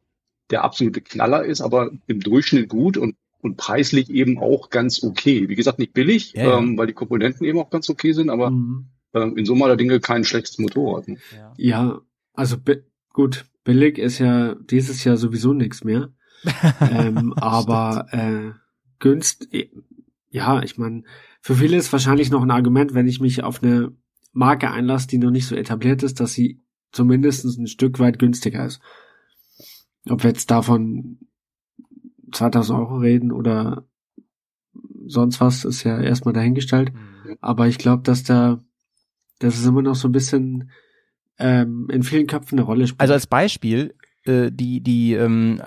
der 0.49 0.65
absolute 0.65 1.01
Knaller 1.01 1.45
ist, 1.45 1.61
aber 1.61 1.91
im 2.07 2.21
Durchschnitt 2.21 2.69
gut 2.69 2.97
und, 2.97 3.17
und 3.43 3.57
preislich 3.57 4.11
eben 4.11 4.39
auch 4.39 4.71
ganz 4.71 5.03
okay. 5.03 5.49
Wie 5.49 5.55
gesagt, 5.57 5.79
nicht 5.79 5.93
billig, 5.93 6.33
Ja, 6.35 6.45
ja. 6.45 6.59
Ähm, 6.59 6.77
weil 6.79 6.87
die 6.87 6.93
Komponenten 6.93 7.47
eben 7.47 7.59
auch 7.59 7.71
ganz 7.71 7.89
okay 7.89 8.13
sind, 8.13 8.31
aber 8.31 8.51
Mhm. 8.51 8.87
ähm, 9.15 9.37
in 9.37 9.45
Summe 9.45 9.65
aller 9.65 9.77
Dinge 9.77 10.01
kein 10.01 10.25
schlechtes 10.25 10.59
Motorrad. 10.59 11.09
Ne? 11.09 11.17
Ja. 11.35 11.53
Ja, 11.57 12.01
also 12.35 12.57
gut, 13.13 13.47
billig 13.65 13.99
ist 13.99 14.19
ja 14.19 14.55
dieses 14.55 15.05
Jahr 15.05 15.17
sowieso 15.17 15.53
nichts 15.53 15.85
mehr. 15.85 16.13
ähm, 16.81 17.35
aber 17.35 18.07
äh, 18.13 18.53
günst, 18.99 19.49
ja, 20.31 20.63
ich 20.63 20.79
meine, 20.79 21.03
für 21.43 21.55
viele 21.55 21.77
ist 21.77 21.93
wahrscheinlich 21.93 22.31
noch 22.31 22.43
ein 22.43 22.51
Argument, 22.51 22.95
wenn 22.95 23.09
ich 23.09 23.21
mich 23.21 23.43
auf 23.43 23.63
eine 23.63 23.93
Marke 24.33 24.71
einlasse, 24.71 25.09
die 25.09 25.19
noch 25.19 25.31
nicht 25.31 25.47
so 25.47 25.55
etabliert 25.55 26.03
ist, 26.03 26.21
dass 26.21 26.33
sie 26.33 26.63
zumindest 26.93 27.45
ein 27.45 27.67
Stück 27.67 27.99
weit 27.99 28.19
günstiger 28.19 28.65
ist. 28.65 28.81
Ob 30.09 30.23
wir 30.23 30.31
jetzt 30.31 30.51
davon 30.51 31.19
2000 32.33 32.79
Euro 32.79 32.97
reden 32.97 33.33
oder 33.33 33.85
sonst 35.07 35.41
was, 35.41 35.65
ist 35.65 35.85
ja 35.85 36.01
erstmal 36.01 36.35
dahingestellt. 36.35 36.93
Aber 37.41 37.67
ich 37.69 37.79
glaube, 37.79 38.03
dass 38.03 38.23
da, 38.23 38.63
dass 39.39 39.59
es 39.59 39.67
immer 39.67 39.83
noch 39.83 39.95
so 39.95 40.09
ein 40.09 40.13
bisschen 40.13 40.71
ähm, 41.39 41.89
in 41.91 42.03
vielen 42.03 42.27
Köpfen 42.27 42.59
eine 42.59 42.67
Rolle 42.67 42.87
spielt. 42.87 43.01
Also 43.01 43.15
als 43.15 43.27
Beispiel, 43.27 43.95
äh, 44.25 44.51
die, 44.53 44.81
die, 44.81 45.15
ähm, 45.15 45.61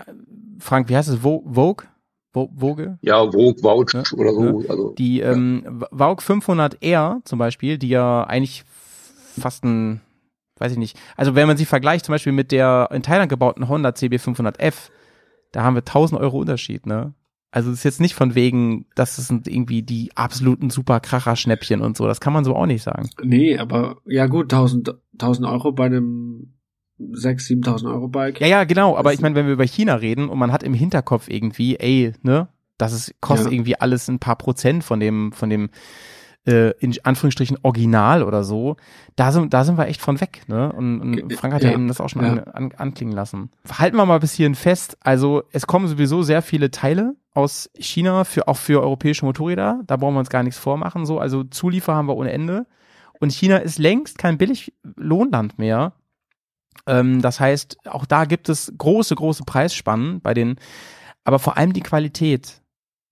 Frank, 0.60 0.89
wie 0.89 0.95
heißt 0.95 1.10
es? 1.10 1.17
Vo- 1.23 1.43
Vogue? 1.52 1.86
Vo- 2.34 2.52
Vogue? 2.56 2.97
Ja, 3.02 3.23
Vogue, 3.26 3.62
Vouch 3.62 3.93
Ja, 3.93 4.04
oder 4.17 4.34
so. 4.34 4.63
Also, 4.69 4.93
Die 4.97 5.19
ähm, 5.21 5.84
Vogue 5.91 6.23
500R 6.23 7.21
zum 7.26 7.39
Beispiel, 7.39 7.78
die 7.78 7.89
ja 7.89 8.23
eigentlich 8.23 8.63
fast 9.39 9.63
ein, 9.65 10.02
weiß 10.60 10.71
ich 10.73 10.78
nicht, 10.78 10.97
also 11.17 11.36
wenn 11.36 11.47
man 11.47 11.58
sie 11.58 11.65
vergleicht 11.65 12.06
zum 12.06 12.13
Beispiel 12.13 12.34
mit 12.34 12.52
der 12.52 12.89
in 12.91 13.02
Thailand 13.04 13.30
gebauten 13.30 13.67
Honda 13.67 13.93
CB 13.95 14.17
500F, 14.17 14.89
da 15.54 15.63
haben 15.63 15.76
wir 15.76 15.86
1000 15.86 16.20
Euro 16.20 16.39
Unterschied, 16.39 16.86
ne? 16.86 17.13
Also 17.52 17.70
es 17.72 17.78
ist 17.78 17.84
jetzt 17.84 18.02
nicht 18.02 18.16
von 18.16 18.34
wegen, 18.36 18.88
das 18.96 19.16
sind 19.16 19.48
irgendwie 19.48 19.84
die 19.84 20.12
absoluten 20.16 20.70
super 20.72 21.00
Kracher-Schnäppchen 21.00 21.82
und 21.82 21.96
so, 21.96 22.08
das 22.08 22.20
kann 22.20 22.34
man 22.34 22.44
so 22.44 22.56
auch 22.56 22.66
nicht 22.66 22.82
sagen. 22.84 23.10
nee, 23.24 23.58
aber 23.58 23.98
ja 24.06 24.26
gut, 24.26 24.52
1000, 24.52 24.96
1000 25.13 25.48
Euro 25.48 25.72
bei 25.72 25.86
einem 25.86 26.54
6.000, 27.00 27.63
7.000 27.63 27.88
Euro 27.94 28.08
Bike. 28.08 28.39
Ja, 28.42 28.48
ja, 28.48 28.63
genau, 28.63 28.96
aber 28.98 29.10
Das- 29.12 29.16
ich 29.16 29.22
meine, 29.22 29.36
wenn 29.36 29.46
wir 29.46 29.54
über 29.54 29.66
China 29.66 29.96
reden 29.96 30.30
und 30.30 30.39
man 30.39 30.52
hat 30.52 30.63
im 30.63 30.74
Hinterkopf 30.74 31.30
irgendwie, 31.30 31.76
ey, 31.78 32.13
ne, 32.24 32.48
das 32.80 32.92
ist, 32.94 33.13
kostet 33.22 33.48
Ja. 33.48 33.54
irgendwie 33.54 33.80
alles 33.80 34.08
ein 34.08 34.20
paar 34.20 34.36
Prozent 34.38 34.84
von 34.84 35.00
dem, 35.00 35.32
von 35.32 35.50
dem, 35.50 35.70
äh, 36.45 36.71
in 36.79 36.93
Anführungsstrichen 37.03 37.58
Original 37.63 38.23
oder 38.23 38.43
so, 38.43 38.75
da 39.15 39.32
sind, 39.32 39.53
da 39.53 39.63
sind 39.63 39.78
wir 39.78 39.88
echt 39.88 40.01
von 40.01 40.20
weg, 40.20 40.41
ne? 40.47 40.72
Und, 40.72 41.01
und 41.01 41.34
Frank 41.34 41.53
hat 41.53 41.63
ja, 41.63 41.70
ja, 41.70 41.76
eben 41.76 41.88
das 41.88 42.01
auch 42.01 42.09
schon 42.09 42.24
ja. 42.24 42.32
an, 42.32 42.39
an, 42.39 42.72
anklingen 42.78 43.13
lassen. 43.13 43.51
Halten 43.70 43.97
wir 43.97 44.05
mal 44.05 44.20
bis 44.20 44.34
hierhin 44.34 44.55
fest. 44.55 44.97
Also 45.01 45.43
es 45.51 45.68
kommen 45.68 45.88
sowieso 45.88 46.22
sehr 46.22 46.41
viele 46.41 46.72
Teile 46.72 47.15
aus 47.34 47.70
China 47.78 48.24
für 48.24 48.47
auch 48.47 48.57
für 48.57 48.82
europäische 48.82 49.26
Motorräder. 49.26 49.82
Da 49.88 49.97
brauchen 49.97 50.15
wir 50.15 50.20
uns 50.20 50.30
gar 50.30 50.43
nichts 50.43 50.59
vormachen. 50.59 51.05
So, 51.05 51.20
also 51.20 51.43
Zuliefer 51.43 51.95
haben 51.95 52.07
wir 52.07 52.15
ohne 52.15 52.32
Ende. 52.32 52.65
Und 53.20 53.32
China 53.32 53.57
ist 53.57 53.80
längst 53.80 54.18
kein 54.18 54.38
Billiglohnland 54.38 55.57
mehr. 55.57 55.93
Ähm, 56.88 57.22
das 57.22 57.39
heißt, 57.39 57.78
auch 57.88 58.05
da 58.05 58.26
gibt 58.26 58.49
es 58.49 58.74
große, 58.78 59.15
große 59.15 59.43
Preisspannen 59.45 60.22
bei 60.22 60.34
den, 60.34 60.57
aber 61.24 61.39
vor 61.39 61.57
allem 61.57 61.74
die 61.74 61.82
Qualität, 61.82 62.61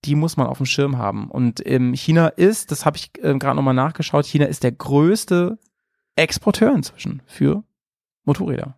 die 0.04 0.14
muss 0.14 0.36
man 0.36 0.46
auf 0.46 0.56
dem 0.58 0.66
Schirm 0.66 0.98
haben. 0.98 1.30
Und 1.30 1.64
ähm, 1.66 1.94
China 1.94 2.28
ist, 2.28 2.70
das 2.70 2.84
habe 2.84 2.96
ich 2.96 3.10
ähm, 3.22 3.38
gerade 3.38 3.56
nochmal 3.56 3.74
nachgeschaut, 3.74 4.26
China 4.26 4.46
ist 4.46 4.62
der 4.64 4.72
größte 4.72 5.58
Exporteur 6.16 6.74
inzwischen 6.74 7.22
für 7.26 7.62
Motorräder, 8.24 8.76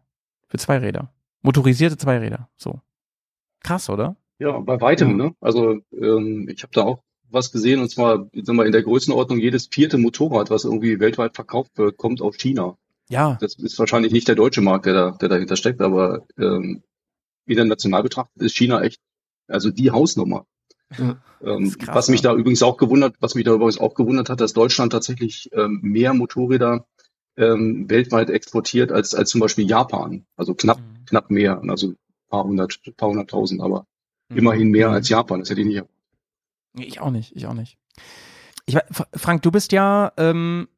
für 0.49 0.59
Zweiräder, 0.59 1.13
motorisierte 1.43 1.97
Zweiräder. 1.97 2.49
So 2.57 2.81
krass, 3.63 3.89
oder? 3.91 4.17
Ja, 4.39 4.59
bei 4.61 4.81
weitem, 4.81 5.11
Ja. 5.19 5.27
ne? 5.27 5.35
Also 5.41 5.81
ähm, 5.93 6.49
ich 6.49 6.63
habe 6.63 6.73
da 6.73 6.83
auch 6.83 7.03
was 7.31 7.51
gesehen 7.51 7.81
und 7.81 7.91
zwar, 7.91 8.29
sagen 8.33 8.59
wir, 8.59 8.67
in 8.67 8.73
der 8.73 8.83
Größenordnung 8.83 9.39
jedes 9.39 9.67
vierte 9.67 9.99
Motorrad, 9.99 10.51
was 10.51 10.65
irgendwie 10.65 11.01
weltweit 11.01 11.35
verkauft 11.35 11.73
wird, 11.77 11.97
kommt 11.97 12.21
aus 12.23 12.37
China. 12.37 12.77
Ja, 13.09 13.37
Das 13.41 13.57
ist 13.57 13.79
wahrscheinlich 13.79 14.13
nicht 14.13 14.29
der 14.29 14.35
deutsche 14.35 14.61
Markt, 14.63 14.87
der, 14.87 14.93
da, 14.95 15.11
der 15.13 15.29
dahinter 15.29 15.57
steckt, 15.57 15.81
aber 15.81 16.27
ähm, 16.39 16.83
international 17.47 18.03
betrachtet 18.03 18.41
ist 18.43 18.57
China 18.57 18.83
echt, 18.83 19.01
also 19.49 19.71
die 19.71 19.91
Hausnummer. 19.91 20.47
Ja. 20.99 21.17
Ähm, 21.45 21.77
krass, 21.79 21.95
was 21.95 22.09
mich 22.09 22.23
da 22.23 22.33
übrigens 22.33 22.63
auch 22.63 22.79
gewundert, 22.79 23.17
was 23.21 23.35
mich 23.35 23.45
da 23.45 23.53
übrigens 23.53 23.77
auch 23.77 23.95
gewundert 23.95 24.31
hat, 24.31 24.41
dass 24.41 24.55
Deutschland 24.55 24.93
tatsächlich 24.93 25.51
ähm, 25.53 25.79
mehr 25.83 26.15
Motorräder 26.15 26.87
ähm, 27.37 27.85
weltweit 27.91 28.31
exportiert 28.31 28.91
als, 28.91 29.15
als 29.15 29.29
zum 29.29 29.43
Beispiel 29.43 29.69
Japan. 29.69 30.25
Also 30.37 30.55
knapp, 30.55 30.79
Mhm. 30.79 31.05
knapp 31.05 31.31
mehr, 31.31 31.61
also 31.69 31.89
ein 31.89 31.97
paar 32.31 32.45
hundert, 32.45 32.81
paar 32.97 33.11
hunderttausend, 33.11 33.61
aber 33.61 33.85
Mhm. 34.31 34.39
immerhin 34.39 34.71
mehr 34.71 34.89
Mhm. 34.89 34.95
als 34.95 35.09
Japan. 35.11 35.41
Das 35.41 35.51
hätte 35.51 35.61
ich 35.61 35.67
nicht. 35.67 35.85
Ich 36.79 37.01
auch 37.03 37.11
nicht, 37.11 37.37
ich 37.37 37.47
auch 37.47 37.53
nicht. 37.53 37.77
Ich, 38.65 38.79
Frank, 39.15 39.43
du 39.43 39.51
bist 39.51 39.73
ja 39.73 40.13
ähm, 40.17 40.69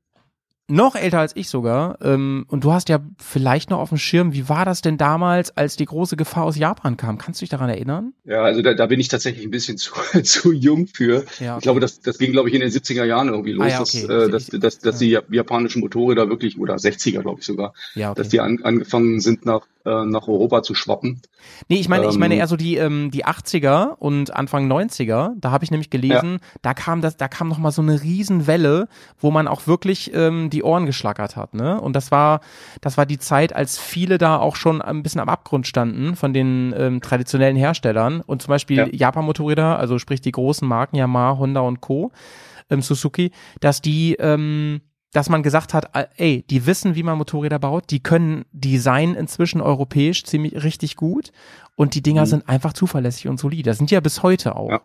noch 0.68 0.96
älter 0.96 1.20
als 1.20 1.36
ich 1.36 1.48
sogar 1.48 1.98
ähm, 2.02 2.44
und 2.48 2.64
du 2.64 2.72
hast 2.72 2.88
ja 2.88 2.98
vielleicht 3.18 3.70
noch 3.70 3.78
auf 3.78 3.90
dem 3.90 3.98
Schirm, 3.98 4.32
wie 4.32 4.48
war 4.48 4.64
das 4.64 4.82
denn 4.82 4.98
damals, 4.98 5.56
als 5.56 5.76
die 5.76 5.84
große 5.84 6.16
Gefahr 6.16 6.44
aus 6.44 6.56
Japan 6.56 6.96
kam? 6.96 7.18
Kannst 7.18 7.40
du 7.40 7.42
dich 7.44 7.50
daran 7.50 7.68
erinnern? 7.68 8.12
Ja, 8.24 8.42
also 8.42 8.62
da, 8.62 8.74
da 8.74 8.86
bin 8.86 8.98
ich 8.98 9.06
tatsächlich 9.08 9.44
ein 9.44 9.50
bisschen 9.52 9.78
zu, 9.78 9.92
zu 10.22 10.52
jung 10.52 10.88
für. 10.88 11.24
Ja, 11.38 11.56
Ich 11.58 11.62
glaube, 11.62 11.78
das, 11.80 12.00
das 12.00 12.18
ging, 12.18 12.32
glaube 12.32 12.48
ich, 12.48 12.54
in 12.54 12.60
den 12.60 12.70
70er 12.70 13.04
Jahren 13.04 13.28
irgendwie 13.28 13.52
los, 13.52 13.64
Ah 13.64 13.68
ja, 13.68 13.78
dass, 13.78 14.04
okay. 14.04 14.12
äh, 14.12 14.28
dass, 14.30 14.46
dass, 14.46 14.78
dass 14.80 14.98
die 14.98 15.10
ja- 15.10 15.22
japanischen 15.30 15.80
Motorräder 15.80 16.28
wirklich, 16.28 16.58
oder 16.58 16.74
60er, 16.74 17.20
glaube 17.20 17.40
ich 17.40 17.46
sogar, 17.46 17.72
ja, 17.94 18.10
okay. 18.10 18.18
dass 18.18 18.28
die 18.30 18.40
an, 18.40 18.58
angefangen 18.62 19.20
sind, 19.20 19.46
nach, 19.46 19.66
äh, 19.84 20.04
nach 20.04 20.26
Europa 20.26 20.64
zu 20.64 20.74
schwappen. 20.74 21.20
Nee, 21.68 21.76
ich 21.78 21.88
meine, 21.88 22.08
ich 22.08 22.18
meine 22.18 22.34
Ähm, 22.34 22.40
eher 22.40 22.48
so 22.48 22.56
die 22.56 22.74
ähm, 22.76 23.10
die 23.12 23.24
80er 23.24 23.90
und 23.98 24.34
Anfang 24.34 24.68
90er, 24.70 25.34
da 25.36 25.52
habe 25.52 25.64
ich 25.64 25.70
nämlich 25.70 25.90
gelesen, 25.90 26.40
da 26.60 26.74
kam 26.74 27.02
das 27.02 27.16
da 27.16 27.28
kam 27.28 27.48
noch 27.48 27.58
mal 27.58 27.70
so 27.70 27.82
eine 27.82 28.02
Riesenwelle, 28.02 28.88
wo 29.20 29.30
man 29.30 29.46
auch 29.46 29.68
wirklich 29.68 30.12
ähm, 30.12 30.50
die 30.50 30.55
Ohren 30.62 30.86
geschlackert 30.86 31.36
hat, 31.36 31.54
ne? 31.54 31.80
Und 31.80 31.94
das 31.94 32.10
war 32.10 32.40
das 32.80 32.96
war 32.96 33.06
die 33.06 33.18
Zeit, 33.18 33.54
als 33.54 33.78
viele 33.78 34.18
da 34.18 34.38
auch 34.38 34.56
schon 34.56 34.82
ein 34.82 35.02
bisschen 35.02 35.20
am 35.20 35.28
Abgrund 35.28 35.66
standen 35.66 36.16
von 36.16 36.32
den 36.32 36.74
ähm, 36.76 37.00
traditionellen 37.00 37.56
Herstellern 37.56 38.20
und 38.20 38.42
zum 38.42 38.50
Beispiel 38.50 38.76
Ja. 38.78 38.86
Japan 38.92 39.24
Motorräder, 39.24 39.78
also 39.78 39.98
sprich 39.98 40.20
die 40.20 40.32
großen 40.32 40.66
Marken 40.66 40.96
Yamaha, 40.96 41.38
Honda 41.38 41.60
und 41.60 41.80
Co. 41.80 42.12
Ähm, 42.70 42.82
Suzuki, 42.82 43.30
dass 43.60 43.80
die 43.80 44.14
ähm, 44.18 44.80
dass 45.12 45.30
man 45.30 45.42
gesagt 45.42 45.72
hat, 45.72 45.96
äh, 45.96 46.06
ey, 46.16 46.44
die 46.50 46.66
wissen, 46.66 46.94
wie 46.94 47.02
man 47.02 47.16
Motorräder 47.16 47.58
baut, 47.58 47.84
die 47.90 48.02
können 48.02 48.44
Design 48.52 49.14
inzwischen 49.14 49.62
europäisch 49.62 50.24
ziemlich 50.24 50.62
richtig 50.62 50.96
gut 50.96 51.30
und 51.74 51.94
die 51.94 52.02
Dinger 52.02 52.22
Mhm. 52.22 52.26
sind 52.26 52.48
einfach 52.50 52.74
zuverlässig 52.74 53.28
und 53.28 53.38
solide. 53.40 53.70
Das 53.70 53.78
sind 53.78 53.90
ja 53.90 54.00
bis 54.00 54.22
heute 54.22 54.56
auch. 54.56 54.68
Ja. 54.70 54.80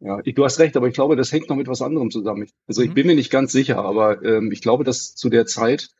Ja, 0.00 0.20
du 0.22 0.44
hast 0.44 0.58
recht, 0.58 0.76
aber 0.76 0.88
ich 0.88 0.94
glaube, 0.94 1.14
das 1.16 1.30
hängt 1.32 1.48
noch 1.50 1.56
mit 1.56 1.68
was 1.68 1.82
anderem 1.82 2.10
zusammen. 2.10 2.48
Also 2.66 2.82
ich 2.82 2.90
Mhm. 2.90 2.94
bin 2.94 3.06
mir 3.06 3.14
nicht 3.14 3.30
ganz 3.30 3.52
sicher, 3.52 3.78
aber 3.84 4.22
ähm, 4.24 4.50
ich 4.50 4.62
glaube, 4.62 4.82
dass 4.84 5.14
zu 5.14 5.28
der 5.28 5.46
Zeit 5.46 5.90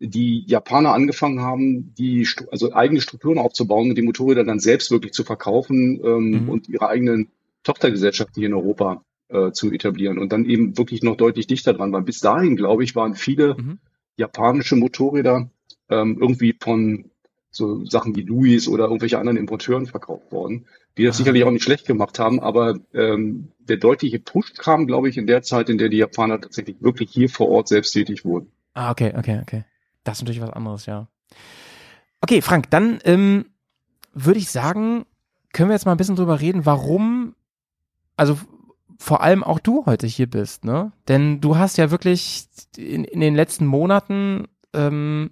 die 0.00 0.44
Japaner 0.46 0.92
angefangen 0.92 1.40
haben, 1.40 1.94
die 1.94 2.26
also 2.50 2.72
eigene 2.72 3.00
Strukturen 3.00 3.38
aufzubauen 3.38 3.90
und 3.90 3.96
die 3.96 4.02
Motorräder 4.02 4.44
dann 4.44 4.58
selbst 4.58 4.90
wirklich 4.90 5.12
zu 5.12 5.22
verkaufen 5.24 6.00
ähm, 6.04 6.42
Mhm. 6.42 6.48
und 6.48 6.68
ihre 6.68 6.88
eigenen 6.88 7.30
Tochtergesellschaften 7.62 8.40
hier 8.40 8.48
in 8.48 8.54
Europa 8.54 9.04
äh, 9.28 9.52
zu 9.52 9.70
etablieren 9.72 10.18
und 10.18 10.32
dann 10.32 10.44
eben 10.44 10.76
wirklich 10.76 11.02
noch 11.02 11.16
deutlich 11.16 11.46
dichter 11.46 11.72
dran 11.72 11.92
waren. 11.92 12.04
Bis 12.04 12.18
dahin, 12.20 12.56
glaube 12.56 12.82
ich, 12.82 12.96
waren 12.96 13.14
viele 13.14 13.54
Mhm. 13.56 13.78
japanische 14.16 14.74
Motorräder 14.76 15.50
ähm, 15.88 16.18
irgendwie 16.20 16.56
von 16.60 17.10
so 17.50 17.84
Sachen 17.84 18.16
wie 18.16 18.22
Louis 18.22 18.66
oder 18.66 18.84
irgendwelche 18.84 19.18
anderen 19.18 19.36
Importeuren 19.36 19.86
verkauft 19.86 20.32
worden, 20.32 20.66
die 20.96 21.04
das 21.04 21.16
sicherlich 21.16 21.44
auch 21.44 21.50
nicht 21.50 21.64
schlecht 21.64 21.86
gemacht 21.86 22.18
haben, 22.18 22.40
aber 22.40 22.78
ähm, 22.92 23.48
der 23.58 23.78
deutliche 23.78 24.18
Push 24.18 24.54
kam, 24.54 24.86
glaube 24.86 25.08
ich, 25.08 25.16
in 25.16 25.26
der 25.26 25.42
Zeit, 25.42 25.68
in 25.68 25.78
der 25.78 25.88
die 25.88 25.98
Japaner 25.98 26.40
tatsächlich 26.40 26.76
wirklich 26.80 27.10
hier 27.10 27.28
vor 27.28 27.48
Ort 27.48 27.68
selbst 27.68 27.92
tätig 27.92 28.24
wurden. 28.24 28.50
Ah, 28.74 28.90
okay, 28.90 29.12
okay, 29.16 29.40
okay. 29.42 29.64
Das 30.04 30.18
ist 30.18 30.22
natürlich 30.22 30.42
was 30.42 30.50
anderes, 30.50 30.86
ja. 30.86 31.08
Okay, 32.20 32.42
Frank, 32.42 32.70
dann 32.70 32.98
ähm, 33.04 33.46
würde 34.12 34.38
ich 34.38 34.50
sagen, 34.50 35.06
können 35.52 35.70
wir 35.70 35.74
jetzt 35.74 35.86
mal 35.86 35.92
ein 35.92 35.98
bisschen 35.98 36.16
drüber 36.16 36.40
reden, 36.40 36.66
warum, 36.66 37.34
also 38.16 38.38
vor 38.98 39.22
allem 39.22 39.42
auch 39.42 39.58
du 39.58 39.84
heute 39.86 40.06
hier 40.06 40.28
bist, 40.28 40.64
ne? 40.64 40.92
Denn 41.08 41.40
du 41.40 41.56
hast 41.56 41.78
ja 41.78 41.90
wirklich 41.90 42.46
in, 42.76 43.04
in 43.04 43.20
den 43.20 43.34
letzten 43.34 43.66
Monaten 43.66 44.46
ähm, 44.72 45.30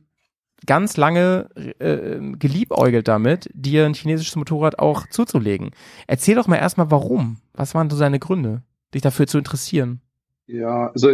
ganz 0.67 0.97
lange 0.97 1.49
äh, 1.79 2.19
geliebäugelt 2.37 3.09
damit, 3.09 3.49
dir 3.55 3.87
ein 3.87 3.95
chinesisches 3.95 4.37
Motorrad 4.37 4.79
auch 4.79 5.07
zuzulegen. 5.09 5.71
Erzähl 6.07 6.35
doch 6.35 6.47
mal 6.47 6.57
erstmal, 6.57 6.91
warum. 6.91 7.39
Was 7.55 7.75
waren 7.75 7.91
so 7.91 7.97
seine 7.97 8.19
Gründe, 8.19 8.63
dich 8.95 9.03
dafür 9.03 9.27
zu 9.27 9.39
interessieren? 9.39 10.01
Ja, 10.47 10.89
also 10.89 11.11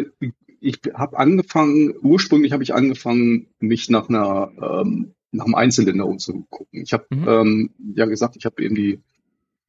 ich, 0.61 0.81
habe 0.95 1.19
angefangen, 1.19 1.95
ursprünglich 2.03 2.53
habe 2.53 2.63
ich 2.63 2.75
angefangen, 2.75 3.49
mich 3.61 3.91
nach 3.91 4.09
einer 4.09 4.51
ähm, 4.61 5.13
nach 5.33 5.45
einem 5.45 5.55
Einzylinder 5.55 6.07
umzugucken. 6.07 6.83
Ich 6.83 6.93
habe 6.93 7.07
Mhm. 7.11 7.29
ähm, 7.29 7.71
ja 7.95 8.07
gesagt, 8.07 8.37
ich 8.37 8.45
habe 8.47 8.63
eben 8.63 8.75
die 8.75 9.01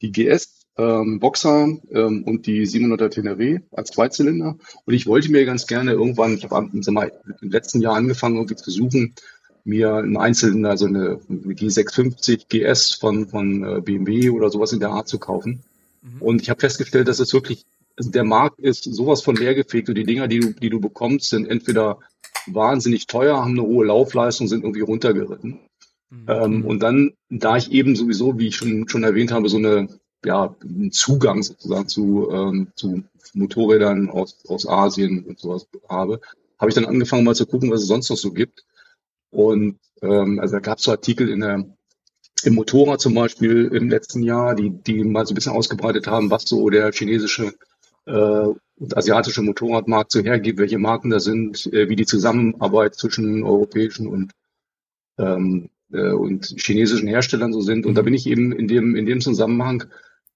die 0.01 0.11
GS 0.11 0.65
ähm, 0.77 1.19
Boxer 1.19 1.69
ähm, 1.91 2.23
und 2.23 2.45
die 2.45 2.65
700er 2.67 3.09
Tenere 3.09 3.63
als 3.71 3.91
Zweizylinder 3.91 4.57
und 4.85 4.93
ich 4.93 5.07
wollte 5.07 5.31
mir 5.31 5.43
ganz 5.45 5.65
gerne 5.67 5.91
irgendwann, 5.91 6.35
ich 6.35 6.43
habe 6.45 6.69
im 6.71 6.81
im 7.41 7.49
letzten 7.49 7.81
Jahr 7.81 7.95
angefangen 7.95 8.35
irgendwie 8.35 8.55
zu 8.55 8.69
suchen, 8.71 9.15
mir 9.67 9.95
einen 9.95 10.17
Einzylinder, 10.17 10.69
also 10.69 10.85
eine, 10.85 11.19
eine 11.29 11.53
G650 11.53 12.47
GS 12.47 12.93
von 12.93 13.27
von 13.27 13.63
äh, 13.63 13.81
BMW 13.81 14.29
oder 14.29 14.49
sowas 14.49 14.71
in 14.71 14.79
der 14.79 14.89
Art 14.89 15.07
zu 15.07 15.19
kaufen. 15.19 15.63
Mhm. 16.01 16.21
Und 16.21 16.41
ich 16.41 16.49
habe 16.49 16.59
festgestellt, 16.59 17.07
dass 17.07 17.19
es 17.19 17.33
wirklich, 17.33 17.65
also 17.97 18.09
der 18.09 18.23
Markt 18.23 18.59
ist 18.59 18.85
sowas 18.85 19.21
von 19.21 19.35
leergefegt 19.35 19.89
und 19.89 19.95
die 19.95 20.05
Dinger, 20.05 20.27
die 20.27 20.39
du, 20.39 20.53
die 20.53 20.69
du 20.69 20.79
bekommst, 20.79 21.29
sind 21.29 21.47
entweder 21.47 21.99
wahnsinnig 22.47 23.07
teuer, 23.07 23.37
haben 23.37 23.51
eine 23.51 23.63
hohe 23.63 23.85
Laufleistung, 23.85 24.47
sind 24.47 24.63
irgendwie 24.63 24.81
runtergeritten. 24.81 25.59
Mhm. 26.09 26.25
Ähm, 26.27 26.65
und 26.65 26.81
dann, 26.81 27.13
da 27.29 27.57
ich 27.57 27.71
eben 27.71 27.95
sowieso, 27.95 28.39
wie 28.39 28.47
ich 28.47 28.55
schon, 28.55 28.87
schon 28.87 29.03
erwähnt 29.03 29.31
habe, 29.31 29.49
so 29.49 29.57
eine, 29.57 29.89
ja, 30.23 30.55
einen 30.63 30.91
Zugang 30.91 31.43
sozusagen 31.43 31.89
zu, 31.89 32.29
ähm, 32.31 32.67
zu 32.75 33.03
Motorrädern 33.33 34.09
aus, 34.09 34.37
aus 34.47 34.67
Asien 34.67 35.25
und 35.25 35.39
sowas 35.39 35.67
habe, 35.89 36.21
habe 36.57 36.69
ich 36.69 36.75
dann 36.75 36.85
angefangen 36.85 37.25
mal 37.25 37.35
zu 37.35 37.45
gucken, 37.45 37.69
was 37.69 37.81
es 37.81 37.87
sonst 37.87 38.09
noch 38.09 38.17
so 38.17 38.31
gibt. 38.31 38.63
Und 39.37 39.77
ähm, 40.01 40.39
also 40.39 40.55
da 40.55 40.59
gab 40.59 40.79
es 40.79 40.85
so 40.85 40.91
Artikel 40.91 41.29
in 41.29 41.41
der 41.41 41.63
im 42.43 42.55
Motorrad 42.55 42.99
zum 42.99 43.13
Beispiel 43.13 43.65
im 43.67 43.87
letzten 43.87 44.23
Jahr, 44.23 44.55
die, 44.55 44.71
die 44.71 45.03
mal 45.03 45.27
so 45.27 45.33
ein 45.33 45.35
bisschen 45.35 45.51
ausgebreitet 45.51 46.07
haben, 46.07 46.31
was 46.31 46.43
so 46.43 46.69
der 46.71 46.91
chinesische 46.91 47.53
äh, 48.05 48.47
und 48.79 48.97
asiatische 48.97 49.43
Motorradmarkt 49.43 50.11
so 50.11 50.21
hergibt, 50.21 50.57
welche 50.57 50.79
Marken 50.79 51.11
da 51.11 51.19
sind, 51.19 51.71
äh, 51.71 51.87
wie 51.87 51.95
die 51.95 52.07
Zusammenarbeit 52.07 52.95
zwischen 52.95 53.43
europäischen 53.43 54.07
und 54.07 54.31
ähm, 55.19 55.69
äh, 55.91 56.11
und 56.13 56.55
chinesischen 56.57 57.07
Herstellern 57.07 57.53
so 57.53 57.61
sind. 57.61 57.85
Und 57.85 57.93
da 57.93 58.01
bin 58.01 58.15
ich 58.15 58.25
eben 58.25 58.51
in 58.51 58.67
dem 58.67 58.95
in 58.95 59.05
dem 59.05 59.21
Zusammenhang 59.21 59.83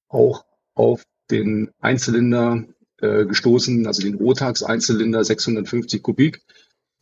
auch 0.09 0.45
auf 0.75 1.03
den 1.31 1.71
Einzylinder 1.79 2.65
äh, 2.97 3.25
gestoßen, 3.25 3.87
also 3.87 4.03
den 4.03 4.15
Rotax 4.15 4.61
Einzylinder 4.61 5.23
650 5.23 6.03
Kubik, 6.03 6.43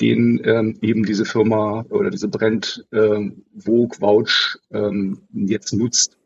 den 0.01 0.41
ähm, 0.45 0.77
eben 0.81 1.05
diese 1.05 1.25
Firma 1.25 1.85
oder 1.89 2.09
diese 2.09 2.27
Brand 2.29 2.85
ähm, 2.91 3.43
Vogue 3.57 3.97
Vouch 3.99 4.57
ähm, 4.71 5.21
jetzt 5.33 5.73
nutzt. 5.73 6.17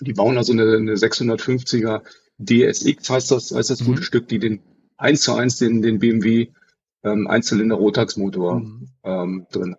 Die 0.00 0.12
bauen 0.14 0.36
also 0.36 0.52
eine, 0.52 0.76
eine 0.76 0.96
650er 0.96 2.02
DSX, 2.38 3.08
heißt 3.08 3.30
das, 3.30 3.52
heißt 3.54 3.70
das 3.70 3.80
Mhm. 3.82 3.86
gute 3.86 4.02
Stück, 4.02 4.28
die 4.28 4.38
den 4.38 4.60
eins 4.96 5.22
zu 5.22 5.34
eins 5.34 5.56
den, 5.58 5.82
den 5.82 5.98
BMW 6.00 6.48
ähm, 7.04 7.26
Einzylinder 7.28 7.76
Rotax 7.76 8.16
Motor 8.16 8.60
Mhm. 8.60 8.88
ähm, 9.04 9.46
drin. 9.52 9.76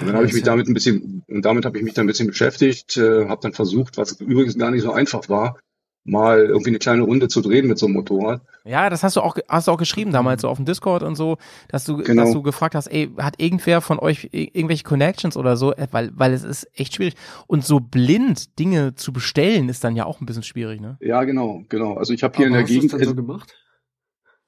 Und 0.00 0.06
dann 0.06 0.16
habe 0.16 0.26
ich 0.26 0.32
mich 0.32 0.42
damit 0.42 0.66
ein 0.68 0.74
bisschen, 0.74 1.22
und 1.28 1.44
damit 1.44 1.64
habe 1.64 1.78
ich 1.78 1.84
mich 1.84 1.94
dann 1.94 2.04
ein 2.04 2.08
bisschen 2.08 2.26
beschäftigt, 2.26 2.96
äh, 2.96 3.26
habe 3.28 3.40
dann 3.42 3.52
versucht, 3.52 3.96
was 3.96 4.20
übrigens 4.20 4.58
gar 4.58 4.70
nicht 4.72 4.82
so 4.82 4.92
einfach 4.92 5.28
war, 5.28 5.58
mal 6.06 6.38
irgendwie 6.46 6.70
eine 6.70 6.78
kleine 6.78 7.02
Runde 7.02 7.28
zu 7.28 7.40
drehen 7.40 7.66
mit 7.66 7.78
so 7.78 7.86
einem 7.86 7.94
Motorrad. 7.96 8.40
Ja, 8.64 8.88
das 8.90 9.02
hast 9.02 9.16
du 9.16 9.20
auch, 9.20 9.36
hast 9.48 9.68
du 9.68 9.72
auch 9.72 9.76
geschrieben 9.78 10.12
damals 10.12 10.42
so 10.42 10.48
auf 10.48 10.56
dem 10.56 10.64
Discord 10.66 11.02
und 11.02 11.14
so, 11.16 11.36
dass 11.68 11.84
du, 11.84 11.98
Genau. 11.98 12.22
dass 12.24 12.32
du 12.32 12.42
gefragt 12.42 12.74
hast, 12.74 12.86
ey, 12.88 13.10
hat 13.18 13.34
irgendwer 13.40 13.80
von 13.80 13.98
euch 13.98 14.28
irgendwelche 14.32 14.84
Connections 14.84 15.36
oder 15.36 15.56
so, 15.56 15.72
Äh, 15.74 15.88
weil, 15.90 16.10
weil 16.14 16.32
es 16.32 16.42
ist 16.44 16.68
echt 16.74 16.94
schwierig. 16.94 17.14
Und 17.46 17.64
so 17.64 17.80
blind 17.80 18.58
Dinge 18.58 18.94
zu 18.94 19.12
bestellen 19.12 19.68
ist 19.68 19.84
dann 19.84 19.96
ja 19.96 20.04
auch 20.06 20.20
ein 20.20 20.26
bisschen 20.26 20.42
schwierig, 20.42 20.80
ne? 20.80 20.96
Ja, 21.00 21.24
genau, 21.24 21.64
genau. 21.68 21.94
Also 21.94 22.12
ich 22.12 22.22
habe 22.22 22.36
hier 22.36 22.46
Aber 22.46 22.48
in 22.48 22.52
der 22.54 22.62
hast 22.62 22.70
du 22.70 22.74
es 22.76 22.80
Gegend, 22.82 22.92
dann 22.94 23.08
so 23.08 23.14
gemacht? 23.14 23.54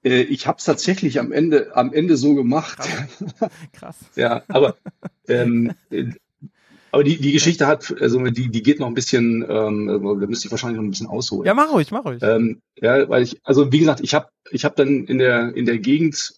äh, 0.05 0.23
ich 0.23 0.47
habe 0.47 0.59
es 0.59 0.65
tatsächlich 0.65 1.19
am 1.21 1.33
Ende, 1.33 1.75
am 1.77 1.93
Ende 1.93 2.17
so 2.17 2.35
gemacht. 2.35 2.79
Krass. 3.73 3.97
Ja, 4.17 4.43
aber 4.49 4.77
ähm, 5.29 5.73
äh, 5.91 6.05
aber 6.91 7.05
die, 7.05 7.19
die 7.19 7.33
Geschichte 7.33 7.67
hat, 7.67 7.95
also 8.01 8.23
die, 8.25 8.49
die 8.49 8.63
geht 8.63 8.81
noch 8.81 8.87
ein 8.87 8.95
bisschen, 8.95 9.45
ähm, 9.49 9.87
da 9.87 10.27
müsste 10.27 10.47
ich 10.47 10.51
wahrscheinlich 10.51 10.77
noch 10.77 10.85
ein 10.85 10.91
bisschen 10.91 11.07
ausholen. 11.07 11.47
Ja, 11.47 11.55
mach 11.55 11.73
ruhig, 11.73 11.91
mach 11.91 12.05
ruhig. 12.05 12.23
Ähm, 12.23 12.61
ja, 12.81 13.09
weil 13.09 13.23
ich, 13.23 13.41
also 13.45 13.71
wie 13.73 13.79
gesagt, 13.79 14.01
ich 14.01 14.15
habe 14.15 14.29
ich 14.51 14.65
hab 14.65 14.77
dann 14.77 15.05
in 15.05 15.19
der 15.19 15.55
in 15.55 15.67
der 15.67 15.79
Gegend, 15.79 16.33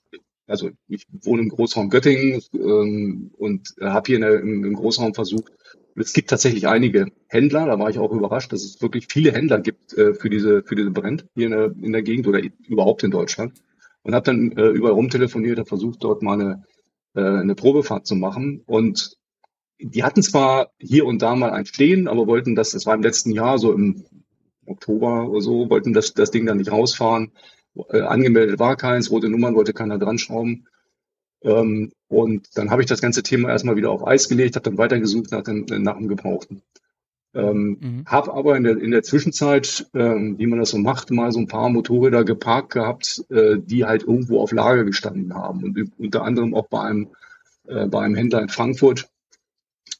also 0.46 0.70
ich 0.88 1.06
wohne 1.22 1.42
im 1.42 1.48
Großraum 1.48 1.90
Göttingen 1.90 2.42
ähm, 2.54 3.30
und 3.36 3.74
habe 3.80 4.06
hier 4.06 4.16
in 4.16 4.22
der, 4.22 4.40
im, 4.40 4.64
im 4.64 4.74
Großraum 4.74 5.14
versucht. 5.14 5.52
Es 5.96 6.12
gibt 6.12 6.30
tatsächlich 6.30 6.66
einige 6.66 7.06
Händler, 7.28 7.66
da 7.66 7.78
war 7.78 7.90
ich 7.90 7.98
auch 7.98 8.12
überrascht, 8.12 8.52
dass 8.52 8.64
es 8.64 8.80
wirklich 8.80 9.06
viele 9.10 9.32
Händler 9.32 9.60
gibt 9.60 9.92
äh, 9.98 10.14
für 10.14 10.30
diese 10.30 10.62
für 10.62 10.74
diese 10.74 10.90
Brand 10.90 11.26
hier 11.34 11.46
in 11.46 11.52
der, 11.52 11.72
in 11.82 11.92
der 11.92 12.02
Gegend 12.02 12.26
oder 12.26 12.40
überhaupt 12.66 13.02
in 13.02 13.10
Deutschland. 13.10 13.60
Und 14.02 14.14
habe 14.14 14.24
dann 14.24 14.52
äh, 14.52 14.68
überall 14.68 14.94
rumtelefoniert, 14.94 15.58
habe 15.58 15.68
versucht, 15.68 16.02
dort 16.02 16.22
mal 16.22 16.40
eine, 16.40 16.64
äh, 17.14 17.20
eine 17.20 17.54
Probefahrt 17.54 18.06
zu 18.06 18.16
machen. 18.16 18.62
Und 18.64 19.18
die 19.82 20.02
hatten 20.02 20.22
zwar 20.22 20.70
hier 20.78 21.06
und 21.06 21.22
da 21.22 21.34
mal 21.34 21.50
ein 21.50 21.66
Stehen, 21.66 22.08
aber 22.08 22.26
wollten 22.26 22.54
das, 22.54 22.70
das 22.70 22.86
war 22.86 22.94
im 22.94 23.02
letzten 23.02 23.30
Jahr, 23.32 23.58
so 23.58 23.72
im 23.72 24.04
Oktober 24.66 25.28
oder 25.28 25.40
so, 25.40 25.70
wollten 25.70 25.92
das, 25.92 26.14
das 26.14 26.30
Ding 26.30 26.46
dann 26.46 26.58
nicht 26.58 26.70
rausfahren. 26.70 27.32
Äh, 27.90 28.00
angemeldet 28.00 28.58
war 28.58 28.76
keins, 28.76 29.10
rote 29.10 29.28
Nummern 29.28 29.54
wollte 29.54 29.72
keiner 29.72 29.98
dran 29.98 30.18
schrauben. 30.18 30.66
Ähm, 31.42 31.92
und 32.08 32.48
dann 32.56 32.70
habe 32.70 32.82
ich 32.82 32.88
das 32.88 33.00
ganze 33.00 33.22
Thema 33.22 33.48
erstmal 33.48 33.76
wieder 33.76 33.90
auf 33.90 34.06
Eis 34.06 34.28
gelegt, 34.28 34.56
habe 34.56 34.68
dann 34.68 34.78
weitergesucht 34.78 35.30
nach 35.32 35.42
dem, 35.42 35.64
nach 35.82 35.96
dem 35.96 36.08
Gebrauchten. 36.08 36.62
Ähm, 37.32 37.78
Mhm. 37.80 38.04
Habe 38.06 38.34
aber 38.34 38.56
in 38.56 38.64
der, 38.64 38.76
in 38.78 38.90
der 38.90 39.02
Zwischenzeit, 39.02 39.86
ähm, 39.94 40.38
wie 40.38 40.46
man 40.46 40.58
das 40.58 40.70
so 40.70 40.78
macht, 40.78 41.10
mal 41.10 41.30
so 41.30 41.38
ein 41.38 41.46
paar 41.46 41.70
Motorräder 41.70 42.24
geparkt 42.24 42.72
gehabt, 42.72 43.24
äh, 43.30 43.56
die 43.58 43.84
halt 43.84 44.02
irgendwo 44.02 44.40
auf 44.40 44.52
Lager 44.52 44.84
gestanden 44.84 45.34
haben. 45.34 45.62
Und 45.62 45.92
unter 45.98 46.24
anderem 46.24 46.54
auch 46.54 46.66
bei 46.66 46.82
einem, 46.82 47.08
äh, 47.68 47.86
bei 47.86 48.02
einem 48.02 48.16
Händler 48.16 48.42
in 48.42 48.48
Frankfurt 48.48 49.08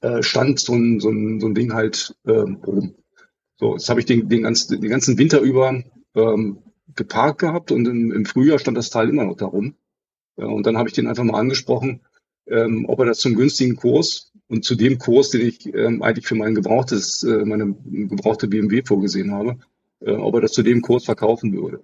äh, 0.01 0.22
stand 0.22 0.61
so 0.61 0.74
ein, 0.74 1.01
so 1.01 1.11
ein, 1.11 1.41
so 1.41 1.47
ein 1.47 1.55
Ding 1.55 1.72
halt 1.72 2.16
ähm, 2.26 2.57
rum. 2.66 2.95
So, 3.59 3.74
jetzt 3.74 3.88
habe 3.88 4.01
ich 4.01 4.07
den, 4.07 4.28
den, 4.28 4.43
ganzen, 4.43 4.80
den 4.80 4.91
ganzen 4.91 5.18
Winter 5.18 5.41
über 5.41 5.82
ähm, 6.14 6.59
geparkt 6.95 7.41
gehabt 7.41 7.72
und 7.72 7.86
im, 7.86 8.12
im 8.12 8.24
Frühjahr 8.24 8.59
stand 8.59 8.76
das 8.76 8.91
Teil 8.91 9.09
immer 9.09 9.24
noch 9.24 9.36
da 9.36 9.47
rum. 9.47 9.74
Ja, 10.36 10.47
und 10.47 10.66
dann 10.66 10.78
habe 10.78 10.88
ich 10.88 10.95
den 10.95 11.07
einfach 11.07 11.24
mal 11.24 11.38
angesprochen, 11.38 12.01
ähm, 12.47 12.86
ob 12.88 13.01
er 13.01 13.07
das 13.07 13.18
zum 13.18 13.34
günstigen 13.34 13.76
Kurs 13.76 14.32
und 14.49 14.64
zu 14.64 14.74
dem 14.74 14.99
Kurs, 14.99 15.30
den 15.30 15.43
ich 15.43 15.66
ähm, 15.74 16.03
eigentlich 16.03 16.26
für 16.26 16.34
mein 16.34 16.55
gebrauchtes, 16.55 17.22
äh, 17.22 17.45
meine 17.45 17.76
gebrauchte 17.84 18.49
BMW 18.49 18.82
vorgesehen 18.84 19.32
habe, 19.32 19.59
äh, 20.01 20.12
ob 20.12 20.34
er 20.34 20.41
das 20.41 20.53
zu 20.53 20.62
dem 20.62 20.80
Kurs 20.80 21.05
verkaufen 21.05 21.53
würde. 21.53 21.82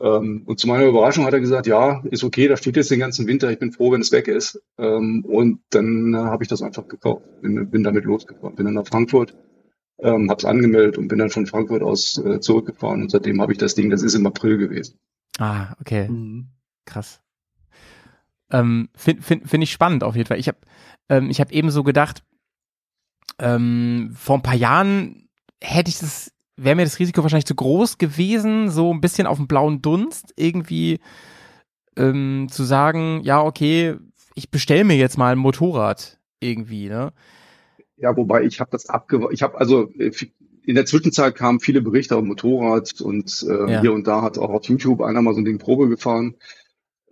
Ähm, 0.00 0.42
und 0.46 0.58
zu 0.60 0.68
meiner 0.68 0.86
Überraschung 0.86 1.24
hat 1.24 1.32
er 1.32 1.40
gesagt, 1.40 1.66
ja, 1.66 2.02
ist 2.10 2.24
okay, 2.24 2.48
da 2.48 2.56
steht 2.56 2.76
jetzt 2.76 2.90
den 2.90 3.00
ganzen 3.00 3.26
Winter, 3.26 3.50
ich 3.50 3.58
bin 3.58 3.72
froh, 3.72 3.92
wenn 3.92 4.02
es 4.02 4.12
weg 4.12 4.28
ist. 4.28 4.62
Ähm, 4.78 5.24
und 5.26 5.60
dann 5.70 6.14
äh, 6.14 6.18
habe 6.18 6.44
ich 6.44 6.48
das 6.48 6.62
einfach 6.62 6.86
gekauft, 6.86 7.24
bin, 7.40 7.70
bin 7.70 7.82
damit 7.82 8.04
losgefahren, 8.04 8.56
bin 8.56 8.66
dann 8.66 8.74
nach 8.74 8.86
Frankfurt, 8.86 9.34
ähm, 9.98 10.28
habe 10.30 10.38
es 10.38 10.44
angemeldet 10.44 10.98
und 10.98 11.08
bin 11.08 11.18
dann 11.18 11.30
von 11.30 11.46
Frankfurt 11.46 11.82
aus 11.82 12.18
äh, 12.18 12.40
zurückgefahren. 12.40 13.02
Und 13.02 13.10
seitdem 13.10 13.40
habe 13.40 13.52
ich 13.52 13.58
das 13.58 13.74
Ding, 13.74 13.90
das 13.90 14.02
ist 14.02 14.14
im 14.14 14.26
April 14.26 14.58
gewesen. 14.58 14.98
Ah, 15.38 15.74
okay. 15.80 16.08
Mhm. 16.08 16.48
Krass. 16.84 17.20
Ähm, 18.50 18.88
Finde 18.94 19.22
find, 19.22 19.48
find 19.48 19.64
ich 19.64 19.72
spannend 19.72 20.04
auf 20.04 20.14
jeden 20.14 20.28
Fall. 20.28 20.38
Ich 20.38 20.48
habe 20.48 20.58
ähm, 21.08 21.30
ich 21.30 21.40
hab 21.40 21.52
eben 21.52 21.70
so 21.70 21.82
gedacht, 21.82 22.22
ähm, 23.38 24.12
vor 24.14 24.36
ein 24.36 24.42
paar 24.42 24.54
Jahren 24.54 25.28
hätte 25.62 25.88
ich 25.88 25.98
das, 25.98 26.32
wäre 26.56 26.76
mir 26.76 26.84
das 26.84 26.98
Risiko 26.98 27.22
wahrscheinlich 27.22 27.46
zu 27.46 27.54
groß 27.54 27.98
gewesen, 27.98 28.70
so 28.70 28.92
ein 28.92 29.00
bisschen 29.00 29.26
auf 29.26 29.36
dem 29.36 29.46
blauen 29.46 29.82
Dunst 29.82 30.32
irgendwie 30.36 31.00
ähm, 31.96 32.48
zu 32.50 32.64
sagen, 32.64 33.20
ja, 33.22 33.42
okay, 33.42 33.96
ich 34.34 34.50
bestelle 34.50 34.84
mir 34.84 34.96
jetzt 34.96 35.18
mal 35.18 35.32
ein 35.32 35.38
Motorrad 35.38 36.18
irgendwie, 36.40 36.88
ne? 36.88 37.12
Ja, 37.96 38.14
wobei 38.16 38.44
ich 38.44 38.60
habe 38.60 38.70
das 38.70 38.88
abgewartet. 38.88 39.34
Ich 39.34 39.42
habe 39.42 39.58
also 39.58 39.90
äh, 39.98 40.12
in 40.64 40.74
der 40.74 40.84
Zwischenzeit 40.84 41.34
kamen 41.34 41.60
viele 41.60 41.80
Berichte 41.80 42.16
auf 42.16 42.24
Motorrad 42.24 43.00
und 43.00 43.46
äh, 43.48 43.72
Ja. 43.72 43.80
hier 43.80 43.92
und 43.92 44.06
da 44.06 44.22
hat 44.22 44.36
auch 44.36 44.50
auf 44.50 44.64
YouTube 44.66 45.00
einer 45.00 45.22
mal 45.22 45.32
so 45.32 45.40
ein 45.40 45.44
Ding 45.44 45.58
Probe 45.58 45.88
gefahren. 45.88 46.34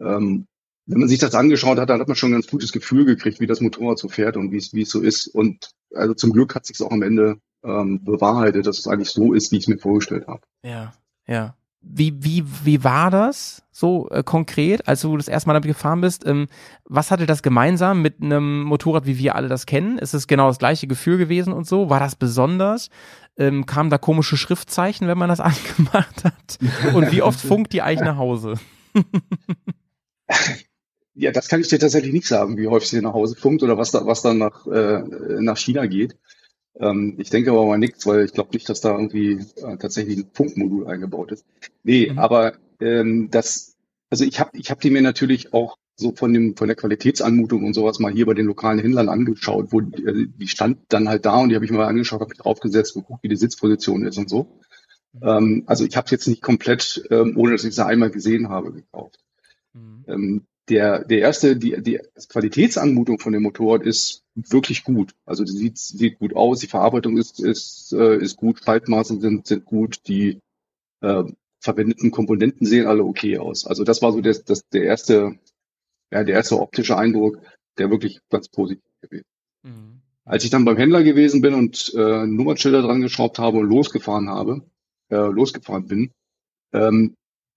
Ähm, 0.01 0.47
wenn 0.87 1.01
man 1.01 1.09
sich 1.09 1.19
das 1.19 1.35
angeschaut 1.35 1.79
hat, 1.79 1.89
dann 1.89 2.01
hat 2.01 2.09
man 2.09 2.17
schon 2.17 2.31
ein 2.31 2.35
ganz 2.35 2.47
gutes 2.47 2.73
Gefühl 2.73 3.05
gekriegt, 3.05 3.41
wie 3.41 3.47
das 3.47 3.61
Motorrad 3.61 3.99
so 3.99 4.09
fährt 4.09 4.37
und 4.37 4.51
wie 4.51 4.59
es 4.59 4.75
wie 4.75 4.83
es 4.83 4.91
so 4.91 5.01
ist. 5.01 5.27
Und 5.29 5.71
also 5.95 6.15
zum 6.15 6.33
Glück 6.33 6.55
hat 6.55 6.67
sich 6.67 6.81
auch 6.83 6.91
am 6.91 7.03
Ende 7.03 7.39
ähm, 7.65 8.05
bewahrheitet, 8.05 8.67
dass 8.67 8.79
es 8.79 8.87
eigentlich 8.87 9.11
so 9.11 9.33
ist, 9.33 9.51
wie 9.51 9.57
ich 9.57 9.65
es 9.65 9.69
mir 9.69 9.79
vorgestellt 9.79 10.27
habe. 10.27 10.43
Ja, 10.63 10.95
ja. 11.27 11.57
Wie, 11.87 12.15
wie, 12.25 12.45
wie 12.65 12.83
war 12.83 13.11
das 13.11 13.63
so 13.71 14.09
äh, 14.09 14.23
konkret, 14.23 14.89
als 14.89 15.03
du 15.03 15.19
das 15.19 15.29
erste 15.29 15.49
Mal 15.49 15.55
damit 15.55 15.69
gefahren 15.69 16.01
bist? 16.01 16.27
Ähm, 16.27 16.47
was 16.85 17.11
hatte 17.11 17.27
das 17.27 17.43
gemeinsam 17.43 18.01
mit 18.01 18.23
einem 18.23 18.63
Motorrad, 18.63 19.05
wie 19.05 19.19
wir 19.19 19.35
alle 19.35 19.49
das 19.49 19.67
kennen? 19.67 19.99
Ist 19.99 20.15
es 20.15 20.27
genau 20.27 20.49
das 20.49 20.59
gleiche 20.59 20.87
Gefühl 20.87 21.19
gewesen 21.19 21.53
und 21.53 21.67
so? 21.67 21.91
War 21.91 22.01
das 22.01 22.17
besonders? 22.17 22.89
Ähm, 23.37 23.67
kamen 23.67 23.91
da 23.91 23.99
komische 23.99 24.39
Schriftzeichen, 24.39 25.09
wenn 25.09 25.19
man 25.19 25.29
das 25.29 25.41
angemacht 25.41 26.25
hat? 26.25 26.59
Und 26.95 27.13
wie 27.13 27.21
oft 27.21 27.41
funkt 27.47 27.75
die 27.75 27.83
eigentlich 27.83 28.07
nach 28.07 28.17
Hause? 28.17 28.55
Ja, 31.15 31.31
das 31.31 31.49
kann 31.49 31.61
ich 31.61 31.69
dir 31.69 31.79
tatsächlich 31.79 32.13
nicht 32.13 32.27
sagen, 32.27 32.57
wie 32.57 32.67
häufig 32.69 32.91
sie 32.91 33.01
nach 33.01 33.13
Hause 33.15 33.37
funkt 33.37 33.63
oder 33.63 33.79
was 33.79 33.93
da 33.93 34.05
was 34.07 34.23
dann 34.23 34.39
nach 34.39 34.67
äh, 34.67 35.03
nach 35.41 35.57
China 35.59 35.87
geht. 35.87 36.17
Ähm, 36.81 37.15
ich 37.19 37.31
denke 37.31 37.51
aber 37.53 37.67
mal 37.67 37.79
nichts, 37.79 38.07
weil 38.07 38.25
ich 38.25 38.33
glaube 38.33 38.51
nicht, 38.53 38.69
dass 38.69 38.81
da 38.81 38.93
irgendwie 38.93 39.35
äh, 39.57 39.77
tatsächlich 39.79 40.19
ein 40.19 40.31
Funkmodul 40.33 40.87
eingebaut 40.89 41.33
ist. 41.33 41.45
Nee, 41.85 42.11
Mhm. 42.11 42.19
aber 42.19 42.55
ähm, 42.81 43.29
das, 43.31 43.77
also 44.11 44.25
ich 44.25 44.41
habe 44.41 44.51
ich 44.59 44.71
hab 44.71 44.81
die 44.81 44.91
mir 44.91 45.03
natürlich 45.03 45.53
auch 45.55 45.79
so 45.97 46.13
von 46.17 46.33
dem 46.33 46.57
von 46.57 46.67
der 46.67 46.77
Qualitätsanmutung 46.77 47.65
und 47.65 47.75
sowas 47.75 48.01
mal 48.01 48.13
hier 48.13 48.27
bei 48.27 48.35
den 48.35 48.47
lokalen 48.47 48.81
Händlern 48.81 49.09
angeschaut, 49.09 49.69
wo 49.71 49.81
die, 49.81 50.05
äh, 50.05 50.27
die 50.37 50.49
stand 50.49 50.79
dann 50.89 51.09
halt 51.09 51.25
da 51.27 51.37
und 51.39 51.51
die 51.51 51.55
habe 51.55 51.65
ich 51.65 51.71
mir 51.71 51.79
mal 51.79 51.87
angeschaut, 51.87 52.21
habe 52.21 52.31
mich 52.31 52.39
draufgesetzt, 52.39 52.95
geguckt, 52.95 53.23
wie 53.23 53.29
die 53.29 53.37
Sitzposition 53.37 54.05
ist 54.05 54.19
und 54.19 54.29
so. 54.29 54.59
Ähm, 55.23 55.63
also 55.67 55.85
ich 55.85 55.97
habe 55.97 56.07
es 56.07 56.11
jetzt 56.11 56.27
nicht 56.29 56.43
komplett, 56.43 57.05
ähm, 57.11 57.35
ohne 57.37 57.53
dass 57.53 57.65
ich 57.65 57.71
es 57.71 57.79
einmal 57.79 58.11
gesehen 58.11 58.49
habe, 58.49 58.73
gekauft. 58.73 59.21
Ähm, 60.09 60.47
der, 60.69 61.05
der 61.05 61.19
erste, 61.19 61.57
die, 61.57 61.83
die 61.83 62.01
Qualitätsanmutung 62.29 63.19
von 63.19 63.33
dem 63.33 63.43
Motorrad 63.43 63.83
ist 63.83 64.25
wirklich 64.35 64.85
gut. 64.85 65.15
Also 65.27 65.45
die 65.45 65.53
sieht, 65.53 65.79
sieht 65.79 66.19
gut 66.19 66.35
aus, 66.35 66.61
die 66.61 66.67
Verarbeitung 66.67 67.19
ist, 67.19 67.41
ist, 67.41 67.93
äh, 67.93 68.17
ist 68.17 68.37
gut, 68.37 68.63
Schaltmaße 68.65 69.21
sind, 69.21 69.47
sind 69.47 69.65
gut, 69.65 70.01
die 70.09 70.41
äh, 71.01 71.25
verwendeten 71.61 72.11
Komponenten 72.11 72.67
sehen 72.67 72.87
alle 72.87 73.05
okay 73.05 73.39
aus. 73.39 73.67
Also 73.67 73.85
das 73.85 74.03
war 74.03 74.13
so 74.13 74.21
das, 74.21 74.45
das, 74.45 74.67
der 74.69 74.85
erste, 74.85 75.39
ja, 76.11 76.25
der 76.25 76.35
erste 76.35 76.61
optische 76.61 76.97
Eindruck, 76.97 77.39
der 77.79 77.91
wirklich 77.91 78.21
ganz 78.31 78.49
positiv 78.49 78.85
gewesen. 79.03 79.27
Mhm. 79.63 80.01
Als 80.25 80.45
ich 80.45 80.51
dann 80.51 80.65
beim 80.65 80.79
Händler 80.79 81.03
gewesen 81.03 81.43
bin 81.43 81.55
und 81.55 81.93
äh, 81.95 82.27
Nummernschilder 82.27 82.83
dran 82.83 83.03
geschraubt 83.03 83.39
habe 83.39 83.59
und 83.59 83.69
losgefahren 83.69 84.31
habe, 84.31 84.63
äh, 85.11 85.17
losgefahren 85.17 85.87
bin, 85.87 86.11
ähm, 86.73 87.15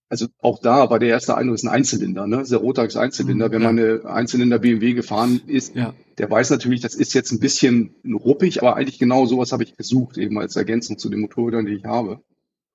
also 0.08 0.26
auch 0.40 0.60
da 0.60 0.88
war 0.90 0.98
der 0.98 1.08
erste 1.10 1.36
Eindruck, 1.36 1.56
ist 1.56 1.64
ein 1.64 1.68
Einzylinder, 1.68 2.26
ne? 2.26 2.42
Der 2.48 2.58
Rotax 2.58 2.96
Einzylinder. 2.96 3.48
Mhm, 3.48 3.52
Wenn 3.52 3.62
ja. 3.62 3.72
man 3.72 3.78
eine 3.78 4.04
Einzylinder 4.06 4.58
BMW 4.58 4.94
gefahren 4.94 5.40
ist, 5.46 5.74
Ja. 5.74 5.94
der 6.16 6.30
weiß 6.30 6.50
natürlich, 6.50 6.80
das 6.80 6.94
ist 6.94 7.12
jetzt 7.14 7.30
ein 7.32 7.40
bisschen 7.40 7.94
ruppig, 8.04 8.62
aber 8.62 8.76
eigentlich 8.76 8.98
genau 8.98 9.26
sowas 9.26 9.52
habe 9.52 9.64
ich 9.64 9.76
gesucht, 9.76 10.16
eben 10.18 10.38
als 10.38 10.56
Ergänzung 10.56 10.98
zu 10.98 11.08
den 11.10 11.20
Motorrädern, 11.20 11.66
die 11.66 11.74
ich 11.74 11.84
habe. 11.84 12.20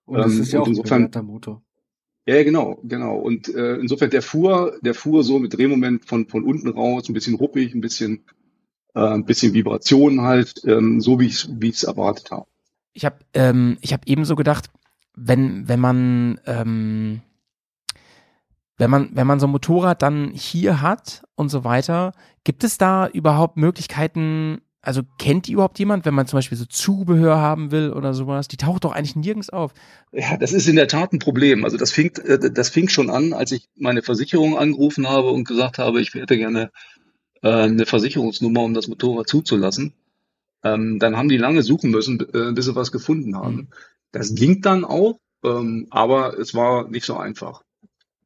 Und 0.06 0.18
das 0.20 0.34
Ähm, 0.34 0.42
ist 0.42 0.52
ja 0.54 0.60
auch 0.60 0.66
ein 0.66 0.72
insofern- 0.72 0.98
bewährter 1.04 1.24
Motor. 1.24 1.64
Ja, 2.26 2.42
genau, 2.44 2.80
genau. 2.84 3.18
Und 3.18 3.54
äh, 3.54 3.76
insofern 3.78 4.10
der 4.10 4.22
fuhr, 4.22 4.78
der 4.82 4.94
fuhr 4.94 5.24
so 5.26 5.40
mit 5.40 5.58
Drehmoment 5.58 6.06
von 6.06 6.28
von 6.28 6.44
unten 6.46 6.70
raus, 6.70 7.10
ein 7.10 7.14
bisschen 7.14 7.36
ruppig, 7.36 7.74
ein 7.76 7.82
bisschen, 7.82 8.24
äh, 8.96 9.00
ein 9.02 9.26
bisschen 9.26 9.54
Vibration 9.54 10.22
halt, 10.22 10.62
ähm, 10.66 11.02
so 11.02 11.20
wie 11.20 11.26
ich 11.28 11.48
wie 11.60 11.70
es 11.70 11.84
erwartet 11.84 12.32
habe. 12.32 12.46
Ich 12.94 13.04
habe 13.04 13.18
ähm, 13.34 13.78
ich 13.82 13.92
hab 13.92 14.08
ebenso 14.08 14.36
gedacht, 14.38 14.70
wenn, 15.16 15.68
wenn 15.68 15.80
man, 15.80 16.40
ähm, 16.46 17.22
wenn 18.78 18.90
man, 18.90 19.10
wenn 19.14 19.28
man 19.28 19.40
so 19.40 19.48
ein 19.48 19.52
Motorrad 19.52 20.02
dann 20.02 20.32
hier 20.34 20.82
hat 20.82 21.24
und 21.36 21.50
so 21.50 21.64
weiter, 21.64 22.14
gibt 22.44 22.64
es 22.64 22.78
da 22.78 23.08
überhaupt 23.08 23.58
Möglichkeiten, 23.58 24.62
also 24.82 25.02
kennt 25.18 25.48
die 25.48 25.54
überhaupt 25.54 25.80
jemand, 25.80 26.06
wenn 26.06 26.14
man 26.14 26.28
zum 26.28 26.38
Beispiel 26.38 26.58
so 26.58 26.66
Zubehör 26.66 27.38
haben 27.38 27.72
will 27.72 27.94
oder 27.94 28.14
sowas? 28.14 28.48
Die 28.48 28.58
taucht 28.58 28.84
doch 28.84 28.92
eigentlich 28.92 29.16
nirgends 29.16 29.50
auf. 29.50 29.74
Ja, 30.12 30.36
das 30.38 30.52
ist 30.52 30.68
in 30.68 30.76
der 30.76 30.88
Tat 30.88 31.14
ein 31.14 31.20
Problem. 31.20 31.64
Also 31.64 31.78
das 31.78 31.92
fing, 31.92 32.12
äh, 32.26 32.52
das 32.52 32.70
fing 32.70 32.90
schon 32.90 33.10
an, 33.10 33.34
als 33.34 33.52
ich 33.52 33.70
meine 33.76 34.02
Versicherung 34.02 34.58
angerufen 34.58 35.08
habe 35.08 35.30
und 35.30 35.48
gesagt 35.48 35.78
habe, 35.78 36.02
ich 36.02 36.14
hätte 36.14 36.38
gerne 36.38 36.72
äh, 37.44 37.50
eine 37.50 37.86
Versicherungsnummer, 37.86 38.62
um 38.62 38.74
das 38.74 38.88
Motorrad 38.88 39.30
zuzulassen. 39.30 39.94
Ähm, 40.64 41.00
dann 41.00 41.18
haben 41.18 41.30
die 41.30 41.38
lange 41.38 41.62
suchen 41.62 41.92
müssen, 41.92 42.20
äh, 42.34 42.52
bis 42.54 42.66
sie 42.66 42.76
was 42.76 42.92
gefunden 42.92 43.38
haben. 43.38 43.70
Das 44.14 44.34
ging 44.36 44.62
dann 44.62 44.86
auch, 44.86 45.20
ähm, 45.44 45.88
aber 45.90 46.40
es 46.40 46.54
war 46.54 46.88
nicht 46.88 47.06
so 47.06 47.18
einfach. 47.18 47.64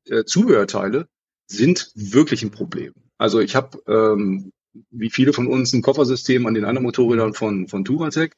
Äh, 0.06 0.26
Zubehörteile 0.26 1.08
sind 1.48 1.92
wirklich 1.96 2.44
ein 2.44 2.52
Problem. 2.52 2.94
Also 3.18 3.40
ich 3.40 3.56
habe, 3.56 3.82
ähm, 3.88 4.52
wie 4.92 5.10
viele 5.10 5.34
von 5.34 5.48
uns, 5.48 5.74
ein 5.74 5.82
Koffersystem 5.82 6.46
an 6.46 6.54
den 6.54 6.66
anderen 6.66 6.84
Motorrädern 6.84 7.34
von, 7.34 7.68
von 7.68 7.86
Touratec 7.86 8.36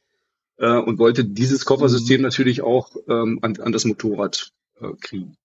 äh, 0.57 0.77
und 0.77 0.99
wollte 0.99 1.25
dieses 1.25 1.65
Koffersystem 1.65 2.21
natürlich 2.21 2.61
auch 2.61 2.95
ähm, 3.07 3.39
an, 3.41 3.59
an 3.59 3.71
das 3.71 3.83
Motorrad 3.83 4.51
äh, 4.79 4.93
kriegen. 5.01 5.35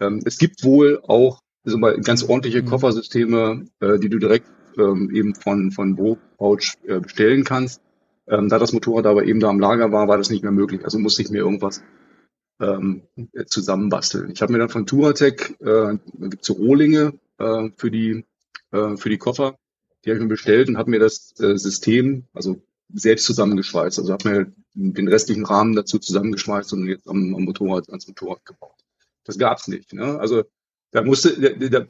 Ähm, 0.00 0.20
es 0.24 0.38
gibt 0.38 0.64
wohl 0.64 1.00
auch 1.06 1.40
also 1.64 1.78
mal 1.78 2.00
ganz 2.00 2.22
ordentliche 2.24 2.62
Mhm. 2.62 2.66
Koffersysteme, 2.66 3.66
äh, 3.80 3.98
die 3.98 4.08
du 4.08 4.18
direkt 4.18 4.48
ähm, 4.76 5.10
eben 5.14 5.34
von 5.34 5.70
von 5.70 5.94
Bro-Pouch 5.94 6.74
äh, 6.86 7.00
bestellen 7.00 7.44
kannst. 7.44 7.80
Ähm, 8.30 8.48
da 8.48 8.58
das 8.58 8.72
Motorrad 8.72 9.06
aber 9.06 9.24
eben 9.24 9.40
da 9.40 9.48
am 9.48 9.60
Lager 9.60 9.92
war, 9.92 10.08
war 10.08 10.18
das 10.18 10.30
nicht 10.30 10.42
mehr 10.42 10.52
möglich. 10.52 10.84
Also 10.84 10.98
musste 10.98 11.22
ich 11.22 11.30
mir 11.30 11.38
irgendwas 11.38 11.82
ähm, 12.60 13.02
äh, 13.32 13.44
zusammenbasteln. 13.44 14.30
Ich 14.30 14.42
habe 14.42 14.52
mir 14.52 14.58
dann 14.58 14.68
von 14.68 14.86
Touratec, 14.86 15.56
äh, 15.60 15.64
da 15.64 15.98
gibt's 16.28 16.46
so 16.46 16.54
Rohlinge 16.54 17.14
äh, 17.38 17.70
für 17.76 17.90
die 17.90 18.24
äh, 18.72 18.96
für 18.96 19.08
die 19.08 19.18
Koffer, 19.18 19.56
die 20.04 20.10
habe 20.10 20.18
ich 20.18 20.22
mir 20.22 20.28
bestellt 20.28 20.68
und 20.68 20.78
habe 20.78 20.90
mir 20.90 21.00
das 21.00 21.38
äh, 21.40 21.56
System, 21.56 22.24
also 22.34 22.60
selbst 22.92 23.26
zusammengeschweißt. 23.26 23.98
Also 23.98 24.12
habe 24.12 24.28
mir 24.28 24.52
den 24.74 25.08
restlichen 25.08 25.44
Rahmen 25.44 25.74
dazu 25.74 25.98
zusammengeschweißt 25.98 26.72
und 26.72 26.86
jetzt 26.86 27.08
am, 27.08 27.34
am 27.34 27.44
Motorrad, 27.44 27.88
ans 27.88 28.08
Motorrad 28.08 28.44
gebaut. 28.44 28.76
Das 29.24 29.38
gab's 29.38 29.68
nicht. 29.68 29.92
Ne? 29.92 30.18
Also 30.18 30.44
Da 30.90 31.02
musst 31.02 31.24
du, 31.26 31.30
da, 31.40 31.50
da, 31.68 31.86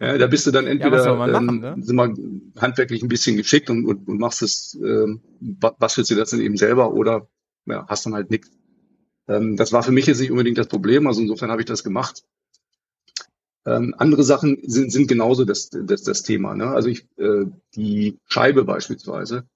ja, 0.00 0.18
da 0.18 0.26
bist 0.26 0.46
du 0.46 0.50
dann 0.50 0.66
entweder 0.66 1.14
man 1.16 1.30
machen, 1.30 1.48
ähm, 1.56 1.60
ne? 1.60 1.84
sind 1.84 1.96
wir 1.96 2.14
handwerklich 2.60 3.02
ein 3.02 3.08
bisschen 3.08 3.36
geschickt 3.36 3.70
und, 3.70 3.84
und, 3.86 4.08
und 4.08 4.18
machst 4.18 4.42
es, 4.42 4.78
ähm, 4.82 5.20
ba- 5.40 5.76
bastelst 5.78 6.10
dir 6.10 6.16
das 6.16 6.30
dann 6.30 6.40
eben 6.40 6.56
selber 6.56 6.92
oder 6.94 7.28
ja, 7.66 7.86
hast 7.88 8.06
dann 8.06 8.14
halt 8.14 8.30
nichts. 8.30 8.50
Ähm, 9.28 9.56
das 9.56 9.72
war 9.72 9.82
für 9.82 9.92
mich 9.92 10.06
jetzt 10.06 10.20
nicht 10.20 10.30
unbedingt 10.30 10.58
das 10.58 10.68
Problem, 10.68 11.06
also 11.06 11.20
insofern 11.20 11.50
habe 11.50 11.62
ich 11.62 11.66
das 11.66 11.84
gemacht. 11.84 12.24
Ähm, 13.66 13.94
andere 13.96 14.24
Sachen 14.24 14.58
sind, 14.62 14.92
sind 14.92 15.06
genauso 15.08 15.44
das, 15.44 15.70
das, 15.70 16.02
das 16.02 16.22
Thema. 16.22 16.54
Ne? 16.54 16.66
Also 16.66 16.88
ich, 16.88 17.06
äh, 17.16 17.46
die 17.74 18.18
Scheibe 18.26 18.64
beispielsweise 18.64 19.46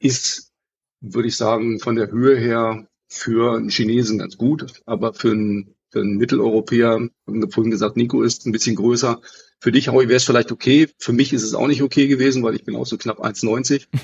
ist, 0.00 0.52
würde 1.00 1.28
ich 1.28 1.36
sagen, 1.36 1.80
von 1.80 1.96
der 1.96 2.10
Höhe 2.10 2.36
her 2.38 2.86
für 3.08 3.56
einen 3.56 3.70
Chinesen 3.70 4.18
ganz 4.18 4.36
gut, 4.38 4.82
aber 4.86 5.14
für 5.14 5.32
einen, 5.32 5.74
für 5.92 6.00
einen 6.00 6.16
Mitteleuropäer, 6.16 7.08
haben 7.26 7.50
vorhin 7.50 7.70
gesagt, 7.70 7.96
Nico 7.96 8.22
ist 8.22 8.46
ein 8.46 8.52
bisschen 8.52 8.76
größer. 8.76 9.20
Für 9.60 9.70
dich, 9.72 9.88
Howie, 9.88 10.08
wäre 10.08 10.16
es 10.16 10.24
vielleicht 10.24 10.50
okay. 10.50 10.88
Für 10.98 11.12
mich 11.12 11.32
ist 11.32 11.42
es 11.42 11.54
auch 11.54 11.68
nicht 11.68 11.82
okay 11.82 12.08
gewesen, 12.08 12.42
weil 12.42 12.54
ich 12.56 12.64
bin 12.64 12.74
auch 12.74 12.86
so 12.86 12.96
knapp 12.98 13.20
1,90. 13.20 13.86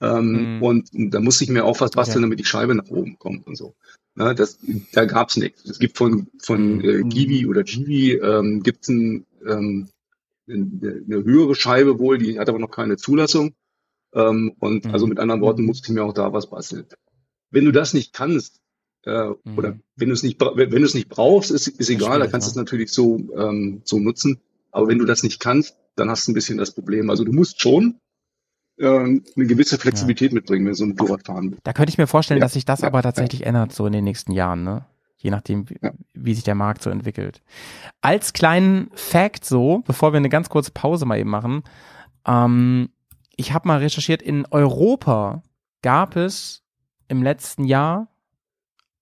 Ähm, 0.00 0.58
Mhm. 0.58 0.62
Und 0.62 0.90
da 0.92 1.18
musste 1.20 1.42
ich 1.42 1.50
mir 1.50 1.64
auch 1.64 1.80
was 1.80 1.90
basteln, 1.90 2.22
Okay. 2.22 2.26
damit 2.26 2.38
die 2.38 2.44
Scheibe 2.44 2.72
nach 2.76 2.88
oben 2.88 3.18
kommt 3.18 3.48
und 3.48 3.56
so. 3.56 3.74
Ne, 4.14 4.32
das, 4.32 4.58
da 4.92 5.06
gab's 5.06 5.36
nichts. 5.36 5.64
Es 5.64 5.80
gibt 5.80 5.96
von, 5.96 6.28
von 6.40 6.80
äh, 6.84 7.02
Givi 7.02 7.46
oder 7.46 7.64
Givi 7.64 8.12
ähm, 8.12 8.62
gibt's 8.62 8.88
ein, 8.88 9.26
ähm, 9.44 9.88
eine, 10.48 11.02
eine 11.04 11.24
höhere 11.24 11.56
Scheibe 11.56 11.98
wohl, 11.98 12.18
die 12.18 12.38
hat 12.38 12.48
aber 12.48 12.60
noch 12.60 12.70
keine 12.70 12.96
Zulassung. 12.96 13.54
Ähm, 14.14 14.54
und 14.60 14.84
Mhm. 14.86 14.90
also 14.92 15.08
mit 15.08 15.18
anderen 15.18 15.40
Worten 15.40 15.64
musste 15.64 15.88
ich 15.88 15.94
mir 15.94 16.04
auch 16.04 16.14
da 16.14 16.32
was 16.32 16.48
basteln. 16.48 16.86
Wenn 17.50 17.64
du 17.64 17.72
das 17.72 17.92
nicht 17.92 18.12
kannst, 18.12 18.60
äh, 19.04 19.28
Mhm. 19.44 19.58
oder 19.58 19.78
wenn 19.96 20.08
du 20.08 20.14
es 20.14 20.22
nicht, 20.22 20.40
wenn 20.40 20.70
du 20.70 20.82
es 20.84 20.94
nicht 20.94 21.08
brauchst, 21.08 21.50
ist, 21.50 21.68
ist 21.68 21.90
egal, 21.90 22.18
da 22.20 22.26
kannst 22.26 22.46
du 22.46 22.50
ja. 22.50 22.52
es 22.52 22.56
natürlich 22.56 22.90
so, 22.92 23.18
ähm, 23.36 23.80
so 23.84 23.98
nutzen. 23.98 24.40
Aber 24.70 24.88
wenn 24.88 24.98
du 24.98 25.04
das 25.04 25.22
nicht 25.22 25.40
kannst, 25.40 25.76
dann 25.96 26.10
hast 26.10 26.26
du 26.26 26.32
ein 26.32 26.34
bisschen 26.34 26.58
das 26.58 26.72
Problem. 26.72 27.10
Also 27.10 27.24
du 27.24 27.32
musst 27.32 27.60
schon 27.60 27.98
ähm, 28.78 29.24
eine 29.34 29.46
gewisse 29.46 29.78
Flexibilität 29.78 30.32
mitbringen, 30.32 30.64
wenn 30.64 30.72
du 30.72 30.76
so 30.76 30.84
ein 30.84 30.90
Motorrad 30.90 31.26
fahren 31.26 31.50
willst. 31.50 31.66
Da 31.66 31.72
könnte 31.72 31.90
ich 31.90 31.98
mir 31.98 32.06
vorstellen, 32.06 32.38
Ja, 32.38 32.44
dass 32.44 32.52
sich 32.52 32.64
das 32.64 32.82
ja, 32.82 32.86
aber 32.88 33.02
tatsächlich 33.02 33.44
ändert, 33.44 33.72
so 33.72 33.86
in 33.86 33.92
den 33.92 34.04
nächsten 34.04 34.32
Jahren, 34.32 34.62
ne? 34.62 34.84
Je 35.16 35.30
nachdem, 35.30 35.68
wie, 35.68 35.78
Ja. 35.82 35.92
wie 36.14 36.34
sich 36.34 36.44
der 36.44 36.54
Markt 36.54 36.82
so 36.82 36.90
entwickelt. 36.90 37.42
Als 38.02 38.32
kleinen 38.32 38.88
Fact 38.94 39.44
so, 39.44 39.82
bevor 39.84 40.12
wir 40.12 40.18
eine 40.18 40.28
ganz 40.28 40.48
kurze 40.48 40.70
Pause 40.70 41.06
mal 41.06 41.18
eben 41.18 41.30
machen, 41.30 41.64
ähm, 42.24 42.90
ich 43.34 43.52
habe 43.52 43.66
mal 43.66 43.78
recherchiert, 43.78 44.22
in 44.22 44.46
Europa 44.50 45.42
gab 45.82 46.14
es 46.14 46.62
im 47.08 47.22
letzten 47.22 47.64
Jahr 47.64 48.08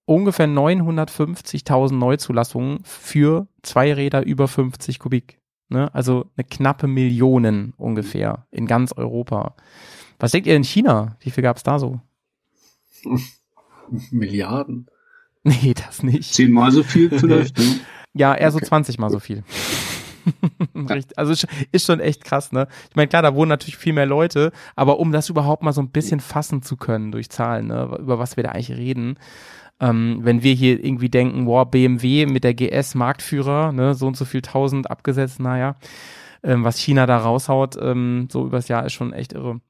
ungefähr 0.07 0.47
950.000 0.49 1.93
Neuzulassungen 1.95 2.79
für 2.85 3.47
Zweiräder 3.63 4.25
über 4.25 4.49
50 4.49 4.99
Kubik. 4.99 5.39
Ne? 5.69 5.93
Also 5.95 6.31
eine 6.37 6.45
knappe 6.45 6.87
Million 6.87 7.75
ungefähr 7.77 8.47
in 8.51 8.67
ganz 8.67 8.93
Europa. 8.93 9.55
Was 10.19 10.31
denkt 10.33 10.47
ihr 10.47 10.57
in 10.57 10.65
China? 10.65 11.17
Wie 11.21 11.31
viel 11.31 11.43
gab 11.43 11.57
es 11.59 11.63
da 11.65 11.79
so? 11.79 12.01
Milliarden. 14.11 14.87
Nee, 15.45 15.75
das 15.75 16.03
nicht. 16.03 16.35
Zehnmal 16.35 16.73
so 16.73 16.83
viel 16.83 17.11
vielleicht. 17.11 17.59
ne? 17.59 17.65
Ja, 18.15 18.35
eher 18.35 18.51
so 18.51 18.57
Okay. 18.59 18.67
20 18.67 18.99
mal 18.99 19.11
so 19.11 19.21
viel. 19.21 19.45
Also 21.15 21.31
ist- 21.33 21.47
ist 21.71 21.87
schon 21.87 22.01
echt 22.01 22.25
krass, 22.25 22.51
ne? 22.51 22.67
Ich 22.91 22.97
meine, 22.97 23.07
klar, 23.07 23.23
da 23.23 23.37
wohnen 23.37 23.49
natürlich 23.49 23.77
viel 23.77 23.93
mehr 23.93 24.07
Leute, 24.07 24.51
aber 24.75 24.99
um 24.99 25.13
das 25.13 25.29
überhaupt 25.31 25.63
mal 25.63 25.73
so 25.73 25.81
ein 25.81 25.91
bisschen 25.91 26.19
fassen 26.19 26.63
zu 26.63 26.77
können 26.77 27.13
durch 27.13 27.31
Zahlen, 27.31 27.69
ne, 27.69 27.97
über 28.01 28.19
was 28.19 28.37
wir 28.37 28.43
da 28.43 28.51
eigentlich 28.51 28.73
reden, 28.77 29.19
ähm, 29.81 30.21
wenn 30.23 30.43
wir 30.43 30.55
hier 30.55 30.83
irgendwie 30.83 31.11
denken, 31.11 31.45
boah, 31.45 31.71
BMW 31.71 32.27
mit 32.27 32.45
der 32.45 32.55
GS 32.55 32.95
Marktführer, 32.95 33.73
ne, 33.73 33.95
so 33.95 34.07
und 34.07 34.17
so 34.17 34.25
viel 34.25 34.43
tausend 34.43 34.91
abgesetzt, 34.91 35.41
naja, 35.41 35.77
ähm, 36.43 36.65
was 36.65 36.79
China 36.79 37.07
da 37.07 37.19
raushaut, 37.19 37.77
ähm, 37.81 38.29
so 38.31 38.47
übers 38.47 38.69
Jahr 38.69 38.87
ist 38.87 38.93
schon 38.95 39.13
echt 39.13 39.33
irre. 39.33 39.61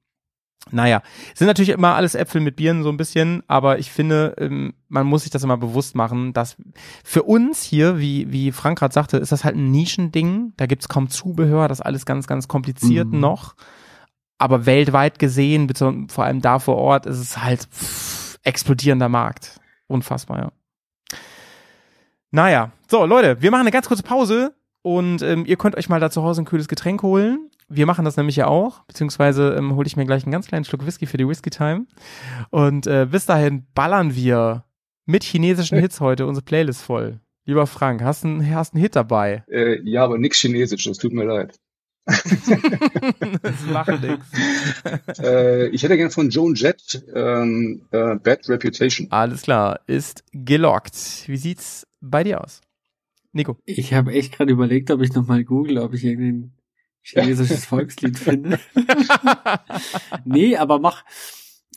Naja, 0.73 1.03
sind 1.35 1.47
natürlich 1.47 1.69
immer 1.69 1.95
alles 1.95 2.17
Äpfel 2.17 2.41
mit 2.41 2.57
Birnen 2.57 2.83
so 2.83 2.89
ein 2.89 2.97
bisschen, 2.97 3.45
aber 3.47 3.79
ich 3.79 3.93
finde, 3.93 4.35
ähm, 4.39 4.75
man 4.89 5.07
muss 5.07 5.23
sich 5.23 5.31
das 5.31 5.45
immer 5.45 5.57
bewusst 5.57 5.95
machen, 5.95 6.33
dass 6.33 6.57
für 7.05 7.23
uns 7.23 7.63
hier, 7.63 8.01
wie, 8.01 8.33
wie 8.33 8.51
Frank 8.51 8.79
gerade 8.81 8.93
sagte, 8.93 9.17
ist 9.19 9.31
das 9.31 9.45
halt 9.45 9.55
ein 9.55 9.71
Nischending. 9.71 10.55
Da 10.57 10.67
gibt's 10.67 10.89
kaum 10.89 11.09
Zubehör, 11.09 11.69
das 11.69 11.79
ist 11.79 11.87
alles 11.87 12.05
ganz, 12.05 12.27
ganz 12.27 12.49
kompliziert 12.49 13.13
Mhm. 13.13 13.21
noch. 13.21 13.55
Aber 14.39 14.67
weltweit 14.67 15.21
gesehen, 15.21 15.73
vor 16.09 16.25
allem 16.25 16.41
da 16.43 16.59
vor 16.59 16.77
Ort, 16.77 17.07
ist 17.07 17.21
es 17.21 17.41
halt 17.41 17.69
pff, 17.73 18.39
explodierender 18.43 19.09
Markt. 19.09 19.61
Unfassbar, 19.89 20.39
ja. 20.39 20.53
Naja, 22.31 22.73
so 22.89 23.05
Leute, 23.07 23.41
wir 23.41 23.51
machen 23.51 23.63
eine 23.63 23.71
ganz 23.71 23.89
kurze 23.89 24.03
Pause 24.03 24.55
und 24.83 25.23
ähm, 25.23 25.45
ihr 25.47 25.57
könnt 25.57 25.77
euch 25.77 25.89
mal 25.89 26.01
da 26.01 26.11
zu 26.11 26.23
Hause 26.23 26.43
ein 26.43 26.45
kühles 26.45 26.69
Getränk 26.69 27.03
holen. 27.03 27.51
Wir 27.69 27.87
machen 27.87 28.05
das 28.05 28.17
nämlich 28.17 28.37
ja 28.37 28.47
auch, 28.47 28.85
beziehungsweise 28.85 29.55
ähm, 29.55 29.75
hole 29.75 29.87
ich 29.87 29.97
mir 29.97 30.07
gleich 30.07 30.25
einen 30.25 30.33
ganz 30.33 30.47
kleinen 30.47 30.65
Schluck 30.65 30.87
Whisky 30.87 31.07
für 31.07 31.17
die 31.17 31.27
Whisky 31.27 31.51
Time. 31.51 31.87
Und 32.51 32.87
äh, 32.87 33.07
bis 33.11 33.27
dahin 33.27 33.67
ballern 33.75 34.15
wir 34.15 34.65
mit 35.07 35.25
chinesischen 35.25 35.79
Hits 35.79 36.01
heute 36.01 36.27
unsere 36.27 36.45
Playlist 36.45 36.83
voll. 36.83 37.21
Lieber 37.45 37.67
Frank, 37.67 38.03
hast 38.03 38.25
du 38.25 38.29
einen, 38.29 38.55
hast 38.55 38.75
einen 38.75 38.83
Hit 38.83 38.97
dabei? 38.97 39.45
Äh, 39.49 39.81
ja, 39.89 40.05
aber 40.05 40.19
nix 40.19 40.39
Chinesisch, 40.39 40.85
das 40.85 40.99
tut 40.99 41.13
mir 41.13 41.25
leid. 41.25 41.59
Das 42.07 43.67
macht 43.73 44.01
nichts. 44.01 45.19
äh, 45.19 45.67
ich 45.69 45.83
hätte 45.83 45.97
gern 45.97 46.11
von 46.11 46.31
Joan 46.31 46.55
Jett 46.55 47.05
ähm, 47.15 47.83
äh, 47.91 48.15
Bad 48.17 48.49
Reputation. 48.49 49.09
Alles 49.11 49.43
klar, 49.43 49.81
ist 49.87 50.25
gelockt. 50.33 51.25
Wie 51.27 51.37
sieht's 51.37 51.87
bei 52.01 52.23
dir 52.23 52.43
aus? 52.43 52.61
Nico. 53.33 53.59
Ich 53.65 53.93
habe 53.93 54.13
echt 54.13 54.33
gerade 54.33 54.53
überlegt, 54.53 54.91
ob 54.91 55.03
ich 55.03 55.13
nochmal 55.15 55.45
google, 55.45 55.79
ob 55.79 55.95
ich 55.95 56.05
irgendein 56.05 56.53
chinesisches 57.03 57.65
Volkslied 57.67 58.19
finde. 58.19 58.61
nee, 60.25 60.57
aber 60.57 60.79
mach. 60.79 61.05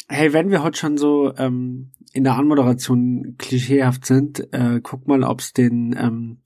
Hey, 0.08 0.34
wenn 0.34 0.50
wir 0.50 0.64
heute 0.64 0.80
schon 0.80 0.98
so 0.98 1.36
ähm, 1.38 1.92
in 2.14 2.24
der 2.24 2.36
Anmoderation 2.36 3.36
klischeehaft 3.38 4.06
sind, 4.06 4.52
äh, 4.54 4.80
guck 4.82 5.08
mal, 5.08 5.24
ob 5.24 5.42
es 5.42 5.54
den 5.54 5.96
ähm, 5.98 6.40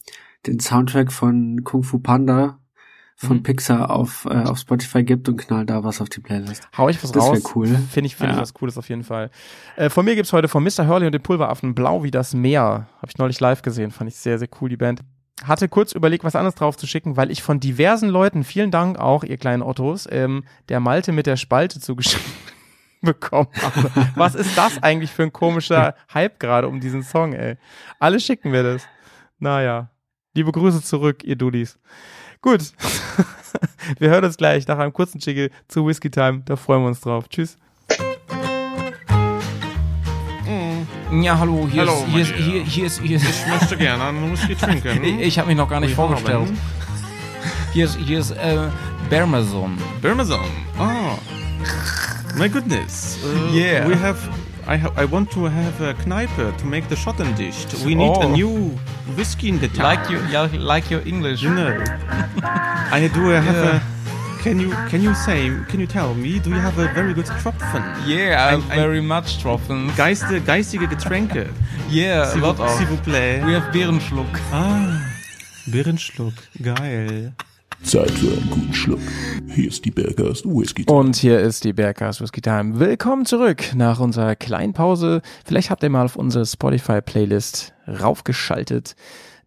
den 0.46 0.60
Soundtrack 0.60 1.12
von 1.14 1.64
Kung 1.64 1.84
Fu 1.84 2.00
Panda 2.00 2.60
von 3.24 3.38
Mhm. 3.38 3.44
Pixar 3.44 3.90
auf 3.90 4.26
äh, 4.26 4.44
auf 4.44 4.58
Spotify 4.60 5.04
gibt 5.04 5.28
und 5.30 5.38
knall 5.38 5.66
da 5.66 5.84
was 5.84 6.02
auf 6.02 6.10
die 6.10 6.20
Playlist. 6.20 6.68
Hau 6.78 6.90
ich 6.90 7.02
was 7.04 7.12
Das 7.12 7.24
raus. 7.24 7.56
cool. 7.56 7.68
Finde 7.68 8.08
ich, 8.08 8.16
finde 8.16 8.32
ich 8.34 8.38
Ja. 8.38 8.42
was 8.42 8.54
Cooles 8.54 8.78
auf 8.78 8.90
jeden 8.90 9.04
Fall. 9.04 9.32
Äh, 9.76 9.90
von 9.90 10.06
mir 10.06 10.16
gibt's 10.16 10.34
heute 10.34 10.48
von 10.48 10.64
Mr. 10.64 10.88
Hurley 10.88 11.06
und 11.06 11.14
den 11.14 11.24
Pulveraffen 11.24 11.74
Blau 11.76 12.04
wie 12.04 12.12
das 12.12 12.34
Meer. 12.34 12.88
Habe 12.98 13.08
ich 13.10 13.18
neulich 13.18 13.40
live 13.40 13.62
gesehen. 13.62 13.92
Fand 13.92 14.10
ich 14.10 14.16
sehr, 14.18 14.38
sehr 14.40 14.50
cool, 14.62 14.70
die 14.70 14.78
Band. 14.78 15.02
Hatte 15.44 15.68
kurz 15.68 15.92
überlegt, 15.94 16.24
was 16.24 16.36
anderes 16.36 16.56
drauf 16.56 16.78
zu 16.78 16.86
schicken, 16.88 17.18
weil 17.18 17.32
ich 17.32 17.42
von 17.44 17.60
diversen 17.60 18.08
Leuten, 18.08 18.44
vielen 18.44 18.72
Dank 18.72 18.98
auch, 19.00 19.24
ihr 19.24 19.38
kleinen 19.38 19.64
Ottos, 19.64 20.08
ähm, 20.12 20.44
der 20.70 20.80
Malte 20.80 21.12
mit 21.12 21.26
der 21.26 21.36
Spalte 21.38 21.80
zugeschrieben 21.80 22.24
bekommen 23.02 23.50
habe. 23.62 23.92
Was 24.16 24.36
ist 24.36 24.58
das 24.58 24.82
eigentlich 24.82 25.12
für 25.12 25.24
ein 25.24 25.34
komischer 25.34 25.96
Hype 26.14 26.40
gerade 26.40 26.68
um 26.70 26.80
diesen 26.80 27.04
Song, 27.04 27.34
ey? 27.34 27.58
Alle 28.00 28.20
schicken 28.20 28.52
mir 28.52 28.64
das. 28.64 28.88
Naja. 29.40 29.90
Liebe 30.36 30.52
Grüße 30.52 30.82
zurück, 30.82 31.24
ihr 31.24 31.36
Dudis. 31.36 31.78
Gut. 32.44 32.74
wir 34.00 34.10
hören 34.10 34.26
uns 34.26 34.38
gleich 34.38 34.68
nach 34.68 34.78
einem 34.78 34.94
kurzen 34.94 35.20
Jingle 35.20 35.50
zu 35.70 35.88
Whiskey 35.88 36.12
Time. 36.12 36.44
Da 36.46 36.58
freuen 36.58 36.82
wir 36.82 36.90
uns 36.90 37.00
drauf. 37.00 37.28
Tschüss. 37.30 37.58
Ja, 41.22 41.38
hallo, 41.38 41.68
hier 41.72 41.82
Hallo, 41.82 41.94
ist, 41.94 42.06
hier 42.08 42.22
ist, 42.22 42.32
mein 42.32 42.44
hier, 42.44 42.64
hier 42.64 42.86
ist, 42.88 43.02
hier 43.02 43.18
ist, 43.18 43.26
Ich 43.30 43.48
möchte 43.48 43.78
gerne 43.78 44.04
einen 44.06 44.32
Whisky 44.32 44.56
trinken. 44.56 45.04
ich, 45.04 45.20
ich 45.20 45.40
habe 45.40 45.48
mich 45.48 45.58
noch 45.58 45.70
gar 45.70 45.80
nicht 45.80 45.96
haben 45.96 46.08
vorgestellt. 46.08 46.50
Hier 47.72 47.86
ist, 47.86 47.98
hier 47.98 48.20
ist, 48.20 48.32
äh, 48.32 48.68
Bermason. 49.10 49.78
Parmesan. 50.02 50.40
Ah. 50.80 51.18
My 52.36 52.50
goodness. 52.50 53.20
Uh, 53.24 53.56
Yeah. 53.56 53.88
We 53.88 53.96
have. 53.96 54.18
I 54.68 54.78
have. 54.78 54.98
I 54.98 55.06
want 55.06 55.30
to 55.32 55.46
have 55.46 55.82
a 55.82 55.94
Kneipe 55.94 56.58
to 56.58 56.66
make 56.66 56.88
the 56.88 56.96
Schottendicht. 56.96 57.84
We 57.86 57.96
need 57.96 58.16
Oh. 58.16 58.22
a 58.22 58.30
new 58.30 58.72
whiskey 59.18 59.50
in 59.50 59.60
the 59.60 59.68
town. 59.68 59.84
Like 59.84 60.10
you, 60.10 60.20
yeah, 60.32 60.48
like 60.58 60.90
your 60.90 61.02
English. 61.06 61.42
You 61.42 61.52
know. 61.54 61.74
I 62.92 63.10
do 63.14 63.28
have 63.30 63.46
Yeah. 63.46 63.76
a. 63.78 63.82
Can 64.44 64.60
you 64.60 64.72
can 64.90 65.02
you 65.02 65.14
say 65.16 65.50
can 65.70 65.80
you 65.80 65.88
tell 65.88 66.14
me 66.14 66.38
do 66.40 66.50
you 66.50 66.60
have 66.60 66.78
a 66.78 66.88
very 66.94 67.14
good 67.14 67.26
Tropfen? 67.42 67.82
Yeah, 68.06 68.50
Ein- 68.54 68.64
ein- 68.72 68.76
very 68.80 69.02
much 69.02 69.40
Tropfen. 69.42 69.90
Geiste, 69.96 70.42
geistige 70.42 70.88
Getränke. 70.88 71.48
Yeah, 71.90 72.26
S'il 72.32 72.42
vous, 72.42 72.54
vous 72.90 72.98
plaît. 73.04 73.42
We 73.46 73.54
have 73.54 73.72
Bärenschluck. 73.72 74.40
Ah, 74.52 75.00
Birrenschluck. 75.68 76.34
Geil. 76.62 77.34
Zeit 77.84 78.12
für 78.12 78.32
einen 78.32 78.50
guten 78.50 78.74
Schluck. 78.74 79.00
Hier 79.48 79.68
ist 79.68 79.84
die 79.84 79.92
Bergers 79.92 80.46
Whisky. 80.46 80.86
Und 80.88 81.18
hier 81.18 81.40
ist 81.40 81.64
die 81.64 81.74
Bergcast 81.74 82.22
Whisky 82.22 82.42
Time. 82.42 82.80
Willkommen 82.80 83.26
zurück 83.26 83.76
nach 83.76 84.00
unserer 84.00 84.36
kleinen 84.36 84.74
Pause. 84.74 85.22
Vielleicht 85.46 85.70
habt 85.70 85.84
ihr 85.84 85.90
mal 85.90 86.06
auf 86.06 86.16
unsere 86.16 86.46
Spotify-Playlist 86.46 87.74
raufgeschaltet. 87.88 88.96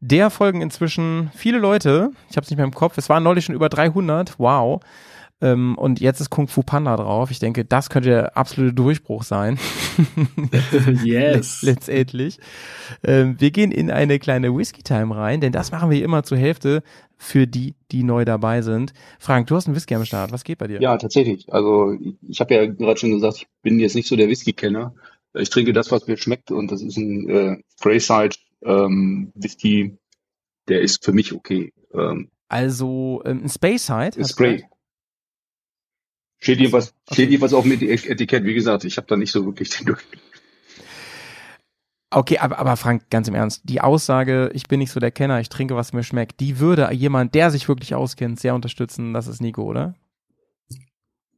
Der 0.01 0.29
folgen 0.29 0.61
inzwischen 0.61 1.31
viele 1.35 1.59
Leute. 1.59 2.11
Ich 2.29 2.37
habe 2.37 2.45
es 2.45 2.51
nicht 2.51 2.59
mehr 2.59 2.67
im 2.67 2.75
Kopf. 2.75 2.99
Es 2.99 3.09
waren 3.09 3.23
neulich 3.23 3.47
schon 3.47 3.55
über 3.55 3.71
300. 3.71 4.39
Wow. 4.39 4.81
Ähm, 5.43 5.77
und 5.77 6.01
jetzt 6.01 6.21
ist 6.21 6.31
Kung 6.31 6.49
Fu 6.49 6.63
Panda 6.63 6.97
drauf. 6.97 7.31
Ich 7.31 7.39
denke, 7.39 7.65
das 7.65 7.91
könnte 7.91 8.09
der 8.09 8.37
absolute 8.37 8.73
Durchbruch 8.73 9.23
sein. 9.23 9.59
yes. 11.05 11.61
Letztendlich. 11.63 12.39
Ähm, 13.05 13.37
wir 13.39 13.51
gehen 13.51 13.71
in 13.71 13.91
eine 13.91 14.19
kleine 14.19 14.57
Whisky-Time 14.57 15.15
rein, 15.15 15.41
denn 15.43 15.53
das 15.53 15.73
machen 15.73 15.91
wir 15.91 16.03
immer 16.03 16.23
zur 16.23 16.39
Hälfte 16.39 16.83
für 17.19 17.47
die, 17.47 17.75
die 17.91 18.03
neu 18.03 18.25
dabei 18.25 18.63
sind. 18.63 18.95
Frank, 19.19 19.47
du 19.49 19.57
hast 19.57 19.67
einen 19.67 19.77
Whisky 19.77 19.95
am 19.95 20.05
Start. 20.07 20.33
Was 20.33 20.45
geht 20.45 20.59
bei 20.59 20.69
dir? 20.69 20.81
Ja, 20.81 20.97
tatsächlich. 20.97 21.53
Also 21.53 21.97
ich, 22.27 22.41
habe 22.41 22.55
ja 22.55 22.67
gerade 22.67 22.99
schon 22.99 23.13
gesagt, 23.13 23.37
ich 23.37 23.47
bin 23.63 23.79
jetzt 23.79 23.95
nicht 23.95 24.09
so 24.09 24.17
der 24.17 24.29
Whisky-Kenner. 24.29 24.95
Ich 25.35 25.51
trinke 25.51 25.75
das, 25.75 25.91
was 25.91 26.07
mir 26.07 26.17
schmeckt 26.17 26.51
und 26.51 26.73
das 26.73 26.81
ist 26.81 26.97
ein 26.97 27.29
äh, 27.29 27.57
Sprayside 27.79 28.37
ähm, 28.65 29.33
Whisky, 29.35 29.99
der 30.69 30.81
ist 30.81 31.05
für 31.05 31.13
mich 31.13 31.35
okay. 31.35 31.75
Ähm, 31.93 32.31
Also 32.49 33.23
ähm, 33.27 33.43
ein 33.43 33.45
ist 33.47 33.63
hast 33.63 34.17
du 34.17 34.25
Spray. 34.25 34.57
gesagt? 34.57 34.76
Steht 36.39 36.59
jedenfalls, 36.59 36.95
Okay. 37.07 37.15
steht 37.15 37.31
jedenfalls 37.31 37.55
auf 37.55 37.65
dem 37.65 37.73
Etikett. 37.73 38.45
Wie 38.45 38.55
gesagt, 38.55 38.85
ich 38.85 38.97
habe 38.97 39.07
da 39.07 39.17
nicht 39.17 39.33
so 39.33 39.45
wirklich 39.47 39.71
den 39.71 39.87
Durch. 39.87 40.03
Okay, 42.11 42.39
aber, 42.39 42.59
aber 42.59 42.77
Frank, 42.77 43.11
ganz 43.11 43.27
im 43.29 43.35
Ernst, 43.35 43.63
die 43.65 43.81
Aussage, 43.81 44.51
ich 44.55 44.69
bin 44.69 44.79
nicht 44.79 44.93
so 44.93 45.01
der 45.01 45.11
Kenner, 45.11 45.41
ich 45.41 45.49
trinke, 45.49 45.75
was 45.75 45.93
mir 45.93 46.05
schmeckt, 46.05 46.39
die 46.41 46.61
würde 46.61 46.91
jemand, 46.93 47.35
der 47.35 47.51
sich 47.51 47.69
wirklich 47.69 47.95
auskennt, 47.95 48.39
sehr 48.39 48.55
unterstützen. 48.55 49.13
Das 49.13 49.27
ist 49.27 49.41
Nico, 49.43 49.63
oder? 49.65 49.95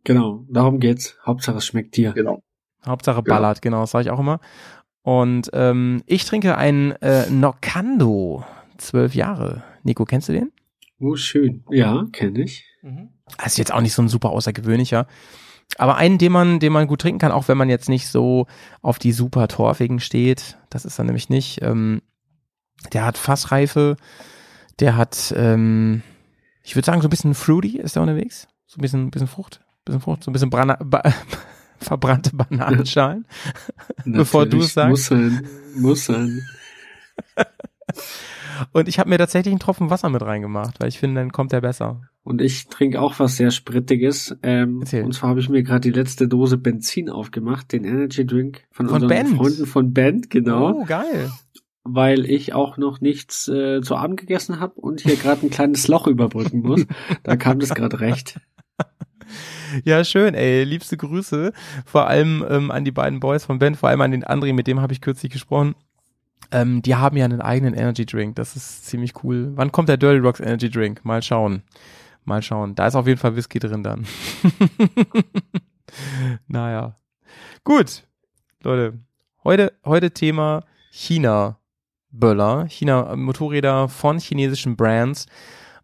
Genau, 0.05 0.45
darum 0.49 0.79
geht's. 0.79 1.17
Hauptsache 1.25 1.59
es 1.59 1.67
schmeckt 1.67 1.97
dir. 1.97 2.13
Genau. 2.13 2.43
Hauptsache 2.87 3.23
Genau. 3.23 3.35
ballert, 3.37 3.63
genau, 3.63 3.81
das 3.81 3.91
sage 3.93 4.05
ich 4.05 4.11
auch 4.11 4.21
immer. 4.21 4.41
Und 5.03 5.49
ähm, 5.55 6.03
ich 6.07 6.25
trinke 6.27 6.57
einen 6.57 6.93
äh, 7.03 7.29
Nocando, 7.31 8.45
zwölf 8.77 9.15
Jahre. 9.15 9.63
Nico, 9.83 10.05
kennst 10.05 10.29
du 10.29 10.33
den? 10.35 10.53
Oh, 11.01 11.17
schön. 11.17 11.65
Ja, 11.71 12.07
kenne 12.13 12.43
ich. 12.43 12.65
Das 12.83 12.93
ist 13.45 13.59
jetzt 13.59 13.73
auch 13.73 13.81
nicht 13.81 13.95
so 13.95 14.03
ein 14.03 14.09
super 14.09 14.31
außergewöhnlicher. 14.31 15.07
Aber 15.77 15.97
einen, 15.97 16.19
den 16.19 16.33
man, 16.33 16.61
den 16.61 16.73
man 16.73 16.87
gut 16.87 17.03
trinken 17.03 17.19
kann, 17.19 17.33
auch 17.33 17.49
wenn 17.49 17.59
man 17.59 17.69
jetzt 17.69 17.89
nicht 17.89 18.09
so 18.09 18.47
auf 18.81 18.99
die 18.99 19.13
super 19.13 19.49
torfigen 19.49 20.01
steht. 20.01 20.57
Das 20.71 20.85
ist 20.85 20.99
er 20.99 21.05
nämlich 21.05 21.29
nicht. 21.29 21.61
Ähm, 21.63 22.01
der 22.93 23.05
hat 23.05 23.19
Fassreife, 23.19 23.97
der 24.81 24.97
hat, 24.97 25.35
ähm, 25.37 26.03
ich 26.63 26.75
würde 26.75 26.87
sagen, 26.87 27.03
so 27.03 27.09
ein 27.09 27.11
bisschen 27.11 27.35
fruity 27.35 27.79
ist 27.79 27.97
er 27.97 28.03
unterwegs. 28.03 28.49
So 28.67 28.79
ein 28.79 28.83
bisschen, 28.83 29.11
bisschen 29.11 29.29
Frucht, 29.29 29.61
bisschen 29.85 30.01
Frucht, 30.01 30.25
so 30.25 30.31
ein 30.31 30.33
bisschen 30.33 30.51
Brana 30.51 30.79
ba 30.83 31.03
verbrannte 31.79 32.35
Bananenschalen. 32.35 33.27
Bevor 34.05 34.47
du 34.47 34.61
es 34.61 34.75
sagst. 34.75 34.91
Muss 34.91 35.07
sein. 35.07 35.49
Muss 35.75 36.05
sein. 36.07 36.43
Und 38.73 38.89
ich 38.89 38.99
habe 38.99 39.09
mir 39.09 39.19
tatsächlich 39.19 39.53
einen 39.53 39.61
Tropfen 39.61 39.91
Wasser 39.91 40.09
mit 40.09 40.23
reingemacht, 40.23 40.81
weil 40.81 40.89
ich 40.89 40.99
finde, 40.99 41.21
dann 41.21 41.33
kommt 41.33 41.53
er 41.53 41.61
besser. 41.61 42.01
Und 42.29 42.43
ich 42.43 42.67
trinke 42.67 43.01
auch 43.01 43.19
was 43.21 43.39
sehr 43.39 43.51
Sprittiges. 43.51 44.37
Ähm, 44.43 44.81
Erzähl. 44.81 45.03
und 45.03 45.15
zwar 45.15 45.31
habe 45.31 45.41
ich 45.41 45.49
mir 45.49 45.63
gerade 45.63 45.81
die 45.81 45.99
letzte 45.99 46.29
Dose 46.29 46.59
Benzin 46.59 47.09
aufgemacht, 47.09 47.73
den 47.73 47.85
Energy 47.85 48.27
Drink 48.27 48.67
von, 48.71 48.87
Von 48.87 48.97
unseren 48.97 49.09
Bend. 49.09 49.37
Freunden 49.39 49.65
von 49.65 49.95
Band, 49.95 50.29
genau. 50.29 50.73
Oh, 50.75 50.85
geil. 50.85 51.31
Weil 51.85 52.27
ich 52.27 52.53
auch 52.53 52.77
noch 52.77 53.01
nichts 53.01 53.49
äh, 53.49 53.81
zu 53.81 53.97
Abend 53.97 54.21
gegessen 54.21 54.61
habe 54.61 54.75
und 54.75 55.01
hier 55.01 55.17
gerade 55.17 55.47
ein 55.47 55.49
kleines 55.49 55.89
Loch 55.89 56.07
überbrücken 56.07 56.61
muss. 56.61 56.85
Da 57.23 57.37
kam 57.37 57.61
das 57.61 57.75
gerade 57.75 57.99
recht. 58.01 58.39
Ja, 59.85 60.03
schön, 60.03 60.33
ey. 60.33 60.65
Liebste 60.65 60.97
Grüße. 60.97 61.53
Vor 61.85 62.07
allem 62.07 62.43
ähm, 62.49 62.71
an 62.71 62.87
die 62.87 62.91
beiden 62.91 63.21
Boys 63.21 63.45
von 63.45 63.59
Ben, 63.59 63.75
vor 63.75 63.91
allem 63.91 64.01
an 64.01 64.11
den 64.11 64.25
André, 64.25 64.55
mit 64.55 64.67
dem 64.67 64.81
habe 64.81 64.95
ich 64.95 65.03
kürzlich 65.03 65.31
gesprochen. 65.31 65.75
Ähm, 66.51 66.81
die 66.81 66.95
haben 66.95 67.19
ja 67.19 67.27
einen 67.27 67.43
eigenen 67.43 67.75
Energy 67.75 68.07
Drink. 68.07 68.37
Das 68.37 68.57
ist 68.57 68.87
ziemlich 68.87 69.23
cool. 69.23 69.53
Wann 69.55 69.71
kommt 69.71 69.91
der 69.91 69.99
Dirty 69.99 70.21
Rocks 70.21 70.41
Energy 70.41 70.71
Drink? 70.71 71.05
Mal 71.05 71.23
schauen. 71.23 71.63
Mal 72.25 72.43
schauen. 72.43 72.75
Da 72.75 72.87
ist 72.87 72.95
auf 72.95 73.07
jeden 73.07 73.19
Fall 73.19 73.37
Whisky 73.37 73.59
drin 73.59 73.83
dann. 73.83 74.07
naja. 76.47 76.99
Gut. 77.65 78.05
Leute. 78.63 78.99
Heute, 79.45 79.73
heute 79.85 80.11
Thema 80.11 80.65
China. 80.91 81.59
Böller. 82.11 82.67
China 82.69 83.15
Motorräder 83.17 83.89
von 83.89 84.19
chinesischen 84.19 84.77
Brands. 84.77 85.27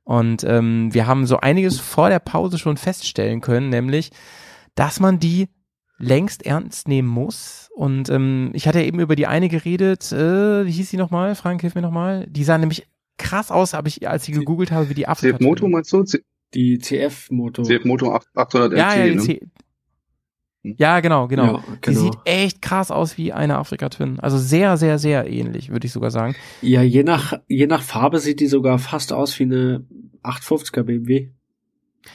Und 0.05 0.45
ähm, 0.45 0.93
wir 0.93 1.07
haben 1.07 1.27
so 1.27 1.39
einiges 1.39 1.81
vor 1.81 2.11
der 2.11 2.19
Pause 2.19 2.59
schon 2.59 2.77
feststellen 2.77 3.41
können, 3.41 3.71
nämlich, 3.71 4.11
dass 4.75 5.01
man 5.01 5.19
die 5.19 5.49
längst 5.99 6.45
ernst 6.45 6.89
nehmen 6.89 7.09
muss. 7.09 7.71
Und 7.75 8.11
ähm, 8.11 8.51
ich 8.53 8.69
hatte 8.69 8.83
eben 8.83 9.01
über 9.01 9.17
die 9.17 9.27
eine 9.27 9.49
geredet, 9.49 10.13
äh, 10.13 10.67
wie 10.67 10.71
hieß 10.71 10.91
sie 10.91 10.97
nochmal? 10.97 11.35
Frank, 11.35 11.63
hilf 11.63 11.75
mir 11.75 11.83
nochmal. 11.83 12.27
Die 12.29 12.45
sah 12.45 12.59
nämlich 12.59 12.87
krass 13.19 13.51
aus, 13.51 13.75
habe 13.75 13.89
ich, 13.89 14.09
als 14.09 14.29
ich 14.29 14.35
gegoogelt 14.35 14.71
habe, 14.71 14.89
wie 14.89 14.95
die 14.95 15.09
Afrika. 15.09 15.37
CF 15.39 15.45
Moto 15.45 15.69
meinst 15.69 15.93
du? 15.93 16.05
Die 16.55 16.79
CF-Moto. 16.79 17.63
CF 17.65 17.85
Moto 17.85 18.15
800 18.35 18.73
LT, 18.73 18.79
ja, 18.79 18.97
ja, 18.97 19.05
die 19.07 19.17
ne? 19.17 19.23
C 19.23 19.41
ja, 20.65 21.01
genau, 21.01 21.29
genau. 21.29 21.57
Ja, 21.57 21.65
Die 21.75 21.81
genau. 21.83 22.01
sieht 22.01 22.15
echt 22.25 22.63
krass 22.63 22.91
aus 22.91 23.19
wie 23.19 23.35
eine 23.35 23.59
Afrika 23.59 23.91
Twin. 23.91 24.19
Also 24.21 24.39
sehr, 24.39 24.79
sehr, 24.79 24.99
sehr 24.99 25.31
ähnlich, 25.31 25.71
würde 25.71 25.87
ich 25.87 25.93
sogar 25.93 26.11
sagen. 26.11 26.35
Ja, 26.63 26.81
je 26.81 27.05
nach, 27.05 27.35
je 27.49 27.67
nach 27.67 27.83
Farbe 27.83 28.19
sieht 28.19 28.41
die 28.41 28.47
sogar 28.47 28.79
fast 28.79 29.13
aus 29.13 29.39
wie 29.39 29.43
eine 29.43 29.85
850er 30.23 30.83
BMW. 30.83 31.29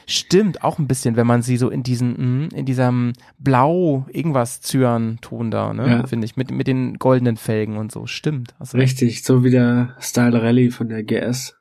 Stimmt, 0.06 0.62
auch 0.64 0.78
ein 0.78 0.86
bisschen, 0.88 1.16
wenn 1.16 1.26
man 1.26 1.42
sie 1.42 1.56
so 1.56 1.68
in 1.70 1.82
diesen, 1.82 2.46
mh, 2.48 2.56
in 2.56 2.64
diesem 2.66 3.12
blau 3.38 4.06
irgendwas 4.12 4.60
Zyan-Ton 4.60 5.50
da, 5.50 5.72
ne, 5.74 5.88
Ja. 5.88 6.06
finde 6.06 6.24
ich, 6.24 6.36
mit, 6.36 6.50
mit 6.50 6.66
den 6.66 6.98
goldenen 6.98 7.36
Felgen 7.36 7.76
und 7.76 7.90
so. 7.92 8.06
Stimmt. 8.06 8.54
Recht. 8.60 8.74
Richtig, 8.74 9.22
so 9.24 9.44
wie 9.44 9.50
der 9.50 9.96
Style 10.00 10.40
Rally 10.42 10.70
von 10.70 10.88
der 10.88 11.02
GS. 11.02 11.56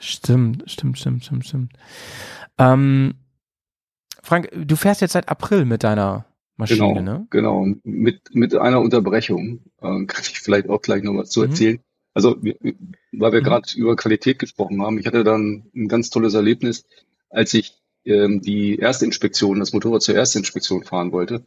Stimmt, 0.00 0.64
stimmt, 0.70 0.98
stimmt, 0.98 1.24
stimmt, 1.24 1.46
stimmt. 1.46 1.72
Ähm, 2.58 3.14
Frank, 4.22 4.48
du 4.54 4.76
fährst 4.76 5.00
jetzt 5.00 5.12
seit 5.12 5.28
April 5.28 5.64
mit 5.64 5.84
deiner 5.84 6.26
Maschine, 6.56 6.88
Genau, 6.94 7.00
ne? 7.00 7.26
genau. 7.30 7.66
Mit, 7.84 8.34
mit 8.34 8.54
einer 8.54 8.80
Unterbrechung 8.80 9.60
ähm, 9.82 10.06
kann 10.06 10.22
ich 10.26 10.40
vielleicht 10.40 10.68
auch 10.68 10.80
gleich 10.80 11.02
noch 11.02 11.14
was 11.14 11.30
zu 11.30 11.40
Mhm. 11.40 11.46
erzählen. 11.46 11.78
Also, 12.14 12.36
weil 12.40 13.32
wir 13.32 13.40
Mhm. 13.40 13.44
gerade 13.44 13.68
über 13.76 13.96
Qualität 13.96 14.38
gesprochen 14.38 14.80
haben, 14.82 14.98
ich 14.98 15.06
hatte 15.06 15.24
dann 15.24 15.64
ein 15.74 15.88
ganz 15.88 16.10
tolles 16.10 16.34
Erlebnis, 16.34 16.84
als 17.34 17.54
ich 17.54 17.74
ähm, 18.04 18.40
die 18.40 18.76
erste 18.78 19.04
Inspektion, 19.04 19.58
das 19.60 19.72
Motorrad 19.72 20.02
zur 20.02 20.14
ersten 20.14 20.38
Inspektion 20.38 20.84
fahren 20.84 21.12
wollte. 21.12 21.44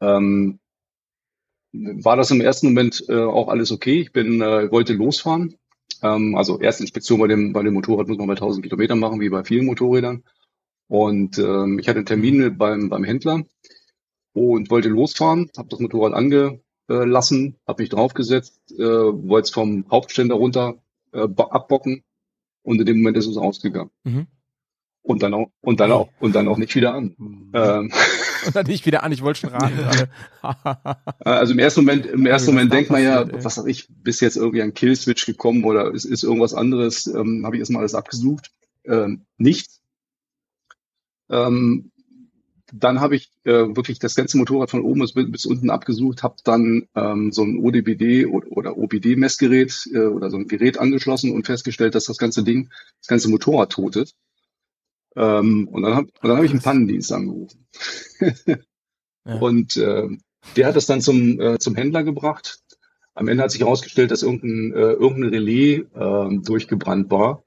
Ähm, 0.00 0.58
war 1.72 2.16
das 2.16 2.30
im 2.30 2.40
ersten 2.40 2.66
Moment 2.68 3.04
äh, 3.08 3.14
auch 3.16 3.48
alles 3.48 3.72
okay? 3.72 4.00
Ich 4.00 4.12
bin, 4.12 4.42
äh, 4.42 4.70
wollte 4.70 4.92
losfahren. 4.92 5.54
Ähm, 6.02 6.34
also 6.36 6.58
erste 6.60 6.82
Inspektion 6.82 7.20
bei 7.20 7.28
dem, 7.28 7.52
bei 7.52 7.62
dem 7.62 7.74
Motorrad 7.74 8.08
muss 8.08 8.18
man 8.18 8.26
bei 8.26 8.34
1000 8.34 8.64
Kilometern 8.64 8.98
machen, 8.98 9.20
wie 9.20 9.30
bei 9.30 9.44
vielen 9.44 9.66
Motorrädern. 9.66 10.22
Und 10.88 11.38
ähm, 11.38 11.78
ich 11.78 11.88
hatte 11.88 11.98
einen 11.98 12.06
Termin 12.06 12.58
beim, 12.58 12.90
beim 12.90 13.04
Händler 13.04 13.44
und 14.34 14.70
wollte 14.70 14.88
losfahren, 14.90 15.50
habe 15.56 15.68
das 15.70 15.80
Motorrad 15.80 16.12
angelassen, 16.12 17.56
habe 17.66 17.82
mich 17.82 17.88
draufgesetzt, 17.90 18.72
äh, 18.72 18.78
wollte 18.82 19.46
es 19.46 19.50
vom 19.50 19.86
Hauptständer 19.90 20.34
runter 20.34 20.82
äh, 21.12 21.26
bo- 21.28 21.44
abbocken 21.44 22.02
und 22.62 22.80
in 22.80 22.86
dem 22.86 22.98
Moment 22.98 23.16
ist 23.16 23.26
es 23.26 23.38
ausgegangen. 23.38 23.90
Mhm. 24.04 24.26
Und 25.02 25.22
dann 25.22 25.34
auch, 25.34 25.50
und 25.60 25.80
dann 25.80 25.90
auch, 25.90 26.10
und 26.20 26.34
dann 26.34 26.46
auch 26.46 26.58
nicht 26.58 26.74
wieder 26.76 26.94
an. 26.94 27.16
Ähm, 27.52 27.92
Und 28.44 28.56
dann 28.56 28.66
nicht 28.66 28.86
wieder 28.86 29.02
an, 29.02 29.12
ich 29.12 29.22
wollte 29.22 29.40
schon 29.40 29.50
raten 29.50 29.76
gerade. 30.42 30.98
also 31.20 31.52
im 31.52 31.58
ersten 31.58 31.80
Moment, 31.80 32.06
im 32.06 32.26
ersten 32.26 32.52
Moment 32.52 32.72
denkt 32.72 32.90
man 32.90 33.02
ja, 33.02 33.22
ey. 33.22 33.44
was 33.44 33.54
sag 33.54 33.66
ich, 33.68 33.86
bis 33.88 34.20
jetzt 34.20 34.36
irgendwie 34.36 34.62
ein 34.62 34.74
Killswitch 34.74 35.26
gekommen 35.26 35.64
oder 35.64 35.92
ist, 35.92 36.04
ist 36.04 36.24
irgendwas 36.24 36.54
anderes, 36.54 37.06
ähm, 37.06 37.44
habe 37.44 37.56
ich 37.56 37.60
erstmal 37.60 37.80
alles 37.80 37.94
abgesucht. 37.94 38.50
Ähm, 38.84 39.26
nichts. 39.38 39.80
Ähm, 41.30 41.92
dann 42.72 43.00
habe 43.00 43.16
ich 43.16 43.30
äh, 43.44 43.76
wirklich 43.76 43.98
das 43.98 44.14
ganze 44.14 44.38
Motorrad 44.38 44.70
von 44.70 44.82
oben 44.82 45.00
bis, 45.00 45.12
bis 45.14 45.46
unten 45.46 45.70
abgesucht, 45.70 46.22
habe 46.22 46.36
dann 46.42 46.88
ähm, 46.94 47.30
so 47.30 47.42
ein 47.42 47.58
ODBD 47.58 48.26
oder, 48.26 48.76
OBD-Messgerät 48.76 49.90
äh, 49.92 50.06
oder 50.06 50.30
so 50.30 50.38
ein 50.38 50.48
Gerät 50.48 50.78
angeschlossen 50.78 51.32
und 51.32 51.46
festgestellt, 51.46 51.94
dass 51.94 52.06
das 52.06 52.16
ganze 52.16 52.42
Ding, 52.42 52.70
das 53.00 53.08
ganze 53.08 53.28
Motorrad 53.28 53.70
tot 53.72 53.96
ist. 53.96 54.16
Ähm, 55.16 55.68
und 55.68 55.82
dann 55.82 55.94
habe 55.94 56.08
hab 56.22 56.42
ich 56.44 56.50
einen 56.50 56.62
Pannendienst 56.62 57.12
angerufen. 57.12 57.66
Ja. 59.24 59.36
Und 59.36 59.76
äh, 59.76 60.08
der 60.56 60.66
hat 60.66 60.74
das 60.74 60.86
dann 60.86 61.00
zum, 61.00 61.40
äh, 61.40 61.58
zum 61.60 61.76
Händler 61.76 62.02
gebracht. 62.02 62.58
Am 63.14 63.28
Ende 63.28 63.44
hat 63.44 63.52
sich 63.52 63.60
herausgestellt, 63.60 64.10
dass 64.10 64.24
irgendein, 64.24 64.72
äh, 64.72 64.92
irgendein 64.94 65.30
Relais 65.30 65.84
ähm, 65.94 66.42
durchgebrannt 66.42 67.08
war 67.12 67.44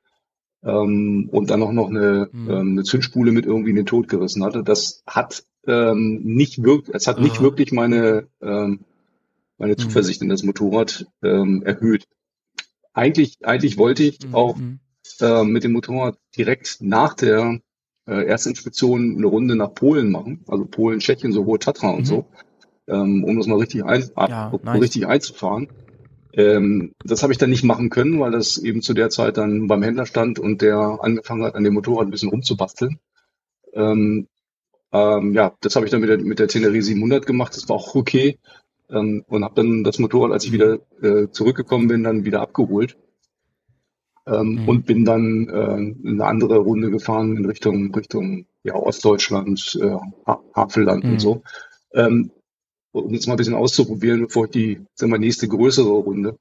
ähm, 0.64 1.28
und 1.32 1.50
dann 1.50 1.62
auch 1.64 1.74
noch 1.74 1.90
eine, 1.90 2.30
Mhm. 2.32 2.50
ähm, 2.50 2.72
eine 2.72 2.84
Zündspule 2.84 3.34
mit 3.34 3.46
irgendwie 3.46 3.72
in 3.72 3.76
den 3.76 3.86
Tod 3.86 4.08
gerissen 4.08 4.44
hatte. 4.44 4.64
Das 4.64 5.04
hat 5.06 5.44
ähm, 5.68 6.22
nicht 6.24 6.64
wirklich, 6.64 6.96
es 6.96 7.08
hat 7.08 7.20
nicht 7.20 7.36
Aha. 7.38 7.44
wirklich 7.44 7.74
meine, 7.74 8.28
ähm, 8.42 8.86
meine 9.58 9.74
Mhm. 9.74 9.78
Zuversicht 9.78 10.22
in 10.22 10.30
das 10.30 10.44
Motorrad 10.44 11.08
ähm, 11.24 11.62
erhöht. 11.66 12.08
Eigentlich, 12.94 13.46
eigentlich 13.46 13.78
wollte 13.78 14.04
ich 14.04 14.20
auch 14.32 14.56
Mhm. 14.56 14.80
Äh, 15.22 15.44
mit 15.44 15.64
dem 15.64 15.74
Motorrad 15.74 16.18
direkt 16.38 16.78
nach 16.82 17.14
der 17.14 17.60
äh, 18.08 18.26
Erstinspektion 18.26 19.18
eine 19.18 19.26
Runde 19.28 19.56
nach 19.56 19.74
Polen 19.74 20.12
machen, 20.12 20.44
also 20.48 20.66
Polen, 20.66 21.00
Tschechien, 21.00 21.32
so 21.34 21.46
hohe 21.46 21.60
Tatra 21.60 21.90
und 21.90 22.02
Mhm. 22.02 22.06
so, 22.06 22.26
ähm, 22.88 23.24
um 23.24 23.38
das 23.38 23.48
mal 23.48 23.58
richtig, 23.60 23.84
ein, 23.84 24.10
Ja, 24.28 24.50
um 24.50 24.60
nice. 24.64 24.82
richtig 24.82 25.08
einzufahren. 25.08 25.70
Ähm, 26.34 26.92
das 27.04 27.24
habe 27.24 27.32
ich 27.34 27.40
dann 27.40 27.50
nicht 27.50 27.64
machen 27.64 27.90
können, 27.90 28.20
weil 28.20 28.32
das 28.32 28.58
eben 28.58 28.82
zu 28.82 28.94
der 28.94 29.10
Zeit 29.10 29.38
dann 29.38 29.68
beim 29.68 29.84
Händler 29.84 30.06
stand 30.06 30.38
und 30.38 30.62
der 30.62 31.00
angefangen 31.02 31.44
hat, 31.44 31.56
an 31.56 31.64
dem 31.64 31.74
Motorrad 31.74 32.08
ein 32.08 32.12
bisschen 32.12 32.30
rumzubasteln. 32.30 33.00
Ähm, 33.74 34.28
ähm, 34.92 35.34
ja, 35.34 35.54
das 35.62 35.76
habe 35.76 35.86
ich 35.86 35.92
dann 35.92 36.02
mit 36.02 36.10
der, 36.10 36.20
mit 36.20 36.40
der 36.40 36.48
Tenere 36.48 36.82
700 36.82 37.26
gemacht. 37.26 37.56
Das 37.56 37.68
war 37.70 37.76
auch 37.78 37.96
okay. 37.96 38.40
Ähm, 38.90 39.24
und 39.28 39.44
habe 39.44 39.56
dann 39.56 39.84
das 39.84 40.00
Motorrad, 40.00 40.32
als 40.32 40.46
ich 40.46 40.52
wieder 40.52 40.80
äh, 41.02 41.30
zurückgekommen 41.32 41.88
bin, 41.88 42.04
dann 42.04 42.26
wieder 42.26 42.42
abgeholt. 42.42 42.98
Ähm, 44.28 44.62
Mhm. 44.62 44.68
Und 44.68 44.86
bin 44.86 45.06
dann 45.06 45.50
äh, 45.50 46.08
eine 46.10 46.26
andere 46.26 46.58
Runde 46.58 46.90
gefahren 46.92 47.38
in 47.38 47.46
Richtung 47.46 47.94
Richtung 47.94 48.46
ja, 48.64 48.76
Ostdeutschland, 48.76 49.78
äh, 49.82 49.96
ha 50.26 50.42
Havelland 50.56 51.06
Mhm. 51.06 51.12
und 51.12 51.20
so. 51.20 51.44
Ähm, 51.94 52.32
um 52.94 53.14
jetzt 53.14 53.28
mal 53.28 53.34
ein 53.34 53.38
bisschen 53.38 53.54
auszuprobieren, 53.56 54.22
bevor 54.28 54.46
ich 54.46 54.52
die 54.52 54.82
sagen 54.96 55.12
wir, 55.12 55.20
nächste 55.20 55.48
größere 55.48 55.90
Runde 55.90 56.38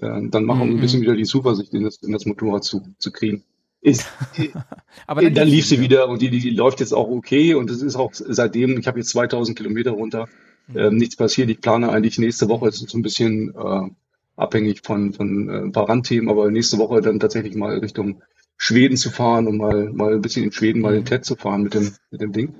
äh, 0.00 0.28
dann 0.30 0.44
machen, 0.44 0.62
um 0.62 0.76
ein 0.76 0.80
bisschen 0.80 1.00
Mhm. 1.00 1.04
wieder 1.04 1.16
die 1.16 1.24
Zuversicht 1.24 1.72
in 1.74 1.84
das, 1.84 1.96
in 2.02 2.12
das 2.12 2.26
Motorrad 2.26 2.64
zu, 2.64 2.82
zu 2.98 3.12
kriegen. 3.12 3.44
Ist, 3.80 4.06
Aber 5.06 5.22
dann, 5.22 5.46
lief 5.46 5.56
lief 5.56 5.66
sie 5.66 5.80
wieder 5.80 6.08
und 6.08 6.22
die, 6.22 6.30
die, 6.30 6.40
die 6.40 6.50
läuft 6.50 6.80
jetzt 6.80 6.92
auch 6.92 7.08
okay 7.08 7.54
und 7.54 7.70
es 7.70 7.82
ist 7.82 7.96
auch 7.96 8.10
seitdem, 8.14 8.78
ich 8.78 8.86
habe 8.86 8.98
jetzt 8.98 9.10
2000 9.10 9.56
Kilometer 9.56 9.92
runter, 9.92 10.28
Mhm. 10.68 10.78
ähm, 10.78 10.96
nichts 10.96 11.16
passiert. 11.16 11.48
Ich 11.50 11.60
plane 11.60 11.90
eigentlich 11.90 12.18
nächste 12.18 12.48
Woche, 12.48 12.68
ist 12.68 12.78
so 12.88 12.98
ein 12.98 13.02
bisschen 13.02 13.54
äh, 13.54 13.88
abhängig 14.36 14.82
von, 14.84 15.12
von 15.12 15.48
äh, 15.48 15.58
ein 15.62 15.72
paar 15.72 15.88
Randthemen, 15.88 16.28
aber 16.30 16.50
nächste 16.50 16.78
Woche 16.78 17.00
dann 17.00 17.20
tatsächlich 17.20 17.54
mal 17.56 17.78
Richtung 17.78 18.22
Schweden 18.58 18.96
zu 18.96 19.10
fahren 19.10 19.46
und 19.48 19.56
mal, 19.58 19.90
mal 19.92 20.14
ein 20.14 20.20
bisschen 20.22 20.44
in 20.44 20.52
Schweden 20.52 20.80
mal 20.80 20.92
den 20.92 21.02
Mhm. 21.02 21.06
TED 21.06 21.24
zu 21.24 21.36
fahren 21.36 21.62
mit 21.62 21.74
dem, 21.74 21.92
mit 22.10 22.20
dem 22.20 22.32
Ding. 22.32 22.54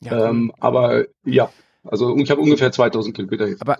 Ja. 0.00 0.30
Ähm, 0.30 0.52
aber 0.58 1.04
ja, 1.24 1.50
also 1.84 2.16
ich 2.16 2.30
habe 2.30 2.40
ungefähr 2.40 2.72
2000 2.72 3.14
Kilometer 3.14 3.46
jetzt. 3.48 3.62
Aber- 3.62 3.78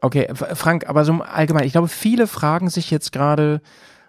Okay, 0.00 0.28
Frank, 0.34 0.88
aber 0.88 1.04
so 1.04 1.12
im 1.12 1.22
allgemein, 1.22 1.64
ich 1.64 1.72
glaube, 1.72 1.88
viele 1.88 2.28
fragen 2.28 2.70
sich 2.70 2.90
jetzt 2.92 3.10
gerade, 3.10 3.60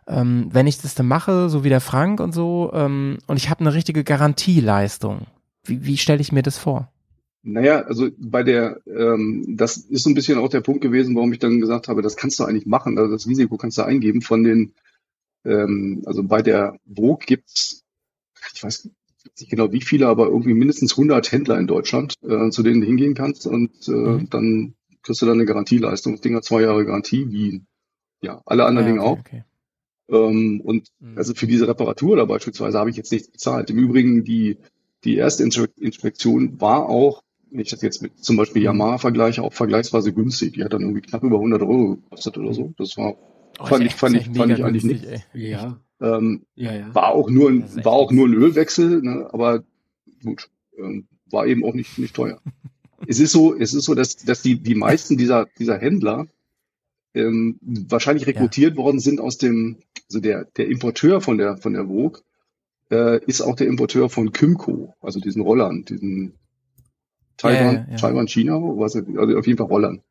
ähm, 0.08 0.48
wenn 0.52 0.68
ich 0.68 0.80
das 0.80 0.94
dann 0.94 1.08
mache, 1.08 1.50
so 1.50 1.64
wie 1.64 1.70
der 1.70 1.82
Frank 1.82 2.20
und 2.20 2.32
so, 2.32 2.70
ähm, 2.74 3.18
und 3.26 3.38
ich 3.38 3.50
habe 3.50 3.62
eine 3.62 3.74
richtige 3.74 4.04
Garantieleistung. 4.04 5.26
Wie, 5.64 5.86
wie 5.86 5.98
stelle 5.98 6.22
ich 6.22 6.32
mir 6.32 6.44
das 6.44 6.60
vor? 6.60 6.92
Naja, 7.42 7.82
also 7.84 8.10
bei 8.18 8.44
der, 8.44 8.82
ähm, 8.86 9.56
das 9.58 9.78
ist 9.78 10.04
so 10.04 10.10
ein 10.10 10.14
bisschen 10.14 10.38
auch 10.38 10.50
der 10.50 10.62
Punkt 10.62 10.82
gewesen, 10.82 11.16
warum 11.16 11.32
ich 11.32 11.40
dann 11.40 11.62
gesagt 11.62 11.88
habe, 11.88 12.02
das 12.02 12.18
kannst 12.18 12.40
du 12.40 12.44
eigentlich 12.44 12.66
machen, 12.66 12.98
also 12.98 13.14
das 13.14 13.28
Risiko 13.28 13.58
kannst 13.58 13.78
du 13.78 13.84
eingeben 13.84 14.22
von 14.22 14.44
den, 14.44 14.74
ähm, 15.46 16.04
also 16.06 16.24
bei 16.24 16.42
der 16.42 16.78
Vogue 16.88 17.26
gibt's, 17.26 17.84
ich 18.54 18.64
weiß 18.64 18.90
nicht 19.40 19.50
genau 19.52 19.72
wie 19.72 19.82
viele, 19.82 20.08
aber 20.08 20.28
irgendwie 20.28 20.54
mindestens 20.54 20.98
100 20.98 21.32
Händler 21.32 21.60
in 21.60 21.68
Deutschland, 21.68 22.16
äh, 22.24 22.50
zu 22.52 22.64
denen 22.64 22.82
du 22.82 22.88
hingehen 22.88 23.14
kannst 23.16 23.48
und 23.48 23.72
äh, 23.88 23.92
Mhm. 23.92 24.30
dann 24.30 24.74
kriegst 25.04 25.22
du 25.22 25.26
dann 25.26 25.36
eine 25.36 25.46
Garantieleistung. 25.46 26.14
Das 26.14 26.22
Ding 26.22 26.36
hat 26.36 26.46
zwei 26.46 26.62
Jahre 26.64 26.86
Garantie, 26.86 27.32
wie 27.32 27.62
ja 28.22 28.42
alle 28.46 28.66
anderen 28.66 28.88
Ah, 28.88 28.92
Dinge 28.92 29.02
okay, 29.02 29.10
auch. 29.10 29.20
okay. 29.20 29.44
Ähm, 30.10 30.62
und 30.62 30.90
Mhm. 31.00 31.18
also 31.18 31.34
für 31.34 31.48
diese 31.48 31.68
Reparatur 31.68 32.18
da 32.18 32.26
beispielsweise 32.26 32.80
habe 32.80 32.90
ich 32.90 32.98
jetzt 32.98 33.12
nichts 33.12 33.30
bezahlt. 33.30 33.70
Im 33.70 33.78
Übrigen, 33.80 34.24
die, 34.24 34.58
die 35.04 35.16
erste 35.16 35.44
Inspe- 35.44 35.70
Inspektion 35.80 36.60
war 36.62 36.88
auch, 36.90 37.24
wenn 37.52 37.60
ich 37.62 37.70
das 37.70 37.82
jetzt 37.82 38.02
mit 38.02 38.24
zum 38.24 38.38
Beispiel 38.38 38.62
Mhm. 38.62 38.66
Yamaha 38.66 38.98
vergleiche, 38.98 39.44
auch 39.44 39.54
vergleichsweise 39.54 40.14
günstig. 40.14 40.54
Die 40.54 40.64
hat 40.64 40.74
dann 40.74 40.82
irgendwie 40.82 41.02
knapp 41.02 41.24
über 41.24 41.38
100 41.38 41.62
Euro 41.62 41.96
gekostet 41.96 42.38
oder 42.38 42.54
so. 42.54 42.74
Das 42.78 42.98
war, 42.98 43.16
Oh, 43.60 43.66
fand 43.66 43.84
ich, 43.84 43.94
fand 43.96 44.16
ich, 44.16 44.26
fand 44.38 44.52
ich 44.54 44.64
eigentlich 44.64 44.84
günstig, 44.84 45.10
nicht. 45.10 45.24
ey. 45.34 45.50
Ja, 45.52 45.80
Ähm, 46.02 46.44
ja, 46.56 46.74
ja. 46.74 46.96
war 46.96 47.10
auch 47.10 47.30
nur 47.30 47.50
ein, 47.50 47.84
war 47.84 47.92
auch 47.92 48.12
nur 48.12 48.28
ein 48.28 48.34
Ölwechsel, 48.34 49.02
ne, 49.02 49.28
aber 49.34 49.64
gut, 50.24 50.50
ähm, 50.78 51.08
war 51.30 51.46
eben 51.46 51.66
auch 51.66 51.74
nicht, 51.74 51.98
nicht 52.00 52.16
teuer. 52.16 52.42
es 53.08 53.20
ist 53.20 53.34
so, 53.34 53.54
es 53.56 53.74
ist 53.74 53.84
so, 53.84 53.96
dass, 53.96 54.16
dass 54.16 54.42
die, 54.42 54.62
die 54.62 54.76
meisten 54.76 55.18
dieser, 55.18 55.48
dieser 55.60 55.78
Händler 55.78 56.28
ähm, 57.14 57.60
wahrscheinlich 57.62 58.28
rekrutiert 58.28 58.78
worden 58.78 59.00
sind 59.00 59.20
aus 59.20 59.38
dem, 59.38 59.78
also 60.08 60.20
der, 60.22 60.46
der 60.56 60.68
Importeur 60.68 61.20
von 61.22 61.38
der, 61.38 61.58
von 61.58 61.74
der 61.74 61.86
Vogue, 61.88 62.22
äh, 62.92 63.24
ist 63.26 63.42
auch 63.42 63.56
der 63.56 63.68
Importeur 63.68 64.10
von 64.10 64.32
Kymco, 64.32 64.94
also 65.02 65.20
diesen 65.20 65.42
Rollern, 65.42 65.84
diesen 65.86 66.34
Taiwan, 67.40 67.76
Ja, 67.76 67.82
ja, 67.82 67.88
ja. 67.92 67.98
Taiwan, 67.98 68.28
China, 68.28 68.54
was, 68.62 68.96
also 68.96 69.38
auf 69.38 69.48
jeden 69.48 69.58
Fall 69.58 69.68
Rollern. 69.68 70.02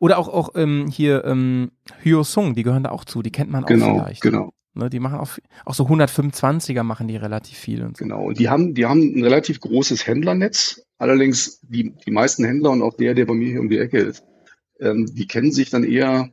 Oder 0.00 0.18
auch, 0.18 0.28
auch 0.28 0.50
ähm, 0.54 0.86
hier 0.92 1.24
ähm, 1.24 1.70
Hyosung, 2.02 2.54
die 2.54 2.62
gehören 2.62 2.82
da 2.84 2.90
auch 2.90 3.04
zu, 3.04 3.22
die 3.22 3.32
kennt 3.32 3.50
man 3.50 3.64
auch 3.64 3.68
Genau, 3.68 3.94
vielleicht. 3.94 4.22
genau. 4.22 4.50
Ne, 4.74 4.90
die 4.90 5.00
machen 5.00 5.18
auch, 5.18 5.30
auch 5.64 5.74
so 5.74 5.84
125er 5.86 6.82
machen 6.84 7.08
die 7.08 7.16
relativ 7.16 7.58
viel 7.58 7.82
und 7.82 7.96
so. 7.96 8.04
Genau. 8.04 8.26
Und 8.26 8.38
die 8.38 8.48
haben, 8.48 8.74
die 8.74 8.84
haben 8.86 9.00
ein 9.00 9.24
relativ 9.24 9.60
großes 9.60 10.06
Händlernetz. 10.06 10.82
Allerdings 10.98 11.60
die, 11.62 11.94
die 12.06 12.10
meisten 12.10 12.44
Händler 12.44 12.70
und 12.70 12.82
auch 12.82 12.94
der, 12.94 13.14
der 13.14 13.26
bei 13.26 13.34
mir 13.34 13.48
hier 13.48 13.60
um 13.60 13.68
die 13.68 13.78
Ecke 13.78 13.98
ist, 13.98 14.24
ähm, 14.80 15.06
die 15.12 15.26
kennen 15.26 15.50
sich 15.52 15.70
dann 15.70 15.82
eher 15.84 16.30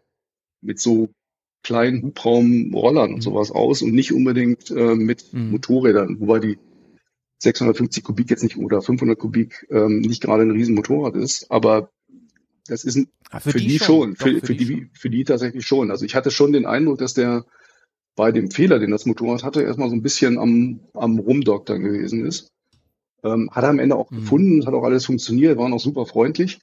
mit 0.61 0.79
so 0.79 1.09
kleinen 1.63 2.03
Hubraumrollern 2.03 3.09
und 3.11 3.17
Mhm. 3.17 3.21
sowas 3.21 3.49
aus 3.51 3.81
und 3.81 3.93
nicht 3.93 4.13
unbedingt 4.13 4.69
äh, 4.69 4.95
mit 4.95 5.33
Mhm. 5.33 5.51
Motorrädern, 5.51 6.19
wobei 6.19 6.39
die 6.39 6.59
650 7.39 8.03
Kubik 8.03 8.29
jetzt 8.29 8.43
nicht 8.43 8.57
oder 8.57 8.81
500 8.81 9.17
Kubik 9.19 9.67
ähm, 9.69 9.99
nicht 9.99 10.21
gerade 10.21 10.43
ein 10.43 10.51
Riesenmotorrad 10.51 11.15
ist, 11.15 11.51
aber 11.51 11.89
das 12.67 12.83
ist 12.83 12.95
ein, 12.95 13.07
Ah, 13.31 13.39
für, 13.39 13.53
die, 13.59 13.79
schon, 13.79 14.13
Doch, 14.13 14.27
für, 14.27 14.39
für, 14.39 14.55
die, 14.55 14.65
schon. 14.65 14.89
für 14.93 15.09
die 15.09 15.23
tatsächlich 15.23 15.65
schon. 15.65 15.91
Also 15.91 16.05
ich 16.05 16.15
hatte 16.15 16.31
schon 16.31 16.53
den 16.53 16.65
Eindruck, 16.65 16.99
dass 16.99 17.13
der 17.13 17.45
bei 18.15 18.31
dem 18.31 18.49
Fehler, 18.51 18.79
den 18.79 18.91
das 18.91 19.05
Motorrad 19.05 19.43
hatte, 19.43 19.61
erstmal 19.63 19.89
so 19.89 19.95
ein 19.95 20.01
bisschen 20.03 20.37
am, 20.39 20.79
am 20.93 21.19
Rumdoktern 21.19 21.81
gewesen 21.83 22.25
ist. 22.25 22.47
Ähm, 23.23 23.49
hat 23.51 23.63
er 23.63 23.71
am 23.71 23.79
Ende 23.79 23.95
auch 23.95 24.09
Mhm. 24.11 24.15
gefunden, 24.17 24.65
hat 24.65 24.73
auch 24.73 24.83
alles 24.83 25.05
funktioniert, 25.05 25.57
waren 25.57 25.73
auch 25.73 25.79
super 25.79 26.05
freundlich. 26.05 26.59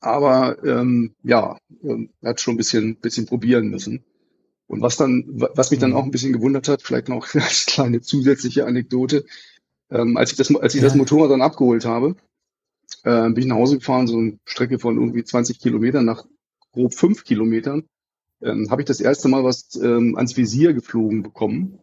Aber 0.00 0.62
ähm, 0.64 1.14
ja, 1.22 1.58
ähm, 1.82 2.10
er 2.20 2.30
hat 2.30 2.40
schon 2.40 2.54
ein 2.54 2.58
bisschen, 2.58 2.96
bisschen 2.96 3.26
probieren 3.26 3.68
müssen. 3.68 4.04
Und 4.66 4.80
was 4.82 4.96
dann, 4.96 5.24
wa- 5.28 5.50
was 5.54 5.70
mich 5.70 5.80
dann 5.80 5.90
Mhm. 5.90 5.96
auch 5.96 6.04
ein 6.04 6.10
bisschen 6.10 6.32
gewundert 6.32 6.68
hat, 6.68 6.82
vielleicht 6.82 7.08
noch 7.08 7.26
als 7.34 7.66
kleine 7.66 8.00
zusätzliche 8.00 8.66
Anekdote, 8.66 9.24
ähm, 9.90 10.16
als 10.16 10.30
ich 10.32 10.36
das, 10.36 10.54
als 10.54 10.74
ich 10.74 10.80
Ja. 10.82 10.88
das 10.88 10.96
Motorrad 10.96 11.30
dann 11.30 11.42
abgeholt 11.42 11.84
habe, 11.84 12.16
äh, 13.04 13.28
bin 13.30 13.38
ich 13.38 13.46
nach 13.46 13.56
Hause 13.56 13.78
gefahren, 13.78 14.06
so 14.06 14.18
eine 14.18 14.38
Strecke 14.44 14.78
von 14.78 14.96
irgendwie 14.96 15.24
20 15.24 15.58
Kilometern 15.58 16.04
nach 16.04 16.24
grob 16.72 16.94
fünf 16.94 17.24
Kilometern, 17.24 17.84
ähm, 18.42 18.70
habe 18.70 18.82
ich 18.82 18.86
das 18.86 19.00
erste 19.00 19.28
Mal 19.28 19.44
was 19.44 19.74
ähm, 19.76 20.16
ans 20.16 20.36
Visier 20.36 20.72
geflogen 20.72 21.22
bekommen 21.22 21.78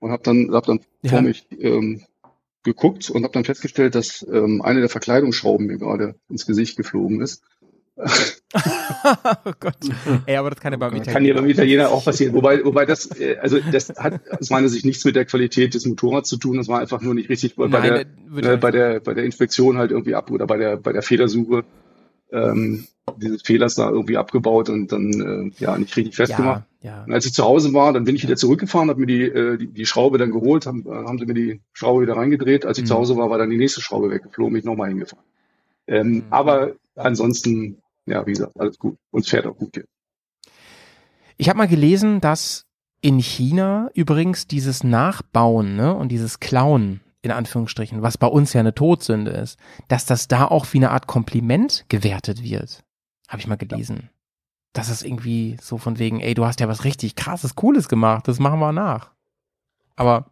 und 0.00 0.10
habe 0.10 0.22
dann, 0.22 0.52
hab 0.52 0.66
dann 0.66 0.80
Ja. 1.02 1.10
vor 1.10 1.22
mich 1.22 1.46
ähm, 1.58 2.02
geguckt 2.62 3.10
und 3.10 3.22
habe 3.24 3.32
dann 3.32 3.44
festgestellt, 3.44 3.94
dass 3.94 4.26
ähm, 4.30 4.60
eine 4.62 4.80
der 4.80 4.88
Verkleidungsschrauben 4.88 5.66
mir 5.66 5.78
gerade 5.78 6.14
ins 6.28 6.46
Gesicht 6.46 6.76
geflogen 6.76 7.20
ist. 7.20 7.42
oh 9.44 9.52
Gott. 9.60 9.76
Ey, 10.26 10.36
aber 10.36 10.50
das 10.50 10.60
kann 10.60 10.72
ja 10.72 10.78
beim 10.78 10.94
Italiener. 10.94 11.12
Kann 11.12 11.24
ja 11.24 11.34
beim 11.34 11.48
Italiener 11.48 11.90
auch 11.90 12.04
passieren. 12.04 12.34
Wobei, 12.34 12.64
wobei 12.64 12.86
das, 12.86 13.06
äh, 13.18 13.36
also 13.40 13.58
das 13.72 13.90
hat 13.90 14.20
aus 14.38 14.50
meiner 14.50 14.68
Sicht 14.68 14.84
nichts 14.84 15.04
mit 15.04 15.16
der 15.16 15.24
Qualität 15.24 15.74
des 15.74 15.86
Motorrads 15.86 16.28
zu 16.28 16.36
tun. 16.36 16.56
Das 16.56 16.68
war 16.68 16.80
einfach 16.80 17.00
nur 17.00 17.14
nicht 17.14 17.28
richtig 17.28 17.56
bei, 17.56 17.68
Nein, 17.68 17.82
der, 17.82 18.06
wird 18.34 18.46
äh, 18.46 18.56
bei 18.56 18.70
der, 18.70 19.00
bei 19.00 19.14
der 19.14 19.24
Inspektion 19.24 19.78
halt 19.78 19.90
irgendwie 19.90 20.14
ab 20.14 20.30
oder 20.30 20.46
bei 20.46 20.56
der, 20.56 20.76
bei 20.76 20.92
der 20.92 21.02
Fehlersuche 21.02 21.64
ähm, 22.32 22.86
dieses 23.16 23.42
Fehlers 23.42 23.74
da 23.74 23.90
irgendwie 23.90 24.16
abgebaut 24.16 24.68
und 24.68 24.92
dann 24.92 25.52
äh, 25.58 25.62
ja 25.62 25.76
nicht 25.76 25.96
richtig 25.96 26.14
festgemacht. 26.16 26.64
Ja, 26.80 26.90
ja. 26.90 27.04
Und 27.04 27.12
als 27.12 27.26
ich 27.26 27.34
zu 27.34 27.44
Hause 27.44 27.72
war, 27.74 27.92
dann 27.92 28.04
bin 28.04 28.14
ich 28.14 28.22
wieder 28.22 28.36
zurückgefahren, 28.36 28.88
habe 28.88 29.00
mir 29.00 29.06
die, 29.06 29.22
äh, 29.22 29.56
die, 29.58 29.66
die 29.66 29.86
Schraube 29.86 30.18
dann 30.18 30.30
geholt, 30.30 30.66
haben, 30.66 30.84
äh, 30.86 30.90
haben 30.90 31.18
sie 31.18 31.26
mir 31.26 31.34
die 31.34 31.60
Schraube 31.72 32.02
wieder 32.02 32.16
reingedreht. 32.16 32.64
Als 32.66 32.78
ich 32.78 32.84
Mhm. 32.84 32.88
zu 32.88 32.94
Hause 32.94 33.16
war, 33.16 33.30
war 33.30 33.38
dann 33.38 33.50
die 33.50 33.56
nächste 33.56 33.80
Schraube 33.80 34.10
weggeflogen, 34.10 34.52
bin 34.52 34.60
ich 34.60 34.64
nochmal 34.64 34.88
hingefahren. 34.88 35.24
Ähm, 35.88 36.08
Mhm. 36.12 36.24
Aber 36.30 36.72
ansonsten, 36.94 37.78
ja, 38.10 38.26
wie 38.26 38.32
gesagt, 38.32 38.58
alles 38.58 38.78
gut. 38.78 38.96
Und 39.10 39.20
es 39.20 39.28
fährt 39.28 39.46
auch 39.46 39.56
gut 39.56 39.70
hier. 39.74 39.84
Ich 41.36 41.48
habe 41.48 41.58
mal 41.58 41.68
gelesen, 41.68 42.20
dass 42.20 42.66
in 43.00 43.18
China 43.18 43.90
übrigens 43.94 44.46
dieses 44.46 44.84
Nachbauen 44.84 45.76
ne, 45.76 45.94
und 45.94 46.10
dieses 46.10 46.40
Klauen, 46.40 47.00
in 47.22 47.30
Anführungsstrichen, 47.30 48.02
was 48.02 48.18
bei 48.18 48.26
uns 48.26 48.52
ja 48.52 48.60
eine 48.60 48.74
Todsünde 48.74 49.30
ist, 49.30 49.58
dass 49.88 50.04
das 50.04 50.28
da 50.28 50.46
auch 50.46 50.66
wie 50.72 50.78
eine 50.78 50.90
Art 50.90 51.06
Kompliment 51.06 51.86
gewertet 51.88 52.42
wird. 52.42 52.84
Habe 53.28 53.40
ich 53.40 53.46
mal 53.46 53.56
gelesen. 53.56 54.10
Das 54.72 54.88
ist 54.88 55.02
irgendwie 55.02 55.56
so 55.60 55.78
von 55.78 55.98
wegen, 55.98 56.20
ey, 56.20 56.34
du 56.34 56.44
hast 56.44 56.60
ja 56.60 56.68
was 56.68 56.84
richtig 56.84 57.16
krasses, 57.16 57.54
cooles 57.54 57.88
gemacht, 57.88 58.28
das 58.28 58.38
machen 58.38 58.60
wir 58.60 58.72
nach. 58.72 59.12
Aber 59.96 60.30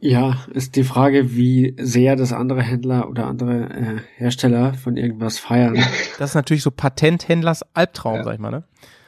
Ja, 0.00 0.44
ist 0.52 0.76
die 0.76 0.84
Frage, 0.84 1.34
wie 1.34 1.74
sehr 1.78 2.14
das 2.14 2.32
andere 2.32 2.62
Händler 2.62 3.08
oder 3.08 3.26
andere 3.26 3.68
äh, 3.70 3.96
Hersteller 4.16 4.74
von 4.74 4.96
irgendwas 4.96 5.38
feiern. 5.38 5.74
das 6.18 6.30
ist 6.30 6.34
natürlich 6.34 6.62
so 6.62 6.70
Patenthändlers 6.70 7.64
Albtraum, 7.74 8.16
Ja. 8.16 8.24
sag 8.24 8.34
ich 8.34 8.40
mal, 8.40 8.50
ne? 8.50 8.64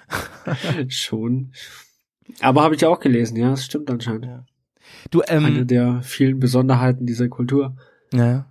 Schon. 0.88 1.53
Aber 2.41 2.62
habe 2.62 2.74
ich 2.74 2.84
auch 2.84 2.99
gelesen, 3.01 3.36
ja, 3.36 3.53
es 3.53 3.64
stimmt 3.64 3.91
anscheinend. 3.91 4.24
Ja. 4.26 4.45
Du, 5.11 5.22
Eine 5.22 5.61
ähm, 5.61 5.66
der 5.66 6.03
vielen 6.03 6.41
Besonderheiten 6.41 7.07
dieser 7.07 7.28
Kultur. 7.28 7.76
ja. 8.12 8.47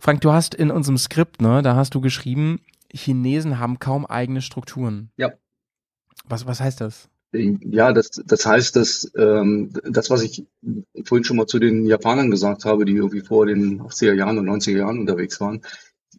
Frank, 0.00 0.22
du 0.22 0.32
hast 0.32 0.54
in 0.54 0.70
unserem 0.70 0.96
Skript, 0.96 1.42
ne, 1.42 1.60
da 1.60 1.76
hast 1.76 1.94
du 1.94 2.00
geschrieben, 2.00 2.60
Chinesen 2.90 3.58
haben 3.58 3.78
kaum 3.78 4.06
eigene 4.06 4.40
Strukturen. 4.40 5.10
Ja. 5.18 5.32
Was, 6.26 6.46
was 6.46 6.60
heißt 6.62 6.80
das? 6.80 7.10
Ja, 7.32 7.92
das, 7.92 8.10
das 8.24 8.46
heißt, 8.46 8.74
dass 8.76 9.10
ähm, 9.16 9.70
das, 9.84 10.08
was 10.08 10.22
ich 10.22 10.46
vorhin 11.04 11.24
schon 11.24 11.36
mal 11.36 11.46
zu 11.46 11.58
den 11.58 11.84
Japanern 11.84 12.30
gesagt 12.30 12.64
habe, 12.64 12.86
die 12.86 12.94
irgendwie 12.96 13.20
vor 13.20 13.44
den 13.46 13.82
80er 13.82 14.14
Jahren 14.14 14.38
und 14.38 14.46
90er 14.48 14.78
Jahren 14.78 14.98
unterwegs 14.98 15.38
waren, 15.40 15.60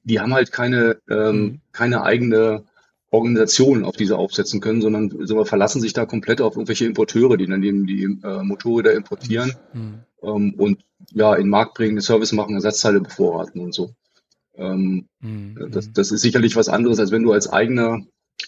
die 0.04 0.20
haben 0.20 0.34
halt 0.34 0.52
keine, 0.52 1.00
ähm, 1.10 1.42
Mhm. 1.42 1.62
keine 1.72 2.04
eigene 2.04 2.64
Organisationen 3.12 3.86
auf 3.86 3.96
diese 3.98 4.18
aufsetzen 4.18 4.62
können, 4.62 4.82
sondern 4.82 5.10
sondern 5.26 5.48
verlassen 5.48 5.82
sich 5.82 5.94
da 5.94 6.06
komplett 6.06 6.42
auf 6.42 6.56
irgendwelche 6.56 6.86
Importeure, 6.86 7.38
die 7.38 7.48
dann 7.48 7.64
eben 7.64 7.88
die 7.88 8.04
äh, 8.04 8.44
Motorräder 8.44 8.94
importieren 8.94 9.56
Hm. 9.72 10.00
ähm, 10.22 10.54
und 10.58 10.84
ja 11.12 11.34
in 11.36 11.46
den 11.46 11.50
Markt 11.50 11.74
bringen, 11.74 11.94
eine 11.94 12.02
Service 12.02 12.34
machen, 12.34 12.54
Ersatzteile 12.54 13.02
bevorraten 13.02 13.62
und 13.62 13.74
so. 13.74 13.96
Ähm, 14.56 15.08
Hm. 15.22 15.70
das, 15.72 15.92
das 15.92 16.12
ist 16.12 16.22
sicherlich 16.22 16.56
was 16.56 16.70
anderes, 16.70 17.00
als 17.00 17.12
wenn 17.12 17.24
du 17.24 17.32
als 17.34 17.50
eigener 17.50 18.02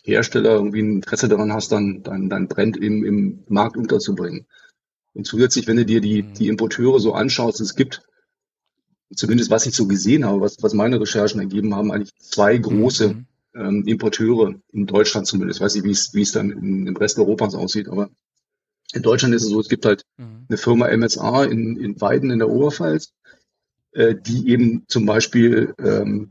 Hersteller 0.04 0.52
irgendwie 0.52 0.82
ein 0.82 0.96
Interesse 0.96 1.28
daran 1.28 1.54
hast, 1.54 1.72
dann 1.72 2.04
dein, 2.04 2.30
dein 2.30 2.48
Brand 2.48 2.78
im, 2.78 3.04
im 3.04 3.44
Markt 3.48 3.78
unterzubringen. 3.78 4.46
Und 5.14 5.26
zusätzlich, 5.28 5.68
wenn 5.68 5.78
du 5.78 5.86
dir 5.86 6.02
die, 6.02 6.24
Mhm. 6.24 6.34
die 6.34 6.48
Importeure 6.48 7.00
so 7.00 7.14
anschaust, 7.14 7.60
es 7.62 7.76
gibt, 7.76 8.02
zumindest 9.14 9.50
was 9.52 9.66
ich 9.66 9.76
so 9.76 9.88
gesehen 9.88 10.26
habe, 10.26 10.42
was, 10.42 10.62
was 10.62 10.74
meine 10.74 11.00
Recherchen 11.00 11.40
ergeben 11.40 11.76
haben, 11.76 11.92
eigentlich 11.92 12.14
zwei 12.18 12.58
große 12.58 13.10
Mhm. 13.10 13.26
ähm, 13.54 13.84
Importeure 13.86 14.56
in 14.72 14.86
Deutschland 14.86 15.28
zumindest. 15.28 15.60
Ich 15.60 15.64
weiß 15.64 15.76
nicht, 15.76 15.84
wie 15.84 15.92
es, 15.92 16.14
wie 16.14 16.22
es 16.22 16.32
dann 16.32 16.52
in, 16.52 16.88
im 16.88 16.96
Rest 16.96 17.20
Europas 17.20 17.54
aussieht, 17.54 17.90
aber 17.90 18.10
in 18.94 19.02
Deutschland 19.02 19.36
ist 19.36 19.44
es 19.44 19.50
so, 19.50 19.60
es 19.60 19.70
gibt 19.70 19.86
halt 19.86 20.04
Mhm. 20.18 20.46
eine 20.48 20.58
Firma 20.58 20.88
MSA 20.90 21.44
in, 21.46 21.78
in 21.78 22.00
Weiden 22.00 22.30
in 22.32 22.40
der 22.40 22.50
Oberpfalz, 22.50 23.12
äh, 23.92 24.16
die 24.16 24.48
eben 24.50 24.86
zum 24.88 25.06
Beispiel 25.06 25.74
ähm, 25.80 26.30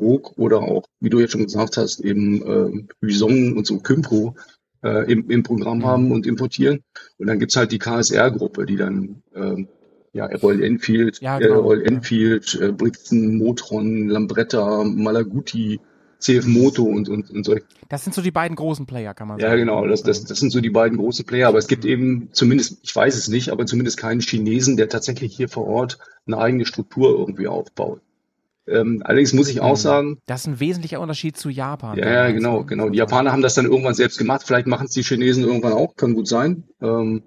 Rook 0.00 0.36
oder 0.38 0.58
auch, 0.62 0.84
wie 1.00 1.10
du 1.10 1.20
jetzt 1.20 1.32
schon 1.32 1.44
gesagt 1.44 1.76
hast, 1.76 2.00
eben 2.00 2.88
Huizong 3.02 3.56
und 3.56 3.66
so 3.66 3.78
Kymco 3.78 4.34
äh, 4.82 5.10
im, 5.10 5.30
im 5.30 5.42
Programm 5.42 5.78
Mhm. 5.78 5.84
haben 5.86 6.12
und 6.12 6.26
importieren. 6.26 6.80
Und 7.18 7.26
dann 7.26 7.38
gibt's 7.38 7.56
halt 7.56 7.72
die 7.72 7.78
KSR-Gruppe, 7.78 8.66
die 8.66 8.76
dann 8.76 9.22
ähm, 9.34 9.68
ja, 10.12 10.26
Royal 10.26 10.62
Enfield, 10.62 11.20
Ja, 11.20 11.38
äh, 11.38 11.42
genau, 11.42 11.60
Royal. 11.60 11.82
Enfield, 11.86 12.58
äh, 12.60 12.70
Brixton, 12.72 13.36
Motron, 13.38 14.08
Lambretta, 14.08 14.84
Malaguti, 14.84 15.80
CF 16.20 16.46
Moto 16.46 16.84
und, 16.84 17.08
und, 17.08 17.30
und 17.30 17.44
solche 17.44 17.64
Das 17.88 18.04
sind 18.04 18.14
so 18.14 18.22
die 18.22 18.30
beiden 18.30 18.56
großen 18.56 18.86
Player, 18.86 19.12
kann 19.12 19.28
man 19.28 19.38
sagen. 19.40 19.50
ja, 19.50 19.56
genau. 19.58 19.86
Das, 19.86 20.02
das, 20.02 20.24
das 20.24 20.38
sind 20.38 20.50
so 20.50 20.60
die 20.60 20.70
beiden 20.70 20.96
großen 20.98 21.24
Player. 21.26 21.48
Aber 21.48 21.58
es 21.58 21.66
gibt 21.66 21.84
eben 21.84 22.28
zumindest, 22.32 22.78
ich 22.82 22.94
weiß 22.94 23.16
es 23.16 23.28
nicht, 23.28 23.50
aber 23.50 23.66
zumindest 23.66 23.98
keinen 23.98 24.20
Chinesen, 24.20 24.76
der 24.76 24.88
tatsächlich 24.88 25.36
hier 25.36 25.48
vor 25.48 25.66
Ort 25.66 25.98
eine 26.26 26.38
eigene 26.38 26.64
Struktur 26.64 27.10
irgendwie 27.18 27.46
aufbaut. 27.48 28.00
Ähm, 28.66 29.02
allerdings 29.04 29.32
muss 29.34 29.48
ich 29.48 29.60
auch 29.60 29.76
sagen, 29.76 30.18
Das 30.26 30.40
ist 30.42 30.46
ein 30.46 30.60
wesentlicher 30.60 31.00
Unterschied 31.00 31.36
zu 31.36 31.50
Japan. 31.50 31.98
ja, 31.98 32.10
ja, 32.10 32.30
genau, 32.32 32.64
genau. 32.64 32.88
Die 32.88 32.98
Japaner 32.98 33.30
haben 33.32 33.42
das 33.42 33.54
dann 33.54 33.66
irgendwann 33.66 33.94
selbst 33.94 34.18
gemacht. 34.18 34.42
Vielleicht 34.46 34.66
machen 34.66 34.86
es 34.86 34.92
die 34.92 35.02
Chinesen 35.02 35.44
irgendwann 35.44 35.72
auch, 35.74 35.96
kann 35.96 36.14
gut 36.14 36.26
sein. 36.28 36.64
Ähm, 36.80 37.22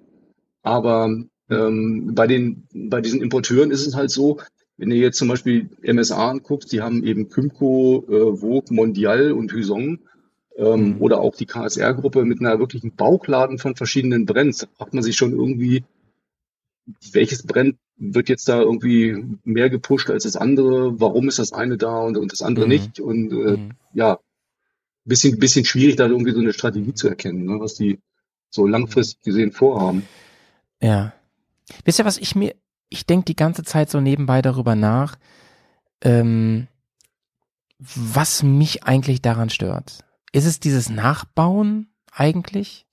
aber 0.62 1.16
ähm, 1.50 2.12
bei 2.14 2.26
den, 2.26 2.66
bei 2.74 3.00
diesen 3.00 3.22
Importeuren 3.22 3.70
ist 3.70 3.86
es 3.86 3.94
halt 3.94 4.10
so, 4.10 4.38
wenn 4.76 4.90
du 4.90 4.96
jetzt 4.96 5.18
zum 5.18 5.28
Beispiel 5.28 5.70
MSA 5.82 6.30
anguckst, 6.30 6.72
die 6.72 6.82
haben 6.82 7.04
eben 7.04 7.28
Kymco, 7.28 8.04
äh, 8.08 8.36
Vogue, 8.36 8.74
Mondial 8.74 9.32
und 9.32 9.52
Huizong 9.52 10.00
ähm, 10.56 10.94
Mhm. 10.96 10.96
oder 11.00 11.20
auch 11.20 11.36
die 11.36 11.46
KSR-Gruppe 11.46 12.24
mit 12.24 12.40
einer 12.40 12.58
wirklichen 12.58 12.94
Bauchladen 12.96 13.58
von 13.58 13.76
verschiedenen 13.76 14.26
Brands. 14.26 14.58
Da 14.58 14.66
fragt 14.76 14.92
man 14.94 15.02
sich 15.04 15.16
schon 15.16 15.32
irgendwie, 15.32 15.84
welches 17.12 17.44
Brand 17.44 17.76
wird 17.98 18.28
jetzt 18.28 18.48
da 18.48 18.60
irgendwie 18.60 19.24
mehr 19.44 19.70
gepusht 19.70 20.10
als 20.10 20.24
das 20.24 20.36
andere? 20.36 21.00
Warum 21.00 21.28
ist 21.28 21.38
das 21.38 21.52
eine 21.52 21.76
da 21.76 22.00
und, 22.00 22.16
und 22.16 22.32
das 22.32 22.42
andere 22.42 22.66
Mhm. 22.66 22.70
nicht? 22.70 23.00
Und 23.00 23.32
äh, 23.32 23.56
Mhm. 23.56 23.70
ja, 23.92 24.18
bisschen, 25.04 25.38
bisschen 25.38 25.64
schwierig, 25.64 25.96
da 25.96 26.06
irgendwie 26.06 26.32
so 26.32 26.40
eine 26.40 26.52
Strategie 26.52 26.94
zu 26.94 27.08
erkennen, 27.08 27.44
ne, 27.44 27.60
was 27.60 27.74
die 27.74 27.98
so 28.50 28.66
langfristig 28.66 29.20
gesehen 29.22 29.52
vorhaben. 29.52 30.04
Ja. 30.80 31.12
Wisst 31.84 31.98
ihr, 31.98 32.04
was 32.04 32.18
ich 32.18 32.34
mir, 32.34 32.54
ich 32.88 33.04
denke 33.06 33.24
die 33.26 33.36
ganze 33.36 33.62
Zeit 33.62 33.90
so 33.90 34.00
nebenbei 34.00 34.42
darüber 34.42 34.74
nach, 34.74 35.16
ähm, 36.02 36.68
was 37.78 38.42
mich 38.42 38.84
eigentlich 38.84 39.22
daran 39.22 39.50
stört. 39.50 40.04
Ist 40.32 40.46
es 40.46 40.60
dieses 40.60 40.88
Nachbauen 40.88 41.88
eigentlich? 42.12 42.86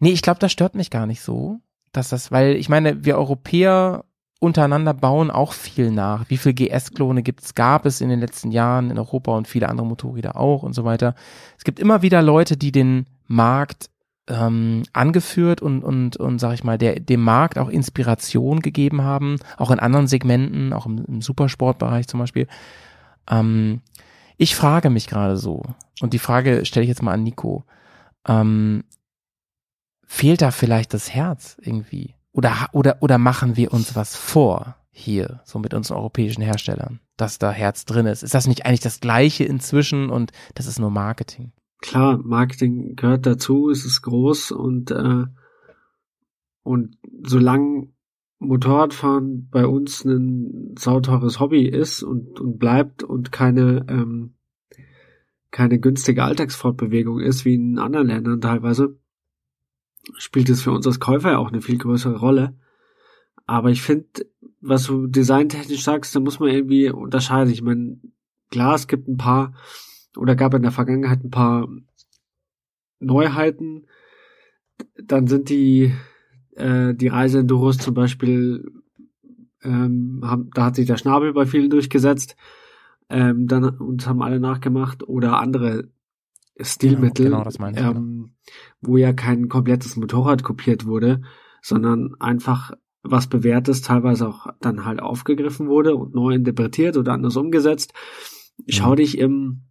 Nee, 0.00 0.10
ich 0.10 0.22
glaube, 0.22 0.40
das 0.40 0.52
stört 0.52 0.74
mich 0.74 0.90
gar 0.90 1.06
nicht 1.06 1.22
so, 1.22 1.60
dass 1.92 2.08
das, 2.08 2.30
weil 2.30 2.56
ich 2.56 2.68
meine, 2.68 3.04
wir 3.04 3.16
Europäer 3.16 4.04
untereinander 4.40 4.94
bauen 4.94 5.30
auch 5.30 5.52
viel 5.52 5.90
nach. 5.90 6.28
Wie 6.28 6.36
viel 6.36 6.52
GS-Klone 6.52 7.22
gibt's, 7.22 7.54
gab 7.54 7.86
es 7.86 8.00
in 8.00 8.08
den 8.08 8.20
letzten 8.20 8.50
Jahren 8.50 8.90
in 8.90 8.98
Europa 8.98 9.36
und 9.36 9.48
viele 9.48 9.68
andere 9.68 9.86
Motorräder 9.86 10.36
auch 10.36 10.62
und 10.62 10.74
so 10.74 10.84
weiter. 10.84 11.14
Es 11.56 11.64
gibt 11.64 11.80
immer 11.80 12.02
wieder 12.02 12.22
Leute, 12.22 12.56
die 12.56 12.70
den 12.70 13.06
Markt 13.26 13.90
ähm, 14.28 14.84
angeführt 14.92 15.62
und, 15.62 15.82
und, 15.82 16.16
und 16.16 16.38
sag 16.38 16.54
ich 16.54 16.62
mal, 16.62 16.78
der, 16.78 17.00
dem 17.00 17.22
Markt 17.22 17.58
auch 17.58 17.68
Inspiration 17.68 18.60
gegeben 18.60 19.02
haben, 19.02 19.38
auch 19.56 19.70
in 19.70 19.80
anderen 19.80 20.06
Segmenten, 20.06 20.72
auch 20.72 20.86
im, 20.86 21.04
im 21.04 21.22
Supersportbereich 21.22 22.06
zum 22.06 22.20
Beispiel. 22.20 22.46
Ähm, 23.28 23.80
ich 24.36 24.54
frage 24.54 24.90
mich 24.90 25.08
gerade 25.08 25.36
so, 25.36 25.62
und 26.00 26.12
die 26.12 26.18
Frage 26.18 26.64
stelle 26.64 26.84
ich 26.84 26.88
jetzt 26.88 27.02
mal 27.02 27.12
an 27.12 27.24
Nico, 27.24 27.64
ähm, 28.26 28.84
fehlt 30.06 30.42
da 30.42 30.50
vielleicht 30.50 30.94
das 30.94 31.12
Herz 31.12 31.56
irgendwie? 31.60 32.14
Oder, 32.32 32.68
oder, 32.72 32.98
oder 33.00 33.18
machen 33.18 33.56
wir 33.56 33.72
uns 33.72 33.96
was 33.96 34.16
vor 34.16 34.76
hier, 34.90 35.40
so 35.44 35.58
mit 35.58 35.74
unseren 35.74 35.96
europäischen 35.98 36.42
Herstellern, 36.42 37.00
dass 37.16 37.38
da 37.38 37.50
Herz 37.50 37.84
drin 37.84 38.06
ist? 38.06 38.22
Ist 38.22 38.34
das 38.34 38.46
nicht 38.46 38.66
eigentlich 38.66 38.80
das 38.80 39.00
Gleiche 39.00 39.44
inzwischen 39.44 40.10
und 40.10 40.32
das 40.54 40.66
ist 40.66 40.78
nur 40.78 40.90
Marketing? 40.90 41.52
Klar, 41.80 42.18
Marketing 42.18 42.96
gehört 42.96 43.24
dazu, 43.24 43.70
es 43.70 43.84
ist 43.84 44.02
groß 44.02 44.50
und 44.50 44.90
äh, 44.90 45.24
und 46.62 46.98
solange 47.22 47.88
Motorradfahren 48.40 49.48
bei 49.48 49.66
uns 49.66 50.04
ein 50.04 50.74
sauteures 50.78 51.40
Hobby 51.40 51.66
ist 51.66 52.02
und, 52.02 52.38
und 52.40 52.58
bleibt 52.58 53.02
und 53.02 53.32
keine 53.32 53.86
ähm, 53.88 54.34
keine 55.50 55.78
günstige 55.78 56.24
Alltagsfortbewegung 56.24 57.20
ist, 57.20 57.44
wie 57.44 57.54
in 57.54 57.78
anderen 57.78 58.08
Ländern 58.08 58.40
teilweise, 58.40 58.98
spielt 60.16 60.48
es 60.48 60.62
für 60.62 60.72
uns 60.72 60.86
als 60.86 61.00
Käufer 61.00 61.32
ja 61.32 61.38
auch 61.38 61.48
eine 61.48 61.60
viel 61.60 61.78
größere 61.78 62.18
Rolle. 62.18 62.54
Aber 63.46 63.70
ich 63.70 63.82
finde, 63.82 64.06
was 64.60 64.84
du 64.84 65.06
designtechnisch 65.06 65.82
sagst, 65.82 66.14
da 66.14 66.20
muss 66.20 66.40
man 66.40 66.50
irgendwie 66.50 66.90
unterscheiden. 66.90 67.52
Ich 67.52 67.62
meine, 67.62 67.98
klar, 68.50 68.74
es 68.74 68.86
gibt 68.86 69.08
ein 69.08 69.16
paar 69.16 69.54
oder 70.16 70.36
gab 70.36 70.54
in 70.54 70.62
der 70.62 70.72
Vergangenheit 70.72 71.24
ein 71.24 71.30
paar 71.30 71.68
Neuheiten. 73.00 73.86
Dann 74.96 75.26
sind 75.26 75.48
die 75.48 75.94
äh, 76.58 76.94
die 76.94 77.08
Reiseenduros 77.08 77.78
zum 77.78 77.94
Beispiel, 77.94 78.70
ähm, 79.62 80.20
haben, 80.24 80.50
da 80.54 80.66
hat 80.66 80.76
sich 80.76 80.86
der 80.86 80.96
Schnabel 80.96 81.32
bei 81.32 81.46
vielen 81.46 81.70
durchgesetzt. 81.70 82.36
Ähm, 83.08 83.46
dann 83.46 83.64
uns 83.78 84.06
haben 84.06 84.22
alle 84.22 84.40
nachgemacht 84.40 85.02
oder 85.08 85.38
andere 85.38 85.88
Stilmittel, 86.60 87.26
Genau, 87.26 87.44
genau, 87.44 87.70
ich, 87.70 87.78
ähm, 87.78 88.34
wo 88.80 88.96
ja 88.96 89.12
kein 89.12 89.48
komplettes 89.48 89.96
Motorrad 89.96 90.42
kopiert 90.42 90.86
wurde, 90.86 91.22
sondern 91.62 92.14
einfach 92.18 92.72
was 93.02 93.28
bewährtes 93.28 93.80
teilweise 93.82 94.28
auch 94.28 94.46
dann 94.60 94.84
halt 94.84 95.00
aufgegriffen 95.00 95.68
wurde 95.68 95.94
und 95.94 96.14
neu 96.14 96.34
interpretiert 96.34 96.96
oder 96.96 97.12
anders 97.12 97.36
umgesetzt. 97.36 97.92
Schau 98.68 98.92
Mhm. 98.92 98.96
dich 98.96 99.18
im 99.18 99.62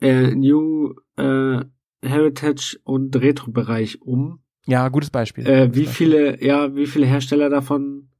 äh, 0.00 0.34
New 0.34 0.94
äh, 1.16 1.64
Heritage 2.02 2.78
und 2.84 3.14
Retro-Bereich 3.16 4.00
um. 4.02 4.40
Ja, 4.66 4.88
gutes 4.88 5.10
Beispiel. 5.10 5.46
Äh, 5.46 5.74
wie 5.74 5.86
viele, 5.86 6.42
ja, 6.44 6.74
wie 6.74 6.86
viele 6.86 7.06
Hersteller 7.06 7.50
davon 7.50 8.10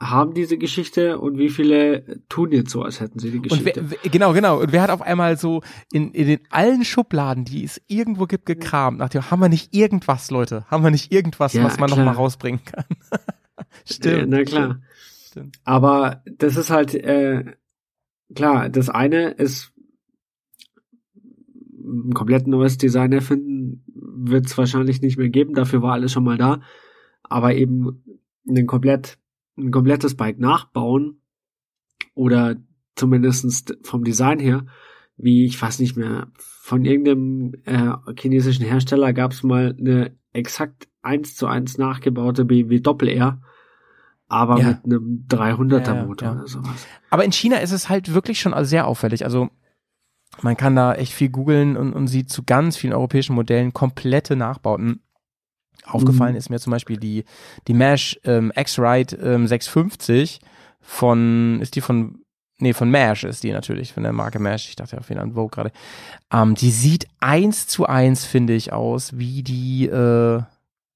haben 0.00 0.32
diese 0.34 0.58
Geschichte 0.58 1.18
und 1.18 1.38
wie 1.38 1.48
viele 1.48 2.22
tun 2.28 2.52
jetzt 2.52 2.70
so, 2.70 2.82
als 2.82 3.00
hätten 3.00 3.18
sie 3.18 3.30
die 3.32 3.38
Und 3.38 3.42
Geschichte? 3.48 3.90
wer, 3.90 3.98
wer, 4.02 4.10
genau, 4.10 4.32
genau. 4.32 4.60
Und 4.60 4.70
wer 4.72 4.82
hat 4.82 4.90
auf 4.90 5.02
einmal 5.02 5.36
so 5.36 5.60
in, 5.92 6.12
in 6.12 6.26
den 6.28 6.40
allen 6.50 6.84
Schubladen, 6.84 7.44
die 7.44 7.64
es 7.64 7.80
irgendwo 7.88 8.26
gibt, 8.26 8.46
gekramt, 8.46 8.98
nach 8.98 9.08
dem, 9.08 9.28
haben 9.30 9.40
wir 9.40 9.48
nicht 9.48 9.74
irgendwas, 9.74 10.30
Leute? 10.30 10.64
Haben 10.70 10.84
wir 10.84 10.90
nicht 10.92 11.10
irgendwas, 11.12 11.52
Ja, 11.52 11.64
was 11.64 11.78
man 11.80 11.90
noch 11.90 11.96
klar. 11.96 12.06
mal 12.06 12.12
rausbringen 12.12 12.60
kann? 12.64 12.84
Stimmt. 13.84 14.30
na 14.30 14.44
klar. 14.44 14.80
Stimmt. 15.26 15.58
Aber 15.64 16.22
das 16.26 16.56
ist 16.56 16.70
halt, 16.70 16.94
äh, 16.94 17.44
klar, 18.34 18.68
das 18.68 18.88
eine 18.88 19.30
ist 19.30 19.72
ein 21.74 22.12
komplett 22.14 22.46
neues 22.46 22.78
Design 22.78 23.12
erfinden, 23.12 23.82
wird 23.94 24.46
es 24.46 24.56
wahrscheinlich 24.58 25.00
nicht 25.00 25.16
mehr 25.18 25.28
geben, 25.30 25.54
dafür 25.54 25.82
war 25.82 25.94
alles 25.94 26.12
schon 26.12 26.24
mal 26.24 26.36
da. 26.38 26.60
Aber 27.22 27.54
eben 27.54 28.04
ein 28.48 28.66
komplett, 28.66 29.18
ein 29.58 29.70
komplettes 29.70 30.16
Bike 30.16 30.38
nachbauen 30.38 31.20
oder 32.14 32.56
zumindest 32.96 33.76
vom 33.82 34.04
Design 34.04 34.38
her, 34.38 34.66
wie 35.16 35.44
ich 35.44 35.60
weiß 35.60 35.78
nicht 35.80 35.96
mehr, 35.96 36.28
von 36.38 36.84
irgendeinem 36.84 37.54
äh, 37.64 37.92
chinesischen 38.18 38.64
Hersteller 38.64 39.12
gab 39.12 39.32
es 39.32 39.42
mal 39.42 39.74
eine 39.78 40.16
exakt 40.32 40.88
eins 41.02 41.34
zu 41.34 41.46
eins 41.46 41.78
nachgebaute 41.78 42.44
BMW 42.44 42.80
Doppel 42.80 43.08
R, 43.08 43.40
aber 44.28 44.58
Ja. 44.60 44.68
mit 44.68 44.84
einem 44.84 45.26
300er 45.28 45.86
Ja, 45.86 45.94
ja, 45.96 46.04
Motor 46.06 46.28
ja. 46.28 46.34
oder 46.34 46.46
sowas. 46.48 46.86
Aber 47.10 47.24
in 47.24 47.32
China 47.32 47.56
ist 47.58 47.72
es 47.72 47.88
halt 47.88 48.12
wirklich 48.14 48.40
schon 48.40 48.52
sehr 48.64 48.86
auffällig. 48.86 49.24
Also 49.24 49.48
man 50.42 50.56
kann 50.56 50.76
da 50.76 50.94
echt 50.94 51.12
viel 51.14 51.30
googeln 51.30 51.76
und, 51.76 51.94
und 51.94 52.06
sieht 52.08 52.30
zu 52.30 52.42
ganz 52.44 52.76
vielen 52.76 52.92
europäischen 52.92 53.34
Modellen 53.34 53.72
komplette 53.72 54.36
Nachbauten. 54.36 55.00
Aufgefallen 55.84 56.32
Mhm. 56.32 56.38
ist 56.38 56.50
mir 56.50 56.58
zum 56.60 56.70
Beispiel 56.70 56.96
die, 56.98 57.24
die 57.66 57.74
Mesh 57.74 58.18
ähm, 58.24 58.52
X-Ride 58.54 59.16
ähm, 59.16 59.46
650 59.46 60.40
von, 60.80 61.60
ist 61.60 61.74
die 61.76 61.80
von 61.80 62.20
nee, 62.60 62.72
von 62.72 62.90
Mash 62.90 63.24
ist 63.24 63.44
die 63.44 63.52
natürlich, 63.52 63.92
von 63.92 64.02
der 64.02 64.12
Marke 64.12 64.38
Mash. 64.40 64.68
Ich 64.68 64.76
dachte 64.76 64.96
ja 64.96 64.98
auf 65.00 65.08
jeden 65.08 65.20
Fall 65.20 65.28
an 65.28 65.34
Vogue 65.34 65.50
gerade. 65.50 65.70
Ähm, 66.32 66.54
die 66.56 66.70
sieht 66.72 67.06
eins 67.20 67.66
zu 67.68 67.86
eins, 67.86 68.24
finde 68.24 68.54
ich, 68.54 68.72
aus 68.72 69.16
wie 69.16 69.42
die 69.42 69.86
äh, 69.86 70.42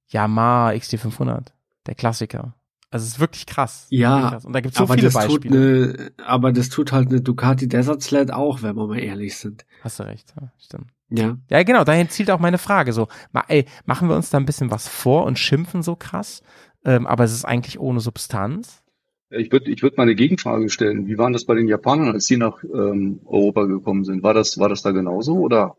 Yamaha 0.08 0.70
XT500, 0.70 1.46
der 1.86 1.94
Klassiker. 1.94 2.54
Also 2.90 3.04
es 3.04 3.12
ist 3.12 3.20
wirklich 3.20 3.46
krass. 3.46 3.86
Ja, 3.88 4.10
wirklich 4.16 4.30
krass. 4.32 4.44
Und 4.44 4.52
da 4.52 4.60
gibt 4.60 4.74
es 4.74 4.78
so 4.78 4.84
aber 4.84 4.94
viele 4.94 5.06
das 5.10 5.14
tut 5.26 5.40
Beispiele. 5.42 6.12
eine, 6.18 6.26
aber 6.28 6.52
das 6.52 6.68
tut 6.68 6.92
halt 6.92 7.08
eine 7.08 7.22
Ducati 7.22 7.66
Desert 7.68 8.02
Sled 8.02 8.32
auch, 8.32 8.60
wenn 8.62 8.76
wir 8.76 8.86
mal 8.86 8.98
ehrlich 8.98 9.36
sind. 9.38 9.64
Hast 9.82 9.98
du 9.98 10.02
recht, 10.02 10.34
ja, 10.38 10.52
stimmt. 10.58 10.88
Ja. 11.12 11.36
Ja, 11.50 11.62
genau, 11.62 11.84
dahin 11.84 12.08
zielt 12.08 12.30
auch 12.30 12.40
meine 12.40 12.58
Frage. 12.58 12.92
So, 12.92 13.08
ey, 13.48 13.66
machen 13.84 14.08
wir 14.08 14.16
uns 14.16 14.30
da 14.30 14.38
ein 14.38 14.46
bisschen 14.46 14.70
was 14.70 14.88
vor 14.88 15.24
und 15.24 15.38
schimpfen 15.38 15.82
so 15.82 15.94
krass, 15.94 16.42
ähm, 16.84 17.06
aber 17.06 17.24
es 17.24 17.32
ist 17.32 17.44
eigentlich 17.44 17.78
ohne 17.78 18.00
Substanz. 18.00 18.82
Ich 19.30 19.50
würde 19.50 19.70
ich 19.70 19.82
würd 19.82 19.96
mal 19.96 20.02
eine 20.04 20.14
Gegenfrage 20.14 20.68
stellen. 20.68 21.06
Wie 21.06 21.16
waren 21.16 21.32
das 21.32 21.44
bei 21.44 21.54
den 21.54 21.68
Japanern, 21.68 22.12
als 22.12 22.26
die 22.26 22.36
nach 22.36 22.62
ähm, 22.64 23.20
Europa 23.24 23.64
gekommen 23.64 24.04
sind? 24.04 24.22
War 24.22 24.34
das, 24.34 24.58
war 24.58 24.68
das 24.68 24.82
da 24.82 24.90
genauso 24.90 25.36
oder 25.36 25.76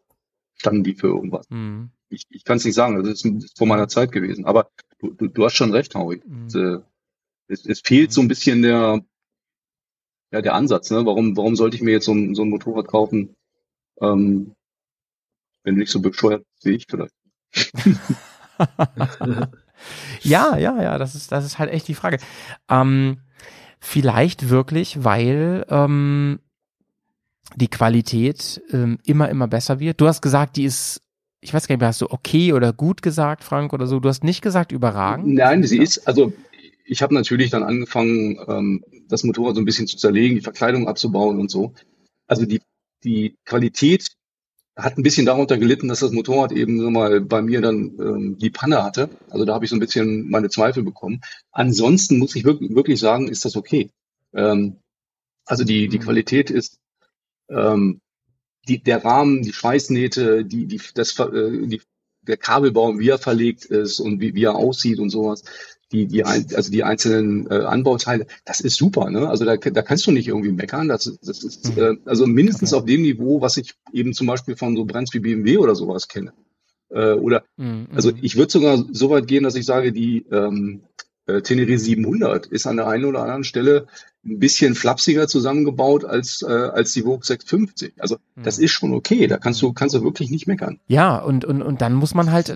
standen 0.56 0.84
die 0.84 0.96
für 0.96 1.08
irgendwas? 1.08 1.48
Hm. 1.50 1.92
Ich, 2.10 2.26
ich 2.30 2.44
kann 2.44 2.58
es 2.58 2.66
nicht 2.66 2.76
sagen, 2.76 2.96
das 2.96 3.08
ist, 3.08 3.26
das 3.26 3.46
ist 3.46 3.58
vor 3.58 3.68
meiner 3.68 3.88
Zeit 3.88 4.12
gewesen. 4.12 4.46
Aber 4.46 4.70
du, 5.00 5.12
du, 5.14 5.28
du 5.28 5.46
hast 5.46 5.56
schon 5.56 5.72
recht, 5.72 5.94
Howie. 5.96 6.22
Mhm. 6.26 6.46
Es, 6.48 6.56
äh, 6.56 6.78
es, 7.48 7.66
es 7.66 7.82
fehlt 7.82 8.12
so 8.12 8.22
ein 8.22 8.28
bisschen 8.28 8.62
der, 8.62 9.02
ja, 10.32 10.42
der 10.42 10.56
Ansatz. 10.56 10.90
Ne? 10.90 11.06
Warum, 11.06 11.38
warum 11.38 11.56
sollte 11.56 11.76
ich 11.76 11.84
mir 11.84 11.92
jetzt 11.92 12.06
so 12.06 12.14
ein, 12.14 12.34
so 12.36 12.44
ein 12.44 12.50
Motorrad 12.50 12.88
kaufen, 12.88 13.36
ähm, 14.02 14.56
wenn 15.64 15.76
du 15.76 15.82
nicht 15.82 15.92
so 15.92 16.02
bescheuert 16.02 16.44
bist 16.44 16.66
wie 16.66 16.72
ich 16.72 16.88
vielleicht? 16.90 17.14
Ja, 20.22 20.58
ja, 20.58 20.82
ja, 20.82 20.98
das 20.98 21.16
ist, 21.16 21.32
das 21.32 21.46
ist 21.46 21.60
halt 21.60 21.72
echt 21.72 21.88
die 21.88 21.96
Frage. 21.96 22.18
Ähm, 22.70 23.20
vielleicht 23.80 24.50
wirklich, 24.50 25.04
weil 25.04 25.66
ähm, 25.70 26.40
die 27.56 27.68
Qualität 27.68 28.62
ähm, 28.72 29.00
immer, 29.06 29.30
immer 29.30 29.48
besser 29.48 29.80
wird. 29.80 30.02
Du 30.02 30.08
hast 30.08 30.22
gesagt, 30.22 30.56
die 30.56 30.64
ist, 30.64 31.02
ich 31.42 31.54
weiß 31.54 31.68
gar 31.68 31.76
nicht 31.76 31.82
mehr, 31.82 31.90
hast 31.90 32.02
du 32.02 32.10
okay 32.10 32.54
oder 32.54 32.74
gut 32.74 33.02
gesagt, 33.02 33.44
Frank, 33.44 33.74
oder 33.74 33.88
so? 33.88 34.00
Du 34.00 34.10
hast 34.10 34.24
nicht 34.24 34.42
gesagt 34.42 34.72
überragend. 34.72 35.34
Nein, 35.34 35.64
sie 35.64 35.78
ist, 35.78 36.08
also 36.08 36.34
ich 36.86 37.02
habe 37.02 37.14
natürlich 37.14 37.50
dann 37.50 37.64
angefangen, 37.64 38.40
ähm, 38.48 38.84
das 39.10 39.24
Motorrad 39.24 39.56
so 39.56 39.62
ein 39.62 39.66
bisschen 39.66 39.88
zu 39.88 39.98
zerlegen, 39.98 40.36
die 40.36 40.42
Verkleidung 40.42 40.88
abzubauen 40.88 41.40
und 41.40 41.52
so. 41.52 41.74
Also 42.28 42.46
die, 42.46 42.62
die 43.04 43.36
Qualität 43.46 44.08
hat 44.76 44.98
ein 44.98 45.04
bisschen 45.04 45.26
darunter 45.26 45.58
gelitten, 45.58 45.88
dass 45.88 46.00
das 46.00 46.12
Motorrad 46.12 46.52
eben 46.52 46.80
so 46.80 46.90
mal 46.90 47.22
bei 47.22 47.42
mir 47.42 47.62
dann 47.62 47.96
ähm, 48.00 48.38
die 48.40 48.50
Panne 48.50 48.84
hatte. 48.84 49.10
Also 49.30 49.46
da 49.46 49.54
habe 49.54 49.66
ich 49.66 49.70
so 49.70 49.76
ein 49.76 49.80
bisschen 49.80 50.30
meine 50.30 50.50
Zweifel 50.50 50.84
bekommen. 50.84 51.22
Ansonsten 51.52 52.18
muss 52.18 52.36
ich 52.36 52.44
wirklich, 52.44 52.74
wirklich 52.76 53.00
sagen, 53.00 53.28
ist 53.28 53.46
das 53.46 53.56
okay. 53.56 53.92
Ähm, 54.34 54.78
also 55.46 55.64
die, 55.64 55.90
die 55.90 56.00
Mhm. 56.00 56.04
Qualität 56.04 56.50
ist 56.52 56.80
ähm, 57.50 58.02
die, 58.68 58.82
der 58.82 59.04
Rahmen, 59.04 59.42
die 59.44 59.54
Schweißnähte, 59.54 60.46
die, 60.46 60.68
die, 60.68 60.82
das, 60.96 61.18
äh, 61.20 61.68
die, 61.68 61.82
der 62.22 62.38
Kabelbaum, 62.38 63.00
wie 63.00 63.10
er 63.10 63.20
verlegt 63.20 63.66
ist 63.66 64.00
und 64.00 64.22
wie, 64.22 64.36
wie 64.36 64.46
er 64.46 64.56
aussieht 64.56 65.00
und 65.00 65.10
sowas, 65.10 65.44
die, 65.94 66.08
die, 66.08 66.26
ein, 66.26 66.46
also 66.56 66.72
die 66.72 66.84
einzelnen 66.84 67.48
äh, 67.50 67.56
Anbauteile, 67.66 68.26
das 68.46 68.60
ist 68.60 68.76
super, 68.76 69.10
ne? 69.10 69.30
Also 69.30 69.46
da, 69.46 69.56
da 69.58 69.82
kannst 69.84 70.06
du 70.08 70.12
nicht 70.12 70.28
irgendwie 70.28 70.52
meckern. 70.52 70.90
Das, 70.90 71.04
das 71.24 71.44
ist 71.44 71.78
Mhm. 71.78 71.82
äh, 71.82 71.96
also 72.06 72.26
mindestens 72.28 72.74
Okay. 72.74 72.80
auf 72.82 72.86
dem 72.86 73.02
Niveau, 73.04 73.42
was 73.42 73.58
ich 73.58 73.76
eben 73.94 74.14
zum 74.14 74.28
Beispiel 74.28 74.56
von 74.58 74.76
so 74.76 74.86
Brands 74.86 75.14
wie 75.14 75.20
BMW 75.20 75.58
oder 75.58 75.76
sowas 75.76 76.08
kenne. 76.08 76.34
Äh, 76.90 77.14
oder 77.14 77.44
Mhm, 77.58 77.88
also 77.94 78.12
ich 78.22 78.36
würde 78.36 78.52
sogar 78.52 78.84
so 78.92 79.10
weit 79.10 79.28
gehen, 79.28 79.44
dass 79.44 79.56
ich 79.56 79.66
sage, 79.66 79.92
die 79.94 80.26
ähm, 80.32 80.82
äh, 81.28 81.42
Tenere 81.42 81.78
700 81.78 82.48
ist 82.48 82.68
an 82.68 82.78
der 82.78 82.88
einen 82.88 83.06
oder 83.06 83.22
anderen 83.22 83.44
Stelle 83.44 83.88
ein 84.26 84.40
bisschen 84.40 84.76
flapsiger 84.76 85.28
zusammengebaut 85.28 86.06
als 86.06 86.42
äh, 86.42 86.52
als 86.52 86.94
die 86.94 87.04
Vogue 87.04 87.24
650. 87.24 87.94
Also 88.00 88.18
das 88.42 88.58
Mhm. 88.58 88.64
ist 88.66 88.72
schon 88.72 88.94
okay. 88.94 89.28
Da 89.28 89.38
kannst 89.38 89.62
du 89.62 89.74
kannst 89.74 89.96
du 89.96 90.04
wirklich 90.04 90.30
nicht 90.32 90.48
meckern. 90.48 90.80
Ja, 90.88 91.18
und, 91.20 91.46
und, 91.46 91.62
und 91.62 91.82
dann 91.82 91.94
muss 91.94 92.14
man 92.14 92.32
halt, 92.32 92.56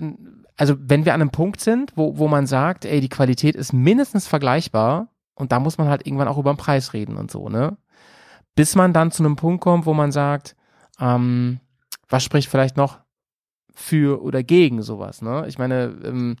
also 0.58 0.74
wenn 0.78 1.04
wir 1.04 1.14
an 1.14 1.22
einem 1.22 1.30
Punkt 1.30 1.60
sind, 1.60 1.92
wo, 1.96 2.18
wo 2.18 2.28
man 2.28 2.46
sagt, 2.46 2.84
ey, 2.84 3.00
die 3.00 3.08
Qualität 3.08 3.54
ist 3.54 3.72
mindestens 3.72 4.26
vergleichbar 4.26 5.08
und 5.34 5.52
da 5.52 5.60
muss 5.60 5.78
man 5.78 5.88
halt 5.88 6.06
irgendwann 6.06 6.28
auch 6.28 6.36
über 6.36 6.52
den 6.52 6.58
Preis 6.58 6.92
reden 6.92 7.16
und 7.16 7.30
so, 7.30 7.48
ne? 7.48 7.78
Bis 8.56 8.74
man 8.74 8.92
dann 8.92 9.12
zu 9.12 9.22
einem 9.22 9.36
Punkt 9.36 9.62
kommt, 9.62 9.86
wo 9.86 9.94
man 9.94 10.10
sagt, 10.10 10.56
ähm, 11.00 11.60
was 12.08 12.24
spricht 12.24 12.50
vielleicht 12.50 12.76
noch 12.76 12.98
für 13.72 14.20
oder 14.20 14.42
gegen 14.42 14.82
sowas, 14.82 15.22
ne? 15.22 15.44
Ich 15.46 15.58
meine, 15.58 15.96
ähm, 16.04 16.36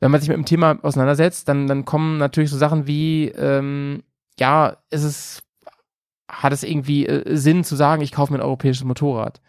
wenn 0.00 0.10
man 0.10 0.20
sich 0.20 0.28
mit 0.28 0.36
dem 0.36 0.44
Thema 0.44 0.78
auseinandersetzt, 0.82 1.48
dann, 1.48 1.68
dann 1.68 1.84
kommen 1.84 2.18
natürlich 2.18 2.50
so 2.50 2.58
Sachen 2.58 2.88
wie, 2.88 3.28
ähm, 3.28 4.02
ja, 4.38 4.78
ist 4.90 5.04
es, 5.04 5.42
hat 6.28 6.52
es 6.52 6.64
irgendwie 6.64 7.06
äh, 7.06 7.36
Sinn 7.36 7.62
zu 7.62 7.76
sagen, 7.76 8.02
ich 8.02 8.10
kaufe 8.12 8.32
mir 8.32 8.40
ein 8.40 8.44
europäisches 8.44 8.84
Motorrad. 8.84 9.40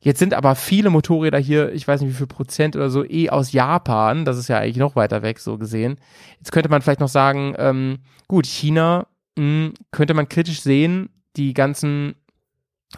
Jetzt 0.00 0.18
sind 0.18 0.34
aber 0.34 0.54
viele 0.54 0.90
Motorräder 0.90 1.38
hier, 1.38 1.72
ich 1.72 1.86
weiß 1.86 2.00
nicht 2.00 2.10
wie 2.10 2.16
viel 2.16 2.26
Prozent 2.26 2.76
oder 2.76 2.90
so, 2.90 3.04
eh 3.04 3.30
aus 3.30 3.52
Japan. 3.52 4.24
Das 4.24 4.38
ist 4.38 4.48
ja 4.48 4.58
eigentlich 4.58 4.76
noch 4.76 4.96
weiter 4.96 5.22
weg, 5.22 5.38
so 5.38 5.58
gesehen. 5.58 5.96
Jetzt 6.38 6.52
könnte 6.52 6.68
man 6.68 6.82
vielleicht 6.82 7.00
noch 7.00 7.08
sagen, 7.08 7.54
ähm, 7.58 7.98
gut, 8.28 8.46
China 8.46 9.06
mh, 9.36 9.70
könnte 9.90 10.14
man 10.14 10.28
kritisch 10.28 10.60
sehen, 10.60 11.08
die 11.36 11.54
ganzen 11.54 12.14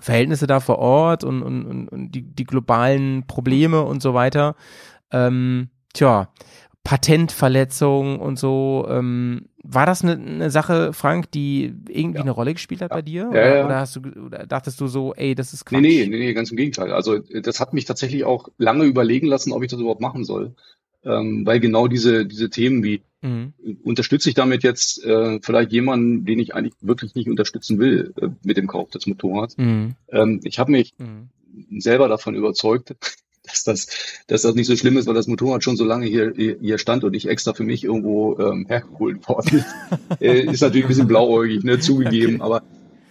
Verhältnisse 0.01 0.47
da 0.47 0.61
vor 0.61 0.79
Ort 0.79 1.25
und, 1.25 1.43
und, 1.43 1.65
und, 1.67 1.89
und 1.89 2.13
die, 2.13 2.23
die 2.23 2.45
globalen 2.45 3.27
Probleme 3.27 3.83
und 3.83 4.03
so 4.03 4.15
weiter. 4.15 4.55
Ähm, 5.11 5.71
tja, 5.95 6.29
Patentverletzungen 6.85 8.19
und 8.19 8.39
so. 8.39 8.87
Ähm, 8.89 9.49
war 9.71 9.85
das 9.85 10.03
eine, 10.03 10.13
eine 10.13 10.51
Sache, 10.51 10.93
Frank, 10.95 11.31
die 11.33 11.75
irgendwie 11.89 12.17
Ja. 12.19 12.23
eine 12.23 12.31
Rolle 12.31 12.55
gespielt 12.55 12.81
hat 12.81 12.91
bei 12.91 13.03
dir? 13.03 13.23
Ja, 13.25 13.29
oder, 13.31 13.57
ja. 13.59 13.65
oder 13.67 13.77
hast 13.81 13.97
du 13.97 14.01
oder 14.01 14.47
dachtest 14.47 14.81
du 14.81 14.87
so, 14.87 15.15
ey, 15.15 15.35
das 15.35 15.53
ist 15.53 15.67
Quatsch? 15.67 15.83
Nee, 15.83 16.07
nee, 16.07 16.09
nee, 16.09 16.19
nee, 16.19 16.33
ganz 16.35 16.51
im 16.51 16.57
Gegenteil. 16.57 16.93
Also 16.93 17.17
äh, 17.17 17.43
das 17.43 17.61
hat 17.61 17.75
mich 17.75 17.85
tatsächlich 17.85 18.25
auch 18.25 18.49
lange 18.57 18.85
überlegen 18.85 19.27
lassen, 19.27 19.53
ob 19.53 19.63
ich 19.63 19.71
das 19.71 19.79
überhaupt 19.79 20.01
machen 20.01 20.25
soll. 20.25 20.55
Ähm, 21.05 21.45
weil 21.47 21.61
genau 21.61 21.87
diese, 21.87 22.27
diese 22.27 22.51
Themen 22.51 22.83
wie, 22.83 23.03
Mhm. 23.21 23.53
unterstütze 23.83 24.29
ich 24.29 24.37
damit 24.37 24.63
jetzt 24.63 25.05
äh, 25.05 25.41
vielleicht 25.43 25.73
jemanden, 25.73 26.25
den 26.25 26.39
ich 26.39 26.55
eigentlich 26.55 26.75
wirklich 26.81 27.17
nicht 27.17 27.29
unterstützen 27.29 27.81
will 27.81 28.15
äh, 28.21 28.29
mit 28.45 28.57
dem 28.57 28.69
Kauf 28.69 28.91
des 28.91 29.09
Motorrads. 29.09 29.59
Mhm. 29.59 29.97
Ähm, 30.09 30.41
ich 30.45 30.61
habe 30.61 30.71
mich 30.71 30.95
Mhm. 30.99 31.81
selber 31.81 32.07
davon 32.07 32.37
überzeugt, 32.37 32.95
dass 33.49 33.65
das, 33.65 33.87
dass 34.27 34.43
das 34.43 34.55
nicht 34.55 34.67
so 34.67 34.77
schlimm 34.77 34.97
ist, 34.97 35.07
weil 35.07 35.15
das 35.15 35.27
Motorrad 35.27 35.65
schon 35.65 35.77
so 35.77 35.85
lange 35.85 36.07
hier, 36.07 36.33
hier 36.37 36.79
stand 36.79 37.05
und 37.05 37.15
ich 37.15 37.29
extra 37.29 37.55
für 37.55 37.65
mich 37.65 37.85
irgendwo 37.85 38.39
ähm, 38.39 38.67
hergeholt 38.69 39.29
worden 39.29 39.59
ist. 39.59 39.67
äh, 40.21 40.41
ist 40.41 40.61
natürlich 40.61 40.85
ein 40.85 40.89
bisschen 40.89 41.09
blauäugig, 41.09 41.65
ne, 41.65 41.79
zugegeben, 41.79 42.41
Okay. 42.41 42.43
aber 42.43 42.63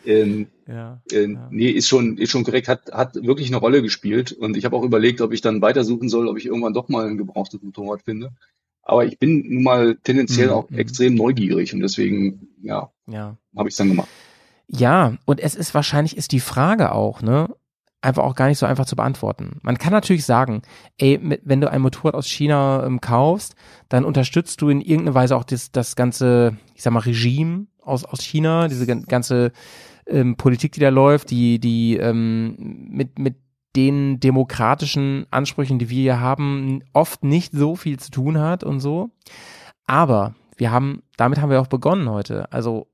ähm, 0.06 0.48
Ja. 0.68 1.02
äh, 1.12 1.28
Ja. 1.28 1.48
nee, 1.52 1.70
ist 1.70 1.88
schon, 1.88 2.18
ist 2.18 2.32
schon 2.32 2.44
korrekt, 2.44 2.68
hat, 2.68 2.92
hat 2.92 3.16
wirklich 3.16 3.48
eine 3.48 3.58
Rolle 3.58 3.82
gespielt. 3.82 4.32
Und 4.32 4.56
ich 4.58 4.66
habe 4.66 4.76
auch 4.76 4.84
überlegt, 4.84 5.22
ob 5.22 5.34
ich 5.34 5.42
dann 5.42 5.62
weitersuchen 5.62 6.10
soll, 6.10 6.28
ob 6.28 6.38
ich 6.38 6.46
irgendwann 6.46 6.74
doch 6.74 6.90
mal 6.90 7.08
ein 7.08 7.18
gebrauchtes 7.18 7.62
Motorrad 7.62 8.02
finde. 8.04 8.32
Aber 8.84 9.06
ich 9.06 9.20
bin 9.20 9.44
nun 9.54 9.64
mal 9.64 9.98
tendenziell 10.04 10.48
Mhm, 10.48 10.54
auch 10.54 10.70
mhm. 10.70 10.78
extrem 10.80 11.16
neugierig 11.16 11.74
und 11.74 11.82
deswegen, 11.82 12.48
ja, 12.64 12.90
Ja. 13.08 13.36
habe 13.56 13.68
ich 13.68 13.74
es 13.74 13.78
dann 13.78 13.90
gemacht. 13.90 14.10
Ja, 14.70 15.18
und 15.26 15.40
es 15.40 15.56
ist 15.56 15.74
wahrscheinlich 15.74 16.16
ist 16.18 16.32
die 16.32 16.40
Frage 16.40 16.92
auch, 16.94 17.22
ne? 17.22 17.50
Einfach 18.02 18.24
auch 18.24 18.36
gar 18.36 18.48
nicht 18.48 18.60
so 18.60 18.68
einfach 18.68 18.86
zu 18.86 18.96
beantworten. 18.96 19.60
Man 19.64 19.80
kann 19.80 19.92
natürlich 19.92 20.24
sagen, 20.24 20.62
ey, 20.98 21.18
mit, 21.18 21.42
wenn 21.46 21.62
du 21.62 21.72
ein 21.72 21.82
Motorrad 21.82 22.14
aus 22.14 22.28
China 22.28 22.84
ähm, 22.86 23.02
kaufst, 23.02 23.56
dann 23.90 24.06
unterstützt 24.06 24.62
du 24.62 24.70
in 24.70 24.82
irgendeiner 24.82 25.16
Weise 25.16 25.36
auch 25.36 25.44
das, 25.44 25.72
das 25.72 25.96
ganze, 25.96 26.58
ich 26.76 26.84
sag 26.84 26.94
mal, 26.94 27.00
Regime 27.00 27.66
aus, 27.82 28.06
aus 28.06 28.22
China, 28.22 28.68
diese 28.68 28.86
gan- 28.86 29.06
ganze 29.06 29.52
ähm, 30.06 30.38
Politik, 30.38 30.74
die 30.74 30.80
da 30.80 30.90
läuft, 30.90 31.32
die, 31.32 31.60
die 31.60 31.98
ähm, 31.98 32.56
mit, 32.90 33.18
mit 33.18 33.38
den 33.76 34.20
demokratischen 34.20 35.26
Ansprüchen, 35.32 35.80
die 35.80 35.90
wir 35.90 36.02
hier 36.02 36.20
haben, 36.20 36.84
oft 36.94 37.24
nicht 37.24 37.54
so 37.54 37.76
viel 37.76 38.00
zu 38.00 38.12
tun 38.12 38.40
hat 38.40 38.64
und 38.64 38.80
so. 38.80 39.10
Aber 39.86 40.36
wir 40.56 40.72
haben, 40.72 41.02
damit 41.18 41.42
haben 41.42 41.50
wir 41.50 41.62
auch 41.62 41.68
begonnen 41.68 42.10
heute. 42.10 42.52
Also 42.52 42.88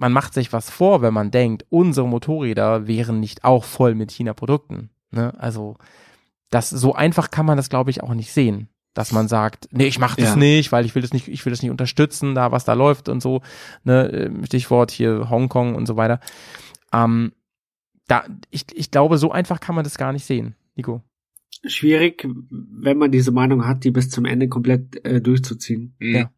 man 0.00 0.12
macht 0.12 0.32
sich 0.34 0.52
was 0.52 0.70
vor, 0.70 1.02
wenn 1.02 1.14
man 1.14 1.30
denkt, 1.30 1.66
unsere 1.68 2.08
Motorräder 2.08 2.86
wären 2.86 3.20
nicht 3.20 3.44
auch 3.44 3.64
voll 3.64 3.94
mit 3.94 4.10
China-Produkten. 4.10 4.90
Ne? 5.10 5.34
Also 5.38 5.76
das 6.50 6.70
so 6.70 6.94
einfach 6.94 7.30
kann 7.30 7.46
man 7.46 7.56
das, 7.56 7.68
glaube 7.68 7.90
ich, 7.90 8.02
auch 8.02 8.14
nicht 8.14 8.32
sehen, 8.32 8.68
dass 8.94 9.12
man 9.12 9.28
sagt, 9.28 9.68
nee, 9.70 9.86
ich 9.86 9.98
mache 9.98 10.20
das 10.20 10.30
Ja. 10.30 10.36
nicht, 10.36 10.72
weil 10.72 10.84
ich 10.86 10.94
will 10.94 11.02
das 11.02 11.12
nicht, 11.12 11.28
ich 11.28 11.44
will 11.44 11.50
das 11.52 11.60
nicht 11.62 11.70
unterstützen, 11.70 12.34
da 12.34 12.50
was 12.50 12.64
da 12.64 12.72
läuft 12.72 13.08
und 13.10 13.20
so. 13.22 13.42
Ne? 13.84 14.08
Ähm, 14.08 14.44
Stichwort 14.46 14.90
hier 14.90 15.28
Hongkong 15.28 15.74
und 15.74 15.84
so 15.86 15.96
weiter. 15.96 16.18
Ähm, 16.92 17.32
da, 18.08 18.24
ich, 18.50 18.64
ich 18.74 18.90
glaube, 18.90 19.18
so 19.18 19.30
einfach 19.30 19.60
kann 19.60 19.74
man 19.74 19.84
das 19.84 19.98
gar 19.98 20.12
nicht 20.12 20.24
sehen, 20.24 20.56
Nico. 20.74 21.02
Schwierig, 21.66 22.26
wenn 22.50 22.96
man 22.96 23.12
diese 23.12 23.32
Meinung 23.32 23.66
hat, 23.66 23.84
die 23.84 23.90
bis 23.90 24.08
zum 24.08 24.24
Ende 24.24 24.48
komplett 24.48 25.04
äh, 25.04 25.20
durchzuziehen. 25.20 25.94
Ja. 26.00 26.30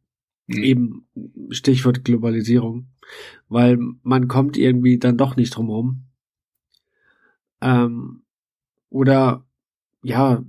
Mhm. 0.47 0.62
Eben 0.62 1.06
Stichwort 1.51 2.05
Globalisierung, 2.05 2.89
weil 3.48 3.78
man 4.02 4.28
kommt 4.28 4.56
irgendwie 4.56 4.98
dann 4.98 5.16
doch 5.16 5.36
nicht 5.36 5.55
drum 5.56 5.69
rum. 5.69 6.05
Ähm, 7.60 8.23
oder 8.89 9.47
ja, 10.02 10.44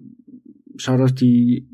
schaut 0.77 0.99
euch 0.99 1.13
die 1.13 1.67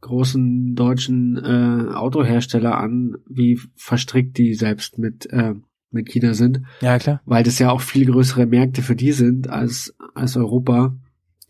großen 0.00 0.76
deutschen 0.76 1.36
äh, 1.36 1.92
Autohersteller 1.94 2.78
an, 2.78 3.16
wie 3.28 3.58
verstrickt 3.74 4.38
die 4.38 4.54
selbst 4.54 4.98
mit 4.98 5.26
äh, 5.32 5.54
mit 5.90 6.08
China 6.08 6.34
sind, 6.34 6.60
Ja, 6.80 6.98
klar. 6.98 7.22
weil 7.24 7.42
das 7.42 7.58
ja 7.58 7.70
auch 7.70 7.80
viel 7.80 8.04
größere 8.06 8.46
Märkte 8.46 8.82
für 8.82 8.94
die 8.94 9.12
sind 9.12 9.48
als, 9.48 9.96
als 10.14 10.36
Europa, 10.36 10.94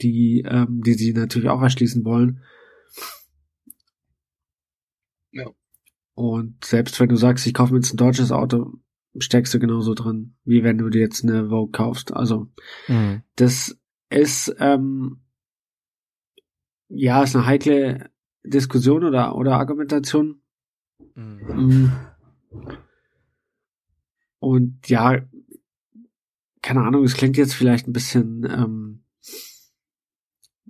die, 0.01 0.45
ähm, 0.47 0.81
die 0.85 0.95
sie 0.95 1.13
natürlich 1.13 1.49
auch 1.49 1.61
erschließen 1.61 2.05
wollen. 2.05 2.41
Ja. 5.33 5.47
Und 6.19 6.65
selbst 6.65 6.99
wenn 6.99 7.09
du 7.09 7.15
sagst, 7.15 7.47
ich 7.47 7.55
kaufe 7.55 7.73
mir 7.73 7.79
jetzt 7.79 7.95
ein 7.95 7.97
deutsches 7.97 8.33
Auto, 8.33 8.73
steckst 9.21 9.55
du 9.55 9.61
genauso 9.61 9.95
drin, 9.95 10.35
wie 10.43 10.65
wenn 10.65 10.77
du 10.77 10.89
dir 10.89 11.01
jetzt 11.01 11.23
eine 11.23 11.49
Vogue 11.49 11.71
kaufst. 11.71 12.13
Also 12.13 12.49
Mhm. 12.89 13.23
das 13.37 13.79
ist 14.11 14.53
ähm, 14.59 15.21
ja 16.89 17.23
ist 17.23 17.37
eine 17.37 17.47
heikle 17.47 18.11
Diskussion 18.43 19.05
oder 19.05 19.37
oder 19.37 19.59
Argumentation. 19.59 20.43
Mhm. 21.15 21.39
Mm. 21.55 21.93
Und 24.41 24.89
ja, 24.89 25.23
keine 26.63 26.81
Ahnung, 26.81 27.05
es 27.05 27.15
klingt 27.15 27.37
jetzt 27.37 27.55
vielleicht 27.55 27.87
ein 27.87 27.93
bisschen 27.93 28.45
ähm, 28.45 29.05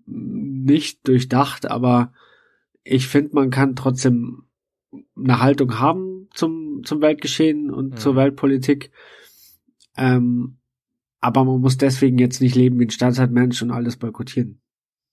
nicht 0.04 1.08
durchdacht, 1.08 1.70
aber 1.70 2.12
ich 2.84 3.08
finde, 3.08 3.34
man 3.34 3.48
kann 3.48 3.74
trotzdem 3.74 4.47
eine 5.16 5.40
Haltung 5.40 5.78
haben 5.78 6.28
zum, 6.34 6.82
zum 6.84 7.00
Weltgeschehen 7.00 7.70
und 7.70 7.90
Mhm. 7.94 7.96
zur 7.98 8.16
Weltpolitik. 8.16 8.90
Ähm, 9.96 10.58
aber 11.20 11.44
man 11.44 11.60
muss 11.60 11.76
deswegen 11.76 12.18
jetzt 12.18 12.40
nicht 12.40 12.54
leben 12.54 12.78
wie 12.78 12.84
ein 12.86 12.90
Staatsmensch 12.90 13.60
und 13.62 13.70
alles 13.70 13.96
boykottieren. 13.96 14.60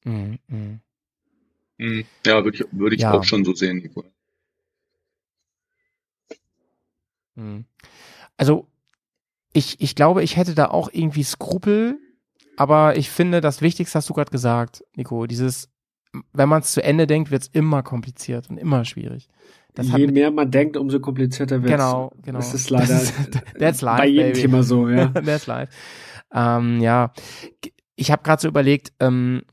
Mhm. 0.03 0.39
Mhm. 0.47 0.79
Mhm. 1.77 2.05
Ja, 2.25 2.43
würde 2.43 2.57
ich, 2.57 2.65
würde 2.71 2.95
ich 2.95 3.01
Ja. 3.01 3.13
auch 3.13 3.23
schon 3.23 3.43
so 3.43 3.53
sehen, 3.53 3.77
Nico. 3.77 4.03
Mhm. 7.35 7.65
Also, 8.37 8.67
ich, 9.53 9.79
ich 9.81 9.95
glaube, 9.95 10.23
ich 10.23 10.37
hätte 10.37 10.55
da 10.55 10.67
auch 10.67 10.89
irgendwie 10.91 11.23
Skrupel, 11.23 11.97
aber 12.57 12.97
ich 12.97 13.09
finde, 13.09 13.41
das 13.41 13.61
Wichtigste 13.61 13.97
hast 13.97 14.09
du 14.09 14.13
gerade 14.13 14.31
gesagt, 14.31 14.83
Nico, 14.95 15.25
dieses, 15.27 15.69
wenn 16.33 16.49
man 16.49 16.61
es 16.61 16.71
zu 16.71 16.83
Ende 16.83 17.07
denkt, 17.07 17.31
wird 17.31 17.43
es 17.43 17.47
immer 17.49 17.83
kompliziert 17.83 18.49
und 18.49 18.57
immer 18.57 18.85
schwierig. 18.85 19.27
Das 19.75 19.87
Je 19.89 20.07
mehr 20.07 20.31
man 20.31 20.49
denkt, 20.49 20.77
umso 20.77 20.99
komplizierter 20.99 21.61
wird 21.61 21.71
genau, 21.71 22.11
genau. 22.23 22.39
Das 22.39 22.53
ist 22.53 22.69
leider 22.69 22.87
Das 22.93 23.03
ist- 23.03 23.41
that's 23.59 23.81
life, 23.81 23.97
bei 24.01 24.07
jedem 24.07 24.27
baby. 24.31 24.41
Thema 24.41 24.63
so, 24.63 24.87
ja. 24.89 25.07
That's 25.13 25.47
live. 25.47 25.69
Ähm, 26.33 26.79
ja, 26.81 27.11
ich 27.95 28.11
habe 28.11 28.23
gerade 28.23 28.41
so 28.41 28.47
überlegt, 28.47 28.93
ähm, 28.99 29.43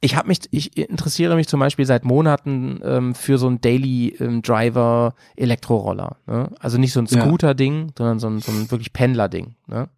ich 0.00 0.14
habe 0.16 0.28
mich, 0.28 0.40
ich 0.52 0.76
interessiere 0.78 1.34
mich 1.34 1.48
zum 1.48 1.58
Beispiel 1.58 1.84
seit 1.84 2.04
Monaten 2.04 2.78
ähm, 2.84 3.14
für 3.14 3.36
so 3.38 3.48
ein 3.48 3.60
Daily 3.60 4.14
ähm, 4.20 4.42
Driver 4.42 5.14
Elektroroller. 5.36 6.18
Ne? 6.26 6.50
Also 6.60 6.78
nicht 6.78 6.92
so 6.92 7.00
ein 7.00 7.06
Ja. 7.06 7.22
Scooter-Ding, 7.22 7.92
sondern 7.98 8.18
so 8.20 8.28
ein, 8.28 8.38
so 8.38 8.52
ein 8.52 8.70
wirklich 8.70 8.92
Pendler-Ding. 8.92 9.56
Ne? 9.66 9.88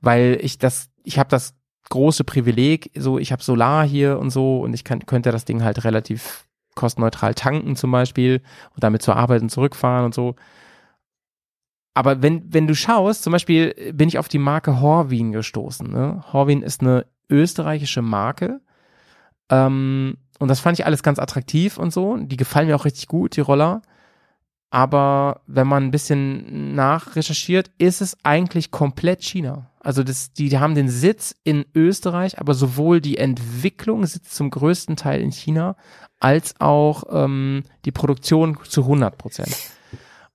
Weil 0.00 0.38
ich 0.40 0.58
das, 0.58 0.88
ich 1.04 1.18
habe 1.18 1.28
das 1.28 1.54
große 1.90 2.24
Privileg, 2.24 2.90
so 2.96 3.18
ich 3.18 3.30
habe 3.30 3.42
Solar 3.42 3.86
hier 3.86 4.18
und 4.18 4.30
so 4.30 4.60
und 4.60 4.72
ich 4.72 4.84
kann, 4.84 5.04
könnte 5.06 5.32
das 5.32 5.44
Ding 5.44 5.62
halt 5.62 5.84
relativ 5.84 6.45
kostenneutral 6.76 7.34
tanken 7.34 7.74
zum 7.74 7.90
Beispiel 7.90 8.40
und 8.74 8.84
damit 8.84 9.02
zur 9.02 9.16
Arbeit 9.16 9.42
und 9.42 9.48
zurückfahren 9.48 10.04
und 10.04 10.14
so. 10.14 10.36
Aber 11.94 12.22
wenn, 12.22 12.52
wenn 12.52 12.66
du 12.66 12.74
schaust, 12.74 13.24
zum 13.24 13.32
Beispiel 13.32 13.92
bin 13.92 14.08
ich 14.08 14.18
auf 14.18 14.28
die 14.28 14.38
Marke 14.38 14.80
Horwin 14.80 15.32
gestoßen. 15.32 15.90
Ne? 15.90 16.22
Horwin 16.32 16.62
ist 16.62 16.82
eine 16.82 17.06
österreichische 17.30 18.02
Marke. 18.02 18.60
Ähm, 19.50 20.18
und 20.38 20.48
das 20.48 20.60
fand 20.60 20.78
ich 20.78 20.86
alles 20.86 21.02
ganz 21.02 21.18
attraktiv 21.18 21.78
und 21.78 21.92
so. 21.92 22.16
Die 22.18 22.36
gefallen 22.36 22.68
mir 22.68 22.76
auch 22.76 22.84
richtig 22.84 23.08
gut, 23.08 23.36
die 23.36 23.40
Roller. 23.40 23.82
Aber 24.70 25.42
wenn 25.46 25.66
man 25.66 25.84
ein 25.84 25.90
bisschen 25.90 26.74
nachrecherchiert, 26.74 27.70
ist 27.78 28.00
es 28.02 28.16
eigentlich 28.24 28.70
komplett 28.70 29.22
China. 29.22 29.70
Also 29.80 30.02
das, 30.02 30.32
die, 30.32 30.48
die 30.48 30.58
haben 30.58 30.74
den 30.74 30.88
Sitz 30.88 31.34
in 31.44 31.64
Österreich, 31.74 32.40
aber 32.40 32.54
sowohl 32.54 33.00
die 33.00 33.18
Entwicklung 33.18 34.04
sitzt 34.04 34.34
zum 34.34 34.50
größten 34.50 34.96
Teil 34.96 35.20
in 35.20 35.30
China, 35.30 35.76
als 36.18 36.54
auch 36.58 37.04
ähm, 37.10 37.62
die 37.84 37.92
Produktion 37.92 38.58
zu 38.64 38.82
100 38.82 39.16
Prozent. 39.16 39.56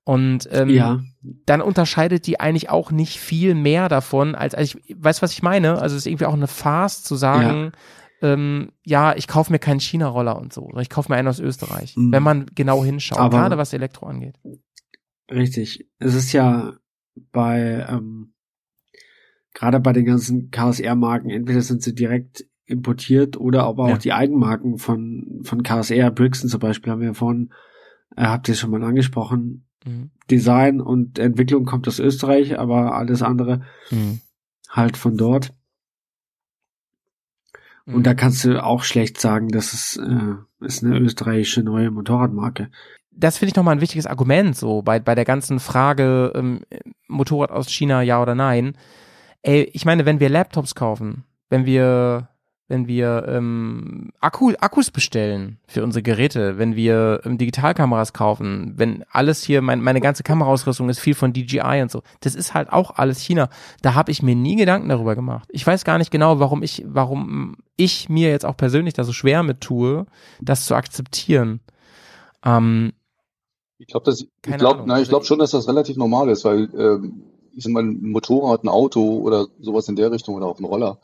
Und 0.03 0.47
ähm, 0.51 0.69
ja, 0.69 0.99
dann 1.45 1.61
unterscheidet 1.61 2.25
die 2.25 2.39
eigentlich 2.39 2.69
auch 2.69 2.91
nicht 2.91 3.19
viel 3.19 3.53
mehr 3.53 3.89
davon, 3.89 4.33
als, 4.35 4.55
als 4.55 4.75
ich, 4.75 4.95
weißt 4.97 5.19
du, 5.19 5.23
was 5.23 5.33
ich 5.33 5.43
meine? 5.43 5.79
Also 5.79 5.95
es 5.95 6.03
ist 6.03 6.07
irgendwie 6.07 6.25
auch 6.25 6.33
eine 6.33 6.47
Farce 6.47 7.03
zu 7.03 7.15
sagen, 7.15 7.65
ja, 7.65 7.71
ähm, 8.21 8.71
ja 8.83 9.15
ich 9.15 9.27
kaufe 9.27 9.51
mir 9.51 9.59
keinen 9.59 9.79
China-Roller 9.79 10.37
und 10.39 10.53
so, 10.53 10.61
sondern 10.61 10.81
ich 10.81 10.89
kaufe 10.89 11.11
mir 11.11 11.17
einen 11.17 11.27
aus 11.27 11.39
Österreich, 11.39 11.95
Mhm. 11.97 12.11
wenn 12.11 12.23
man 12.23 12.45
genau 12.55 12.83
hinschaut, 12.83 13.19
Aber- 13.19 13.37
gerade 13.37 13.57
was 13.57 13.73
Elektro 13.73 14.05
angeht. 14.07 14.35
richtig. 15.31 15.87
Es 15.99 16.13
ist 16.15 16.31
ja 16.33 16.73
bei 17.31 17.85
ähm, 17.89 18.33
gerade 19.53 19.79
bei 19.79 19.93
den 19.93 20.05
ganzen 20.05 20.49
KSR-Marken, 20.51 21.29
entweder 21.29 21.61
sind 21.61 21.81
sie 21.83 21.93
direkt 21.95 22.45
importiert 22.65 23.35
oder 23.37 23.63
aber 23.63 23.85
auch 23.85 23.89
Ja. 23.89 23.97
die 23.97 24.13
Eigenmarken 24.13 24.77
von 24.77 25.41
von 25.43 25.63
KSR, 25.63 26.09
Brixton 26.11 26.49
zum 26.49 26.59
Beispiel 26.59 26.91
haben 26.91 27.01
wir 27.01 27.13
vorhin, 27.13 27.51
äh, 28.15 28.23
habt 28.23 28.47
ihr 28.47 28.55
schon 28.55 28.71
mal 28.71 28.83
angesprochen. 28.83 29.67
Mhm. 29.85 30.11
Design 30.29 30.79
und 30.79 31.19
Entwicklung 31.19 31.65
kommt 31.65 31.87
aus 31.87 31.99
Österreich, 31.99 32.59
aber 32.59 32.95
alles 32.95 33.21
andere 33.23 33.61
Mhm. 33.89 34.21
halt 34.69 34.95
von 34.95 35.17
dort. 35.17 35.53
Mhm. 37.85 37.95
Und 37.95 38.07
da 38.07 38.13
kannst 38.13 38.43
du 38.45 38.63
auch 38.63 38.83
schlecht 38.83 39.19
sagen, 39.19 39.49
das 39.49 39.73
ist, 39.73 39.97
äh, 39.97 40.65
ist 40.65 40.83
eine 40.83 40.97
österreichische 40.99 41.63
neue 41.63 41.91
Motorradmarke. 41.91 42.69
das 43.11 43.37
finde 43.37 43.51
ich 43.51 43.55
nochmal 43.55 43.75
ein 43.75 43.81
wichtiges 43.81 44.07
Argument, 44.07 44.55
so 44.55 44.81
bei, 44.81 44.99
bei 44.99 45.15
der 45.15 45.25
ganzen 45.25 45.59
Frage 45.59 46.31
ähm, 46.35 46.61
Motorrad 47.07 47.51
aus 47.51 47.69
China, 47.69 48.01
ja 48.01 48.21
oder 48.21 48.35
nein. 48.35 48.75
Ey, 49.41 49.63
ich 49.73 49.85
meine, 49.85 50.05
wenn 50.05 50.19
wir 50.19 50.29
Laptops 50.29 50.75
kaufen, 50.75 51.23
wenn 51.49 51.65
wir, 51.65 52.29
wenn 52.71 52.87
wir 52.87 53.25
ähm, 53.27 54.13
Akku, 54.21 54.53
Akkus 54.61 54.91
bestellen 54.91 55.57
für 55.67 55.83
unsere 55.83 56.01
Geräte, 56.01 56.57
wenn 56.57 56.77
wir 56.77 57.19
ähm, 57.25 57.37
Digitalkameras 57.37 58.13
kaufen, 58.13 58.73
wenn 58.77 59.03
alles 59.11 59.43
hier, 59.43 59.61
mein, 59.61 59.81
meine 59.81 59.99
ganze 59.99 60.23
Kameraausrüstung 60.23 60.87
ist 60.87 60.99
viel 60.99 61.13
von 61.13 61.33
DJI 61.33 61.81
und 61.81 61.91
so, 61.91 62.01
das 62.21 62.33
ist 62.33 62.53
halt 62.53 62.71
auch 62.71 62.91
alles 62.91 63.19
China. 63.19 63.49
Da 63.81 63.93
habe 63.93 64.09
ich 64.11 64.23
mir 64.23 64.35
nie 64.35 64.55
Gedanken 64.55 64.87
darüber 64.87 65.15
gemacht. 65.15 65.49
Ich 65.51 65.67
weiß 65.67 65.83
gar 65.83 65.97
nicht 65.97 66.11
genau, 66.11 66.39
warum 66.39 66.63
ich, 66.63 66.83
warum 66.87 67.57
ich 67.75 68.07
mir 68.07 68.29
jetzt 68.29 68.45
auch 68.45 68.55
persönlich 68.55 68.93
da 68.93 69.03
so 69.03 69.11
schwer 69.11 69.43
mit 69.43 69.59
tue, 69.59 70.05
das 70.39 70.65
zu 70.65 70.73
akzeptieren. 70.73 71.59
Ähm, 72.45 72.93
Ich 73.79 73.87
glaube, 73.87 74.05
das, 74.05 74.21
ich 74.21 74.57
glaube, 74.57 75.01
ich 75.01 75.09
glaube 75.09 75.25
schon, 75.25 75.39
dass 75.39 75.51
das 75.51 75.67
relativ 75.67 75.97
normal 75.97 76.29
ist, 76.29 76.45
weil 76.45 76.69
ähm, 76.77 77.23
ich 77.53 77.63
sag 77.65 77.73
mal, 77.73 77.83
ein 77.83 78.11
Motorrad, 78.11 78.63
ein 78.63 78.69
Auto 78.69 79.19
oder 79.19 79.47
sowas 79.59 79.89
in 79.89 79.97
der 79.97 80.11
Richtung 80.11 80.35
oder 80.35 80.45
auch 80.45 80.59
ein 80.59 80.65
Roller, 80.65 80.99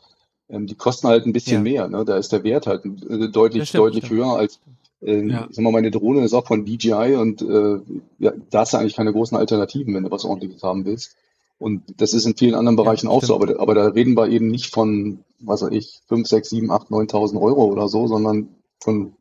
die 0.49 0.75
kosten 0.75 1.07
halt 1.07 1.25
ein 1.25 1.33
bisschen 1.33 1.65
Ja. 1.65 1.71
mehr. 1.71 1.87
Ne? 1.89 2.05
Da 2.05 2.17
ist 2.17 2.31
der 2.31 2.43
Wert 2.43 2.67
halt 2.67 2.85
äh, 2.85 3.27
deutlich, 3.29 3.69
stimmt, 3.69 3.81
deutlich 3.83 4.05
stimmt. 4.05 4.19
höher 4.21 4.35
als, 4.37 4.59
äh, 5.01 5.21
Ja. 5.27 5.47
ich 5.49 5.55
sag 5.55 5.63
mal, 5.63 5.71
meine 5.71 5.91
Drohne 5.91 6.23
ist 6.23 6.33
auch 6.33 6.47
von 6.47 6.65
DJI 6.65 7.15
und 7.15 7.41
äh, 7.41 7.79
ja, 8.19 8.31
da 8.49 8.59
hast 8.61 8.73
du 8.73 8.77
eigentlich 8.77 8.95
keine 8.95 9.11
großen 9.13 9.37
Alternativen, 9.37 9.93
wenn 9.93 10.03
du 10.03 10.11
was 10.11 10.25
ordentliches 10.25 10.63
haben 10.63 10.85
willst. 10.85 11.15
Und 11.59 11.81
das 11.99 12.13
ist 12.13 12.25
in 12.25 12.37
vielen 12.37 12.53
anderen 12.55 12.77
Ja, 12.77 12.83
Bereichen 12.83 13.07
auch 13.07 13.23
so, 13.23 13.35
stimmt. 13.35 13.51
aber, 13.51 13.61
aber 13.61 13.75
da 13.75 13.87
reden 13.87 14.15
wir 14.15 14.29
eben 14.29 14.47
nicht 14.47 14.71
von, 14.73 15.19
was 15.39 15.63
weiß 15.63 15.71
ich, 15.71 16.01
5, 16.07 16.27
6, 16.27 16.49
7, 16.49 16.71
8, 16.71 16.89
9.000 16.91 17.41
Euro 17.41 17.65
oder 17.65 17.87
so, 17.89 18.07
sondern 18.07 18.49
von 18.79 19.13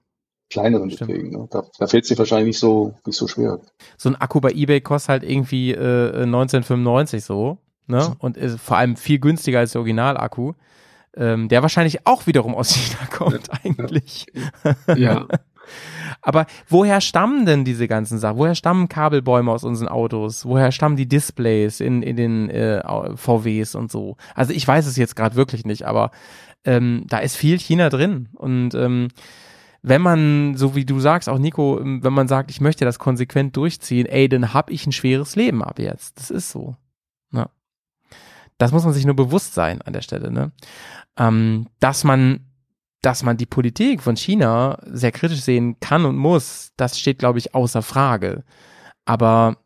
kleineren 0.51 0.90
Stimmt. 0.93 1.11
Beträgen. 1.11 1.31
Ne? 1.31 1.48
Da, 1.51 1.65
da 1.78 1.86
fällt 1.89 2.05
es 2.05 2.09
dir 2.11 2.19
wahrscheinlich 2.19 2.48
nicht 2.48 2.59
so, 2.61 2.94
nicht 3.05 3.16
so 3.16 3.27
schwer. 3.27 3.59
so 3.97 4.09
ein 4.11 4.15
Akku 4.16 4.40
bei 4.40 4.53
eBay 4.53 4.81
kostet 4.81 5.09
halt 5.09 5.23
irgendwie 5.24 5.73
äh, 5.73 6.23
1995 6.23 7.24
so, 7.24 7.59
ne? 7.89 8.15
Und 8.20 8.36
ist 8.36 8.61
vor 8.61 8.77
allem 8.77 8.97
viel 8.97 9.19
günstiger 9.19 9.59
als 9.61 9.73
der 9.73 9.81
Originalakku. 9.81 10.53
Ähm, 11.17 11.49
der 11.49 11.63
wahrscheinlich 11.63 12.07
auch 12.07 12.27
wiederum 12.27 12.55
aus 12.55 12.75
China 12.75 13.07
kommt 13.11 13.51
eigentlich. 13.65 14.27
Ja, 14.97 15.27
Aber 16.23 16.47
woher 16.69 17.01
stammen 17.01 17.47
denn 17.47 17.65
diese 17.65 17.89
ganzen 17.89 18.19
Sachen? 18.19 18.39
Woher 18.39 18.55
stammen 18.55 18.89
Kabelbäume 18.89 19.51
aus 19.51 19.65
unseren 19.65 19.89
Autos? 19.89 20.45
Woher 20.45 20.73
stammen 20.73 20.97
die 20.97 21.09
Displays 21.09 21.81
in, 21.81 22.03
in 22.03 22.17
den 22.17 22.51
äh, 22.51 22.83
VWs 23.17 23.75
und 23.75 23.91
so? 23.91 24.17
Also 24.35 24.53
ich 24.53 24.67
weiß 24.67 24.87
es 24.87 24.97
jetzt 24.97 25.17
gerade 25.17 25.37
wirklich 25.37 25.65
nicht, 25.65 25.85
aber 25.87 26.11
ähm, 26.65 27.05
da 27.09 27.19
ist 27.19 27.37
viel 27.37 27.59
China 27.59 27.89
drin. 27.89 28.29
Und 28.35 28.75
ähm, 28.75 29.09
wenn 29.83 30.03
man, 30.03 30.57
so 30.57 30.75
wie 30.75 30.85
du 30.85 30.99
sagst, 30.99 31.29
auch 31.29 31.39
Nico, 31.39 31.81
ähm, 31.81 32.03
wenn 32.03 32.13
man 32.13 32.29
sagt, 32.29 32.51
ich 32.51 32.61
möchte 32.61 32.85
das 32.85 32.99
konsequent 32.99 33.57
durchziehen, 33.57 34.07
ey, 34.07 34.29
dann 34.29 34.53
hab 34.53 34.71
ich 34.71 34.87
ein 34.87 34.93
schweres 34.93 35.37
Leben 35.37 35.63
ab 35.63 35.79
jetzt. 35.79 36.19
Das 36.19 36.31
ist 36.31 36.51
so. 36.51 36.75
Das 38.59 38.73
muss 38.73 38.85
man 38.85 38.95
sich 38.95 39.05
nur 39.05 39.16
bewusst 39.16 39.55
sein 39.55 39.83
an 39.83 39.93
der 39.93 40.03
Stelle, 40.03 40.31
ne? 40.31 40.53
Ähm, 41.19 41.69
dass 41.81 42.05
man 42.05 42.47
dass 43.07 43.23
man 43.23 43.37
die 43.37 43.47
Politik 43.47 44.03
von 44.03 44.16
China 44.16 44.81
sehr 44.85 45.12
kritisch 45.12 45.43
sehen 45.43 45.78
kann 45.78 46.05
und 46.05 46.16
muss, 46.16 46.73
das 46.77 46.99
steht, 46.99 47.20
glaube 47.20 47.39
ich, 47.39 47.55
außer 47.55 47.81
Frage. 47.81 48.43
Aber 49.05 49.59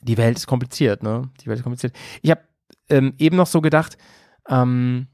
die 0.00 0.16
Welt 0.16 0.36
ist 0.36 0.46
kompliziert, 0.46 1.02
ne? 1.02 1.28
Die 1.40 1.46
Welt 1.46 1.58
ist 1.58 1.64
kompliziert. 1.64 1.96
Ich 2.20 2.30
habe 2.30 2.42
ähm, 2.88 3.14
eben 3.18 3.36
noch 3.36 3.48
so 3.48 3.60
gedacht, 3.60 3.98
ähm, 4.48 5.08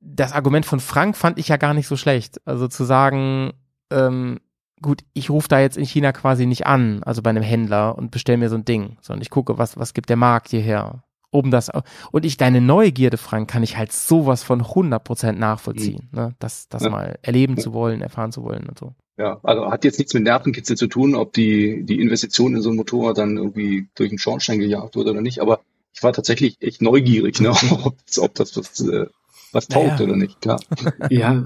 das 0.00 0.32
Argument 0.32 0.66
von 0.66 0.80
Frank 0.80 1.16
fand 1.16 1.38
ich 1.38 1.48
ja 1.48 1.56
gar 1.56 1.72
nicht 1.72 1.86
so 1.86 1.96
schlecht. 1.96 2.40
Also 2.46 2.68
zu 2.68 2.84
sagen, 2.84 3.52
ähm, 3.90 4.40
gut, 4.82 5.02
ich 5.14 5.30
rufe 5.30 5.48
da 5.48 5.60
jetzt 5.60 5.76
in 5.76 5.86
China 5.86 6.12
quasi 6.12 6.44
nicht 6.44 6.66
an, 6.66 7.02
also 7.04 7.22
bei 7.22 7.30
einem 7.30 7.42
Händler 7.42 7.96
und 7.96 8.10
bestelle 8.10 8.38
mir 8.38 8.48
so 8.48 8.56
ein 8.56 8.64
Ding, 8.64 8.98
sondern 9.00 9.22
ich 9.22 9.30
gucke, 9.30 9.58
was, 9.58 9.78
was 9.78 9.94
gibt 9.94 10.10
der 10.10 10.16
Markt 10.16 10.48
hierher. 10.48 11.04
Um 11.32 11.50
das, 11.52 11.70
und 12.10 12.24
ich 12.24 12.36
deine 12.38 12.60
Neugierde, 12.60 13.16
Frank, 13.16 13.48
kann 13.48 13.62
ich 13.62 13.76
halt 13.76 13.92
sowas 13.92 14.42
von 14.42 14.62
100% 14.62 15.32
nachvollziehen, 15.32 16.08
ne? 16.12 16.34
das, 16.40 16.68
das 16.68 16.82
Ja. 16.82 16.90
mal 16.90 17.18
erleben 17.22 17.56
zu 17.56 17.72
wollen, 17.72 18.02
erfahren 18.02 18.32
zu 18.32 18.42
wollen 18.42 18.66
und 18.68 18.78
so. 18.78 18.94
Ja, 19.16 19.38
also 19.44 19.70
hat 19.70 19.84
jetzt 19.84 19.98
nichts 19.98 20.12
mit 20.14 20.24
Nervenkitzel 20.24 20.76
zu 20.76 20.88
tun, 20.88 21.14
ob 21.14 21.32
die, 21.32 21.84
die 21.84 22.00
Investition 22.00 22.56
in 22.56 22.62
so 22.62 22.70
ein 22.70 22.76
Motorrad 22.76 23.18
dann 23.18 23.36
irgendwie 23.36 23.86
durch 23.94 24.08
den 24.08 24.18
Schornstein 24.18 24.58
gejagt 24.58 24.96
wurde 24.96 25.10
oder 25.10 25.20
nicht, 25.20 25.40
aber 25.40 25.60
ich 25.94 26.02
war 26.02 26.12
tatsächlich 26.12 26.56
echt 26.60 26.82
neugierig, 26.82 27.40
ne, 27.40 27.50
ob, 27.84 27.94
das- 28.06 28.18
ob 28.18 28.34
das 28.34 28.56
was, 28.56 28.80
äh, 28.80 29.06
was 29.52 29.68
taugt 29.68 29.86
Naja. 30.00 30.04
oder 30.04 30.16
nicht, 30.16 30.40
klar. 30.40 30.60
Ja, 31.10 31.44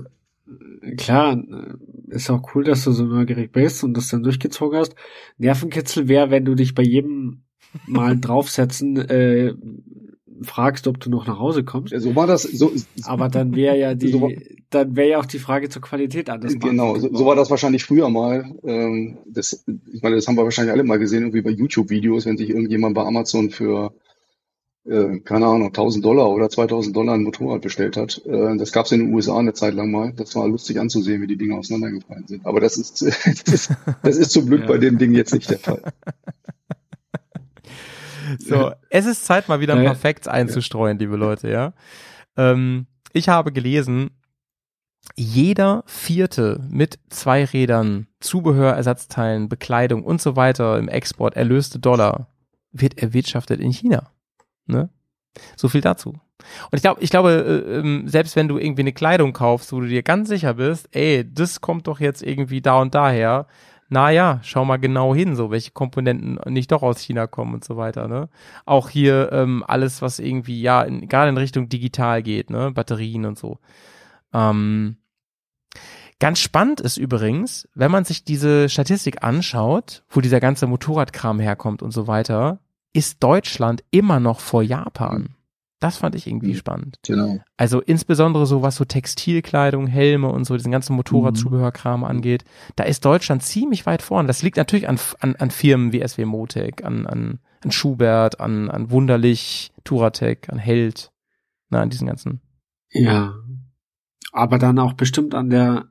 klar, 0.97 1.43
ist 2.09 2.31
auch 2.31 2.55
cool, 2.55 2.65
dass 2.65 2.85
du 2.85 2.93
so 2.93 3.05
neugierig 3.05 3.53
bist 3.53 3.83
und 3.85 3.95
das 3.95 4.09
dann 4.09 4.23
durchgezogen 4.23 4.79
hast. 4.79 4.95
Nervenkitzel 5.39 6.09
wäre, 6.09 6.31
wenn 6.31 6.45
du 6.45 6.55
dich 6.55 6.75
bei 6.75 6.83
jedem 6.83 7.43
Mal 7.87 8.19
draufsetzen 8.19 8.97
äh, 8.97 9.55
fragst, 10.43 10.87
ob 10.87 11.01
du 11.01 11.11
noch 11.11 11.27
nach 11.27 11.39
Hause 11.39 11.65
kommst. 11.65 11.95
So 11.97 12.15
war 12.17 12.27
das, 12.27 12.43
so, 12.43 12.73
Aber 13.05 13.29
dann 13.29 13.55
wäre 13.55 13.79
ja 13.79 13.91
So 13.99 14.29
die, 14.29 14.65
dann 14.71 14.97
wäre 14.97 15.11
ja 15.11 15.19
auch 15.19 15.27
die 15.27 15.39
Frage 15.39 15.69
zur 15.69 15.83
Qualität 15.83 16.29
anders. 16.29 16.59
genau, 16.59 16.97
so, 16.99 17.09
so 17.15 17.27
war 17.27 17.37
das 17.37 17.51
wahrscheinlich 17.51 17.85
früher 17.85 18.09
mal. 18.09 18.45
Ähm, 18.65 19.19
das, 19.27 19.65
ich 19.93 20.03
meine, 20.03 20.17
das 20.17 20.27
haben 20.27 20.37
wir 20.37 20.45
wahrscheinlich 20.45 20.73
alle 20.73 20.85
mal 20.85 20.99
gesehen, 20.99 21.23
irgendwie 21.23 21.43
bei 21.43 21.51
YouTube-Videos, 21.51 22.27
wenn 22.27 22.37
sich 22.37 22.51
irgendjemand 22.51 22.95
bei 22.95 23.03
Amazon 23.05 23.51
für 23.51 23.95
äh, 24.87 25.21
keine 25.21 25.47
Ahnung, 25.47 25.69
1000 25.69 26.05
Dollar 26.05 26.31
oder 26.31 26.51
2000 26.51 26.95
Dollar 26.95 27.15
ein 27.15 27.23
Motorrad 27.23 27.63
bestellt 27.63 27.97
hat. 27.97 28.21
Äh, 28.27 28.57
das 28.59 28.73
gab 28.73 28.87
es 28.87 28.93
in 28.93 29.01
den 29.01 29.15
USA 29.15 29.39
eine 29.39 29.55
Zeit 29.55 29.75
lang 29.75 29.91
mal. 29.91 30.13
Das 30.15 30.35
war 30.37 30.47
lustig 30.49 30.79
anzusehen, 30.79 31.23
wie 31.23 31.27
die 31.27 31.39
Dinge 31.39 31.57
auseinandergefallen 31.57 32.27
sind. 32.27 32.45
Aber 32.45 32.61
das 32.61 32.77
ist, 32.77 33.01
das 33.47 33.53
ist, 33.53 33.71
das 34.03 34.17
ist 34.17 34.33
zum 34.33 34.47
Glück 34.47 34.61
Ja. 34.65 34.67
bei 34.67 34.79
dem 34.79 34.99
Ding 34.99 35.15
jetzt 35.15 35.33
nicht 35.33 35.51
der 35.51 35.59
Fall. 35.59 35.81
So, 38.39 38.73
es 38.91 39.07
ist 39.07 39.25
Zeit, 39.25 39.49
mal 39.49 39.61
wieder 39.61 39.75
ein 39.75 39.85
paar 39.85 39.95
Facts 39.95 40.29
einzustreuen, 40.29 40.99
liebe 40.99 41.17
Leute, 41.17 41.51
ja. 41.51 41.73
Ähm, 42.37 42.87
ich 43.13 43.29
habe 43.29 43.53
gelesen, 43.53 44.11
jeder 45.17 45.85
vierte 45.87 46.61
mit 46.71 46.99
zwei 47.11 47.45
Rädern, 47.45 48.07
Zubehör, 48.21 48.73
Ersatzteilen, 48.73 49.49
Bekleidung 49.49 50.03
und 50.03 50.21
so 50.21 50.37
weiter 50.37 50.79
im 50.79 50.89
Export 50.89 51.37
erlöste 51.37 51.79
Dollar 51.79 52.29
wird 52.73 52.99
erwirtschaftet 52.99 53.61
in 53.61 53.71
China. 53.71 54.11
Ne? 54.67 54.89
So 55.57 55.69
viel 55.69 55.81
dazu. 55.81 56.11
Und 56.11 56.77
ich 56.77 56.83
glaube, 56.83 57.01
ich 57.03 57.11
glaube, 57.11 57.65
äh, 57.67 57.79
ähm, 57.79 58.09
selbst 58.09 58.35
wenn 58.35 58.49
du 58.49 58.59
irgendwie 58.59 58.83
eine 58.83 58.93
Kleidung 58.93 59.33
kaufst, 59.33 59.73
wo 59.73 59.81
du 59.81 59.87
dir 59.87 60.03
ganz 60.03 60.29
sicher 60.29 60.55
bist, 60.55 60.89
ey, 60.93 61.25
das 61.31 61.61
kommt 61.61 61.87
doch 61.87 62.01
jetzt 62.01 62.23
irgendwie 62.23 62.61
da 62.61 62.81
und 62.81 62.95
daher, 62.95 63.47
naja, 63.89 64.41
schau 64.43 64.65
mal 64.65 64.79
genau 64.79 65.15
hin, 65.15 65.37
so 65.37 65.51
welche 65.51 65.71
Komponenten 65.71 66.39
nicht 66.53 66.73
doch 66.73 66.83
aus 66.83 67.01
China 67.01 67.27
kommen 67.27 67.55
und 67.55 67.65
so 67.65 67.77
weiter, 67.77 68.09
ne? 68.09 68.29
Auch 68.65 68.89
hier 68.89 69.31
ähm, 69.33 69.65
alles, 69.67 70.03
was 70.03 70.19
irgendwie, 70.19 70.61
ja, 70.63 70.83
in, 70.83 71.09
gerade 71.09 71.29
in 71.31 71.39
Richtung 71.39 71.69
digital 71.69 72.23
geht, 72.23 72.51
ne? 72.51 72.71
Batterien 72.73 73.27
und 73.27 73.39
so. 73.39 73.59
Ähm, 74.33 74.97
ganz 76.19 76.39
spannend 76.39 76.81
ist 76.81 76.97
übrigens, 76.97 77.69
wenn 77.75 77.91
man 77.91 78.05
sich 78.05 78.25
diese 78.25 78.69
Statistik 78.69 79.23
anschaut, 79.23 80.03
wo 80.09 80.21
dieser 80.21 80.41
ganze 80.41 80.67
Motorradkram 80.67 81.39
herkommt 81.41 81.83
und 81.83 81.93
so 81.93 82.07
weiter, 82.07 82.59
ist 82.93 83.23
Deutschland 83.23 83.85
immer 83.91 84.21
noch 84.21 84.41
vor 84.41 84.63
Japan. 84.63 85.35
Das 85.85 85.99
fand 85.99 86.15
ich 86.15 86.27
irgendwie 86.27 86.53
Mhm. 86.53 86.57
spannend. 86.57 86.99
Genau. 87.07 87.41
Also 87.59 87.83
insbesondere 87.83 88.47
so, 88.47 88.63
was 88.63 88.77
so 88.77 88.87
Textilkleidung, 88.87 89.87
Helme 89.87 90.29
und 90.31 90.45
so 90.45 90.57
diesen 90.57 90.73
ganzen 90.73 90.97
Motorradzubehörkram 90.97 92.05
angeht, 92.05 92.43
da 92.77 92.85
ist 92.85 93.05
Deutschland 93.05 93.43
ziemlich 93.43 93.85
weit 93.85 94.01
vorn. 94.01 94.27
Das 94.27 94.43
liegt 94.43 94.57
natürlich 94.57 94.89
an, 94.89 94.99
an, 95.21 95.37
an 95.37 95.51
Firmen 95.51 95.93
wie 95.93 96.01
SW 96.07 96.25
Motec, 96.25 96.83
an, 96.83 97.07
an, 97.07 97.39
an 97.63 97.71
Schubert, 97.71 98.41
an, 98.41 98.71
an 98.71 98.91
Wunderlich, 98.91 99.73
Turatec, 99.85 100.49
an 100.49 100.57
Held, 100.59 101.13
na, 101.69 101.83
an 101.83 101.91
diesen 101.91 102.07
ganzen. 102.07 102.41
Ja. 102.91 103.35
Aber 104.33 104.57
dann 104.59 104.79
auch 104.79 104.95
bestimmt 104.95 105.35
an 105.35 105.51
der, 105.51 105.85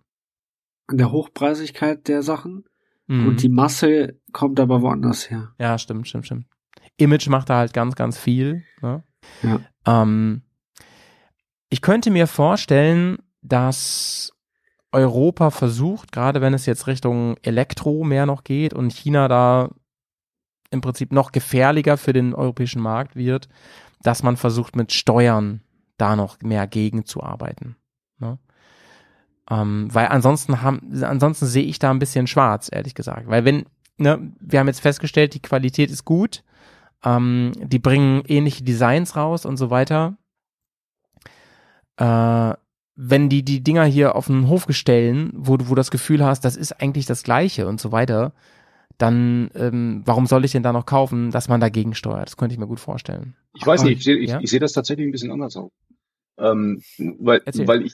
an 0.88 0.98
der 0.98 1.12
Hochpreisigkeit 1.12 2.08
der 2.08 2.24
Sachen. 2.24 2.64
Mhm. 3.06 3.28
Und 3.28 3.44
die 3.44 3.50
Masse 3.50 4.20
kommt 4.32 4.60
aber 4.60 4.82
woanders 4.82 5.30
her. 5.30 5.54
Ja, 5.60 5.78
stimmt, 5.78 6.08
stimmt, 6.08 6.26
stimmt. 6.26 6.46
Image 6.98 7.28
macht 7.30 7.52
da 7.52 7.58
halt 7.58 7.74
ganz, 7.74 7.94
ganz 7.94 8.18
viel. 8.18 8.64
Ne? 8.82 9.04
Ja. 9.42 9.60
Ähm, 9.86 10.42
ich 11.70 11.82
könnte 11.82 12.12
mir 12.12 12.28
vorstellen, 12.28 13.18
dass 13.42 14.32
Europa 14.92 15.50
versucht, 15.50 16.12
gerade 16.12 16.40
wenn 16.40 16.54
es 16.54 16.66
jetzt 16.66 16.88
Richtung 16.88 17.36
Elektro 17.42 18.04
mehr 18.04 18.26
noch 18.26 18.44
geht 18.44 18.74
und 18.74 18.94
China 18.94 19.28
da 19.28 19.70
im 20.70 20.82
Prinzip 20.82 21.12
noch 21.12 21.32
gefährlicher 21.32 21.98
für 21.98 22.14
den 22.14 22.34
europäischen 22.34 22.82
Markt 22.82 23.16
wird, 23.16 23.50
dass 24.02 24.24
man 24.24 24.38
versucht 24.38 24.76
mit 24.76 24.92
Steuern 24.92 25.62
da 25.98 26.16
noch 26.16 26.42
mehr 26.42 26.68
gegenzuarbeiten. 26.68 27.76
Ne? 28.20 28.38
Ähm, 29.50 29.88
weil 29.92 30.08
ansonsten 30.08 30.62
haben, 30.62 31.04
ansonsten 31.04 31.46
sehe 31.46 31.64
ich 31.64 31.80
da 31.80 31.92
ein 31.92 32.00
bisschen 32.00 32.28
schwarz, 32.28 32.70
ehrlich 32.72 32.96
gesagt. 32.96 33.28
Weil 33.28 33.46
wenn, 33.46 33.66
ne, 33.98 34.32
wir 34.40 34.60
haben 34.60 34.68
jetzt 34.68 34.82
festgestellt, 34.82 35.34
die 35.34 35.42
Qualität 35.42 35.92
ist 35.92 36.06
gut, 36.06 36.44
ähm, 37.04 37.52
die 37.56 37.80
bringen 37.80 38.24
ähnliche 38.28 38.64
Designs 38.64 39.16
raus 39.16 39.46
und 39.46 39.58
so 39.58 39.70
weiter. 39.70 40.18
Äh, 41.98 42.54
wenn 42.96 43.30
die 43.30 43.44
die 43.44 43.64
Dinger 43.64 43.86
hier 43.86 44.16
auf 44.16 44.28
den 44.28 44.48
Hof 44.48 44.66
gestellen, 44.66 45.32
wo 45.36 45.58
du 45.58 45.66
wo 45.66 45.70
du 45.70 45.76
das 45.76 45.92
Gefühl 45.92 46.24
hast, 46.24 46.46
das 46.46 46.56
ist 46.56 46.74
eigentlich 46.74 47.06
das 47.06 47.24
Gleiche 47.24 47.68
und 47.68 47.82
so 47.82 47.92
weiter, 47.92 48.34
dann 48.98 49.50
ähm, 49.56 50.04
warum 50.06 50.28
soll 50.28 50.46
ich 50.46 50.52
denn 50.52 50.64
da 50.64 50.72
noch 50.72 50.86
kaufen, 50.86 51.32
dass 51.32 51.48
man 51.48 51.60
dagegen 51.60 51.96
steuert? 51.96 52.28
Das 52.28 52.38
könnte 52.38 52.54
ich 52.54 52.60
mir 52.60 52.68
gut 52.68 52.80
vorstellen. 52.80 53.36
Ich 53.56 53.66
weiß 53.66 53.84
nicht, 53.84 54.00
ich 54.00 54.04
sehe 54.04 54.18
ich, 54.18 54.30
ja? 54.30 54.40
ich 54.40 54.50
sehe 54.50 54.60
das 54.60 54.74
tatsächlich 54.74 55.08
ein 55.08 55.12
bisschen 55.12 55.32
anders 55.32 55.58
auch. 55.58 55.72
Ähm, 56.38 56.82
weil, 56.98 57.42
Erzähl. 57.46 57.68
weil 57.68 57.84
ich, 57.84 57.94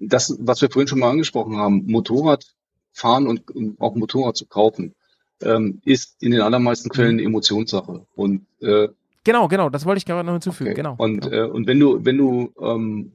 das, 0.00 0.36
was 0.40 0.60
wir 0.60 0.70
vorhin 0.70 0.88
schon 0.88 0.98
mal 0.98 1.10
angesprochen 1.10 1.56
haben, 1.56 1.84
Motorrad 1.86 2.44
fahren 2.92 3.26
und, 3.26 3.50
und 3.50 3.80
auch 3.80 3.94
Motorrad 3.94 4.36
zu 4.36 4.46
kaufen, 4.46 4.94
ähm, 5.42 5.80
ist 5.84 6.16
in 6.22 6.32
den 6.32 6.40
allermeisten 6.40 6.92
Fällen 6.92 7.14
Mhm. 7.14 7.18
eine 7.20 7.26
Emotionssache. 7.28 8.06
Und, 8.14 8.46
äh, 8.60 8.88
Genau, 9.24 9.48
genau, 9.48 9.68
das 9.68 9.84
wollte 9.84 9.98
ich 9.98 10.06
gerade 10.06 10.24
noch 10.26 10.32
hinzufügen. 10.34 10.70
okay. 10.70 10.76
Genau. 10.76 10.94
und, 10.96 11.20
genau. 11.20 11.36
äh, 11.36 11.48
und 11.50 11.66
wenn 11.66 11.78
du, 11.80 12.04
wenn 12.04 12.16
du 12.18 12.52
ähm, 12.60 13.12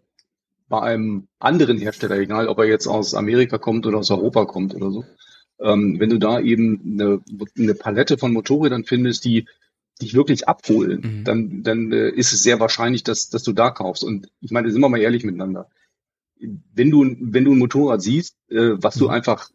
bei 0.70 0.82
einem 0.82 1.28
anderen 1.40 1.78
Hersteller, 1.78 2.18
egal 2.18 2.48
ob 2.48 2.60
er 2.60 2.66
jetzt 2.66 2.88
aus 2.88 3.14
Amerika 3.16 3.58
kommt 3.58 3.86
oder 3.86 3.98
aus 4.00 4.12
Europa 4.12 4.45
kommt 4.45 4.74
oder 4.76 4.91
so, 4.91 5.04
ähm, 5.60 6.00
wenn 6.00 6.10
du 6.10 6.20
da 6.20 6.40
eben 6.40 6.82
eine, 7.00 7.22
eine 7.58 7.74
Palette 7.76 8.18
von 8.18 8.32
Motorrädern 8.34 8.84
findest, 8.84 9.26
die 9.26 9.45
dich 10.02 10.14
wirklich 10.14 10.48
abholen, 10.48 11.02
Mhm. 11.02 11.24
dann, 11.24 11.64
dann 11.64 11.91
äh, 11.91 12.10
ist 12.10 12.34
es 12.34 12.44
sehr 12.44 12.60
wahrscheinlich, 12.60 13.04
dass, 13.04 13.30
dass 13.30 13.44
du 13.44 13.54
da 13.54 13.70
kaufst. 13.70 14.04
Und 14.04 14.30
ich 14.41 14.52
meine, 14.52 14.72
sind 14.72 14.82
wir 14.82 14.90
mal 14.90 15.00
ehrlich 15.02 15.24
miteinander. 15.24 15.68
Wenn 16.76 16.90
du, 16.91 17.06
wenn 17.20 17.45
du 17.45 17.54
ein 17.54 17.60
Motorrad 17.60 18.02
siehst, 18.02 18.36
äh, 18.50 18.72
was 18.82 18.95
du 18.95 19.06
Mhm. 19.06 19.12
einfach 19.12 19.50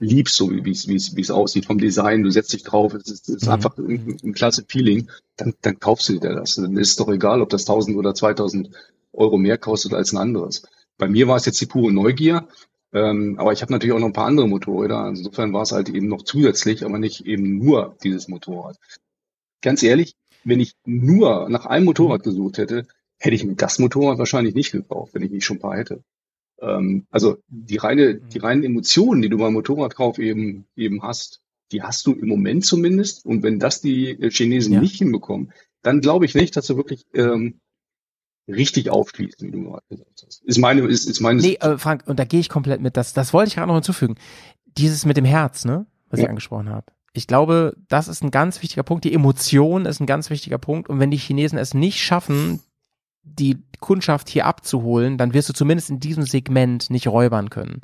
liebst, 0.00 0.36
so 0.36 0.50
wie 0.50 0.70
es, 0.70 0.88
wie 0.88 0.94
es, 0.96 1.16
wie 1.16 1.20
es 1.20 1.30
aussieht 1.30 1.66
vom 1.66 1.78
Design, 1.78 2.22
du 2.22 2.30
setzt 2.30 2.52
dich 2.52 2.62
drauf, 2.62 2.94
es 2.94 3.10
ist, 3.10 3.28
ist 3.28 3.46
Mhm. 3.46 3.52
einfach 3.52 3.76
ein, 3.78 4.16
ein 4.22 4.32
klasse 4.32 4.64
Feeling, 4.68 5.10
dann, 5.36 5.54
dann 5.62 5.78
kaufst 5.80 6.08
du 6.08 6.18
dir 6.18 6.34
das. 6.34 6.56
Dann 6.56 6.76
ist 6.76 6.90
es 6.90 6.96
doch 6.96 7.08
egal, 7.08 7.42
ob 7.42 7.48
das 7.50 7.64
1000 7.66 7.96
oder 7.96 8.14
2000 8.14 8.70
Euro 9.12 9.36
mehr 9.38 9.58
kostet 9.58 9.94
als 9.94 10.12
ein 10.12 10.18
anderes. 10.18 10.62
Bei 10.98 11.08
mir 11.08 11.28
war 11.28 11.36
es 11.36 11.46
jetzt 11.46 11.60
die 11.60 11.66
pure 11.66 11.92
Neugier, 11.92 12.46
ähm, 12.92 13.36
aber 13.38 13.52
ich 13.52 13.62
habe 13.62 13.72
natürlich 13.72 13.94
auch 13.94 13.98
noch 13.98 14.06
ein 14.08 14.12
paar 14.12 14.26
andere 14.26 14.48
Motorräder. 14.48 15.08
Insofern 15.08 15.52
war 15.52 15.62
es 15.62 15.72
halt 15.72 15.88
eben 15.88 16.08
noch 16.08 16.22
zusätzlich, 16.22 16.84
aber 16.84 16.98
nicht 16.98 17.26
eben 17.26 17.58
nur 17.58 17.96
dieses 18.02 18.28
Motorrad. 18.28 18.76
Ganz 19.62 19.82
ehrlich, 19.82 20.14
wenn 20.44 20.60
ich 20.60 20.72
nur 20.86 21.48
nach 21.48 21.66
einem 21.66 21.84
Motorrad 21.86 22.22
gesucht 22.22 22.58
hätte, 22.58 22.86
hätte 23.18 23.34
ich 23.34 23.44
mir 23.44 23.56
das 23.56 23.78
Motorrad 23.78 24.18
wahrscheinlich 24.18 24.54
nicht 24.54 24.72
gekauft, 24.72 25.14
wenn 25.14 25.22
ich 25.22 25.30
nicht 25.30 25.44
schon 25.44 25.56
ein 25.56 25.60
paar 25.60 25.76
hätte. 25.76 26.02
Ähm, 26.60 27.06
also 27.10 27.38
die 27.48 27.76
reine, 27.76 28.16
die 28.16 28.38
reinen 28.38 28.64
Emotionen, 28.64 29.22
die 29.22 29.28
du 29.28 29.38
beim 29.38 29.52
Motorradkauf 29.52 30.18
eben 30.18 30.66
eben 30.76 31.02
hast, 31.02 31.40
die 31.72 31.82
hast 31.82 32.06
du 32.06 32.12
im 32.14 32.28
Moment 32.28 32.64
zumindest. 32.64 33.24
Und 33.24 33.42
wenn 33.42 33.58
das 33.58 33.80
die 33.80 34.10
äh, 34.10 34.30
Chinesen 34.30 34.74
Ja. 34.74 34.80
nicht 34.80 34.96
hinbekommen, 34.96 35.52
dann 35.82 36.00
glaube 36.00 36.24
ich 36.24 36.34
nicht, 36.34 36.56
dass 36.56 36.66
du 36.66 36.76
wirklich 36.76 37.06
ähm, 37.14 37.60
richtig 38.48 38.90
aufschließt, 38.90 39.42
wie 39.42 39.50
du 39.50 39.64
gerade 39.64 39.82
gesagt 39.90 40.22
hast. 40.26 40.42
Ist 40.44 40.58
meine, 40.58 40.82
ist, 40.86 41.08
ist 41.08 41.20
meine 41.20 41.40
Nee, 41.40 41.58
äh, 41.60 41.76
Frank, 41.78 42.04
und 42.06 42.18
da 42.18 42.24
gehe 42.24 42.40
ich 42.40 42.48
komplett 42.48 42.80
mit. 42.80 42.96
Das, 42.96 43.12
das 43.12 43.32
wollte 43.32 43.48
ich 43.48 43.54
gerade 43.56 43.68
noch 43.68 43.74
hinzufügen. 43.74 44.16
Dieses 44.78 45.04
mit 45.04 45.16
dem 45.16 45.24
Herz, 45.24 45.64
ne, 45.64 45.86
was 46.08 46.18
ich 46.20 46.24
Ja. 46.24 46.30
angesprochen 46.30 46.68
habe. 46.70 46.86
Ich 47.12 47.26
glaube, 47.26 47.76
das 47.88 48.06
ist 48.08 48.22
ein 48.22 48.30
ganz 48.30 48.62
wichtiger 48.62 48.82
Punkt. 48.82 49.04
Die 49.04 49.12
Emotion 49.12 49.86
ist 49.86 50.00
ein 50.00 50.06
ganz 50.06 50.30
wichtiger 50.30 50.58
Punkt. 50.58 50.88
Und 50.88 51.00
wenn 51.00 51.10
die 51.10 51.16
Chinesen 51.16 51.58
es 51.58 51.74
nicht 51.74 52.00
schaffen, 52.02 52.60
die 53.38 53.58
Kundschaft 53.80 54.28
hier 54.28 54.46
abzuholen, 54.46 55.18
dann 55.18 55.34
wirst 55.34 55.48
du 55.48 55.52
zumindest 55.52 55.90
in 55.90 56.00
diesem 56.00 56.24
Segment 56.24 56.90
nicht 56.90 57.06
räubern 57.06 57.48
können. 57.48 57.80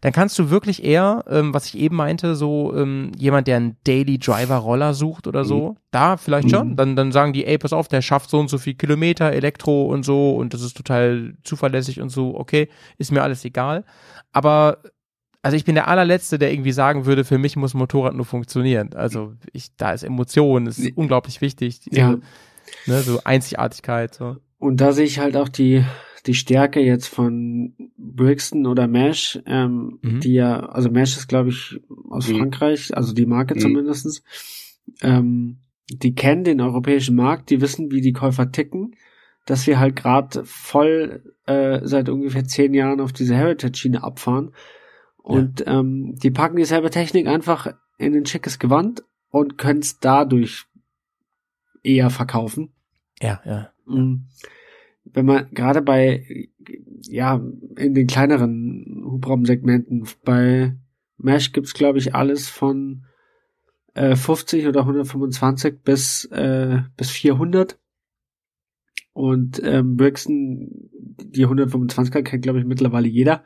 Dann 0.00 0.12
kannst 0.12 0.38
du 0.38 0.50
wirklich 0.50 0.82
eher, 0.84 1.24
ähm, 1.28 1.52
was 1.52 1.66
ich 1.66 1.78
eben 1.78 1.96
meinte, 1.96 2.34
so 2.34 2.74
ähm, 2.74 3.12
jemand, 3.18 3.46
der 3.46 3.56
einen 3.56 3.76
Daily 3.84 4.18
Driver 4.18 4.56
Roller 4.56 4.94
sucht 4.94 5.26
oder 5.26 5.44
so, 5.44 5.76
da 5.90 6.16
vielleicht 6.16 6.50
schon. 6.50 6.70
Mhm. 6.70 6.76
Dann, 6.76 6.96
dann 6.96 7.12
sagen 7.12 7.32
die, 7.32 7.46
ey, 7.46 7.58
pass 7.58 7.72
auf, 7.72 7.88
der 7.88 8.00
schafft 8.00 8.30
so 8.30 8.38
und 8.38 8.48
so 8.48 8.58
viel 8.58 8.74
Kilometer, 8.74 9.32
Elektro 9.32 9.84
und 9.84 10.02
so 10.02 10.34
und 10.34 10.54
das 10.54 10.62
ist 10.62 10.76
total 10.76 11.34
zuverlässig 11.44 12.00
und 12.00 12.08
so, 12.08 12.34
okay, 12.36 12.68
ist 12.96 13.12
mir 13.12 13.22
alles 13.22 13.44
egal. 13.44 13.84
Aber 14.32 14.78
also 15.42 15.58
ich 15.58 15.66
bin 15.66 15.74
der 15.74 15.88
allerletzte, 15.88 16.38
der 16.38 16.52
irgendwie 16.52 16.72
sagen 16.72 17.04
würde, 17.04 17.22
für 17.22 17.36
mich 17.36 17.54
muss 17.54 17.74
ein 17.74 17.78
Motorrad 17.78 18.14
nur 18.14 18.24
funktionieren. 18.24 18.94
Also 18.94 19.34
ich, 19.52 19.76
da 19.76 19.92
ist 19.92 20.02
Emotion, 20.02 20.66
ist 20.66 20.80
unglaublich 20.96 21.42
wichtig. 21.42 21.82
Ja. 21.90 22.16
Ne, 22.86 23.02
so 23.02 23.20
Einzigartigkeit. 23.24 24.14
So. 24.14 24.38
Und 24.64 24.80
da 24.80 24.92
sehe 24.92 25.04
ich 25.04 25.18
halt 25.18 25.36
auch 25.36 25.50
die, 25.50 25.84
die 26.24 26.32
Stärke 26.32 26.80
jetzt 26.80 27.08
von 27.08 27.74
Brixton 27.98 28.64
oder 28.64 28.86
Mesh, 28.86 29.38
ähm, 29.44 29.98
Mhm. 30.00 30.20
die 30.20 30.32
ja, 30.32 30.60
also 30.60 30.90
Mesh 30.90 31.18
ist, 31.18 31.28
glaube 31.28 31.50
ich, 31.50 31.78
aus 32.08 32.30
Mhm. 32.30 32.38
Frankreich, 32.38 32.96
also 32.96 33.12
die 33.12 33.26
Marke 33.26 33.56
Mhm. 33.56 33.60
zumindestens. 33.60 34.24
Ähm, 35.02 35.58
die 35.90 36.14
kennen 36.14 36.44
den 36.44 36.62
europäischen 36.62 37.14
Markt, 37.14 37.50
die 37.50 37.60
wissen, 37.60 37.90
wie 37.90 38.00
die 38.00 38.14
Käufer 38.14 38.52
ticken, 38.52 38.96
dass 39.44 39.66
wir 39.66 39.78
halt 39.78 39.96
gerade 39.96 40.46
voll 40.46 41.34
äh, 41.44 41.80
seit 41.82 42.08
ungefähr 42.08 42.44
zehn 42.44 42.72
Jahren 42.72 43.02
auf 43.02 43.12
diese 43.12 43.36
Heritage-Schiene 43.36 44.02
abfahren. 44.02 44.54
Und 45.18 45.62
ähm, 45.66 46.14
die 46.22 46.30
packen 46.30 46.56
dieselbe 46.56 46.88
Technik 46.88 47.26
einfach 47.26 47.74
in 47.98 48.14
ein 48.14 48.24
schickes 48.24 48.58
Gewand 48.58 49.04
und 49.28 49.58
können 49.58 49.80
es 49.80 49.98
dadurch 49.98 50.64
eher 51.82 52.08
verkaufen. 52.08 52.72
Ja, 53.20 53.42
ja. 53.44 53.73
Mhm. 53.86 54.26
Wenn 55.04 55.26
man 55.26 55.50
gerade 55.50 55.82
bei, 55.82 56.48
ja, 57.02 57.40
in 57.76 57.94
den 57.94 58.06
kleineren 58.06 59.02
Hubraumsegmenten, 59.04 60.08
bei 60.24 60.76
Mesh 61.18 61.52
gibt's 61.52 61.74
glaube 61.74 61.98
ich, 61.98 62.14
alles 62.14 62.48
von 62.48 63.04
äh, 63.94 64.16
50 64.16 64.66
oder 64.66 64.80
125 64.80 65.82
bis, 65.82 66.24
äh, 66.26 66.82
bis 66.96 67.10
400. 67.10 67.78
Und 69.12 69.62
ähm, 69.62 69.96
Brixton, 69.96 70.90
die 70.90 71.46
125er 71.46 72.22
kennt, 72.22 72.42
glaube 72.42 72.58
ich, 72.58 72.64
mittlerweile 72.64 73.06
jeder. 73.06 73.44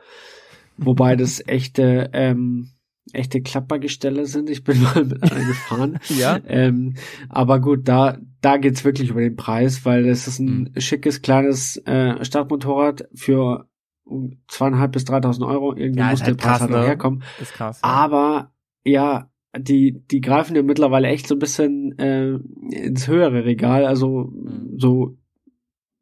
Wobei 0.78 1.14
das 1.14 1.42
echte, 1.46 2.10
ähm, 2.14 2.70
echte 3.12 3.42
Klappergestelle 3.42 4.26
sind. 4.26 4.48
Ich 4.48 4.64
bin 4.64 4.82
mal 4.82 5.04
mit 5.04 5.22
einer 5.22 5.44
gefahren. 5.44 5.98
Ja. 6.08 6.40
Ähm, 6.46 6.94
aber 7.28 7.60
gut, 7.60 7.86
da, 7.86 8.18
da 8.40 8.56
geht's 8.56 8.84
wirklich 8.84 9.10
über 9.10 9.20
den 9.20 9.36
Preis, 9.36 9.84
weil 9.84 10.04
das 10.04 10.26
ist 10.28 10.38
ein 10.38 10.72
schickes, 10.78 11.22
kleines 11.22 11.76
äh, 11.86 12.24
Startmotorrad 12.24 13.08
für 13.14 13.68
um 14.04 14.38
zweieinhalb 14.48 14.92
bis 14.92 15.04
3.000 15.04 15.46
Euro. 15.46 15.74
Irgendwie 15.74 16.00
Ja, 16.00 16.10
muss 16.10 16.20
der 16.20 16.28
halt 16.28 16.38
Preis 16.38 16.60
halt 16.60 16.70
ne? 16.70 16.82
herkommen. 16.82 17.22
Ist 17.40 17.52
krass. 17.52 17.80
Ja. 17.82 17.88
Aber 17.90 18.52
ja, 18.84 19.30
die, 19.56 20.02
die 20.10 20.20
greifen 20.20 20.54
ja 20.56 20.62
mittlerweile 20.62 21.08
echt 21.08 21.26
so 21.26 21.34
ein 21.34 21.38
bisschen 21.40 21.98
äh, 21.98 22.38
ins 22.70 23.06
höhere 23.08 23.44
Regal, 23.44 23.84
also 23.84 24.30
Mhm. 24.32 24.78
so 24.78 25.16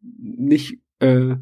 nicht 0.00 0.78
äh, 1.00 1.36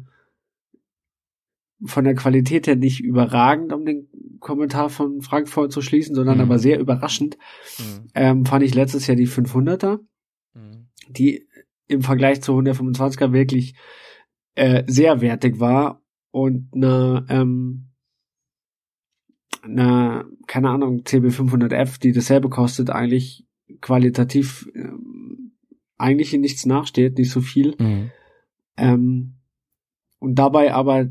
von 1.83 2.03
der 2.03 2.15
Qualität 2.15 2.67
her 2.67 2.75
nicht 2.75 3.01
überragend, 3.01 3.73
um 3.73 3.85
den 3.85 4.07
Kommentar 4.39 4.89
von 4.89 5.21
Frankfurt 5.21 5.71
zu 5.71 5.81
schließen, 5.81 6.15
sondern 6.15 6.37
Mhm. 6.37 6.43
aber 6.43 6.57
sehr 6.59 6.79
überraschend. 6.79 7.37
Mhm. 7.79 8.07
Ähm, 8.15 8.45
fand 8.45 8.63
ich 8.63 8.73
letztes 8.73 9.07
Jahr 9.07 9.17
die 9.17 9.27
500er, 9.27 9.97
Mhm. 9.97 10.07
Die 11.17 11.47
im 11.87 12.01
Vergleich 12.01 12.41
zu 12.41 12.53
125er 12.53 13.31
wirklich 13.31 13.75
äh, 14.55 14.83
sehr 14.87 15.21
wertig 15.21 15.59
war 15.59 16.01
und 16.31 16.69
eine, 16.73 17.25
ähm, 17.29 17.91
eine, 19.61 20.25
keine 20.47 20.69
Ahnung, 20.69 21.01
CB500F, 21.01 21.99
die 21.99 22.11
dasselbe 22.11 22.49
kostet, 22.49 22.89
eigentlich 22.89 23.45
qualitativ 23.81 24.69
ähm, 24.75 25.53
eigentlich 25.97 26.33
in 26.33 26.41
nichts 26.41 26.65
nachsteht, 26.65 27.17
nicht 27.17 27.31
so 27.31 27.41
viel. 27.41 27.75
Mhm. 27.79 28.11
Ähm, 28.77 29.35
und 30.19 30.35
dabei 30.35 30.73
aber 30.73 31.09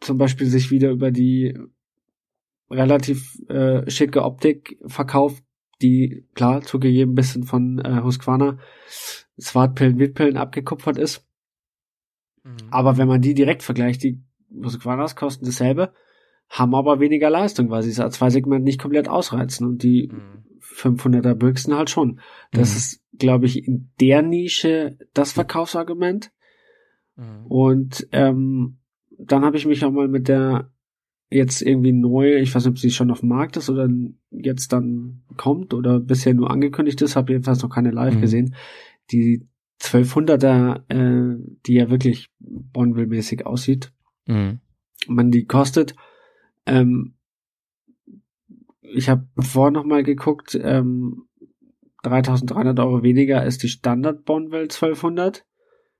zum 0.00 0.18
Beispiel 0.18 0.46
sich 0.46 0.70
wieder 0.70 0.90
über 0.90 1.10
die 1.10 1.58
relativ 2.70 3.40
äh, 3.48 3.88
schicke 3.90 4.22
Optik 4.22 4.78
verkauft, 4.86 5.42
die 5.82 6.26
klar 6.34 6.62
zugegeben 6.62 7.14
bisschen 7.14 7.44
von 7.44 7.78
äh, 7.78 8.02
Husqvarna 8.02 8.58
Swartpillen, 9.40 9.98
Witpillen 9.98 10.36
abgekupfert 10.36 10.98
ist. 10.98 11.26
Mhm. 12.44 12.56
Aber 12.70 12.96
wenn 12.96 13.08
man 13.08 13.20
die 13.22 13.34
direkt 13.34 13.62
vergleicht, 13.62 14.02
die 14.02 14.22
Husqvarnas 14.62 15.16
kosten 15.16 15.44
dasselbe, 15.46 15.92
haben 16.48 16.74
aber 16.74 17.00
weniger 17.00 17.30
Leistung, 17.30 17.70
weil 17.70 17.82
sie 17.82 17.92
das 17.94 18.20
A2-Segment 18.20 18.64
nicht 18.64 18.80
komplett 18.80 19.08
ausreizen 19.08 19.66
und 19.66 19.82
die 19.82 20.10
Mhm. 20.12 20.44
500er 20.60 21.34
Büchsen 21.34 21.74
halt 21.74 21.90
schon. 21.90 22.20
Das 22.52 22.70
Mhm. 22.72 22.76
ist, 22.76 23.02
glaube 23.18 23.46
ich, 23.46 23.66
in 23.66 23.90
der 24.00 24.22
Nische 24.22 24.98
das 25.14 25.32
Verkaufsargument. 25.32 26.32
Mhm. 27.16 27.46
Und 27.46 28.08
ähm, 28.12 28.78
dann 29.18 29.44
habe 29.44 29.56
ich 29.56 29.66
mich 29.66 29.84
auch 29.84 29.90
mal 29.92 30.08
mit 30.08 30.28
der 30.28 30.70
jetzt 31.30 31.62
irgendwie 31.62 31.92
neu, 31.92 32.36
ich 32.36 32.54
weiß 32.54 32.64
nicht, 32.64 32.70
ob 32.72 32.78
sie 32.78 32.90
schon 32.90 33.10
auf 33.10 33.20
dem 33.20 33.30
Markt 33.30 33.56
ist 33.56 33.68
oder 33.70 33.88
jetzt 34.30 34.72
dann 34.72 35.22
kommt 35.36 35.74
oder 35.74 35.98
bisher 35.98 36.34
nur 36.34 36.50
angekündigt 36.50 37.00
ist, 37.02 37.16
habe 37.16 37.32
jedenfalls 37.32 37.62
noch 37.62 37.70
keine 37.70 37.90
live 37.90 38.16
Mhm. 38.16 38.20
gesehen. 38.20 38.54
Die 39.10 39.46
1200er, 39.80 40.82
äh, 40.88 41.42
die 41.66 41.74
ja 41.74 41.90
wirklich 41.90 42.30
Bonville-mäßig 42.38 43.46
aussieht. 43.46 43.92
Mhm. 44.26 44.60
Man 45.06 45.30
die 45.30 45.44
kostet. 45.44 45.94
Ähm, 46.66 47.14
ich 48.80 49.08
habe 49.08 49.26
vorher 49.38 49.72
noch 49.72 49.84
mal 49.84 50.02
geguckt, 50.02 50.58
ähm, 50.62 51.26
3.300 52.04 52.78
Euro 52.80 53.02
weniger 53.02 53.44
ist 53.44 53.62
die 53.62 53.68
Standard 53.68 54.24
Bonville 54.24 54.68
1200 54.68 55.44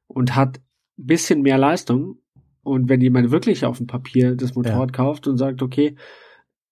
und 0.07 0.37
hat 0.37 0.61
bisschen 0.97 1.43
mehr 1.43 1.59
Leistung. 1.59 2.19
Und 2.63 2.89
wenn 2.89 3.01
jemand 3.01 3.31
wirklich 3.31 3.65
auf 3.65 3.79
dem 3.79 3.87
Papier 3.87 4.37
das 4.37 4.55
Motorrad 4.55 4.93
kauft 4.93 5.27
und 5.27 5.37
sagt, 5.37 5.61
okay, 5.61 5.97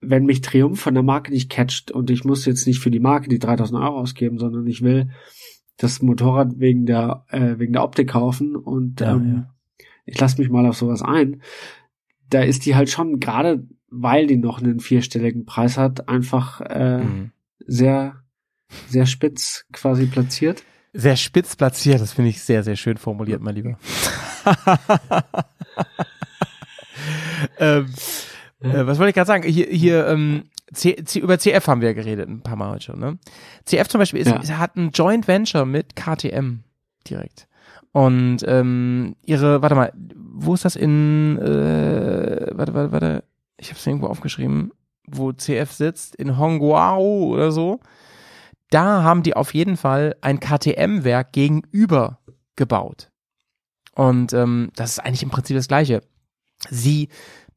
wenn 0.00 0.24
mich 0.24 0.40
Triumph 0.40 0.80
von 0.80 0.94
der 0.94 1.02
Marke 1.02 1.30
nicht 1.30 1.50
catcht 1.50 1.90
und 1.90 2.10
ich 2.10 2.24
muss 2.24 2.46
jetzt 2.46 2.66
nicht 2.66 2.80
für 2.80 2.90
die 2.90 3.00
Marke 3.00 3.28
die 3.28 3.38
3000 3.38 3.80
Euro 3.80 3.98
ausgeben, 3.98 4.38
sondern 4.38 4.66
ich 4.66 4.82
will 4.82 5.10
das 5.82 6.02
Motorrad 6.02 6.58
wegen 6.58 6.86
der 6.86 7.24
äh, 7.28 7.58
wegen 7.58 7.72
der 7.72 7.82
Optik 7.82 8.10
kaufen 8.10 8.56
und 8.56 9.00
Ja, 9.00 9.12
ähm, 9.12 9.46
ich 10.04 10.18
lasse 10.18 10.40
mich 10.40 10.50
mal 10.50 10.66
auf 10.66 10.76
sowas 10.76 11.02
ein. 11.02 11.42
Da 12.30 12.40
ist 12.42 12.66
die 12.66 12.74
halt 12.74 12.90
schon 12.90 13.20
gerade, 13.20 13.66
weil 13.88 14.26
die 14.26 14.36
noch 14.36 14.60
einen 14.60 14.80
vierstelligen 14.80 15.44
Preis 15.44 15.76
hat, 15.78 16.08
einfach 16.08 16.60
äh, 16.62 16.98
Mhm. 17.04 17.32
sehr 17.66 18.16
sehr 18.88 19.06
spitz 19.06 19.66
quasi 19.72 20.06
platziert. 20.06 20.62
Sehr 20.94 21.16
spitz 21.16 21.56
platziert, 21.56 22.00
das 22.00 22.12
finde 22.12 22.30
ich 22.30 22.42
sehr, 22.42 22.62
sehr 22.62 22.76
schön 22.76 22.96
formuliert, 22.96 23.40
mein 23.42 23.54
Lieber. 23.54 23.78
ähm, 27.58 27.86
äh, 28.60 28.86
was 28.86 28.98
wollte 28.98 29.10
ich 29.10 29.14
gerade 29.14 29.26
sagen? 29.26 29.44
Hier, 29.48 29.66
hier 29.66 30.06
ähm, 30.08 30.44
C, 30.72 30.96
C, 31.04 31.18
über 31.20 31.38
CF 31.38 31.66
haben 31.66 31.80
wir 31.80 31.88
ja 31.88 31.94
geredet 31.94 32.28
ein 32.28 32.40
paar 32.42 32.56
Mal 32.56 32.70
heute 32.70 32.84
schon. 32.84 32.98
Ne? 33.00 33.18
CF 33.64 33.88
zum 33.88 33.98
Beispiel 33.98 34.20
ist, 34.20 34.28
Ja. 34.28 34.58
hat 34.58 34.76
ein 34.76 34.90
Joint 34.90 35.28
Venture 35.28 35.66
mit 35.66 35.96
KTM 35.96 36.60
direkt. 37.08 37.48
Und 37.92 38.38
ähm, 38.46 39.16
ihre, 39.24 39.60
warte 39.60 39.74
mal, 39.74 39.92
wo 40.16 40.54
ist 40.54 40.64
das 40.64 40.76
in, 40.76 41.38
äh, 41.38 42.46
warte, 42.52 42.72
warte, 42.74 42.92
warte, 42.92 43.24
ich 43.58 43.68
habe 43.68 43.78
es 43.78 43.86
irgendwo 43.86 44.06
aufgeschrieben, 44.06 44.72
wo 45.06 45.32
CF 45.32 45.70
sitzt, 45.72 46.14
in 46.16 46.38
Hongguao 46.38 47.26
oder 47.34 47.52
so. 47.52 47.80
Da 48.70 49.02
haben 49.02 49.22
die 49.22 49.34
auf 49.36 49.52
jeden 49.52 49.76
Fall 49.76 50.16
ein 50.22 50.40
KTM-Werk 50.40 51.32
gegenüber 51.32 52.18
gebaut. 52.56 53.10
Und 53.94 54.32
ähm, 54.32 54.70
das 54.74 54.92
ist 54.92 54.98
eigentlich 55.00 55.22
im 55.22 55.28
Prinzip 55.30 55.56
das 55.56 55.68
Gleiche. 55.68 56.00
Sie 56.70 57.08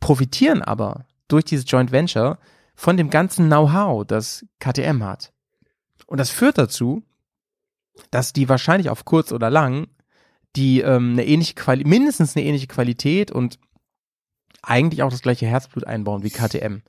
profitieren 0.02 0.62
aber 0.62 1.06
durch 1.30 1.46
dieses 1.46 1.64
Joint 1.70 1.94
Venture 1.94 2.38
von 2.76 2.98
dem 2.98 3.10
ganzen 3.10 3.48
Know-how, 3.48 4.06
das 4.06 4.46
KTM 4.60 5.04
hat. 5.04 5.34
Und 6.08 6.20
das 6.20 6.30
führt 6.30 6.58
dazu, 6.58 7.04
dass 8.12 8.34
die 8.34 8.50
wahrscheinlich 8.50 8.90
auf 8.90 9.06
kurz 9.06 9.32
oder 9.32 9.50
lang 9.50 9.88
die 10.56 10.82
ähm, 10.82 11.14
eine 11.14 11.26
ähnliche 11.26 11.54
Quali 11.54 11.84
mindestens 11.86 12.36
eine 12.36 12.46
ähnliche 12.46 12.68
Qualität 12.68 13.32
und 13.32 13.60
eigentlich 14.62 15.04
auch 15.04 15.10
das 15.10 15.22
gleiche 15.22 15.46
Herzblut 15.46 15.86
einbauen 15.86 16.24
wie 16.24 16.30
KTM. 16.30 16.82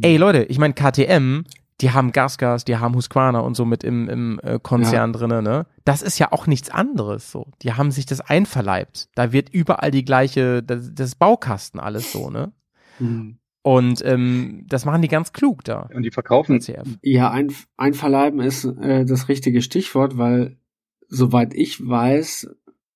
Ey 0.00 0.16
Leute, 0.16 0.44
ich 0.44 0.58
meine 0.58 0.74
KTM, 0.74 1.42
die 1.80 1.90
haben 1.90 2.12
Gasgas, 2.12 2.64
die 2.64 2.76
haben 2.76 2.94
Husqvarna 2.94 3.40
und 3.40 3.56
so 3.56 3.64
mit 3.64 3.82
im, 3.84 4.08
im 4.08 4.40
äh, 4.42 4.58
Konzern 4.62 5.12
drinne, 5.12 5.42
ne? 5.42 5.66
Das 5.84 6.00
ist 6.00 6.18
ja 6.18 6.30
auch 6.30 6.46
nichts 6.46 6.70
anderes 6.70 7.30
so. 7.30 7.48
Die 7.62 7.72
haben 7.72 7.90
sich 7.90 8.06
das 8.06 8.20
einverleibt. 8.20 9.08
Da 9.14 9.32
wird 9.32 9.48
überall 9.50 9.90
die 9.90 10.04
gleiche, 10.04 10.62
das, 10.62 10.90
das 10.94 11.16
Baukasten 11.16 11.80
alles 11.80 12.12
so, 12.12 12.30
ne? 12.30 12.52
Mhm. 13.00 13.38
Und 13.62 14.04
ähm, 14.04 14.64
das 14.68 14.84
machen 14.84 15.02
die 15.02 15.08
ganz 15.08 15.32
klug 15.32 15.62
da. 15.64 15.88
Und 15.94 16.02
die 16.02 16.10
verkaufen. 16.10 16.58
Ja, 17.02 17.30
ein, 17.30 17.52
einverleiben 17.76 18.40
ist 18.40 18.64
äh, 18.64 19.04
das 19.04 19.28
richtige 19.28 19.62
Stichwort, 19.62 20.18
weil 20.18 20.56
soweit 21.08 21.54
ich 21.54 21.86
weiß, 21.86 22.48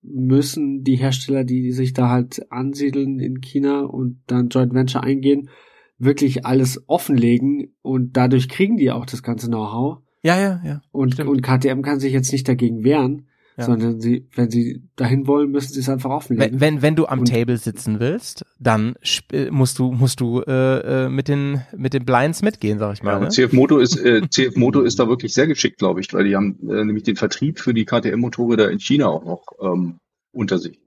müssen 0.03 0.83
die 0.83 0.97
Hersteller, 0.97 1.45
die 1.45 1.73
sich 1.73 1.93
da 1.93 2.09
halt 2.09 2.51
ansiedeln 2.51 3.21
in 3.21 3.41
China 3.41 3.83
und 3.83 4.23
dann 4.27 4.49
Joint 4.49 4.75
Venture 4.75 5.03
eingehen, 5.03 5.51
wirklich 5.99 6.45
alles 6.45 6.85
offenlegen 6.89 7.75
und 7.83 8.17
dadurch 8.17 8.49
kriegen 8.49 8.77
die 8.77 8.91
auch 8.91 9.07
das 9.07 9.23
ganze 9.23 9.49
Know-how 9.49 9.99
Ja, 10.23 10.39
ja, 10.39 10.61
ja. 10.65 10.83
und, 10.93 11.15
Stimmt. 11.15 11.31
und 11.31 11.43
KTM 11.43 11.83
kann 11.83 12.01
sich 12.01 12.13
jetzt 12.13 12.33
nicht 12.33 12.49
dagegen 12.49 12.85
wehren 12.85 13.29
Ja. 13.59 13.65
sondern 13.65 14.03
sie, 14.03 14.28
wenn 14.35 14.51
sie 14.51 14.83
dahin 14.97 15.27
wollen, 15.27 15.51
müssen 15.51 15.73
sie 15.73 15.81
es 15.81 15.89
einfach 15.89 16.11
offenlegen. 16.11 16.61
Wenn, 16.61 16.74
wenn, 16.74 16.83
wenn 16.83 16.95
du 16.97 17.07
am 17.07 17.20
Und- 17.20 17.28
Table 17.31 17.57
sitzen 17.57 18.01
willst, 18.01 18.45
dann 18.59 18.97
äh, 19.33 19.51
musst 19.51 19.78
du, 19.78 19.93
musst 19.93 20.20
du 20.20 20.43
äh, 20.43 21.05
äh, 21.07 21.09
mit 21.09 21.27
den 21.28 21.62
mit 21.74 21.95
den 21.95 22.05
Blinds 22.05 22.43
mitgehen, 22.43 22.78
sag 22.78 22.93
ich 22.93 23.03
mal. 23.03 23.12
Ja, 23.12 23.19
ne? 23.20 23.28
CF 23.28 23.53
Moto 23.55 23.78
ist, 23.78 23.97
äh, 23.97 24.20
CF 24.28 24.57
Moto 24.57 24.83
ist 24.83 24.99
da 24.99 25.09
wirklich 25.09 25.33
sehr 25.33 25.47
geschickt, 25.47 25.78
glaube 25.78 26.01
ich, 26.01 26.12
weil 26.12 26.24
die 26.24 26.37
haben 26.37 26.59
äh, 26.69 26.85
nämlich 26.85 27.05
den 27.05 27.16
Vertrieb 27.16 27.59
für 27.59 27.73
die 27.73 27.87
KTM-Motorräder 27.87 28.70
in 28.70 28.78
China 28.78 29.07
auch 29.09 29.24
noch 29.24 29.47
ähm, 29.62 30.01
unter 30.33 30.59
sich. 30.59 30.78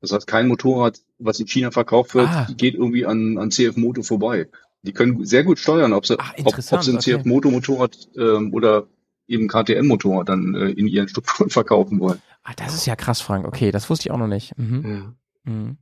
Das 0.00 0.12
heißt, 0.12 0.26
kein 0.28 0.46
Motorrad, 0.46 1.00
was 1.18 1.40
in 1.40 1.46
China 1.48 1.70
verkauft 1.72 2.14
wird, 2.14 2.28
Ah. 2.28 2.46
geht 2.56 2.74
irgendwie 2.74 3.04
an, 3.04 3.36
an 3.38 3.50
CF 3.50 3.76
Moto 3.76 4.02
vorbei. 4.02 4.48
Die 4.82 4.92
können 4.92 5.24
sehr 5.24 5.42
gut 5.44 5.58
steuern, 5.58 5.92
ob 5.92 6.06
sie, 6.06 6.16
Ach, 6.20 6.34
ob, 6.44 6.56
ob 6.56 6.82
sie 6.82 6.90
ein 6.92 6.96
okay. 6.98 7.16
CF 7.18 7.24
Moto 7.24 7.50
Motorrad 7.50 7.96
ähm, 8.16 8.52
oder 8.54 8.86
eben 9.32 9.48
KTM-Motorrad 9.48 10.28
dann 10.28 10.54
äh, 10.54 10.70
in 10.70 10.86
ihren 10.86 11.08
Strukturen 11.08 11.50
verkaufen 11.50 11.98
wollen. 12.00 12.20
Ah, 12.44 12.52
das 12.56 12.74
ist 12.74 12.86
ja 12.86 12.96
krass, 12.96 13.20
Frank. 13.20 13.46
Okay, 13.46 13.70
das 13.70 13.88
wusste 13.90 14.08
ich 14.08 14.10
auch 14.12 14.18
noch 14.18 14.26
nicht. 14.28 14.56
Mhm. 14.58 15.14
ja. 15.46 15.52
Mhm. 15.52 15.76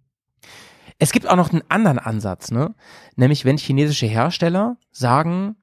Es 1.03 1.13
gibt 1.13 1.27
auch 1.29 1.37
noch 1.37 1.51
einen 1.51 1.63
anderen 1.71 1.99
Ansatz, 1.99 2.51
ne? 2.51 2.75
Nämlich 3.17 3.47
wenn 3.47 3.57
chinesische 3.57 4.05
Hersteller 4.07 4.77
sagen, 4.91 5.57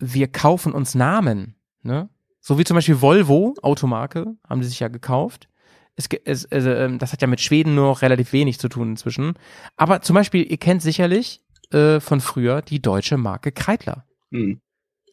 wir 0.00 0.26
kaufen 0.26 0.72
uns 0.72 0.96
Namen, 0.96 1.54
ne? 1.82 2.08
So 2.40 2.58
wie 2.58 2.64
zum 2.64 2.74
Beispiel 2.74 3.00
Volvo, 3.00 3.54
Automarke, 3.62 4.34
haben 4.48 4.60
die 4.60 4.66
sich 4.66 4.80
ja 4.80 4.88
gekauft. 4.88 5.48
Es, 5.94 6.08
es, 6.24 6.44
es, 6.46 6.64
ähm, 6.66 6.98
das 6.98 7.12
hat 7.12 7.22
ja 7.22 7.28
mit 7.28 7.40
Schweden 7.40 7.76
nur 7.76 7.86
noch 7.86 8.02
relativ 8.02 8.32
wenig 8.32 8.58
zu 8.58 8.68
tun 8.68 8.90
inzwischen. 8.90 9.34
Aber 9.76 10.00
zum 10.00 10.14
Beispiel, 10.14 10.50
ihr 10.50 10.56
kennt 10.56 10.82
sicherlich 10.82 11.44
äh, 11.70 12.00
von 12.00 12.20
früher 12.20 12.60
die 12.62 12.82
deutsche 12.82 13.16
Marke 13.16 13.52
Kreidler. 13.52 14.04
Hm. 14.32 14.60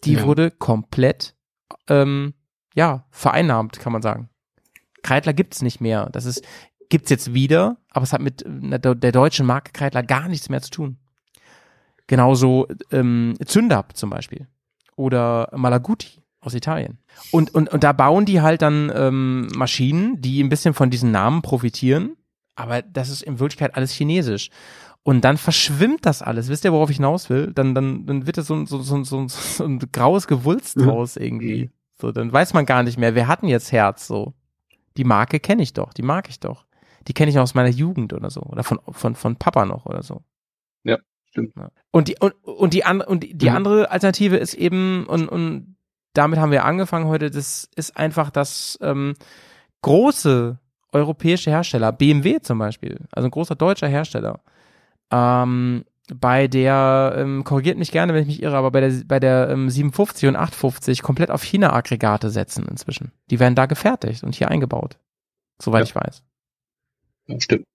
Die 0.04 0.14
Ja. 0.14 0.24
wurde 0.26 0.50
komplett, 0.50 1.36
ähm, 1.88 2.34
ja, 2.76 3.06
vereinnahmt, 3.12 3.80
kann 3.80 3.94
man 3.94 4.02
sagen. 4.02 4.30
Kreidler 5.02 5.34
gibt's 5.34 5.62
nicht 5.62 5.82
mehr. 5.82 6.10
Das 6.12 6.26
ist, 6.26 6.44
gibt's 6.90 7.10
jetzt 7.10 7.34
wieder, 7.34 7.78
aber 7.92 8.04
es 8.04 8.14
hat 8.14 8.22
mit 8.22 8.44
äh, 8.44 8.80
der, 8.80 9.12
deutschen 9.12 9.46
Marke 9.46 9.72
Kreidler 9.72 10.04
gar 10.04 10.28
nichts 10.28 10.50
mehr 10.50 10.62
zu 10.62 10.72
tun. 10.72 10.98
Genauso 12.08 12.68
ähm, 12.92 13.36
Zündab 13.46 13.96
zum 13.96 14.10
Beispiel. 14.10 14.48
Oder 14.96 15.50
Malaguti 15.56 16.22
aus 16.42 16.54
Italien. 16.54 16.98
Und, 17.32 17.54
und, 17.54 17.70
und 17.70 17.84
da 17.84 17.94
bauen 17.94 18.26
die 18.26 18.42
halt 18.42 18.62
dann 18.62 18.92
ähm, 18.94 19.48
Maschinen, 19.56 20.22
die 20.22 20.42
ein 20.42 20.50
bisschen 20.50 20.74
von 20.74 20.90
diesen 20.90 21.12
Namen 21.12 21.42
profitieren, 21.42 22.16
aber 22.56 22.82
das 22.82 23.10
ist 23.10 23.22
in 23.22 23.40
Wirklichkeit 23.40 23.76
alles 23.76 23.92
chinesisch. 23.92 24.50
Und 25.04 25.22
dann 25.22 25.38
verschwimmt 25.38 26.06
das 26.06 26.22
alles. 26.22 26.50
Wisst 26.50 26.66
ihr, 26.66 26.74
worauf 26.74 26.90
ich 26.90 26.98
hinaus 26.98 27.30
will? 27.30 27.52
Dann, 27.54 27.74
dann, 27.74 28.06
dann 28.06 28.28
wird 28.28 28.38
das 28.38 28.48
so, 28.48 28.56
ein- 28.56 28.66
so, 28.66 28.82
so, 28.82 29.04
so, 29.04 29.28
so 29.28 29.64
ein 29.64 29.80
graues 29.92 30.28
Gewulst 30.28 30.78
Mhm. 30.78 30.84
draus 30.84 31.16
irgendwie. 31.18 31.72
So, 32.02 32.12
dann 32.12 32.32
weiß 32.32 32.54
man 32.54 32.66
gar 32.66 32.84
nicht 32.84 32.98
mehr, 32.98 33.16
wer 33.16 33.28
hat 33.28 33.42
denn 33.42 33.50
jetzt 33.50 33.72
Herz 33.72 34.08
so. 34.08 34.34
Die 34.98 35.04
Marke 35.04 35.40
kenne 35.40 35.64
ich 35.64 35.74
doch, 35.74 35.94
die 35.94 36.02
mag 36.02 36.30
ich 36.30 36.40
doch. 36.40 36.66
Die 37.08 37.14
kenne 37.14 37.30
ich 37.30 37.36
noch 37.36 37.44
aus 37.44 37.56
meiner 37.56 37.70
Jugend 37.70 38.14
oder 38.14 38.30
so. 38.30 38.42
Oder 38.42 38.64
von, 38.64 38.80
von, 38.92 39.16
von 39.16 39.36
Papa 39.38 39.66
noch 39.66 39.86
oder 39.86 40.04
so. 40.04 40.22
Ja, 40.84 40.98
stimmt. 41.30 41.54
Ja. 41.56 41.70
Und 41.92 42.08
die, 42.10 42.18
und, 42.20 42.34
und 42.44 42.74
die, 42.74 42.84
an, 42.84 43.02
und 43.02 43.24
die 43.24 43.46
Ja. 43.46 43.56
andere 43.56 43.90
Alternative 43.92 44.36
ist 44.38 44.54
eben, 44.54 45.06
und, 45.08 45.28
und 45.30 45.76
damit 46.14 46.40
haben 46.40 46.52
wir 46.52 46.66
angefangen 46.66 47.06
heute, 47.08 47.32
das 47.32 47.70
ist 47.76 47.96
einfach, 47.98 48.30
dass 48.30 48.78
ähm, 48.82 49.14
große 49.82 50.60
europäische 50.92 51.52
Hersteller, 51.52 51.92
BMW 51.92 52.40
zum 52.42 52.58
Beispiel, 52.60 52.98
also 53.12 53.28
ein 53.28 53.32
großer 53.32 53.56
deutscher 53.56 53.88
Hersteller, 53.88 54.42
ähm, 55.12 55.86
bei 56.14 56.48
der, 56.48 57.14
ähm, 57.18 57.44
korrigiert 57.44 57.78
mich 57.78 57.92
gerne, 57.92 58.14
wenn 58.14 58.22
ich 58.22 58.28
mich 58.28 58.42
irre, 58.42 58.58
aber 58.58 58.72
bei 58.72 58.82
der, 58.82 58.92
bei 59.06 59.20
der 59.20 59.50
ähm, 59.50 59.70
750 59.70 60.28
und 60.30 60.36
850 60.36 61.02
komplett 61.04 61.30
auf 61.30 61.44
China-Aggregate 61.44 62.30
setzen 62.32 62.68
inzwischen. 62.68 63.12
Die 63.30 63.40
werden 63.40 63.56
da 63.56 63.68
gefertigt 63.68 64.24
und 64.24 64.34
hier 64.36 64.50
eingebaut. 64.50 64.98
Soweit 65.62 65.82
Ja. 65.82 65.86
ich 65.86 65.96
weiß. 65.96 66.24
Ja, 67.28 67.40
stimmt. 67.40 67.66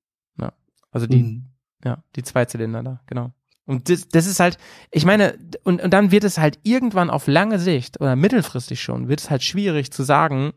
Also 0.90 1.08
die, 1.08 1.16
Mhm. 1.24 1.46
ja, 1.84 2.04
die 2.14 2.22
Zweizylinder 2.22 2.84
da, 2.84 3.00
genau. 3.06 3.32
Und 3.66 3.88
das, 3.88 4.06
das 4.08 4.26
ist 4.26 4.38
halt, 4.38 4.58
ich 4.92 5.04
meine, 5.04 5.36
und, 5.64 5.82
und 5.82 5.90
dann 5.92 6.12
wird 6.12 6.22
es 6.22 6.38
halt 6.38 6.60
irgendwann 6.62 7.10
auf 7.10 7.26
lange 7.26 7.58
Sicht 7.58 8.00
oder 8.00 8.14
mittelfristig 8.14 8.80
schon, 8.80 9.08
wird 9.08 9.18
es 9.18 9.28
halt 9.28 9.42
schwierig 9.42 9.90
zu 9.90 10.04
sagen, 10.04 10.52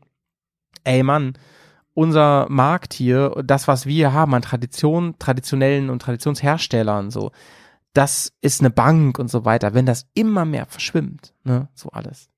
ey 0.83 1.01
Mann, 1.01 1.33
unser 1.97 2.45
Markt 2.47 2.93
hier, 2.93 3.31
das, 3.43 3.67
was 3.67 3.87
wir 3.87 4.13
haben 4.13 4.35
an 4.35 4.43
Tradition, 4.43 5.15
traditionellen 5.17 5.89
und 5.89 5.99
Traditionsherstellern, 5.99 7.09
so, 7.09 7.31
das 7.93 8.33
ist 8.39 8.61
eine 8.61 8.69
Bank 8.69 9.17
und 9.17 9.31
so 9.31 9.45
weiter. 9.45 9.73
Wenn 9.73 9.87
das 9.87 10.05
immer 10.13 10.45
mehr 10.45 10.67
verschwimmt, 10.67 11.33
ne, 11.43 11.69
so 11.73 11.89
alles, 11.89 12.29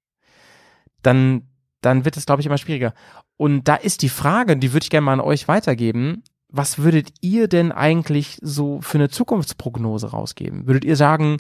dann, 1.02 1.50
dann 1.82 2.06
wird 2.06 2.16
es, 2.16 2.26
glaube 2.26 2.40
ich, 2.40 2.46
immer 2.46 2.58
schwieriger. 2.58 2.94
Und 3.36 3.68
da 3.68 3.76
ist 3.76 4.02
die 4.02 4.08
Frage, 4.08 4.56
die 4.56 4.72
würde 4.72 4.86
ich 4.86 4.90
gerne 4.90 5.04
mal 5.04 5.14
an 5.14 5.20
euch 5.20 5.50
weitergeben. 5.50 6.24
Was 6.48 6.78
würdet 6.78 7.12
ihr 7.20 7.50
denn 7.50 7.74
eigentlich 7.74 8.38
so 8.42 8.80
für 8.80 8.98
eine 8.98 9.10
Zukunftsprognose 9.10 10.12
rausgeben? 10.12 10.68
Würdet 10.68 10.86
ihr 10.86 10.96
sagen, 10.96 11.36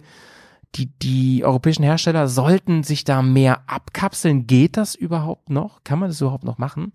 die, 0.75 0.87
die 0.87 1.43
europäischen 1.43 1.83
Hersteller 1.83 2.27
sollten 2.27 2.83
sich 2.83 3.03
da 3.03 3.21
mehr 3.21 3.63
abkapseln? 3.67 4.47
Geht 4.47 4.77
das 4.77 4.95
überhaupt 4.95 5.49
noch? 5.49 5.83
Kann 5.83 5.99
man 5.99 6.09
das 6.09 6.21
überhaupt 6.21 6.43
noch 6.43 6.57
machen? 6.57 6.93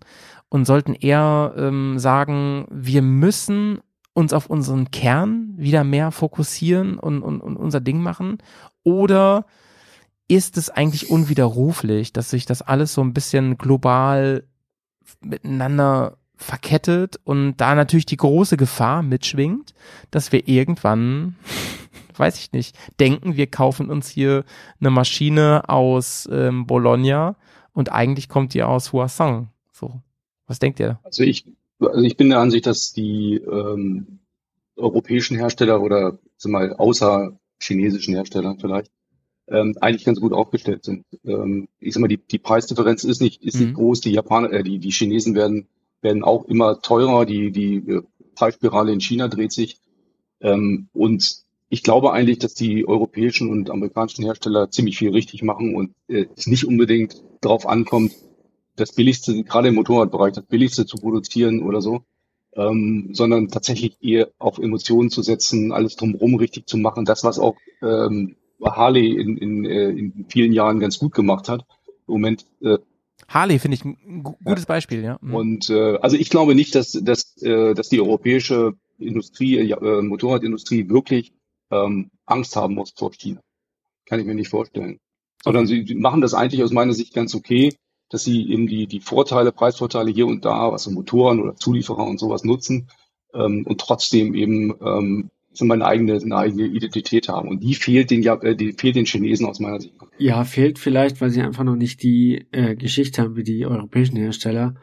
Und 0.49 0.65
sollten 0.65 0.93
eher 0.93 1.53
ähm, 1.57 1.99
sagen, 1.99 2.67
wir 2.71 3.01
müssen 3.01 3.79
uns 4.13 4.31
auf 4.31 4.47
unseren 4.47 4.91
Kern 4.91 5.53
wieder 5.57 5.83
mehr 5.83 6.11
fokussieren 6.11 6.97
und, 6.97 7.21
und, 7.21 7.41
und 7.41 7.57
unser 7.57 7.81
Ding 7.81 8.01
machen? 8.01 8.37
Oder 8.83 9.45
ist 10.27 10.57
es 10.57 10.69
eigentlich 10.69 11.09
unwiderruflich, 11.09 12.13
dass 12.13 12.29
sich 12.29 12.45
das 12.45 12.61
alles 12.61 12.93
so 12.93 13.01
ein 13.01 13.13
bisschen 13.13 13.57
global 13.57 14.45
miteinander 15.21 16.17
verkettet 16.37 17.19
und 17.23 17.57
da 17.57 17.75
natürlich 17.75 18.05
die 18.05 18.17
große 18.17 18.57
Gefahr 18.57 19.01
mitschwingt, 19.03 19.73
dass 20.11 20.31
wir 20.31 20.47
irgendwann, 20.47 21.35
weiß 22.17 22.39
ich 22.39 22.51
nicht, 22.51 22.77
denken, 22.99 23.37
wir 23.37 23.47
kaufen 23.47 23.89
uns 23.89 24.09
hier 24.09 24.43
eine 24.79 24.89
Maschine 24.89 25.69
aus 25.69 26.27
ähm, 26.31 26.65
Bologna 26.65 27.35
und 27.73 27.91
eigentlich 27.91 28.29
kommt 28.29 28.53
die 28.53 28.63
aus 28.63 28.93
Huasang. 28.93 29.49
So, 29.71 30.01
was 30.47 30.59
denkt 30.59 30.79
ihr? 30.79 30.99
Also 31.03 31.23
ich, 31.23 31.45
also 31.79 32.01
ich 32.01 32.17
bin 32.17 32.29
der 32.29 32.39
Ansicht, 32.39 32.65
dass 32.65 32.93
die 32.93 33.35
ähm, 33.35 34.19
europäischen 34.75 35.37
Hersteller 35.37 35.81
oder 35.81 36.17
sag 36.37 36.51
mal 36.51 36.73
außer 36.73 37.37
chinesischen 37.59 38.13
Herstellern 38.13 38.59
vielleicht 38.59 38.91
ähm, 39.47 39.75
eigentlich 39.79 40.05
ganz 40.05 40.19
gut 40.19 40.33
aufgestellt 40.33 40.83
sind. 40.83 41.05
Ähm, 41.23 41.67
ich 41.79 41.93
sag 41.93 42.01
mal, 42.01 42.07
die, 42.07 42.17
die 42.17 42.39
Preisdifferenz 42.39 43.03
ist 43.03 43.21
nicht 43.21 43.43
ist 43.43 43.55
Mhm. 43.55 43.61
nicht 43.61 43.73
groß. 43.75 44.01
Die 44.01 44.11
Japaner, 44.11 44.51
äh, 44.51 44.63
die 44.63 44.79
die 44.79 44.91
Chinesen 44.91 45.35
werden 45.35 45.67
werden 46.05 46.23
auch 46.23 46.45
immer 46.45 46.81
teurer. 46.81 47.25
Die 47.25 47.51
die 47.51 47.75
äh, 47.75 48.01
Preisspirale 48.35 48.93
in 48.93 49.01
China 49.01 49.27
dreht 49.27 49.51
sich. 49.51 49.79
Ähm, 50.39 50.87
und 50.93 51.43
ich 51.69 51.83
glaube 51.83 52.13
eigentlich, 52.13 52.39
dass 52.39 52.53
die 52.53 52.87
europäischen 52.87 53.49
und 53.49 53.69
amerikanischen 53.69 54.23
Hersteller 54.23 54.69
ziemlich 54.69 54.97
viel 54.97 55.11
richtig 55.11 55.43
machen 55.43 55.75
und 55.75 55.93
äh, 56.07 56.27
es 56.37 56.47
nicht 56.47 56.65
unbedingt 56.65 57.21
darauf 57.41 57.67
ankommt, 57.67 58.13
das 58.75 58.93
Billigste, 58.93 59.43
gerade 59.43 59.69
im 59.69 59.75
Motorradbereich, 59.75 60.33
das 60.33 60.45
Billigste 60.45 60.85
zu 60.85 60.97
produzieren 60.97 61.63
oder 61.63 61.81
so, 61.81 62.03
ähm, 62.53 63.09
sondern 63.13 63.47
tatsächlich 63.47 63.97
eher 64.01 64.29
auf 64.37 64.59
Emotionen 64.59 65.09
zu 65.09 65.21
setzen, 65.21 65.71
alles 65.71 65.95
drumherum 65.95 66.35
richtig 66.35 66.67
zu 66.67 66.77
machen. 66.77 67.05
Das, 67.05 67.23
was 67.23 67.39
auch 67.39 67.55
ähm, 67.81 68.35
Harley 68.63 69.19
in, 69.19 69.37
in, 69.37 69.65
äh, 69.65 69.89
in 69.89 70.25
vielen 70.29 70.53
Jahren 70.53 70.79
ganz 70.79 70.99
gut 70.99 71.13
gemacht 71.13 71.49
hat. 71.49 71.65
Im 72.07 72.13
Moment 72.13 72.45
äh, 72.61 72.77
Harley 73.27 73.59
finde 73.59 73.75
ich 73.75 73.85
ein 73.85 74.23
gu- 74.23 74.35
gutes 74.43 74.65
Beispiel, 74.65 75.03
ja. 75.03 75.17
Mhm. 75.21 75.35
und 75.35 75.69
äh, 75.69 75.97
also 75.97 76.17
ich 76.17 76.29
glaube 76.29 76.55
nicht, 76.55 76.75
dass, 76.75 76.91
dass, 76.91 77.41
äh, 77.41 77.73
dass 77.73 77.89
die 77.89 77.99
europäische 78.01 78.73
Industrie, 78.99 79.57
äh, 79.57 79.63
ja, 79.63 79.77
äh, 79.77 80.01
Motorradindustrie 80.01 80.89
wirklich 80.89 81.33
ähm, 81.71 82.11
Angst 82.25 82.55
haben 82.55 82.75
muss 82.75 82.93
vor 82.95 83.11
China. 83.11 83.41
Kann 84.05 84.19
ich 84.19 84.25
mir 84.25 84.35
nicht 84.35 84.49
vorstellen. 84.49 84.99
Sondern 85.43 85.67
sie, 85.67 85.85
sie 85.85 85.95
machen 85.95 86.21
das 86.21 86.33
eigentlich 86.33 86.63
aus 86.63 86.71
meiner 86.71 86.93
Sicht 86.93 87.13
ganz 87.13 87.35
okay, 87.35 87.73
dass 88.09 88.23
sie 88.23 88.51
eben 88.51 88.67
die, 88.67 88.87
die 88.87 88.99
Vorteile, 88.99 89.51
Preisvorteile 89.51 90.11
hier 90.11 90.27
und 90.27 90.45
da, 90.45 90.71
was 90.71 90.83
so 90.83 90.91
Motoren 90.91 91.41
oder 91.41 91.55
Zulieferer 91.55 92.05
und 92.05 92.19
sowas 92.19 92.43
nutzen 92.43 92.87
ähm, 93.33 93.65
und 93.65 93.81
trotzdem 93.81 94.35
eben 94.35 94.75
ähm, 94.81 95.29
so 95.57 95.65
eine 95.65 95.85
eigene, 95.85 96.15
eine 96.15 96.35
eigene 96.35 96.65
Identität 96.65 97.29
haben. 97.29 97.49
Und 97.49 97.61
die 97.61 97.75
fehlt 97.75 98.11
den, 98.11 98.23
äh, 98.23 98.55
die 98.55 98.73
fehlt 98.73 98.95
den 98.95 99.05
Chinesen 99.05 99.45
aus 99.45 99.59
meiner 99.59 99.79
Sicht. 99.79 99.93
Ja, 100.17 100.43
fehlt 100.43 100.79
vielleicht, 100.79 101.21
weil 101.21 101.29
sie 101.29 101.41
einfach 101.41 101.63
noch 101.63 101.75
nicht 101.75 102.03
die 102.03 102.47
äh, 102.51 102.75
Geschichte 102.75 103.21
haben 103.21 103.35
wie 103.35 103.43
die 103.43 103.65
europäischen 103.65 104.17
Hersteller, 104.17 104.75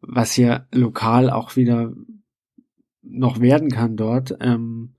was 0.00 0.36
ja 0.36 0.66
lokal 0.72 1.30
auch 1.30 1.56
wieder 1.56 1.92
noch 3.02 3.40
werden 3.40 3.70
kann 3.70 3.96
dort. 3.96 4.36
Ähm, 4.40 4.94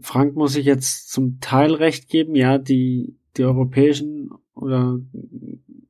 Frank 0.00 0.34
muss 0.36 0.56
ich 0.56 0.66
jetzt 0.66 1.10
zum 1.10 1.40
Teil 1.40 1.72
recht 1.72 2.08
geben, 2.08 2.34
ja, 2.34 2.58
die, 2.58 3.18
die 3.36 3.44
europäischen 3.44 4.30
oder 4.54 4.98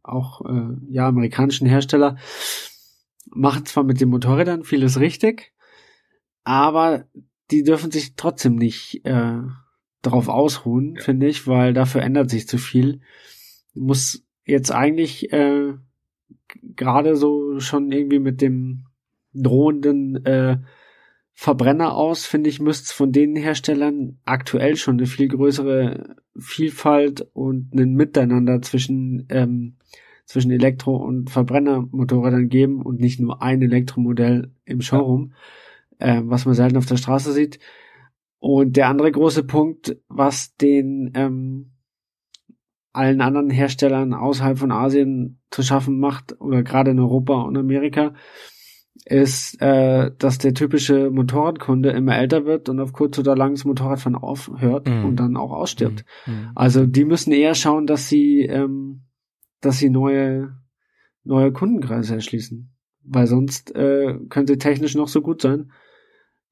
auch 0.02 0.44
äh, 0.44 0.76
ja 0.88 1.08
amerikanischen 1.08 1.66
Hersteller 1.66 2.16
machen 3.28 3.66
zwar 3.66 3.84
mit 3.84 4.00
den 4.00 4.08
Motorrädern 4.08 4.64
vieles 4.64 5.00
richtig, 5.00 5.52
aber 6.44 7.06
die 7.50 7.62
dürfen 7.62 7.90
sich 7.90 8.14
trotzdem 8.16 8.56
nicht 8.56 9.04
äh, 9.04 9.38
darauf 10.02 10.28
ausruhen, 10.28 10.96
finde 10.96 11.26
ich, 11.28 11.46
weil 11.46 11.72
dafür 11.72 12.02
ändert 12.02 12.30
sich 12.30 12.48
zu 12.48 12.58
viel. 12.58 13.00
Muss 13.74 14.24
jetzt 14.44 14.72
eigentlich 14.72 15.32
äh, 15.32 15.74
gerade 16.74 17.16
so 17.16 17.58
schon 17.60 17.92
irgendwie 17.92 18.18
mit 18.18 18.40
dem 18.40 18.86
drohenden 19.34 20.24
äh, 20.24 20.58
Verbrenner 21.38 21.94
aus, 21.94 22.24
finde 22.24 22.48
ich, 22.48 22.60
müsste 22.60 22.84
es 22.84 22.92
von 22.92 23.12
den 23.12 23.36
Herstellern 23.36 24.18
aktuell 24.24 24.76
schon 24.76 24.96
eine 24.96 25.06
viel 25.06 25.28
größere 25.28 26.16
Vielfalt 26.38 27.28
und 27.34 27.74
ein 27.74 27.92
Miteinander 27.92 28.62
zwischen, 28.62 29.26
ähm, 29.28 29.76
zwischen 30.24 30.50
Elektro- 30.50 30.96
und 30.96 31.28
Verbrennermotorrädern 31.28 32.48
geben 32.48 32.80
und 32.80 33.00
nicht 33.00 33.20
nur 33.20 33.42
ein 33.42 33.60
Elektromodell 33.60 34.50
im 34.64 34.80
Showroom, 34.80 35.34
äh, 35.98 36.20
was 36.24 36.44
man 36.46 36.54
selten 36.54 36.76
auf 36.76 36.86
der 36.86 36.96
Straße 36.96 37.32
sieht. 37.32 37.58
Und 38.38 38.76
der 38.76 38.88
andere 38.88 39.10
große 39.10 39.44
Punkt, 39.44 39.96
was 40.08 40.54
den 40.56 41.10
ähm, 41.14 41.72
allen 42.92 43.20
anderen 43.20 43.50
Herstellern 43.50 44.14
außerhalb 44.14 44.58
von 44.58 44.72
Asien 44.72 45.40
zu 45.50 45.62
schaffen 45.62 45.98
macht, 45.98 46.40
oder 46.40 46.62
gerade 46.62 46.90
in 46.92 47.00
Europa 47.00 47.42
und 47.42 47.56
Amerika, 47.56 48.14
ist, 49.04 49.60
äh, 49.60 50.10
dass 50.18 50.38
der 50.38 50.54
typische 50.54 51.10
Motorradkunde 51.10 51.90
immer 51.90 52.16
älter 52.16 52.44
wird 52.44 52.68
und 52.68 52.80
auf 52.80 52.92
kurz 52.92 53.18
oder 53.18 53.36
lang 53.36 53.52
das 53.52 53.64
Motorradfahren 53.64 54.16
aufhört 54.16 54.88
Mhm. 54.88 55.04
und 55.04 55.16
dann 55.16 55.36
auch 55.36 55.52
ausstirbt. 55.52 56.04
Mhm. 56.26 56.50
Also 56.54 56.86
die 56.86 57.04
müssen 57.04 57.32
eher 57.32 57.54
schauen, 57.54 57.86
dass 57.86 58.08
sie, 58.08 58.40
ähm, 58.40 59.02
dass 59.60 59.78
sie 59.78 59.90
neue, 59.90 60.56
neue 61.24 61.52
Kundenkreise 61.52 62.14
erschließen. 62.14 62.72
Weil 63.02 63.26
sonst 63.26 63.74
äh, 63.76 64.18
können 64.28 64.46
sie 64.46 64.58
technisch 64.58 64.94
noch 64.94 65.08
so 65.08 65.20
gut 65.20 65.42
sein, 65.42 65.70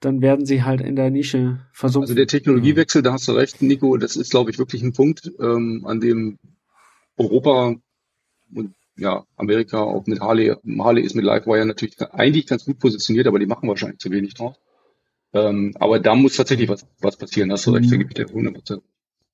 dann 0.01 0.21
werden 0.21 0.47
sie 0.47 0.63
halt 0.63 0.81
in 0.81 0.97
der 0.97 1.11
Nische 1.11 1.61
versumpfen. 1.73 2.05
Also 2.05 2.15
der 2.15 2.27
Technologiewechsel, 2.27 3.03
da 3.03 3.13
hast 3.13 3.29
du 3.29 3.33
recht, 3.33 3.63
Nico, 3.63 3.97
das 3.97 4.17
ist, 4.17 4.31
glaube 4.31 4.51
ich, 4.51 4.59
wirklich 4.59 4.83
ein 4.83 4.93
Punkt, 4.93 5.33
ähm, 5.41 5.85
an 5.87 6.01
dem 6.01 6.39
Europa 7.17 7.75
und 8.55 8.75
ja, 8.97 9.25
Amerika 9.37 9.81
auch 9.81 10.07
mit 10.07 10.21
Harley, 10.21 10.55
Harley 10.79 11.03
ist 11.03 11.17
mit 11.17 11.25
Livewire 11.25 11.67
natürlich 11.67 12.01
eigentlich 12.13 12.47
ganz 12.47 12.65
gut 12.65 12.79
positioniert, 12.79 13.27
aber 13.27 13.39
die 13.39 13.47
machen 13.47 13.69
wahrscheinlich 13.69 13.99
zu 13.99 14.11
wenig 14.11 14.35
drauf. 14.35 14.57
Ähm, 15.33 15.75
aber 15.81 15.99
da 15.99 16.15
muss 16.15 16.37
tatsächlich 16.37 16.69
was, 16.69 16.87
was 17.01 17.17
passieren, 17.17 17.51
hast 17.51 17.67
du 17.67 17.73
recht, 17.73 17.91
da 17.91 17.97
gebe 17.97 18.11
ich 18.11 18.15
dir 18.15 18.27
100%. 18.27 18.83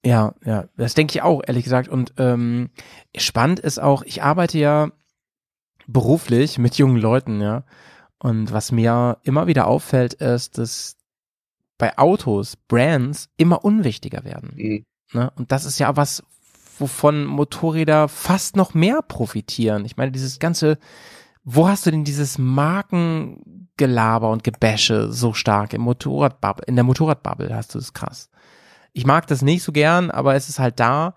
Ja, 0.02 0.34
ja, 0.46 0.66
das 0.78 0.94
denke 0.94 1.12
ich 1.12 1.22
auch, 1.22 1.42
ehrlich 1.46 1.64
gesagt. 1.64 1.88
Und 1.88 2.14
ähm, 2.16 2.70
spannend 3.14 3.60
ist 3.60 3.78
auch, 3.78 4.02
ich 4.04 4.22
arbeite 4.22 4.58
ja 4.58 4.92
beruflich 5.86 6.58
mit 6.58 6.76
jungen 6.76 6.96
Leuten, 6.96 7.42
ja. 7.42 7.64
Und 8.22 8.52
was 8.52 8.70
mir 8.70 9.18
immer 9.22 9.46
wieder 9.46 9.66
auffällt, 9.66 10.14
ist, 10.14 10.58
dass 10.58 10.96
bei 11.78 11.96
Autos 11.96 12.56
Brands 12.56 13.30
immer 13.38 13.64
unwichtiger 13.64 14.24
werden. 14.24 14.52
Mhm. 14.54 14.84
Ne? 15.12 15.32
Und 15.36 15.50
das 15.50 15.64
ist 15.64 15.78
ja 15.78 15.96
was, 15.96 16.22
wovon 16.78 17.24
Motorräder 17.24 18.08
fast 18.08 18.56
noch 18.56 18.74
mehr 18.74 19.02
profitieren. 19.02 19.84
Ich 19.84 19.96
meine, 19.96 20.12
dieses 20.12 20.38
ganze, 20.38 20.78
wo 21.44 21.66
hast 21.66 21.86
du 21.86 21.90
denn 21.90 22.04
dieses 22.04 22.38
Markengelaber 22.38 24.30
und 24.30 24.44
Gebäsche 24.44 25.10
so 25.10 25.32
stark 25.32 25.72
im 25.72 25.80
Motorradbubble, 25.80 26.66
in 26.66 26.76
der 26.76 26.84
Motorradbubble 26.84 27.54
hast 27.54 27.74
du 27.74 27.78
es 27.78 27.94
krass. 27.94 28.30
Ich 28.92 29.06
mag 29.06 29.26
das 29.26 29.40
nicht 29.40 29.62
so 29.62 29.72
gern, 29.72 30.10
aber 30.10 30.34
es 30.34 30.48
ist 30.48 30.58
halt 30.58 30.78
da. 30.78 31.14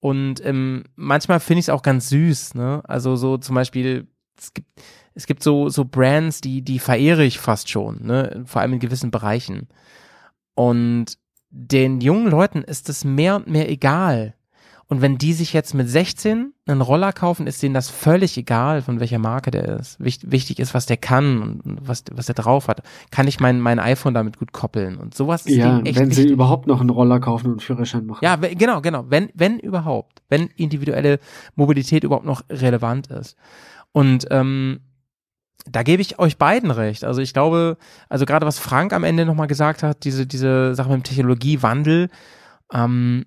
Und 0.00 0.44
ähm, 0.44 0.84
manchmal 0.96 1.38
finde 1.38 1.60
ich 1.60 1.66
es 1.66 1.70
auch 1.70 1.82
ganz 1.82 2.08
süß, 2.08 2.54
ne? 2.54 2.82
Also 2.84 3.16
so 3.16 3.36
zum 3.36 3.54
Beispiel, 3.54 4.08
es 4.38 4.54
gibt, 4.54 4.82
es 5.14 5.26
gibt 5.26 5.42
so, 5.42 5.68
so 5.68 5.84
Brands, 5.84 6.40
die, 6.40 6.62
die 6.62 6.78
verehre 6.78 7.24
ich 7.24 7.38
fast 7.38 7.68
schon, 7.68 8.06
ne? 8.06 8.42
Vor 8.46 8.60
allem 8.60 8.74
in 8.74 8.78
gewissen 8.78 9.10
Bereichen. 9.10 9.68
Und 10.54 11.18
den 11.50 12.00
jungen 12.00 12.28
Leuten 12.28 12.62
ist 12.62 12.88
es 12.88 13.04
mehr 13.04 13.36
und 13.36 13.48
mehr 13.48 13.68
egal. 13.68 14.34
Und 14.90 15.02
wenn 15.02 15.18
die 15.18 15.34
sich 15.34 15.52
jetzt 15.52 15.72
mit 15.72 15.88
16 15.88 16.52
einen 16.66 16.80
Roller 16.80 17.12
kaufen, 17.12 17.46
ist 17.46 17.62
denen 17.62 17.74
das 17.74 17.88
völlig 17.88 18.36
egal, 18.36 18.82
von 18.82 18.98
welcher 18.98 19.20
Marke 19.20 19.52
der 19.52 19.78
ist. 19.78 20.00
Wicht, 20.00 20.32
wichtig 20.32 20.58
ist, 20.58 20.74
was 20.74 20.86
der 20.86 20.96
kann 20.96 21.42
und 21.42 21.62
was, 21.80 22.02
was 22.10 22.26
der 22.26 22.34
drauf 22.34 22.66
hat. 22.66 22.82
Kann 23.12 23.28
ich 23.28 23.38
mein, 23.38 23.60
mein 23.60 23.78
iPhone 23.78 24.14
damit 24.14 24.40
gut 24.40 24.50
koppeln 24.52 24.96
und 24.96 25.14
sowas 25.14 25.46
ist 25.46 25.54
ja, 25.54 25.78
echt 25.82 25.96
wenn 25.96 26.10
sie 26.10 26.22
wichtig. 26.22 26.32
überhaupt 26.32 26.66
noch 26.66 26.80
einen 26.80 26.90
Roller 26.90 27.20
kaufen 27.20 27.46
und 27.46 27.52
einen 27.52 27.60
Führerschein 27.60 28.04
machen. 28.04 28.24
Ja, 28.24 28.34
genau, 28.34 28.80
genau. 28.80 29.04
Wenn, 29.08 29.30
wenn 29.34 29.60
überhaupt, 29.60 30.22
wenn 30.28 30.48
individuelle 30.56 31.20
Mobilität 31.54 32.02
überhaupt 32.02 32.26
noch 32.26 32.42
relevant 32.50 33.06
ist. 33.06 33.36
Und 33.92 34.26
ähm, 34.32 34.80
da 35.66 35.82
gebe 35.82 36.02
ich 36.02 36.18
euch 36.18 36.38
beiden 36.38 36.70
recht. 36.70 37.04
Also 37.04 37.20
ich 37.20 37.32
glaube, 37.32 37.76
also 38.08 38.26
gerade 38.26 38.46
was 38.46 38.58
Frank 38.58 38.92
am 38.92 39.04
Ende 39.04 39.26
nochmal 39.26 39.46
gesagt 39.46 39.82
hat, 39.82 40.04
diese, 40.04 40.26
diese 40.26 40.74
Sache 40.74 40.88
mit 40.90 40.98
dem 40.98 41.04
Technologiewandel, 41.04 42.08
ähm, 42.72 43.26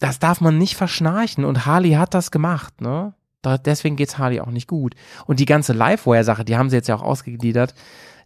das 0.00 0.18
darf 0.18 0.40
man 0.40 0.58
nicht 0.58 0.76
verschnarchen 0.76 1.44
und 1.44 1.66
Harley 1.66 1.92
hat 1.92 2.14
das 2.14 2.30
gemacht, 2.30 2.80
ne? 2.80 3.14
Da, 3.42 3.58
deswegen 3.58 3.96
geht's 3.96 4.16
Harley 4.18 4.40
auch 4.40 4.50
nicht 4.50 4.68
gut. 4.68 4.94
Und 5.26 5.38
die 5.38 5.44
ganze 5.44 5.74
Livewire-Sache, 5.74 6.44
die 6.44 6.56
haben 6.56 6.70
sie 6.70 6.76
jetzt 6.76 6.88
ja 6.88 6.94
auch 6.94 7.02
ausgegliedert, 7.02 7.74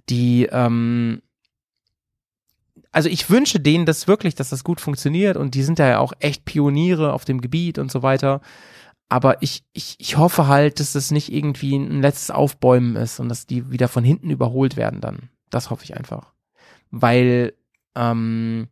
die, 0.09 0.49
ähm, 0.51 1.21
also 2.93 3.09
ich 3.09 3.29
wünsche 3.29 3.61
denen 3.61 3.85
das 3.85 4.09
wirklich, 4.09 4.35
dass 4.35 4.51
das 4.51 4.65
gut 4.65 4.81
funktioniert 4.81 5.37
und 5.37 5.55
die 5.55 5.63
sind 5.63 5.79
ja 5.79 5.99
auch 5.99 6.13
echt 6.21 6.45
Pioniere 6.45 7.13
auf 7.13 7.25
dem 7.25 7.41
Gebiet 7.41 7.79
und 7.79 7.91
so 7.91 8.03
weiter. 8.03 8.41
Aber 9.09 9.43
ich, 9.43 9.65
ich, 9.73 9.97
ich 9.99 10.19
hoffe 10.19 10.49
halt, 10.49 10.81
dass 10.81 10.93
das 10.93 11.11
nicht 11.11 11.33
irgendwie 11.33 11.77
ein 11.77 12.03
letztes 12.03 12.31
Aufbäumen 12.31 12.97
ist 12.97 13.21
und 13.21 13.29
dass 13.29 13.47
die 13.47 13.71
wieder 13.71 13.89
von 13.89 14.05
hinten 14.05 14.31
überholt 14.31 14.77
werden 14.77 15.01
dann. 15.01 15.31
Das 15.49 15.71
hoffe 15.71 15.85
ich 15.85 15.97
einfach. 15.97 16.35
Weil 16.91 17.55
ähm, 17.95 18.69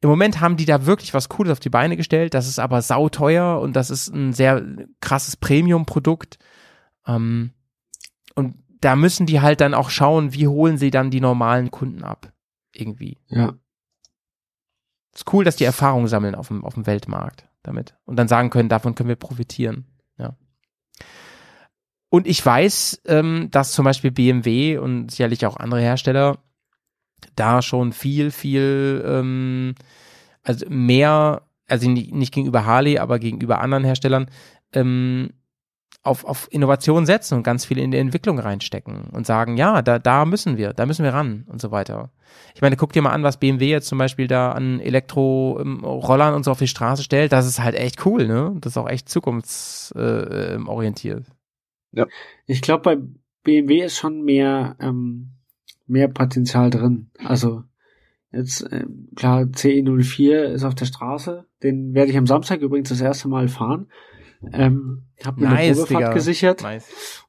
im 0.00 0.10
Moment 0.10 0.40
haben 0.40 0.58
die 0.58 0.66
da 0.66 0.84
wirklich 0.84 1.14
was 1.14 1.30
Cooles 1.30 1.52
auf 1.52 1.60
die 1.60 1.70
Beine 1.70 1.96
gestellt. 1.96 2.34
Das 2.34 2.46
ist 2.46 2.58
aber 2.58 2.82
sauteuer 2.82 3.60
und 3.60 3.76
das 3.76 3.88
ist 3.88 4.08
ein 4.08 4.34
sehr 4.34 4.62
krasses 5.00 5.36
Premium-Produkt. 5.36 6.38
Ähm, 7.06 7.52
und 8.34 8.56
da 8.80 8.94
müssen 8.94 9.24
die 9.24 9.40
halt 9.40 9.62
dann 9.62 9.72
auch 9.72 9.88
schauen, 9.88 10.34
wie 10.34 10.46
holen 10.46 10.76
sie 10.76 10.90
dann 10.90 11.10
die 11.10 11.20
normalen 11.20 11.70
Kunden 11.70 12.04
ab. 12.04 12.30
Irgendwie. 12.74 13.18
Ja. 13.28 13.54
Ist 15.14 15.32
cool, 15.32 15.44
dass 15.44 15.56
die 15.56 15.64
Erfahrung 15.64 16.06
sammeln 16.08 16.34
auf 16.34 16.48
dem, 16.48 16.62
auf 16.62 16.74
dem 16.74 16.86
Weltmarkt 16.86 17.47
damit 17.62 17.96
und 18.04 18.16
dann 18.16 18.28
sagen 18.28 18.50
können, 18.50 18.68
davon 18.68 18.94
können 18.94 19.08
wir 19.08 19.16
profitieren. 19.16 19.86
Ja. 20.18 20.36
Und 22.10 22.26
ich 22.26 22.44
weiß, 22.44 23.02
ähm, 23.06 23.48
dass 23.50 23.72
zum 23.72 23.84
Beispiel 23.84 24.10
BMW 24.10 24.78
und 24.78 25.10
sicherlich 25.10 25.44
auch 25.46 25.56
andere 25.56 25.80
Hersteller 25.80 26.38
da 27.36 27.62
schon 27.62 27.92
viel, 27.92 28.30
viel, 28.30 29.02
ähm, 29.06 29.74
also 30.42 30.66
mehr, 30.68 31.42
also 31.66 31.90
nicht, 31.90 32.14
nicht 32.14 32.32
gegenüber 32.32 32.64
Harley, 32.64 32.98
aber 32.98 33.18
gegenüber 33.18 33.60
anderen 33.60 33.84
Herstellern, 33.84 34.30
ähm, 34.72 35.30
auf, 36.02 36.24
auf 36.24 36.48
Innovation 36.50 37.06
setzen 37.06 37.34
und 37.34 37.42
ganz 37.42 37.64
viel 37.64 37.78
in 37.78 37.90
die 37.90 37.98
Entwicklung 37.98 38.38
reinstecken 38.38 39.08
und 39.10 39.26
sagen, 39.26 39.56
ja, 39.56 39.82
da, 39.82 39.98
da 39.98 40.24
müssen 40.24 40.56
wir, 40.56 40.72
da 40.72 40.86
müssen 40.86 41.04
wir 41.04 41.12
ran 41.12 41.44
und 41.48 41.60
so 41.60 41.70
weiter. 41.70 42.10
Ich 42.54 42.62
meine, 42.62 42.76
guck 42.76 42.92
dir 42.92 43.02
mal 43.02 43.10
an, 43.10 43.22
was 43.22 43.38
BMW 43.38 43.68
jetzt 43.68 43.88
zum 43.88 43.98
Beispiel 43.98 44.26
da 44.26 44.52
an 44.52 44.80
Elektro-Rollern 44.80 46.34
und 46.34 46.44
so 46.44 46.50
auf 46.50 46.58
die 46.58 46.68
Straße 46.68 47.02
stellt. 47.02 47.32
Das 47.32 47.46
ist 47.46 47.62
halt 47.62 47.74
echt 47.74 48.04
cool, 48.06 48.26
ne? 48.26 48.56
Das 48.60 48.72
ist 48.72 48.78
auch 48.78 48.88
echt 48.88 49.08
zukunftsorientiert. 49.08 51.24
Ich 52.46 52.62
glaube, 52.62 52.82
bei 52.82 52.98
BMW 53.44 53.82
ist 53.82 53.96
schon 53.96 54.22
mehr, 54.22 54.76
ähm, 54.80 55.32
mehr 55.86 56.08
Potenzial 56.08 56.70
drin. 56.70 57.10
Also 57.24 57.62
jetzt, 58.30 58.62
äh, 58.72 58.84
klar, 59.16 59.42
CE04 59.42 60.52
ist 60.52 60.64
auf 60.64 60.74
der 60.74 60.86
Straße. 60.86 61.46
Den 61.62 61.94
werde 61.94 62.10
ich 62.10 62.18
am 62.18 62.26
Samstag 62.26 62.60
übrigens 62.60 62.90
das 62.90 63.00
erste 63.00 63.28
Mal 63.28 63.48
fahren. 63.48 63.86
Ähm, 64.52 65.04
hab 65.24 65.36
mir 65.36 65.48
eine 65.48 65.72
Probefahrt 65.74 66.00
Digga. 66.00 66.12
gesichert. 66.12 66.62
Nice. 66.62 67.24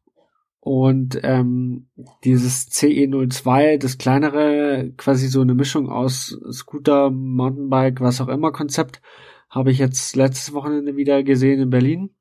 Und 0.62 1.20
ähm, 1.24 1.88
dieses 2.24 2.70
CE02, 2.70 3.78
das 3.78 3.98
kleinere, 3.98 4.92
quasi 4.98 5.28
so 5.28 5.42
eine 5.42 5.56
Mischung 5.56 5.90
aus 5.90 6.38
Scooter, 6.52 7.10
Mountainbike, 7.10 8.02
was 8.02 8.20
auch 8.22 8.28
immer 8.28 8.52
Konzept, 8.52 9.02
habe 9.50 9.72
ich 9.72 9.80
jetzt 9.80 10.16
letztes 10.16 10.54
Wochenende 10.54 10.96
wieder 10.96 11.24
gesehen 11.24 11.62
in 11.62 11.70
Berlin. 11.70 12.14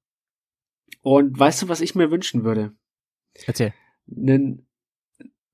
Und 1.03 1.39
weißt 1.39 1.63
du, 1.63 1.69
was 1.69 1.81
ich 1.81 1.95
mir 1.95 2.11
wünschen 2.11 2.45
würde? 2.45 2.73
Erzähl. 3.47 3.75
Einen, 4.11 4.67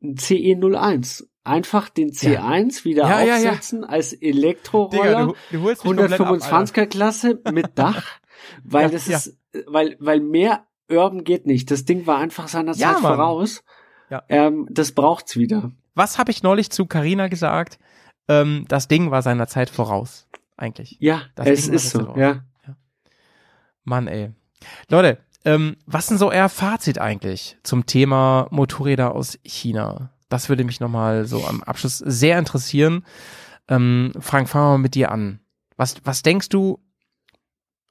einen 0.03 0.17
CE01. 0.17 1.25
Einfach 1.47 1.91
den 1.91 2.11
C1 2.11 2.87
wieder 2.87 3.03
Ja, 3.03 3.21
ja, 3.23 3.37
ja. 3.37 3.51
aufsetzen 3.51 3.85
als 3.85 4.15
Elektroroller. 4.15 5.35
du 5.51 5.61
holst 5.61 5.85
mich 5.85 5.97
komplett 5.97 6.19
ab, 6.19 6.31
Alter. 6.31 6.47
125er 6.47 6.87
Klasse 6.87 7.41
mit 7.53 7.67
Dach, 7.75 8.19
weil 8.65 8.85
Ja, 8.87 8.89
das 8.91 9.07
ja. 9.07 9.17
ist, 9.19 9.37
weil, 9.67 9.97
weil 10.01 10.21
mehr 10.21 10.65
Urban 10.91 11.25
geht 11.25 11.47
nicht. 11.47 11.71
Das 11.71 11.85
Ding 11.85 12.07
war 12.07 12.19
einfach 12.19 12.49
seiner 12.49 12.75
Ja, 12.75 12.95
Zeit 12.95 13.03
Mann. 13.03 13.17
voraus. 13.17 13.63
Ja. 14.11 14.23
Ähm, 14.29 14.67
das 14.71 14.93
braucht's 14.93 15.37
wieder. 15.37 15.73
Was 15.95 16.19
habe 16.19 16.31
ich 16.31 16.43
neulich 16.43 16.71
zu 16.71 16.87
Carina 16.87 17.29
gesagt? 17.29 17.79
Ähm, 18.29 18.65
das 18.69 18.89
Ding 18.89 19.11
war 19.11 19.23
seiner 19.23 19.47
Zeit 19.47 19.71
voraus, 19.71 20.27
eigentlich. 20.57 20.97
Ja, 21.01 21.23
Das 21.35 21.47
es 21.47 21.65
Ding 21.67 21.75
ist 21.75 21.91
so. 21.91 22.03
drauf. 22.03 22.17
Ja. 22.17 22.43
Mann, 23.85 24.07
ey. 24.09 24.33
Leute, 24.89 25.19
ähm, 25.45 25.77
was 25.87 26.07
denn 26.07 26.19
so 26.19 26.31
euer 26.31 26.49
Fazit 26.49 26.99
eigentlich 26.99 27.59
zum 27.63 27.87
Thema 27.87 28.47
Motorräder 28.51 29.15
aus 29.15 29.39
China? 29.45 30.11
Das 30.31 30.49
würde 30.49 30.65
mich 30.65 30.81
nochmal 30.81 31.27
so 31.27 31.45
am 31.45 31.63
Abschluss 31.63 31.99
sehr 31.99 32.39
interessieren. 32.39 33.05
Ähm, 33.69 34.13
Frank, 34.21 34.49
fangen 34.49 34.65
wir 34.65 34.71
mal 34.73 34.79
mit 34.79 34.95
dir 34.95 35.13
an. 35.13 35.41
Was, 35.77 35.97
was 36.05 36.23
denkst 36.23 36.49
du, 36.49 36.81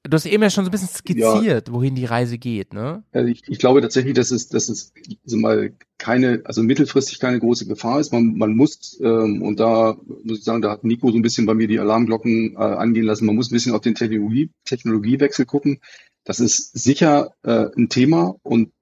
Du 0.05 0.15
hast 0.15 0.25
eben 0.25 0.43
ja 0.43 0.49
schon 0.49 0.65
so 0.65 0.69
ein 0.69 0.71
bisschen 0.71 0.89
skizziert, 0.89 1.71
wohin 1.71 1.95
die 1.95 2.03
Reise 2.03 2.37
geht, 2.37 2.73
ne? 2.73 3.03
Also 3.13 3.29
ich, 3.29 3.41
ich 3.47 3.57
glaube 3.57 3.79
tatsächlich, 3.81 4.13
dass 4.13 4.31
es, 4.31 4.49
dass 4.49 4.67
es 4.67 4.91
also 5.23 5.37
mal 5.37 5.73
keine, 5.97 6.41
also 6.43 6.61
mittelfristig 6.61 7.19
keine 7.19 7.39
große 7.39 7.67
Gefahr 7.67 8.01
ist. 8.01 8.11
Man, 8.11 8.37
man 8.37 8.53
muss, 8.53 8.99
ähm, 9.01 9.41
und 9.41 9.61
da 9.61 9.95
muss 10.23 10.39
ich 10.39 10.43
sagen, 10.43 10.61
da 10.61 10.71
hat 10.71 10.83
Nico 10.83 11.09
so 11.09 11.17
ein 11.17 11.21
bisschen 11.21 11.45
bei 11.45 11.53
mir 11.53 11.69
die 11.69 11.79
Alarmglocken 11.79 12.55
äh, 12.55 12.57
angehen 12.57 13.05
lassen, 13.05 13.25
man 13.25 13.35
muss 13.35 13.49
ein 13.49 13.53
bisschen 13.53 13.73
auf 13.73 13.79
den 13.79 13.95
Technologie, 13.95 14.49
Technologiewechsel 14.65 15.45
gucken. 15.45 15.79
Das 16.25 16.41
ist 16.41 16.77
sicher 16.77 17.31
äh, 17.43 17.67
ein 17.77 17.87
Thema 17.87 18.35
und 18.43 18.73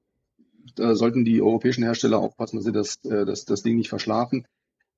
da 0.76 0.96
sollten 0.96 1.24
die 1.24 1.44
europäischen 1.44 1.84
Hersteller 1.84 2.18
aufpassen, 2.18 2.56
dass 2.56 2.66
sie 2.66 2.72
das, 2.72 2.96
äh, 3.06 3.26
das, 3.26 3.46
das 3.46 3.62
Ding 3.62 3.76
nicht 3.76 3.90
verschlafen. 3.90 4.48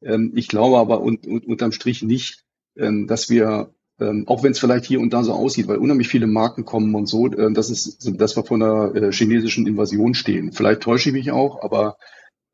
Ähm, 0.02 0.32
ich 0.36 0.48
glaube 0.48 0.78
aber 0.78 1.02
und, 1.02 1.28
und, 1.28 1.46
unterm 1.46 1.74
Strich 1.74 2.02
nicht, 2.02 2.44
ähm, 2.78 3.08
dass 3.08 3.30
wir 3.30 3.74
ähm, 4.04 4.28
auch 4.28 4.44
wenn 4.44 4.52
es 4.52 4.60
vielleicht 4.60 4.86
hier 4.86 5.00
und 5.00 5.14
da 5.14 5.24
so 5.24 5.34
aussieht, 5.34 5.68
weil 5.68 5.78
unheimlich 5.78 6.08
viele 6.10 6.28
Marken 6.28 6.66
kommen 6.66 6.94
und 6.96 7.08
so, 7.08 7.28
äh, 7.28 7.54
das 7.54 7.70
ist, 7.70 8.10
dass 8.20 8.36
wir 8.36 8.44
vor 8.44 8.58
einer 8.58 8.94
äh, 8.96 9.12
chinesischen 9.12 9.66
Invasion 9.66 10.14
stehen. 10.14 10.52
Vielleicht 10.52 10.82
täusche 10.82 11.10
ich 11.10 11.14
mich 11.14 11.32
auch, 11.32 11.64
aber 11.64 11.98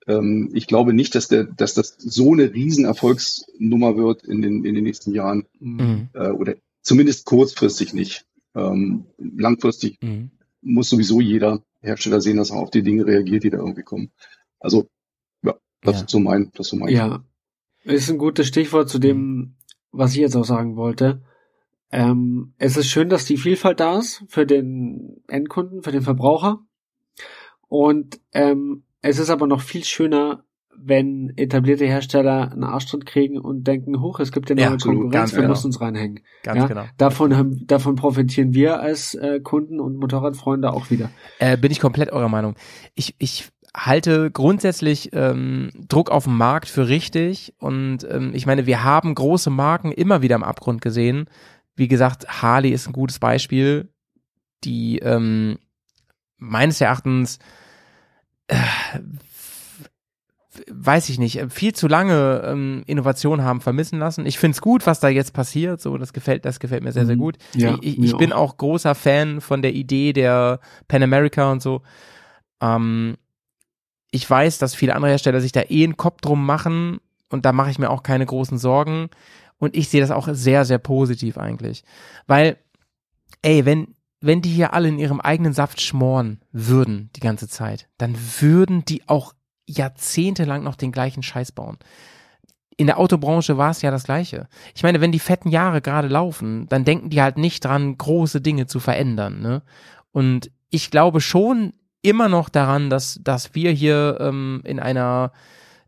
ähm, 0.07 0.49
ich 0.53 0.67
glaube 0.67 0.93
nicht, 0.93 1.15
dass 1.15 1.27
der, 1.27 1.43
dass 1.45 1.73
das 1.73 1.95
so 1.97 2.33
eine 2.33 2.53
Riesenerfolgsnummer 2.53 3.97
wird 3.97 4.23
in 4.23 4.41
den 4.41 4.65
in 4.65 4.75
den 4.75 4.83
nächsten 4.83 5.13
Jahren 5.13 5.45
Mhm. 5.59 6.09
äh, 6.13 6.29
oder 6.29 6.55
zumindest 6.81 7.25
kurzfristig 7.25 7.93
nicht. 7.93 8.25
Ähm, 8.55 9.05
langfristig 9.17 9.97
Mhm. 10.01 10.31
muss 10.61 10.89
sowieso 10.89 11.21
jeder 11.21 11.61
Hersteller 11.81 12.21
sehen, 12.21 12.37
dass 12.37 12.49
er 12.51 12.57
auf 12.57 12.71
die 12.71 12.83
Dinge 12.83 13.05
reagiert, 13.05 13.43
die 13.43 13.49
da 13.49 13.57
irgendwie 13.57 13.83
kommen. 13.83 14.11
Also 14.59 14.87
ja, 15.43 15.55
das 15.81 15.97
Ja. 15.97 16.01
ist 16.05 16.09
so 16.11 16.19
mein, 16.19 16.51
das 16.55 16.67
ist 16.67 16.71
so 16.71 16.77
mein. 16.77 16.89
Ja, 16.93 17.23
ist 17.83 18.09
ein 18.09 18.17
gutes 18.17 18.47
Stichwort 18.47 18.89
zu 18.89 18.99
dem, 18.99 19.55
was 19.91 20.13
ich 20.13 20.19
jetzt 20.19 20.35
auch 20.35 20.45
sagen 20.45 20.75
wollte. 20.75 21.21
Ähm, 21.91 22.53
es 22.57 22.77
ist 22.77 22.89
schön, 22.89 23.09
dass 23.09 23.25
die 23.25 23.37
Vielfalt 23.37 23.79
da 23.79 23.97
ist 23.97 24.23
für 24.27 24.45
den 24.45 25.21
Endkunden, 25.27 25.81
für 25.81 25.91
den 25.91 26.01
Verbraucher. 26.01 26.59
Und 27.67 28.19
ähm, 28.33 28.83
es 29.01 29.19
ist 29.19 29.29
aber 29.29 29.47
noch 29.47 29.61
viel 29.61 29.83
schöner, 29.83 30.43
wenn 30.81 31.33
etablierte 31.35 31.85
Hersteller 31.85 32.51
einen 32.51 32.63
Arschtritt 32.63 33.05
kriegen 33.05 33.37
und 33.37 33.67
denken, 33.67 33.99
hoch, 34.01 34.19
es 34.19 34.31
gibt 34.31 34.49
ja 34.49 34.55
Ja, 34.55 34.65
neue 34.65 34.73
absolut, 34.75 35.01
Konkurrenz, 35.01 35.33
wir 35.33 35.37
genau. 35.39 35.49
müssen 35.49 35.67
uns 35.67 35.81
reinhängen. 35.81 36.21
Ganz 36.43 36.59
ja? 36.59 36.67
genau. 36.67 36.83
Davon, 36.97 37.35
haben, 37.35 37.67
davon 37.67 37.95
profitieren 37.95 38.53
wir 38.53 38.79
als 38.79 39.13
äh, 39.15 39.39
Kunden 39.41 39.79
und 39.79 39.97
Motorradfreunde 39.97 40.71
auch 40.71 40.89
wieder. 40.89 41.09
Äh, 41.39 41.57
bin 41.57 41.71
ich 41.71 41.79
komplett 41.79 42.11
eurer 42.11 42.29
Meinung. 42.29 42.55
Ich, 42.95 43.15
ich 43.19 43.49
halte 43.75 44.31
grundsätzlich 44.31 45.09
ähm, 45.13 45.69
Druck 45.87 46.09
auf 46.09 46.23
dem 46.23 46.37
Markt 46.37 46.69
für 46.69 46.87
richtig 46.87 47.53
und 47.59 48.07
ähm, 48.09 48.31
ich 48.33 48.45
meine, 48.45 48.65
wir 48.65 48.83
haben 48.83 49.13
große 49.13 49.49
Marken 49.49 49.91
immer 49.91 50.21
wieder 50.21 50.35
im 50.35 50.43
Abgrund 50.43 50.81
gesehen. 50.81 51.25
Wie 51.79 51.87
gesagt, 51.87 52.27
Harley 52.41 52.71
ist 52.71 52.87
ein 52.87 52.93
gutes 52.93 53.19
Beispiel, 53.19 53.89
die 54.65 54.99
ähm, 54.99 55.57
meines 56.37 56.81
Erachtens 56.81 57.39
äh, 58.47 58.55
weiß 60.69 61.09
ich 61.09 61.19
nicht, 61.19 61.39
viel 61.49 61.73
zu 61.73 61.87
lange 61.87 62.41
ähm, 62.45 62.83
Innovation 62.85 63.43
haben 63.43 63.61
vermissen 63.61 63.99
lassen. 63.99 64.25
Ich 64.25 64.39
finde 64.39 64.55
es 64.55 64.61
gut, 64.61 64.85
was 64.87 64.99
da 64.99 65.07
jetzt 65.07 65.31
passiert. 65.33 65.79
So, 65.79 65.97
das 65.97 66.11
gefällt, 66.11 66.43
das 66.43 66.59
gefällt 66.59 66.83
mir 66.83 66.91
sehr, 66.91 67.05
sehr 67.05 67.15
Mhm. 67.15 67.19
gut. 67.19 67.37
Ja, 67.55 67.77
ich 67.81 67.97
ich 67.99 68.17
bin 68.17 68.33
auch. 68.33 68.49
auch 68.53 68.57
großer 68.57 68.95
Fan 68.95 69.41
von 69.41 69.61
der 69.61 69.73
Idee 69.73 70.11
der 70.11 70.59
Pan 70.87 71.03
America 71.03 71.51
und 71.51 71.61
so. 71.61 71.81
Ähm, 72.61 73.15
ich 74.11 74.29
weiß, 74.29 74.57
dass 74.57 74.75
viele 74.75 74.95
andere 74.95 75.11
Hersteller 75.11 75.39
sich 75.39 75.51
da 75.51 75.61
eh 75.69 75.83
einen 75.83 75.97
Kopf 75.97 76.19
drum 76.21 76.45
machen 76.45 76.99
und 77.29 77.45
da 77.45 77.53
mache 77.53 77.69
ich 77.71 77.79
mir 77.79 77.89
auch 77.89 78.03
keine 78.03 78.25
großen 78.25 78.57
Sorgen. 78.57 79.09
Und 79.59 79.75
ich 79.75 79.89
sehe 79.89 80.01
das 80.01 80.11
auch 80.11 80.27
sehr, 80.31 80.65
sehr 80.65 80.79
positiv 80.79 81.37
eigentlich. 81.37 81.83
Weil, 82.25 82.57
ey, 83.41 83.65
wenn, 83.65 83.95
wenn 84.21 84.41
die 84.41 84.49
hier 84.49 84.73
alle 84.73 84.87
in 84.87 84.99
ihrem 84.99 85.21
eigenen 85.21 85.53
Saft 85.53 85.81
schmoren 85.81 86.39
würden 86.51 87.09
die 87.15 87.19
ganze 87.19 87.47
Zeit, 87.47 87.87
dann 87.97 88.17
würden 88.39 88.85
die 88.85 89.07
auch 89.07 89.33
jahrzehntelang 89.67 90.63
noch 90.63 90.75
den 90.75 90.91
gleichen 90.91 91.21
Scheiß 91.21 91.51
bauen. 91.51 91.77
In 92.77 92.87
der 92.87 92.97
Autobranche 92.97 93.57
war 93.57 93.71
es 93.71 93.81
ja 93.81 93.91
das 93.91 94.05
Gleiche. 94.05 94.47
Ich 94.73 94.83
meine, 94.83 95.01
wenn 95.01 95.11
die 95.11 95.19
fetten 95.19 95.49
Jahre 95.49 95.81
gerade 95.81 96.07
laufen, 96.07 96.67
dann 96.69 96.85
denken 96.85 97.09
die 97.09 97.21
halt 97.21 97.37
nicht 97.37 97.65
dran, 97.65 97.97
große 97.97 98.39
Dinge 98.39 98.67
zu 98.67 98.79
verändern. 98.79 99.41
Ne? 99.41 99.61
Und 100.11 100.49
ich 100.69 100.89
glaube 100.89 101.19
schon 101.19 101.73
immer 102.01 102.29
noch 102.29 102.47
daran, 102.47 102.89
dass, 102.89 103.19
dass 103.21 103.53
wir 103.53 103.71
hier 103.71 104.17
ähm, 104.21 104.61
in 104.63 104.79
einer 104.79 105.33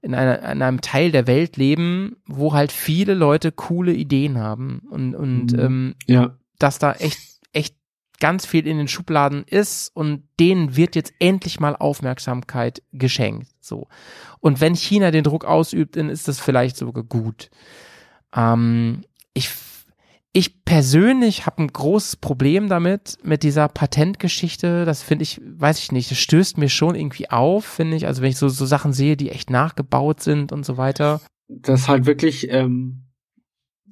in, 0.01 0.15
einer, 0.15 0.39
in 0.51 0.61
einem 0.61 0.81
Teil 0.81 1.11
der 1.11 1.27
Welt 1.27 1.57
leben, 1.57 2.17
wo 2.25 2.53
halt 2.53 2.71
viele 2.71 3.13
Leute 3.13 3.51
coole 3.51 3.93
Ideen 3.93 4.37
haben 4.37 4.81
und, 4.89 5.15
und 5.15 5.53
Mhm. 5.53 5.59
ähm, 5.59 5.95
Ja, 6.07 6.37
dass 6.59 6.79
da 6.79 6.93
echt, 6.93 7.19
echt 7.53 7.75
ganz 8.19 8.45
viel 8.45 8.67
in 8.67 8.77
den 8.77 8.87
Schubladen 8.87 9.43
ist 9.45 9.89
und 9.95 10.23
denen 10.39 10.75
wird 10.75 10.95
jetzt 10.95 11.13
endlich 11.19 11.59
mal 11.59 11.75
Aufmerksamkeit 11.75 12.81
geschenkt. 12.91 13.47
So. 13.61 13.87
Und 14.39 14.61
wenn 14.61 14.75
China 14.75 15.11
den 15.11 15.23
Druck 15.23 15.43
ausübt, 15.45 15.95
dann 15.95 16.09
ist 16.09 16.27
das 16.27 16.39
vielleicht 16.39 16.77
sogar 16.77 17.03
gut. 17.03 17.49
Ähm, 18.35 19.03
ich, 19.33 19.49
ich 20.33 20.63
persönlich 20.63 21.45
habe 21.45 21.63
ein 21.63 21.67
großes 21.67 22.15
Problem 22.15 22.69
damit, 22.69 23.17
mit 23.23 23.43
dieser 23.43 23.67
Patentgeschichte. 23.67 24.85
Das 24.85 25.03
finde 25.03 25.23
ich, 25.23 25.41
weiß 25.43 25.79
ich 25.79 25.91
nicht, 25.91 26.09
das 26.09 26.19
stößt 26.19 26.57
mir 26.57 26.69
schon 26.69 26.95
irgendwie 26.95 27.29
auf, 27.29 27.65
finde 27.65 27.97
ich. 27.97 28.07
Also 28.07 28.21
wenn 28.21 28.29
ich 28.29 28.37
so, 28.37 28.47
so 28.47 28.65
Sachen 28.65 28.93
sehe, 28.93 29.17
die 29.17 29.29
echt 29.29 29.49
nachgebaut 29.49 30.21
sind 30.21 30.51
und 30.53 30.65
so 30.65 30.77
weiter. 30.77 31.19
das 31.49 31.89
halt 31.89 32.05
wirklich 32.05 32.49
ähm, 32.49 33.07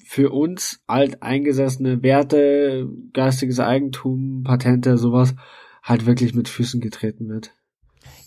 für 0.06 0.32
uns 0.32 0.82
alteingesessene 0.88 2.02
Werte, 2.04 2.88
geistiges 3.14 3.60
Eigentum, 3.60 4.44
Patente, 4.44 4.98
sowas, 4.98 5.36
halt 5.84 6.06
wirklich 6.06 6.34
mit 6.34 6.48
Füßen 6.48 6.80
getreten 6.80 7.28
wird. 7.28 7.54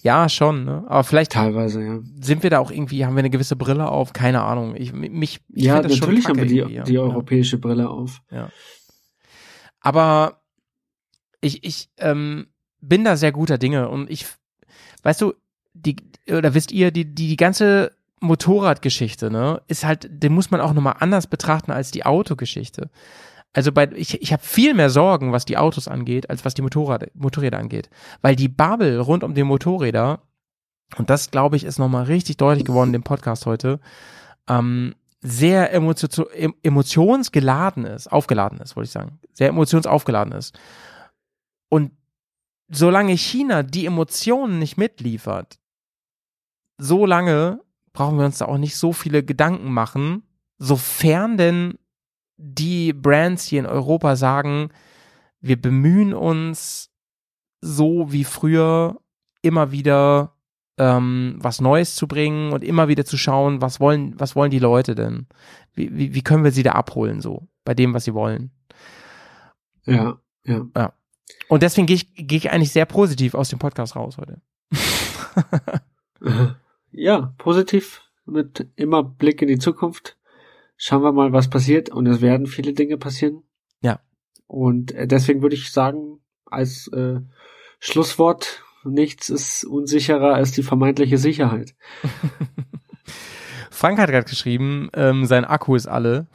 Ja, 0.03 0.29
schon, 0.29 0.65
ne? 0.65 0.85
Aber 0.89 1.05
vielleicht 1.05 1.33
Teilweise, 1.33 1.83
ja. 1.83 2.01
sind 2.21 2.43
wir 2.43 2.51
da 2.51 2.59
auch 2.59 2.73
irgendwie, 2.73 3.07
haben 3.07 3.15
wir 3.15 3.21
eine 3.21 3.31
gewisse 3.31 3.55
Brille 3.55 3.89
auf? 3.89 4.13
Keine 4.13 4.43
Ahnung. 4.43 4.75
Ich, 4.77 4.93
mich, 4.93 5.41
ich 5.49 5.65
ja, 5.65 5.81
das 5.81 5.97
schon 5.97 6.09
natürlich 6.09 6.27
haben 6.27 6.39
wir 6.39 6.47
die, 6.47 6.83
die 6.85 6.95
ja. 6.95 7.01
europäische 7.01 7.59
Brille 7.59 7.89
auf. 7.89 8.21
Aber 9.81 10.43
ich, 11.41 11.65
ich 11.65 11.89
ähm, 11.99 12.47
bin 12.81 13.05
da 13.05 13.17
sehr 13.17 13.31
guter 13.31 13.59
Dinge 13.59 13.89
und 13.89 14.11
ich, 14.11 14.27
weißt 15.05 15.21
du, 15.21 15.35
die, 15.73 15.97
oder 16.29 16.55
wisst 16.55 16.73
ihr, 16.73 16.91
die, 16.91 17.05
die, 17.05 17.29
die 17.29 17.37
ganze 17.37 17.93
Motorradgeschichte, 18.21 19.31
ne, 19.31 19.63
ist 19.69 19.85
halt, 19.85 20.09
den 20.11 20.33
muss 20.33 20.51
man 20.51 20.61
auch 20.61 20.73
nochmal 20.73 20.97
anders 20.99 21.29
betrachten 21.29 21.71
als 21.71 21.93
die 21.93 22.05
Autogeschichte. 22.05 22.91
Also 23.53 23.71
bei, 23.73 23.91
ich, 23.93 24.21
ich 24.23 24.33
habe 24.33 24.43
viel 24.43 24.75
mehr 24.75 24.91
Sorgen, 24.91 25.33
was 25.33 25.45
die 25.45 25.59
Autos 25.59 25.89
angeht, 25.89 26.31
als 26.31 26.45
was 26.45 26.55
die 26.55 26.63
Motorrad, 26.63 27.15
Motorräder 27.15 27.59
angeht. 27.59 27.91
Weil 28.23 28.35
die 28.35 28.49
Bubble 28.49 28.99
rund 29.01 29.25
um 29.25 29.35
die 29.35 29.43
Motorräder, 29.43 30.21
und 30.97 31.11
das 31.11 31.31
glaube 31.31 31.57
ich 31.57 31.65
ist 31.65 31.79
nochmal 31.79 32.05
richtig 32.05 32.39
deutlich 32.39 32.65
geworden 32.65 32.93
dem 32.93 33.03
Podcast 33.03 33.47
heute, 33.47 33.81
ähm, 34.49 34.95
sehr 35.21 35.73
emotio 35.73 36.29
em- 36.31 36.55
emotionsgeladen 36.63 37.85
ist, 37.85 38.11
aufgeladen 38.11 38.59
ist, 38.61 38.75
wollte 38.75 38.87
ich 38.87 38.93
sagen. 38.93 39.21
Sehr 39.33 39.49
emotionsaufgeladen 39.49 40.33
ist. 40.33 40.59
Und 41.69 41.93
solange 42.69 43.13
China 43.13 43.63
die 43.63 43.87
Emotionen 43.87 44.59
nicht 44.59 44.79
mitliefert, 44.79 45.59
so 46.79 47.07
lange 47.07 47.61
brauchen 47.93 48.19
wir 48.19 48.25
uns 48.25 48.39
da 48.39 48.47
auch 48.47 48.59
nicht 48.59 48.77
so 48.77 48.93
viele 48.93 49.23
Gedanken 49.23 49.73
machen, 49.73 50.23
sofern 50.59 51.37
denn 51.37 51.79
die 52.37 52.93
Brands 52.93 53.45
hier 53.45 53.61
in 53.61 53.67
Europa 53.67 54.17
sagen, 54.17 54.71
wir 55.41 55.61
bemühen 55.61 56.15
uns 56.15 56.91
so 57.61 58.13
wie 58.13 58.25
früher 58.25 59.01
immer 59.43 59.73
wieder 59.73 60.37
ähm, 60.79 61.37
was 61.39 61.61
Neues 61.61 61.95
zu 61.97 62.07
bringen 62.09 62.53
und 62.53 62.65
immer 62.65 62.89
wieder 62.89 63.05
zu 63.05 63.17
schauen, 63.17 63.61
was 63.61 63.79
wollen, 63.81 64.19
was 64.19 64.35
wollen 64.35 64.51
die 64.51 64.59
Leute 64.59 64.95
denn? 64.95 65.27
Wie, 65.75 65.97
wie, 65.97 66.15
wie 66.15 66.23
können 66.23 66.45
wir 66.45 66.53
sie 66.53 66.63
da 66.63 66.73
abholen 66.73 67.21
so 67.21 67.49
bei 67.65 67.75
dem, 67.75 67.95
was 67.95 68.05
sie 68.05 68.15
wollen? 68.15 68.51
Ja, 69.85 70.19
ja. 70.45 70.93
Und 71.49 71.63
deswegen 71.63 71.87
gehe 71.87 71.97
ich, 71.97 72.15
gehe 72.15 72.39
ich 72.39 72.51
eigentlich 72.51 72.73
sehr 72.73 72.87
positiv 72.87 73.35
aus 73.35 73.49
dem 73.49 73.59
Podcast 73.59 73.97
raus 73.97 74.17
heute. 74.19 74.41
Ja, 76.93 77.35
positiv 77.39 78.03
mit 78.27 78.69
immer 78.77 79.03
Blick 79.03 79.41
in 79.41 79.49
die 79.49 79.59
Zukunft. 79.59 80.19
Schauen 80.85 81.05
wir 81.05 81.13
mal, 81.13 81.33
was 81.33 81.49
passiert 81.49 81.91
und 81.91 82.09
es 82.09 82.21
werden 82.23 82.49
viele 82.49 82.73
Dinge 82.73 82.97
passieren. 82.97 83.45
Ja. 83.83 84.01
Und 84.49 84.91
äh, 84.91 85.07
deswegen 85.07 85.41
würde 85.41 85.55
ich 85.55 85.71
sagen, 85.71 86.19
als 86.45 86.89
äh, 86.89 87.21
Schlusswort, 87.79 88.65
nichts 88.83 89.29
ist 89.29 89.63
unsicherer 89.63 90.35
als 90.35 90.51
die 90.51 90.65
vermeintliche 90.65 91.19
Sicherheit. 91.19 91.77
Frank 93.71 94.01
hat 94.01 94.11
gerade 94.11 94.29
geschrieben, 94.29 94.91
ähm, 94.95 95.25
sein 95.25 95.45
Akku 95.45 95.77
ist 95.77 95.87
alle 95.87 96.27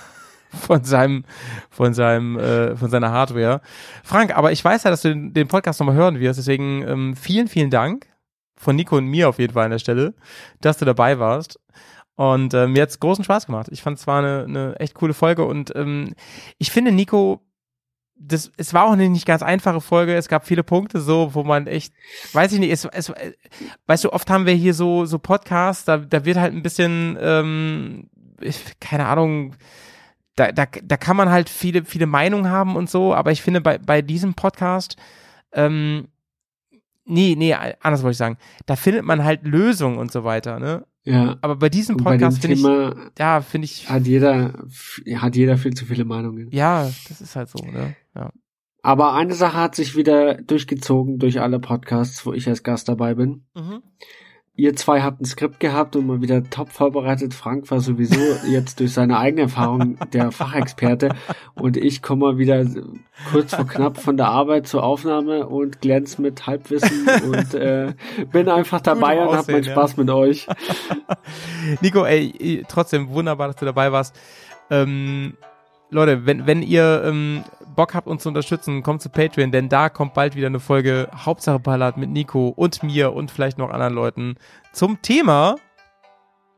von 0.48 0.82
seinem, 0.82 1.26
von 1.68 1.92
seinem, 1.92 2.38
äh, 2.38 2.76
von 2.76 2.88
seiner 2.88 3.10
Hardware. 3.10 3.60
Frank, 4.02 4.34
aber 4.34 4.50
ich 4.50 4.64
weiß 4.64 4.84
ja, 4.84 4.90
dass 4.90 5.02
du 5.02 5.10
den, 5.10 5.34
den 5.34 5.46
Podcast 5.46 5.78
nochmal 5.78 5.96
hören 5.96 6.20
wirst, 6.20 6.38
deswegen 6.38 6.88
ähm, 6.88 7.16
vielen, 7.16 7.48
vielen 7.48 7.68
Dank 7.68 8.06
von 8.56 8.76
Nico 8.76 8.96
und 8.96 9.04
mir 9.04 9.28
auf 9.28 9.38
jeden 9.38 9.52
Fall 9.52 9.66
an 9.66 9.72
der 9.72 9.78
Stelle, 9.78 10.14
dass 10.62 10.78
du 10.78 10.86
dabei 10.86 11.18
warst. 11.18 11.60
Und 12.20 12.52
ähm, 12.52 12.74
mir 12.74 12.82
hat's 12.82 13.00
großen 13.00 13.24
Spaß 13.24 13.46
gemacht. 13.46 13.68
Ich 13.70 13.80
fand 13.80 13.98
es 13.98 14.06
war 14.06 14.18
eine, 14.18 14.44
eine 14.44 14.78
echt 14.78 14.92
coole 14.92 15.14
Folge 15.14 15.46
und 15.46 15.74
ähm, 15.74 16.12
ich 16.58 16.70
finde, 16.70 16.92
Nico, 16.92 17.40
das, 18.14 18.52
es 18.58 18.74
war 18.74 18.84
auch 18.84 18.92
eine 18.92 19.08
nicht 19.08 19.24
ganz 19.24 19.42
einfache 19.42 19.80
Folge. 19.80 20.14
Es 20.14 20.28
gab 20.28 20.46
viele 20.46 20.62
Punkte 20.62 21.00
so, 21.00 21.34
wo 21.34 21.44
man 21.44 21.66
echt, 21.66 21.94
weiß 22.34 22.52
ich 22.52 22.58
nicht, 22.58 22.72
es, 22.72 22.84
es, 22.84 23.10
weißt 23.86 24.04
du, 24.04 24.12
oft 24.12 24.28
haben 24.28 24.44
wir 24.44 24.52
hier 24.52 24.74
so, 24.74 25.06
so 25.06 25.18
Podcasts, 25.18 25.86
da, 25.86 25.96
da 25.96 26.26
wird 26.26 26.36
halt 26.36 26.52
ein 26.52 26.62
bisschen, 26.62 27.16
ähm, 27.18 28.10
ich, 28.42 28.78
keine 28.80 29.06
Ahnung, 29.06 29.56
da, 30.36 30.52
da, 30.52 30.66
da 30.66 30.98
kann 30.98 31.16
man 31.16 31.30
halt 31.30 31.48
viele, 31.48 31.86
viele 31.86 32.04
Meinungen 32.04 32.50
haben 32.50 32.76
und 32.76 32.90
so, 32.90 33.14
aber 33.14 33.32
ich 33.32 33.40
finde 33.40 33.62
bei, 33.62 33.78
bei 33.78 34.02
diesem 34.02 34.34
Podcast, 34.34 34.96
ähm, 35.52 36.08
nee, 37.06 37.34
nee, 37.34 37.54
anders 37.54 38.02
wollte 38.02 38.12
ich 38.12 38.18
sagen, 38.18 38.36
da 38.66 38.76
findet 38.76 39.06
man 39.06 39.24
halt 39.24 39.46
Lösungen 39.46 39.96
und 39.96 40.12
so 40.12 40.22
weiter, 40.22 40.60
ne? 40.60 40.84
Ja. 41.10 41.38
Aber 41.40 41.56
bei 41.56 41.68
diesem 41.68 41.96
Podcast 41.96 42.40
finde 42.40 42.56
ich, 42.56 43.18
ja, 43.18 43.40
finde 43.40 43.64
ich, 43.64 43.88
hat 43.90 44.06
jeder, 44.06 44.64
hat 45.16 45.36
jeder 45.36 45.56
viel 45.56 45.74
zu 45.74 45.84
viele 45.84 46.04
Meinungen. 46.04 46.48
ja, 46.52 46.90
das 47.08 47.20
ist 47.20 47.36
halt 47.36 47.48
so, 47.48 47.64
ne? 47.64 47.96
Ja. 48.14 48.32
Aber 48.82 49.14
eine 49.14 49.34
Sache 49.34 49.58
hat 49.58 49.74
sich 49.74 49.96
wieder 49.96 50.34
durchgezogen 50.34 51.18
durch 51.18 51.40
alle 51.40 51.58
Podcasts, 51.58 52.24
wo 52.24 52.32
ich 52.32 52.48
als 52.48 52.62
Gast 52.62 52.88
dabei 52.88 53.14
bin. 53.14 53.44
Mhm. 53.54 53.82
Ihr 54.60 54.76
zwei 54.76 55.00
habt 55.00 55.22
ein 55.22 55.24
Skript 55.24 55.58
gehabt 55.58 55.96
und 55.96 56.06
mal 56.06 56.20
wieder 56.20 56.44
top 56.50 56.68
vorbereitet. 56.68 57.32
Frank 57.32 57.70
war 57.70 57.80
sowieso 57.80 58.20
jetzt 58.46 58.78
durch 58.78 58.92
seine 58.92 59.18
eigene 59.18 59.40
Erfahrung 59.44 59.96
der 60.12 60.32
Fachexperte 60.32 61.14
und 61.54 61.78
ich 61.78 62.02
komme 62.02 62.26
mal 62.26 62.36
wieder 62.36 62.66
kurz 63.32 63.54
vor 63.54 63.66
knapp 63.66 63.96
von 63.96 64.18
der 64.18 64.28
Arbeit 64.28 64.66
zur 64.66 64.84
Aufnahme 64.84 65.46
und 65.46 65.80
glänz 65.80 66.18
mit 66.18 66.46
Halbwissen 66.46 67.08
und 67.24 67.54
äh, 67.54 67.94
bin 68.32 68.50
einfach 68.50 68.82
dabei 68.82 69.16
Gut 69.16 69.28
und 69.28 69.32
hab 69.32 69.38
aussehen, 69.40 69.54
meinen 69.54 69.64
ja. 69.64 69.72
Spaß 69.72 69.96
mit 69.96 70.10
euch. 70.10 70.46
Nico, 71.80 72.04
ey, 72.04 72.62
trotzdem 72.68 73.08
wunderbar, 73.08 73.46
dass 73.46 73.56
du 73.56 73.64
dabei 73.64 73.90
warst. 73.92 74.14
Ähm, 74.68 75.38
Leute, 75.90 76.24
wenn, 76.26 76.46
wenn 76.46 76.62
ihr 76.62 77.02
ähm, 77.04 77.44
Bock 77.74 77.94
habt, 77.94 78.06
uns 78.06 78.22
zu 78.22 78.28
unterstützen, 78.28 78.82
kommt 78.82 79.02
zu 79.02 79.08
Patreon, 79.08 79.50
denn 79.50 79.68
da 79.68 79.88
kommt 79.88 80.14
bald 80.14 80.36
wieder 80.36 80.46
eine 80.46 80.60
Folge 80.60 81.08
Hauptsache 81.14 81.58
Ballard 81.58 81.96
mit 81.96 82.10
Nico 82.10 82.48
und 82.48 82.82
mir 82.82 83.12
und 83.12 83.30
vielleicht 83.30 83.58
noch 83.58 83.70
anderen 83.70 83.94
Leuten 83.94 84.36
zum 84.72 85.02
Thema 85.02 85.56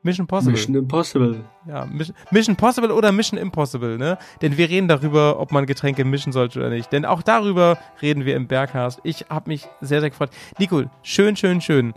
Mission 0.03 0.27
Possible. 0.27 0.53
Mission 0.53 0.75
Impossible. 0.75 1.45
Ja, 1.67 1.87
Mission, 1.87 2.17
Mission 2.31 2.57
Possible 2.57 2.93
oder 2.93 3.13
Mission 3.13 3.39
Impossible, 3.39 3.99
ne? 3.99 4.19
Denn 4.43 4.57
wir 4.57 4.69
reden 4.69 4.89
darüber, 4.89 5.39
ob 5.39 5.53
man 5.53 5.65
Getränke 5.65 6.05
mischen 6.05 6.33
sollte 6.33 6.59
oder 6.59 6.71
nicht. 6.71 6.93
Denn 6.93 7.05
auch 7.05 7.23
darüber 7.23 7.79
reden 8.01 8.25
wir 8.25 8.35
im 8.35 8.49
Berghast. 8.49 9.01
Ich 9.05 9.27
habe 9.31 9.49
mich 9.49 9.69
sehr, 9.81 10.01
sehr 10.01 10.11
gefreut. 10.11 10.31
Nico, 10.59 10.83
schön, 11.03 11.37
schön, 11.37 11.61
schön. 11.61 11.95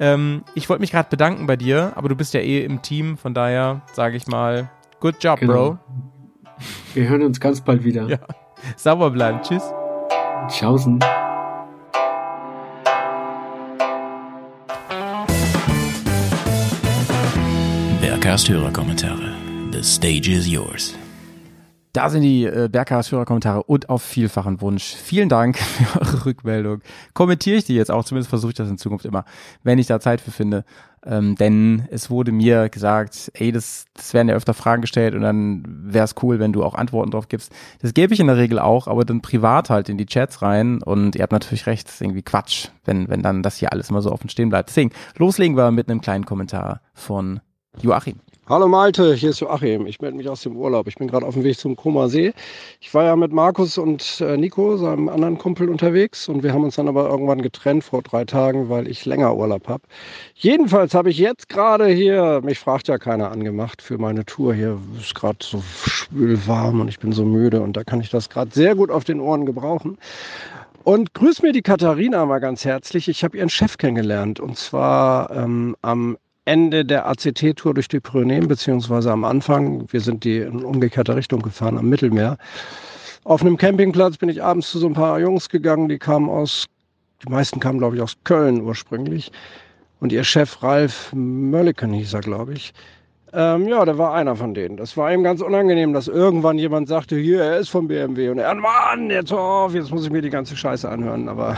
Ähm, 0.00 0.42
ich 0.56 0.68
wollte 0.68 0.80
mich 0.80 0.90
gerade 0.90 1.08
bedanken 1.08 1.46
bei 1.46 1.54
dir, 1.56 1.92
aber 1.94 2.08
du 2.08 2.16
bist 2.16 2.34
ja 2.34 2.40
eh 2.40 2.64
im 2.64 2.82
Team, 2.82 3.16
von 3.16 3.34
daher 3.34 3.82
sage 3.92 4.16
ich 4.16 4.26
mal, 4.26 4.68
good 4.98 5.22
job, 5.22 5.38
Genau. 5.38 5.52
Bro. 5.52 5.78
Wir 6.94 7.08
hören 7.08 7.22
uns 7.22 7.40
ganz 7.40 7.60
bald 7.60 7.84
wieder. 7.84 8.08
Ja. 8.08 8.18
Sauber 8.76 9.10
bleiben. 9.10 9.40
Tschüss. 9.42 9.62
Tschaußen. 10.48 10.98
Bergcast 18.00 18.48
Hörerkommentare. 18.48 19.32
The 19.72 19.82
stage 19.82 20.28
is 20.30 20.48
yours. 20.48 20.94
Da 21.94 22.10
sind 22.10 22.22
die 22.22 22.44
äh, 22.44 22.68
Berghaus 22.68 23.12
Hörerkommentare 23.12 23.62
und 23.62 23.88
auf 23.88 24.02
vielfachen 24.02 24.60
Wunsch. 24.60 24.96
Vielen 24.96 25.28
Dank 25.28 25.58
für 25.58 26.00
eure 26.00 26.26
Rückmeldung. 26.26 26.80
Kommentiere 27.14 27.56
ich 27.56 27.64
die 27.66 27.76
jetzt 27.76 27.92
auch, 27.92 28.04
zumindest 28.04 28.30
versuche 28.30 28.50
ich 28.50 28.56
das 28.56 28.68
in 28.68 28.78
Zukunft 28.78 29.04
immer, 29.04 29.24
wenn 29.62 29.78
ich 29.78 29.86
da 29.86 30.00
Zeit 30.00 30.20
für 30.20 30.32
finde. 30.32 30.64
Ähm, 31.06 31.36
denn 31.36 31.86
es 31.92 32.10
wurde 32.10 32.32
mir 32.32 32.68
gesagt, 32.68 33.30
ey, 33.34 33.52
das, 33.52 33.84
das 33.94 34.12
werden 34.12 34.28
ja 34.28 34.34
öfter 34.34 34.54
Fragen 34.54 34.82
gestellt 34.82 35.14
und 35.14 35.20
dann 35.20 35.62
wäre 35.68 36.04
es 36.04 36.16
cool, 36.20 36.40
wenn 36.40 36.52
du 36.52 36.64
auch 36.64 36.74
Antworten 36.74 37.12
drauf 37.12 37.28
gibst. 37.28 37.52
Das 37.80 37.94
gebe 37.94 38.12
ich 38.12 38.18
in 38.18 38.26
der 38.26 38.38
Regel 38.38 38.58
auch, 38.58 38.88
aber 38.88 39.04
dann 39.04 39.22
privat 39.22 39.70
halt 39.70 39.88
in 39.88 39.96
die 39.96 40.06
Chats 40.06 40.42
rein 40.42 40.82
und 40.82 41.14
ihr 41.14 41.22
habt 41.22 41.32
natürlich 41.32 41.66
recht, 41.66 41.86
das 41.86 41.96
ist 41.96 42.00
irgendwie 42.00 42.22
Quatsch, 42.22 42.70
wenn, 42.84 43.08
wenn 43.08 43.22
dann 43.22 43.44
das 43.44 43.58
hier 43.58 43.70
alles 43.70 43.90
immer 43.90 44.02
so 44.02 44.10
offen 44.10 44.30
stehen 44.30 44.48
bleibt. 44.48 44.70
Deswegen, 44.70 44.90
loslegen 45.16 45.56
wir 45.56 45.70
mit 45.70 45.88
einem 45.88 46.00
kleinen 46.00 46.26
Kommentar 46.26 46.80
von 46.92 47.38
Joachim. 47.80 48.18
Hallo 48.46 48.68
Malte, 48.68 49.14
hier 49.14 49.30
ist 49.30 49.40
Joachim. 49.40 49.86
Ich 49.86 50.02
melde 50.02 50.18
mich 50.18 50.28
aus 50.28 50.42
dem 50.42 50.54
Urlaub. 50.54 50.86
Ich 50.86 50.96
bin 50.96 51.08
gerade 51.08 51.24
auf 51.24 51.32
dem 51.32 51.44
Weg 51.44 51.58
zum 51.58 51.76
Koma 51.76 52.08
See. 52.08 52.34
Ich 52.78 52.92
war 52.92 53.04
ja 53.04 53.16
mit 53.16 53.32
Markus 53.32 53.78
und 53.78 54.20
äh, 54.20 54.36
Nico, 54.36 54.76
seinem 54.76 55.08
anderen 55.08 55.38
Kumpel, 55.38 55.70
unterwegs 55.70 56.28
und 56.28 56.42
wir 56.42 56.52
haben 56.52 56.62
uns 56.62 56.76
dann 56.76 56.86
aber 56.86 57.08
irgendwann 57.08 57.40
getrennt 57.40 57.84
vor 57.84 58.02
drei 58.02 58.26
Tagen, 58.26 58.68
weil 58.68 58.86
ich 58.86 59.06
länger 59.06 59.34
Urlaub 59.34 59.66
habe. 59.66 59.84
Jedenfalls 60.34 60.92
habe 60.92 61.08
ich 61.08 61.16
jetzt 61.16 61.48
gerade 61.48 61.86
hier, 61.86 62.42
mich 62.44 62.58
fragt 62.58 62.86
ja 62.88 62.98
keiner 62.98 63.30
angemacht 63.30 63.80
für 63.80 63.96
meine 63.96 64.26
Tour 64.26 64.52
hier. 64.52 64.78
Es 64.98 65.06
ist 65.06 65.14
gerade 65.14 65.38
so 65.40 65.62
schwül 65.62 66.46
warm 66.46 66.82
und 66.82 66.88
ich 66.88 66.98
bin 66.98 67.12
so 67.12 67.24
müde 67.24 67.62
und 67.62 67.78
da 67.78 67.82
kann 67.82 68.02
ich 68.02 68.10
das 68.10 68.28
gerade 68.28 68.50
sehr 68.52 68.74
gut 68.74 68.90
auf 68.90 69.04
den 69.04 69.20
Ohren 69.20 69.46
gebrauchen. 69.46 69.96
Und 70.82 71.14
grüß 71.14 71.40
mir 71.40 71.52
die 71.52 71.62
Katharina 71.62 72.26
mal 72.26 72.40
ganz 72.40 72.66
herzlich. 72.66 73.08
Ich 73.08 73.24
habe 73.24 73.38
ihren 73.38 73.48
Chef 73.48 73.78
kennengelernt 73.78 74.38
und 74.38 74.58
zwar 74.58 75.30
ähm, 75.30 75.76
am 75.80 76.18
Ende 76.46 76.84
der 76.84 77.06
ACT-Tour 77.06 77.74
durch 77.74 77.88
die 77.88 78.00
Pyrenäen, 78.00 78.48
beziehungsweise 78.48 79.10
am 79.10 79.24
Anfang. 79.24 79.86
Wir 79.90 80.00
sind 80.00 80.24
die 80.24 80.38
in 80.38 80.64
umgekehrter 80.64 81.16
Richtung 81.16 81.40
gefahren 81.40 81.78
am 81.78 81.88
Mittelmeer. 81.88 82.36
Auf 83.24 83.40
einem 83.40 83.56
Campingplatz 83.56 84.18
bin 84.18 84.28
ich 84.28 84.42
abends 84.42 84.70
zu 84.70 84.78
so 84.78 84.86
ein 84.86 84.92
paar 84.92 85.18
Jungs 85.18 85.48
gegangen, 85.48 85.88
die 85.88 85.98
kamen 85.98 86.28
aus, 86.28 86.66
die 87.24 87.32
meisten 87.32 87.60
kamen, 87.60 87.78
glaube 87.78 87.96
ich, 87.96 88.02
aus 88.02 88.16
Köln 88.24 88.60
ursprünglich. 88.60 89.32
Und 90.00 90.12
ihr 90.12 90.24
Chef 90.24 90.62
Ralf 90.62 91.10
Mölliken 91.14 91.94
hieß 91.94 92.12
er, 92.12 92.20
glaube 92.20 92.52
ich. 92.52 92.74
Ähm, 93.32 93.66
ja, 93.66 93.82
der 93.86 93.96
war 93.96 94.12
einer 94.12 94.36
von 94.36 94.52
denen. 94.52 94.76
Das 94.76 94.96
war 94.98 95.10
ihm 95.12 95.22
ganz 95.22 95.40
unangenehm, 95.40 95.94
dass 95.94 96.08
irgendwann 96.08 96.58
jemand 96.58 96.88
sagte, 96.88 97.16
hier, 97.16 97.42
er 97.42 97.58
ist 97.58 97.70
vom 97.70 97.88
BMW. 97.88 98.28
Und 98.28 98.38
er, 98.38 98.54
Mann, 98.54 99.08
jetzt 99.08 99.32
auf, 99.32 99.74
jetzt 99.74 99.90
muss 99.90 100.04
ich 100.04 100.10
mir 100.10 100.20
die 100.20 100.30
ganze 100.30 100.54
Scheiße 100.54 100.86
anhören. 100.86 101.28
Aber 101.30 101.56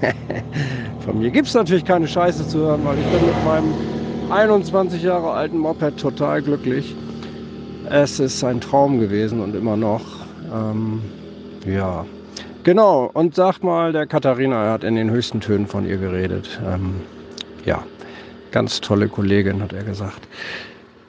von 1.04 1.20
mir 1.20 1.30
gibt 1.30 1.46
es 1.46 1.54
natürlich 1.54 1.84
keine 1.84 2.08
Scheiße 2.08 2.48
zu 2.48 2.58
hören, 2.58 2.84
weil 2.84 2.98
ich 2.98 3.06
bin 3.06 3.24
mit 3.24 3.44
meinem 3.44 3.93
21 4.30 5.02
Jahre 5.02 5.30
alten 5.32 5.58
Moped 5.58 5.98
total 5.98 6.42
glücklich. 6.42 6.94
Es 7.90 8.18
ist 8.18 8.42
ein 8.42 8.60
Traum 8.60 8.98
gewesen 8.98 9.40
und 9.40 9.54
immer 9.54 9.76
noch. 9.76 10.02
Ähm, 10.52 11.02
ja, 11.66 12.06
genau. 12.62 13.10
Und 13.12 13.34
sag 13.34 13.62
mal, 13.62 13.92
der 13.92 14.06
Katharina 14.06 14.72
hat 14.72 14.82
in 14.82 14.96
den 14.96 15.10
höchsten 15.10 15.40
Tönen 15.40 15.66
von 15.66 15.86
ihr 15.86 15.98
geredet. 15.98 16.58
Ähm, 16.66 16.94
ja, 17.64 17.84
ganz 18.50 18.80
tolle 18.80 19.08
Kollegin, 19.08 19.62
hat 19.62 19.72
er 19.72 19.84
gesagt. 19.84 20.26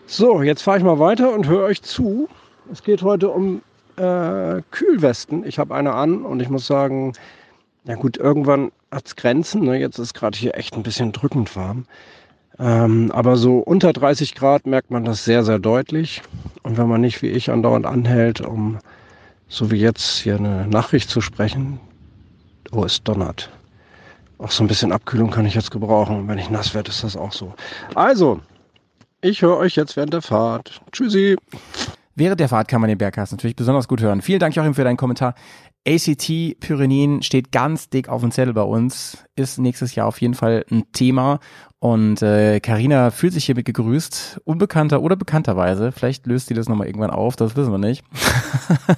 So, 0.07 0.41
jetzt 0.41 0.61
fahre 0.61 0.79
ich 0.79 0.83
mal 0.83 0.99
weiter 0.99 1.33
und 1.33 1.47
höre 1.47 1.63
euch 1.63 1.81
zu. 1.81 2.27
Es 2.71 2.83
geht 2.83 3.01
heute 3.01 3.29
um 3.29 3.61
äh, 3.95 4.61
Kühlwesten. 4.71 5.45
Ich 5.45 5.57
habe 5.57 5.73
eine 5.73 5.93
an 5.93 6.23
und 6.23 6.41
ich 6.41 6.49
muss 6.49 6.67
sagen, 6.67 7.13
ja 7.85 7.95
gut, 7.95 8.17
irgendwann 8.17 8.71
hat 8.91 9.07
es 9.07 9.15
Grenzen. 9.15 9.63
Ne? 9.63 9.79
Jetzt 9.79 9.99
ist 9.99 10.13
gerade 10.13 10.37
hier 10.37 10.55
echt 10.55 10.75
ein 10.75 10.83
bisschen 10.83 11.11
drückend 11.11 11.55
warm. 11.55 11.85
Ähm, 12.59 13.11
aber 13.11 13.37
so 13.37 13.59
unter 13.59 13.93
30 13.93 14.35
Grad 14.35 14.65
merkt 14.65 14.91
man 14.91 15.05
das 15.05 15.25
sehr, 15.25 15.43
sehr 15.43 15.59
deutlich. 15.59 16.21
Und 16.63 16.77
wenn 16.77 16.87
man 16.87 17.01
nicht 17.01 17.21
wie 17.21 17.27
ich 17.27 17.51
andauernd 17.51 17.85
anhält, 17.85 18.41
um 18.41 18.79
so 19.47 19.71
wie 19.71 19.77
jetzt 19.77 20.17
hier 20.19 20.37
eine 20.37 20.67
Nachricht 20.67 21.09
zu 21.09 21.21
sprechen, 21.21 21.79
oh, 22.71 22.83
es 22.83 23.03
donnert. 23.03 23.51
Auch 24.37 24.51
so 24.51 24.63
ein 24.63 24.67
bisschen 24.67 24.91
Abkühlung 24.91 25.31
kann 25.31 25.45
ich 25.45 25.55
jetzt 25.55 25.71
gebrauchen. 25.71 26.17
Und 26.17 26.27
wenn 26.27 26.37
ich 26.37 26.49
nass 26.49 26.73
werde, 26.73 26.89
ist 26.89 27.03
das 27.03 27.15
auch 27.15 27.31
so. 27.31 27.53
Also, 27.93 28.39
ich 29.21 29.41
höre 29.41 29.57
euch 29.57 29.75
jetzt 29.75 29.95
während 29.95 30.13
der 30.13 30.21
Fahrt. 30.21 30.81
Tschüssi. 30.91 31.35
Während 32.15 32.39
der 32.39 32.49
Fahrt 32.49 32.67
kann 32.67 32.81
man 32.81 32.87
den 32.87 32.97
Bergcast 32.97 33.33
natürlich 33.33 33.55
besonders 33.55 33.87
gut 33.87 34.01
hören. 34.01 34.21
Vielen 34.21 34.39
Dank, 34.39 34.55
Joachim, 34.55 34.73
für 34.73 34.83
deinen 34.83 34.97
Kommentar. 34.97 35.35
ACT 35.87 36.59
Pyrenäen 36.59 37.21
steht 37.21 37.51
ganz 37.51 37.89
dick 37.89 38.09
auf 38.09 38.21
dem 38.21 38.31
Zettel 38.31 38.53
bei 38.53 38.63
uns, 38.63 39.23
ist 39.35 39.59
nächstes 39.59 39.93
Jahr 39.93 40.07
auf 40.07 40.19
jeden 40.19 40.33
Fall 40.33 40.65
ein 40.71 40.91
Thema. 40.93 41.39
Und 41.77 42.23
äh, 42.23 42.59
Carina 42.59 43.11
fühlt 43.11 43.33
sich 43.33 43.45
hiermit 43.45 43.65
gegrüßt, 43.65 44.41
unbekannter 44.45 45.03
oder 45.03 45.15
bekannterweise. 45.15 45.91
Vielleicht 45.91 46.25
löst 46.25 46.47
sie 46.47 46.55
das 46.55 46.67
nochmal 46.67 46.87
irgendwann 46.87 47.11
auf, 47.11 47.35
das 47.35 47.55
wissen 47.55 47.71
wir 47.71 47.77
nicht. 47.77 48.03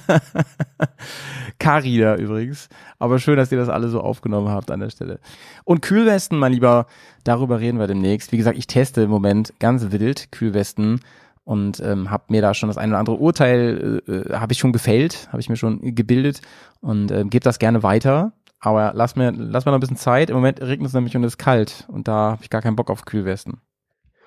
Carina 1.60 2.16
übrigens. 2.16 2.70
Aber 3.00 3.20
schön, 3.20 3.36
dass 3.36 3.52
ihr 3.52 3.58
das 3.58 3.68
alle 3.68 3.90
so 3.90 4.00
aufgenommen 4.00 4.48
habt 4.48 4.72
an 4.72 4.80
der 4.80 4.90
Stelle. 4.90 5.20
Und 5.66 5.82
Kühlwesten, 5.82 6.40
mein 6.40 6.54
Lieber, 6.54 6.88
darüber 7.26 7.60
reden 7.60 7.80
wir 7.80 7.88
demnächst. 7.88 8.32
Wie 8.32 8.38
gesagt, 8.38 8.58
ich 8.58 8.68
teste 8.68 9.02
im 9.02 9.10
Moment 9.10 9.54
ganz 9.60 9.92
wild 9.92 10.32
Kühlwesten 10.32 11.02
und 11.48 11.80
ähm, 11.80 12.12
habe 12.12 12.26
mir 12.28 12.42
da 12.42 12.54
schon 12.54 12.68
das 12.68 12.78
eine 12.78 12.92
oder 12.92 13.00
andere 13.00 13.16
Urteil 13.16 14.02
äh, 14.06 14.34
habe 14.34 14.52
ich 14.52 14.60
schon 14.60 14.74
gefällt, 14.74 15.30
habe 15.32 15.40
ich 15.40 15.48
mir 15.48 15.56
schon 15.56 15.96
gebildet 15.96 16.42
und 16.82 17.10
äh, 17.10 17.24
gebe 17.24 17.44
das 17.44 17.58
gerne 17.58 17.84
weiter. 17.84 18.34
Aber 18.60 18.92
lass 18.94 19.16
mir, 19.16 19.32
lass 19.32 19.66
mir 19.66 19.72
noch 19.72 19.78
ein 19.78 19.80
bisschen 19.80 19.96
Zeit. 19.96 20.30
Im 20.30 20.36
Moment 20.36 20.60
regnet 20.60 20.90
es 20.90 20.94
nämlich 20.94 21.16
und 21.16 21.24
es 21.24 21.34
ist 21.34 21.38
kalt 21.38 21.86
und 21.88 22.10
da 22.10 22.32
habe 22.32 22.44
ich 22.44 22.50
gar 22.50 22.62
keinen 22.62 22.76
Bock 22.76 22.90
auf 22.90 23.06
Kühlwesten. 23.06 23.62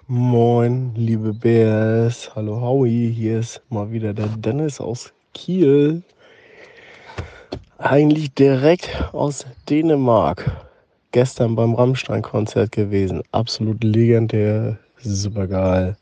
Moin, 0.07 0.95
liebe 0.95 1.35
Bears. 1.35 2.35
Hallo 2.35 2.59
Howie, 2.59 3.13
hier 3.13 3.41
ist 3.41 3.61
mal 3.69 3.93
wieder 3.93 4.15
der 4.15 4.29
Dennis 4.29 4.81
aus 4.81 5.13
Kiel. 5.35 6.03
Eigentlich 7.77 8.33
direkt 8.33 9.11
aus 9.13 9.45
Dänemark. 9.69 10.51
Gestern 11.13 11.55
beim 11.55 11.75
Rammstein-Konzert 11.75 12.73
gewesen. 12.73 13.21
Absolut 13.31 13.85
legendär, 13.85 14.79
super 15.03 15.47
geil. 15.47 15.97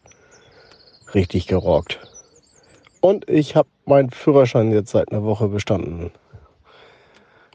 Richtig 1.14 1.47
gerockt. 1.47 2.01
Und 3.01 3.28
ich 3.28 3.56
habe 3.56 3.68
meinen 3.86 4.10
Führerschein 4.10 4.72
jetzt 4.72 4.90
seit 4.90 5.10
einer 5.10 5.24
Woche 5.24 5.48
bestanden. 5.48 6.10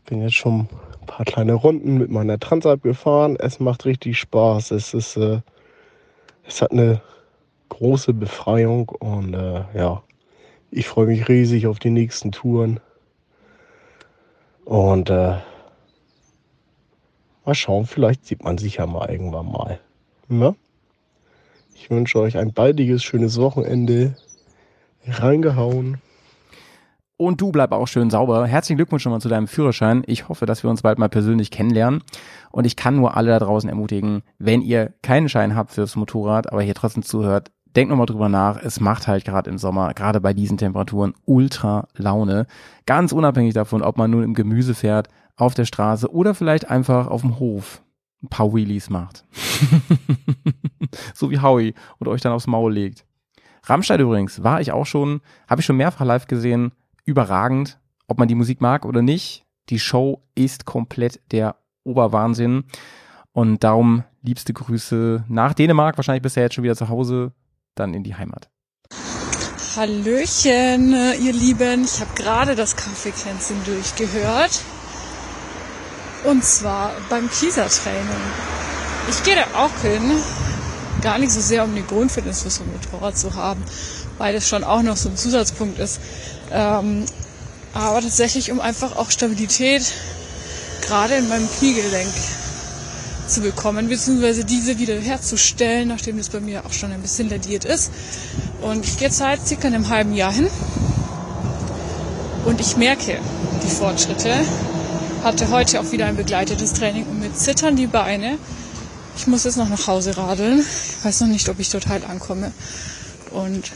bin 0.05 0.21
jetzt 0.21 0.35
schon 0.35 0.67
ein 1.01 1.05
paar 1.05 1.25
kleine 1.25 1.53
Runden 1.53 1.97
mit 1.97 2.09
meiner 2.09 2.39
Transalp 2.39 2.83
gefahren. 2.83 3.35
Es 3.37 3.59
macht 3.59 3.85
richtig 3.85 4.17
Spaß. 4.19 4.71
Es 4.71 4.93
ist, 4.93 5.17
äh, 5.17 5.41
es 6.45 6.61
hat 6.61 6.71
eine 6.71 7.01
große 7.69 8.13
Befreiung 8.13 8.89
und 8.89 9.33
äh, 9.33 9.63
ja, 9.73 10.03
ich 10.71 10.87
freue 10.87 11.07
mich 11.07 11.27
riesig 11.27 11.67
auf 11.67 11.79
die 11.79 11.89
nächsten 11.89 12.31
Touren. 12.31 12.79
Und 14.65 15.09
äh, 15.09 15.37
mal 17.45 17.55
schauen, 17.55 17.85
vielleicht 17.85 18.25
sieht 18.25 18.43
man 18.43 18.57
sich 18.57 18.77
ja 18.77 18.85
mal 18.85 19.09
irgendwann 19.09 19.51
mal. 19.51 19.79
Ne? 20.29 20.55
Ich 21.83 21.89
wünsche 21.89 22.17
euch 22.17 22.37
ein 22.37 22.53
baldiges, 22.53 23.03
schönes 23.03 23.37
Wochenende. 23.41 24.15
Reingehauen. 25.05 25.97
Und 27.17 27.41
du 27.41 27.51
bleib 27.51 27.73
auch 27.73 27.89
schön 27.89 28.09
sauber. 28.09 28.47
Herzlichen 28.47 28.77
Glückwunsch 28.77 29.03
schon 29.03 29.11
mal 29.11 29.19
zu 29.19 29.27
deinem 29.27 29.49
Führerschein. 29.49 30.01
Ich 30.05 30.29
hoffe, 30.29 30.45
dass 30.45 30.63
wir 30.63 30.69
uns 30.69 30.81
bald 30.81 30.97
mal 30.97 31.09
persönlich 31.09 31.51
kennenlernen. 31.51 32.01
Und 32.51 32.65
ich 32.65 32.77
kann 32.77 32.95
nur 32.95 33.17
alle 33.17 33.31
da 33.31 33.39
draußen 33.39 33.69
ermutigen, 33.69 34.21
wenn 34.39 34.61
ihr 34.61 34.93
keinen 35.01 35.27
Schein 35.27 35.57
habt 35.57 35.71
fürs 35.71 35.97
Motorrad, 35.97 36.53
aber 36.53 36.61
hier 36.61 36.73
trotzdem 36.73 37.03
zuhört, 37.03 37.51
denkt 37.75 37.89
nochmal 37.89 38.05
drüber 38.05 38.29
nach. 38.29 38.63
Es 38.63 38.79
macht 38.79 39.09
halt 39.09 39.25
gerade 39.25 39.49
im 39.49 39.57
Sommer, 39.57 39.93
gerade 39.93 40.21
bei 40.21 40.31
diesen 40.31 40.57
Temperaturen, 40.57 41.13
ultra 41.25 41.89
Laune. 41.97 42.47
Ganz 42.85 43.11
unabhängig 43.11 43.55
davon, 43.55 43.81
ob 43.81 43.97
man 43.97 44.09
nun 44.09 44.23
im 44.23 44.35
Gemüse 44.35 44.73
fährt, 44.73 45.09
auf 45.35 45.53
der 45.53 45.65
Straße 45.65 46.09
oder 46.09 46.33
vielleicht 46.33 46.69
einfach 46.69 47.07
auf 47.07 47.21
dem 47.21 47.39
Hof 47.39 47.82
ein 48.23 48.29
paar 48.29 48.53
Wheelies 48.53 48.89
macht. 48.89 49.25
so 51.13 51.29
wie 51.29 51.39
Howie 51.39 51.73
und 51.99 52.07
euch 52.07 52.21
dann 52.21 52.31
aufs 52.31 52.47
Maul 52.47 52.73
legt. 52.73 53.05
Rammstein 53.65 53.99
übrigens, 53.99 54.43
war 54.43 54.61
ich 54.61 54.71
auch 54.71 54.85
schon, 54.85 55.21
habe 55.47 55.61
ich 55.61 55.65
schon 55.65 55.77
mehrfach 55.77 56.05
live 56.05 56.27
gesehen, 56.27 56.71
überragend, 57.05 57.79
ob 58.07 58.19
man 58.19 58.27
die 58.27 58.35
Musik 58.35 58.61
mag 58.61 58.85
oder 58.85 59.01
nicht. 59.01 59.45
Die 59.69 59.79
Show 59.79 60.21
ist 60.35 60.65
komplett 60.65 61.21
der 61.31 61.55
Oberwahnsinn. 61.83 62.65
Und 63.31 63.63
darum 63.63 64.03
liebste 64.21 64.53
Grüße 64.53 65.25
nach 65.27 65.53
Dänemark, 65.53 65.97
wahrscheinlich 65.97 66.21
bisher 66.21 66.43
jetzt 66.43 66.55
schon 66.55 66.63
wieder 66.63 66.75
zu 66.75 66.89
Hause, 66.89 67.31
dann 67.75 67.93
in 67.93 68.03
die 68.03 68.15
Heimat. 68.15 68.49
Hallöchen, 69.75 70.93
ihr 71.19 71.33
Lieben. 71.33 71.83
Ich 71.83 71.99
habe 71.99 72.13
gerade 72.15 72.55
das 72.55 72.75
Kaffeekränzchen 72.75 73.57
durchgehört. 73.65 74.61
Und 76.23 76.43
zwar 76.45 76.91
beim 77.09 77.29
Kiesertraining. 77.29 78.21
Ich 79.09 79.23
gehe 79.23 79.35
da 79.35 79.59
auch 79.59 79.81
hin. 79.81 80.11
Gar 81.01 81.17
nicht 81.17 81.31
so 81.31 81.41
sehr, 81.41 81.65
um 81.65 81.75
die 81.75 81.85
Grundfitness 81.85 82.43
für 82.43 82.49
so 82.49 82.63
ein 82.63 82.71
Motorrad 82.71 83.17
zu 83.17 83.35
haben, 83.35 83.61
weil 84.17 84.33
das 84.33 84.47
schon 84.47 84.63
auch 84.63 84.81
noch 84.81 84.95
so 84.95 85.09
ein 85.09 85.17
Zusatzpunkt 85.17 85.77
ist. 85.79 85.99
Ähm, 86.51 87.05
aber 87.73 88.01
tatsächlich, 88.01 88.51
um 88.51 88.61
einfach 88.61 88.95
auch 88.95 89.11
Stabilität 89.11 89.83
gerade 90.85 91.15
in 91.15 91.27
meinem 91.27 91.49
Kniegelenk 91.57 92.13
zu 93.27 93.41
bekommen, 93.41 93.89
beziehungsweise 93.89 94.45
diese 94.45 94.77
wieder 94.79 94.95
herzustellen, 94.95 95.87
nachdem 95.87 96.17
das 96.17 96.29
bei 96.29 96.39
mir 96.39 96.65
auch 96.65 96.73
schon 96.73 96.91
ein 96.91 97.01
bisschen 97.01 97.29
lediert 97.29 97.65
ist. 97.65 97.91
Und 98.61 98.85
ich 98.85 98.97
gehe 98.97 99.07
jetzt 99.07 99.17
seit 99.17 99.45
circa 99.45 99.67
einem 99.67 99.89
halben 99.89 100.13
Jahr 100.13 100.31
hin 100.31 100.49
und 102.45 102.61
ich 102.61 102.77
merke 102.77 103.19
die 103.63 103.69
Fortschritte. 103.69 104.45
Hatte 105.23 105.49
heute 105.49 105.79
auch 105.79 105.91
wieder 105.91 106.05
ein 106.05 106.17
begleitetes 106.17 106.73
Training 106.73 107.05
und 107.05 107.19
mit 107.19 107.37
zittern 107.39 107.75
die 107.77 107.87
Beine. 107.87 108.37
Ich 109.15 109.25
muss 109.25 109.45
jetzt 109.45 109.55
noch 109.55 109.69
nach 109.69 109.87
Hause 109.87 110.17
radeln. 110.17 110.59
Ich 110.59 111.05
weiß 111.05 111.21
noch 111.21 111.27
nicht, 111.29 111.47
ob 111.47 111.59
ich 111.59 111.69
total 111.69 112.03
ankomme. 112.03 112.51
Und 113.31 113.71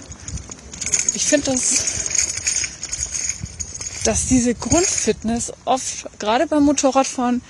ich 1.13 1.25
finde 1.25 1.51
das 1.51 2.07
dass 4.07 4.25
diese 4.25 4.55
Grundfitness 4.55 5.51
oft 5.65 6.07
gerade 6.17 6.47
beim 6.47 6.63
Motorradfahren 6.63 7.41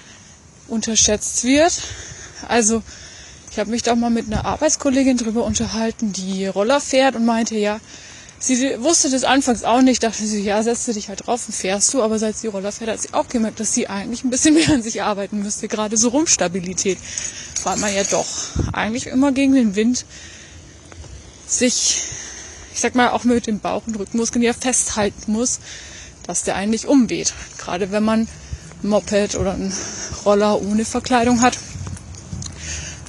unterschätzt 0.68 1.44
wird. 1.44 1.82
Also 2.48 2.82
ich 3.52 3.60
habe 3.60 3.70
mich 3.70 3.84
da 3.84 3.96
mal 3.96 4.10
mit 4.10 4.26
einer 4.26 4.46
Arbeitskollegin 4.46 5.18
drüber 5.18 5.44
unterhalten, 5.44 6.14
die 6.14 6.48
Roller 6.48 6.82
fährt 6.82 7.16
und 7.16 7.26
meinte, 7.26 7.56
ja, 7.56 7.80
sie 8.40 8.82
wusste 8.82 9.10
das 9.10 9.24
anfangs 9.24 9.64
auch 9.64 9.82
nicht, 9.82 10.04
dachte 10.04 10.26
sie, 10.26 10.42
ja, 10.42 10.62
setzt 10.62 10.88
dich 10.88 11.10
halt 11.10 11.26
drauf 11.26 11.48
und 11.48 11.54
fährst 11.54 11.94
du, 11.94 12.04
aber 12.04 12.20
seit 12.20 12.38
sie 12.38 12.48
Roller 12.48 12.72
fährt, 12.72 12.90
hat 12.90 13.02
sie 13.02 13.14
auch 13.14 13.28
gemerkt, 13.28 13.60
dass 13.60 13.74
sie 13.74 13.88
eigentlich 13.88 14.24
ein 14.24 14.30
bisschen 14.30 14.54
mehr 14.54 14.70
an 14.70 14.84
sich 14.84 15.02
arbeiten 15.02 15.42
müsste, 15.42 15.68
gerade 15.68 15.98
so 15.98 16.10
Rumstabilität, 16.10 16.98
weil 17.64 17.78
man 17.78 17.94
ja 17.94 18.04
doch 18.04 18.28
eigentlich 18.74 19.08
immer 19.08 19.32
gegen 19.32 19.54
den 19.54 19.76
Wind 19.76 20.06
sich, 21.48 22.04
ich 22.74 22.80
sag 22.80 22.96
mal, 22.96 23.10
auch 23.10 23.24
mit 23.24 23.48
dem 23.48 23.60
Bauch- 23.60 23.88
und 23.88 23.98
Rückenmuskeln 23.98 24.44
ja 24.44 24.54
festhalten 24.54 25.32
muss, 25.32 25.60
dass 26.24 26.44
der 26.44 26.56
eigentlich 26.56 26.88
umweht. 26.88 27.34
Gerade 27.58 27.92
wenn 27.92 28.04
man 28.04 28.28
ein 28.84 28.90
Moped 28.90 29.36
oder 29.36 29.54
einen 29.54 29.74
Roller 30.26 30.62
ohne 30.62 30.86
Verkleidung 30.86 31.42
hat, 31.42 31.58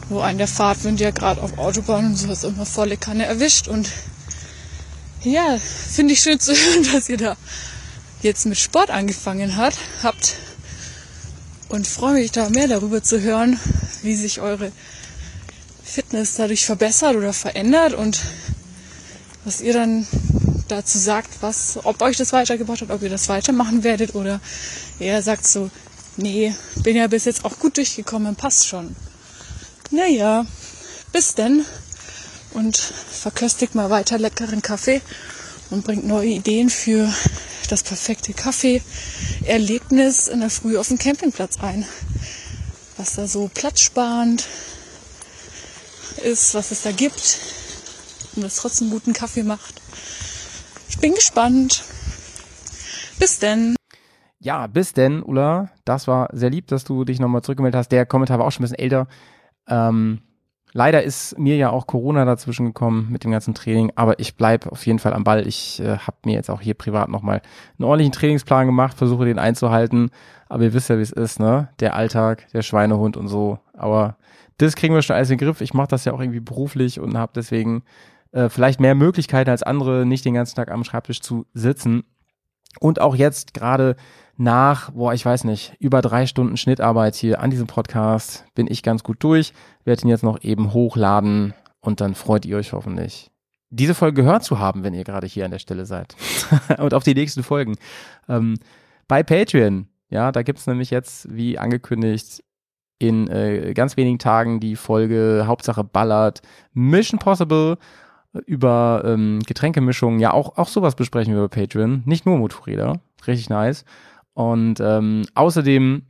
wo 0.08 0.20
einen 0.20 0.38
der 0.38 0.48
Fahrtwind 0.48 1.00
ja 1.00 1.10
gerade 1.10 1.42
auf 1.42 1.58
Autobahnen 1.58 2.12
und 2.12 2.16
sowas 2.16 2.44
immer 2.44 2.64
volle 2.64 2.96
Kanne 2.96 3.26
erwischt. 3.26 3.68
Und 3.68 3.90
ja, 5.28 5.58
finde 5.58 6.14
ich 6.14 6.20
schön 6.20 6.40
zu 6.40 6.52
hören, 6.54 6.86
dass 6.92 7.08
ihr 7.08 7.16
da 7.16 7.36
jetzt 8.22 8.46
mit 8.46 8.58
Sport 8.58 8.90
angefangen 8.90 9.56
hat, 9.56 9.74
habt. 10.02 10.34
Und 11.68 11.86
freue 11.86 12.14
mich 12.14 12.32
da 12.32 12.48
mehr 12.48 12.66
darüber 12.66 13.02
zu 13.02 13.20
hören, 13.20 13.60
wie 14.02 14.14
sich 14.14 14.40
eure 14.40 14.72
Fitness 15.84 16.36
dadurch 16.36 16.64
verbessert 16.64 17.14
oder 17.16 17.32
verändert 17.32 17.92
und 17.92 18.20
was 19.44 19.60
ihr 19.60 19.74
dann 19.74 20.06
dazu 20.68 20.98
sagt, 20.98 21.28
was, 21.40 21.78
ob 21.84 22.00
euch 22.02 22.16
das 22.16 22.32
weitergebracht 22.32 22.82
hat, 22.82 22.90
ob 22.90 23.02
ihr 23.02 23.10
das 23.10 23.28
weitermachen 23.28 23.84
werdet 23.84 24.14
oder 24.14 24.40
er 24.98 25.22
sagt 25.22 25.46
so, 25.46 25.70
nee, 26.16 26.54
bin 26.82 26.96
ja 26.96 27.06
bis 27.06 27.24
jetzt 27.24 27.44
auch 27.44 27.58
gut 27.58 27.76
durchgekommen, 27.76 28.36
passt 28.36 28.66
schon. 28.66 28.94
Naja, 29.90 30.46
bis 31.12 31.34
denn 31.34 31.64
und 32.58 32.76
verköstigt 32.76 33.74
mal 33.76 33.88
weiter 33.88 34.18
leckeren 34.18 34.62
Kaffee 34.62 35.00
und 35.70 35.84
bringt 35.84 36.04
neue 36.04 36.28
Ideen 36.28 36.70
für 36.70 37.08
das 37.70 37.84
perfekte 37.84 38.32
Kaffee-Erlebnis 38.32 40.26
in 40.26 40.40
der 40.40 40.50
Früh 40.50 40.76
auf 40.76 40.88
dem 40.88 40.98
Campingplatz 40.98 41.60
ein. 41.60 41.84
Was 42.96 43.14
da 43.14 43.28
so 43.28 43.48
platzsparend 43.52 44.44
ist, 46.24 46.54
was 46.54 46.72
es 46.72 46.82
da 46.82 46.90
gibt 46.90 47.38
und 48.34 48.42
was 48.42 48.56
trotzdem 48.56 48.90
guten 48.90 49.12
Kaffee 49.12 49.44
macht. 49.44 49.80
Ich 50.88 50.98
bin 50.98 51.14
gespannt. 51.14 51.84
Bis 53.20 53.38
denn. 53.38 53.76
Ja, 54.40 54.66
bis 54.66 54.94
denn, 54.94 55.22
Ulla. 55.22 55.70
Das 55.84 56.08
war 56.08 56.28
sehr 56.32 56.50
lieb, 56.50 56.66
dass 56.66 56.82
du 56.84 57.04
dich 57.04 57.20
nochmal 57.20 57.42
zurückgemeldet 57.42 57.78
hast. 57.78 57.92
Der 57.92 58.04
Kommentar 58.04 58.40
war 58.40 58.46
auch 58.46 58.52
schon 58.52 58.64
ein 58.64 58.68
bisschen 58.68 58.82
älter. 58.82 59.06
Ähm, 59.68 60.22
leider 60.72 61.02
ist 61.02 61.38
mir 61.38 61.56
ja 61.56 61.70
auch 61.70 61.86
Corona 61.86 62.24
dazwischen 62.24 62.66
gekommen 62.66 63.08
mit 63.10 63.24
dem 63.24 63.30
ganzen 63.30 63.54
Training, 63.54 63.92
aber 63.94 64.18
ich 64.18 64.36
bleibe 64.36 64.70
auf 64.70 64.86
jeden 64.86 64.98
Fall 64.98 65.12
am 65.12 65.24
Ball. 65.24 65.46
Ich 65.46 65.80
äh, 65.80 65.98
habe 65.98 66.16
mir 66.24 66.34
jetzt 66.34 66.50
auch 66.50 66.60
hier 66.60 66.74
privat 66.74 67.08
nochmal 67.08 67.42
einen 67.78 67.84
ordentlichen 67.84 68.12
Trainingsplan 68.12 68.66
gemacht, 68.66 68.96
versuche 68.96 69.24
den 69.24 69.38
einzuhalten. 69.38 70.10
Aber 70.48 70.64
ihr 70.64 70.72
wisst 70.72 70.88
ja, 70.88 70.98
wie 70.98 71.02
es 71.02 71.12
ist, 71.12 71.40
ne? 71.40 71.68
Der 71.80 71.94
Alltag, 71.94 72.46
der 72.52 72.62
Schweinehund 72.62 73.16
und 73.16 73.28
so. 73.28 73.58
Aber 73.74 74.16
das 74.56 74.76
kriegen 74.76 74.94
wir 74.94 75.02
schon 75.02 75.16
alles 75.16 75.30
in 75.30 75.38
den 75.38 75.46
Griff. 75.46 75.60
Ich 75.60 75.74
mache 75.74 75.88
das 75.88 76.04
ja 76.04 76.12
auch 76.12 76.20
irgendwie 76.20 76.40
beruflich 76.40 77.00
und 77.00 77.16
habe 77.16 77.32
deswegen 77.34 77.82
äh, 78.32 78.48
vielleicht 78.48 78.80
mehr 78.80 78.94
Möglichkeiten 78.94 79.50
als 79.50 79.62
andere, 79.62 80.06
nicht 80.06 80.24
den 80.24 80.34
ganzen 80.34 80.56
Tag 80.56 80.70
am 80.70 80.84
Schreibtisch 80.84 81.20
zu 81.20 81.46
sitzen. 81.54 82.04
Und 82.80 83.00
auch 83.00 83.16
jetzt 83.16 83.54
gerade 83.54 83.96
nach, 84.36 84.90
boah, 84.92 85.12
ich 85.12 85.24
weiß 85.24 85.44
nicht, 85.44 85.74
über 85.80 86.00
drei 86.00 86.26
Stunden 86.26 86.56
Schnittarbeit 86.56 87.16
hier 87.16 87.40
an 87.40 87.50
diesem 87.50 87.66
Podcast 87.66 88.44
bin 88.54 88.68
ich 88.70 88.82
ganz 88.82 89.02
gut 89.02 89.16
durch, 89.20 89.52
werde 89.88 90.02
ihn 90.02 90.08
jetzt 90.08 90.22
noch 90.22 90.42
eben 90.42 90.72
hochladen 90.72 91.54
und 91.80 92.00
dann 92.00 92.14
freut 92.14 92.46
ihr 92.46 92.56
euch 92.56 92.72
hoffentlich, 92.72 93.32
diese 93.70 93.94
Folge 93.94 94.22
gehört 94.22 94.44
zu 94.44 94.58
haben, 94.58 94.84
wenn 94.84 94.94
ihr 94.94 95.04
gerade 95.04 95.26
hier 95.26 95.44
an 95.44 95.50
der 95.50 95.58
Stelle 95.58 95.84
seid. 95.84 96.14
und 96.78 96.94
auf 96.94 97.02
die 97.02 97.14
nächsten 97.14 97.42
Folgen. 97.42 97.76
Ähm, 98.28 98.58
bei 99.08 99.22
Patreon, 99.22 99.88
ja, 100.10 100.30
da 100.32 100.42
gibt's 100.42 100.66
nämlich 100.66 100.90
jetzt, 100.90 101.34
wie 101.34 101.58
angekündigt, 101.58 102.44
in 102.98 103.28
äh, 103.28 103.74
ganz 103.74 103.96
wenigen 103.96 104.18
Tagen 104.18 104.60
die 104.60 104.76
Folge 104.76 105.44
Hauptsache 105.46 105.84
ballert 105.84 106.42
Mission 106.72 107.18
Possible 107.18 107.78
über 108.46 109.02
ähm, 109.04 109.40
Getränkemischungen, 109.46 110.20
ja 110.20 110.32
auch, 110.32 110.56
auch 110.56 110.68
sowas 110.68 110.96
besprechen 110.96 111.34
wir 111.34 111.48
bei 111.48 111.62
Patreon, 111.62 112.02
nicht 112.04 112.26
nur 112.26 112.38
Motorräder, 112.38 113.00
richtig 113.26 113.48
nice. 113.48 113.84
Und 114.34 114.80
ähm, 114.80 115.24
außerdem 115.34 116.02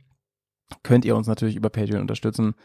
könnt 0.83 1.05
ihr 1.05 1.15
uns 1.15 1.27
natürlich 1.27 1.55
über 1.55 1.69
Patreon 1.69 2.01
unterstützen. 2.01 2.55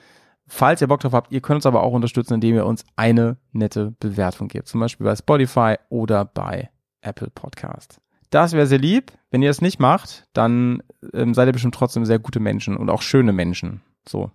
Falls 0.47 0.81
ihr 0.81 0.89
Bock 0.89 1.01
drauf 1.01 1.13
habt, 1.13 1.33
ihr 1.33 1.41
könnt 1.41 1.57
uns 1.57 1.67
aber 1.67 1.83
auch 1.83 1.93
unterstützen, 1.93 2.35
indem 2.35 2.55
ihr 2.55 2.67
uns 2.67 2.85
eine 2.97 3.39
nette 3.53 3.95
Bewertung 3.99 4.49
gebt. 4.49 4.69
Zum 4.69 4.81
Beispiel 4.81 5.05
bei 5.05 5.17
Spotify 5.17 5.77
oder 5.89 6.25
bei 6.25 6.71
Apple 7.01 7.31
Podcast. 7.31 8.01
Das 8.31 8.53
wäre 8.53 8.67
sehr 8.67 8.79
lieb. 8.79 9.13
Wenn 9.31 9.43
ihr 9.43 9.51
es 9.51 9.61
nicht 9.61 9.79
macht, 9.79 10.27
dann 10.33 10.83
ähm, 11.13 11.35
seid 11.35 11.49
ihr 11.49 11.53
bestimmt 11.53 11.75
trotzdem 11.75 12.05
sehr 12.05 12.19
gute 12.19 12.41
Menschen 12.41 12.77
und 12.77 12.91
auch 12.91 13.03
schöne 13.03 13.33
Menschen. 13.33 13.81
So. 14.09 14.31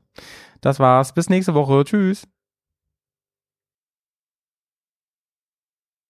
Das 0.61 0.79
war's. 0.79 1.13
Bis 1.13 1.29
nächste 1.29 1.53
Woche. 1.53 1.83
Tschüss. 1.83 2.27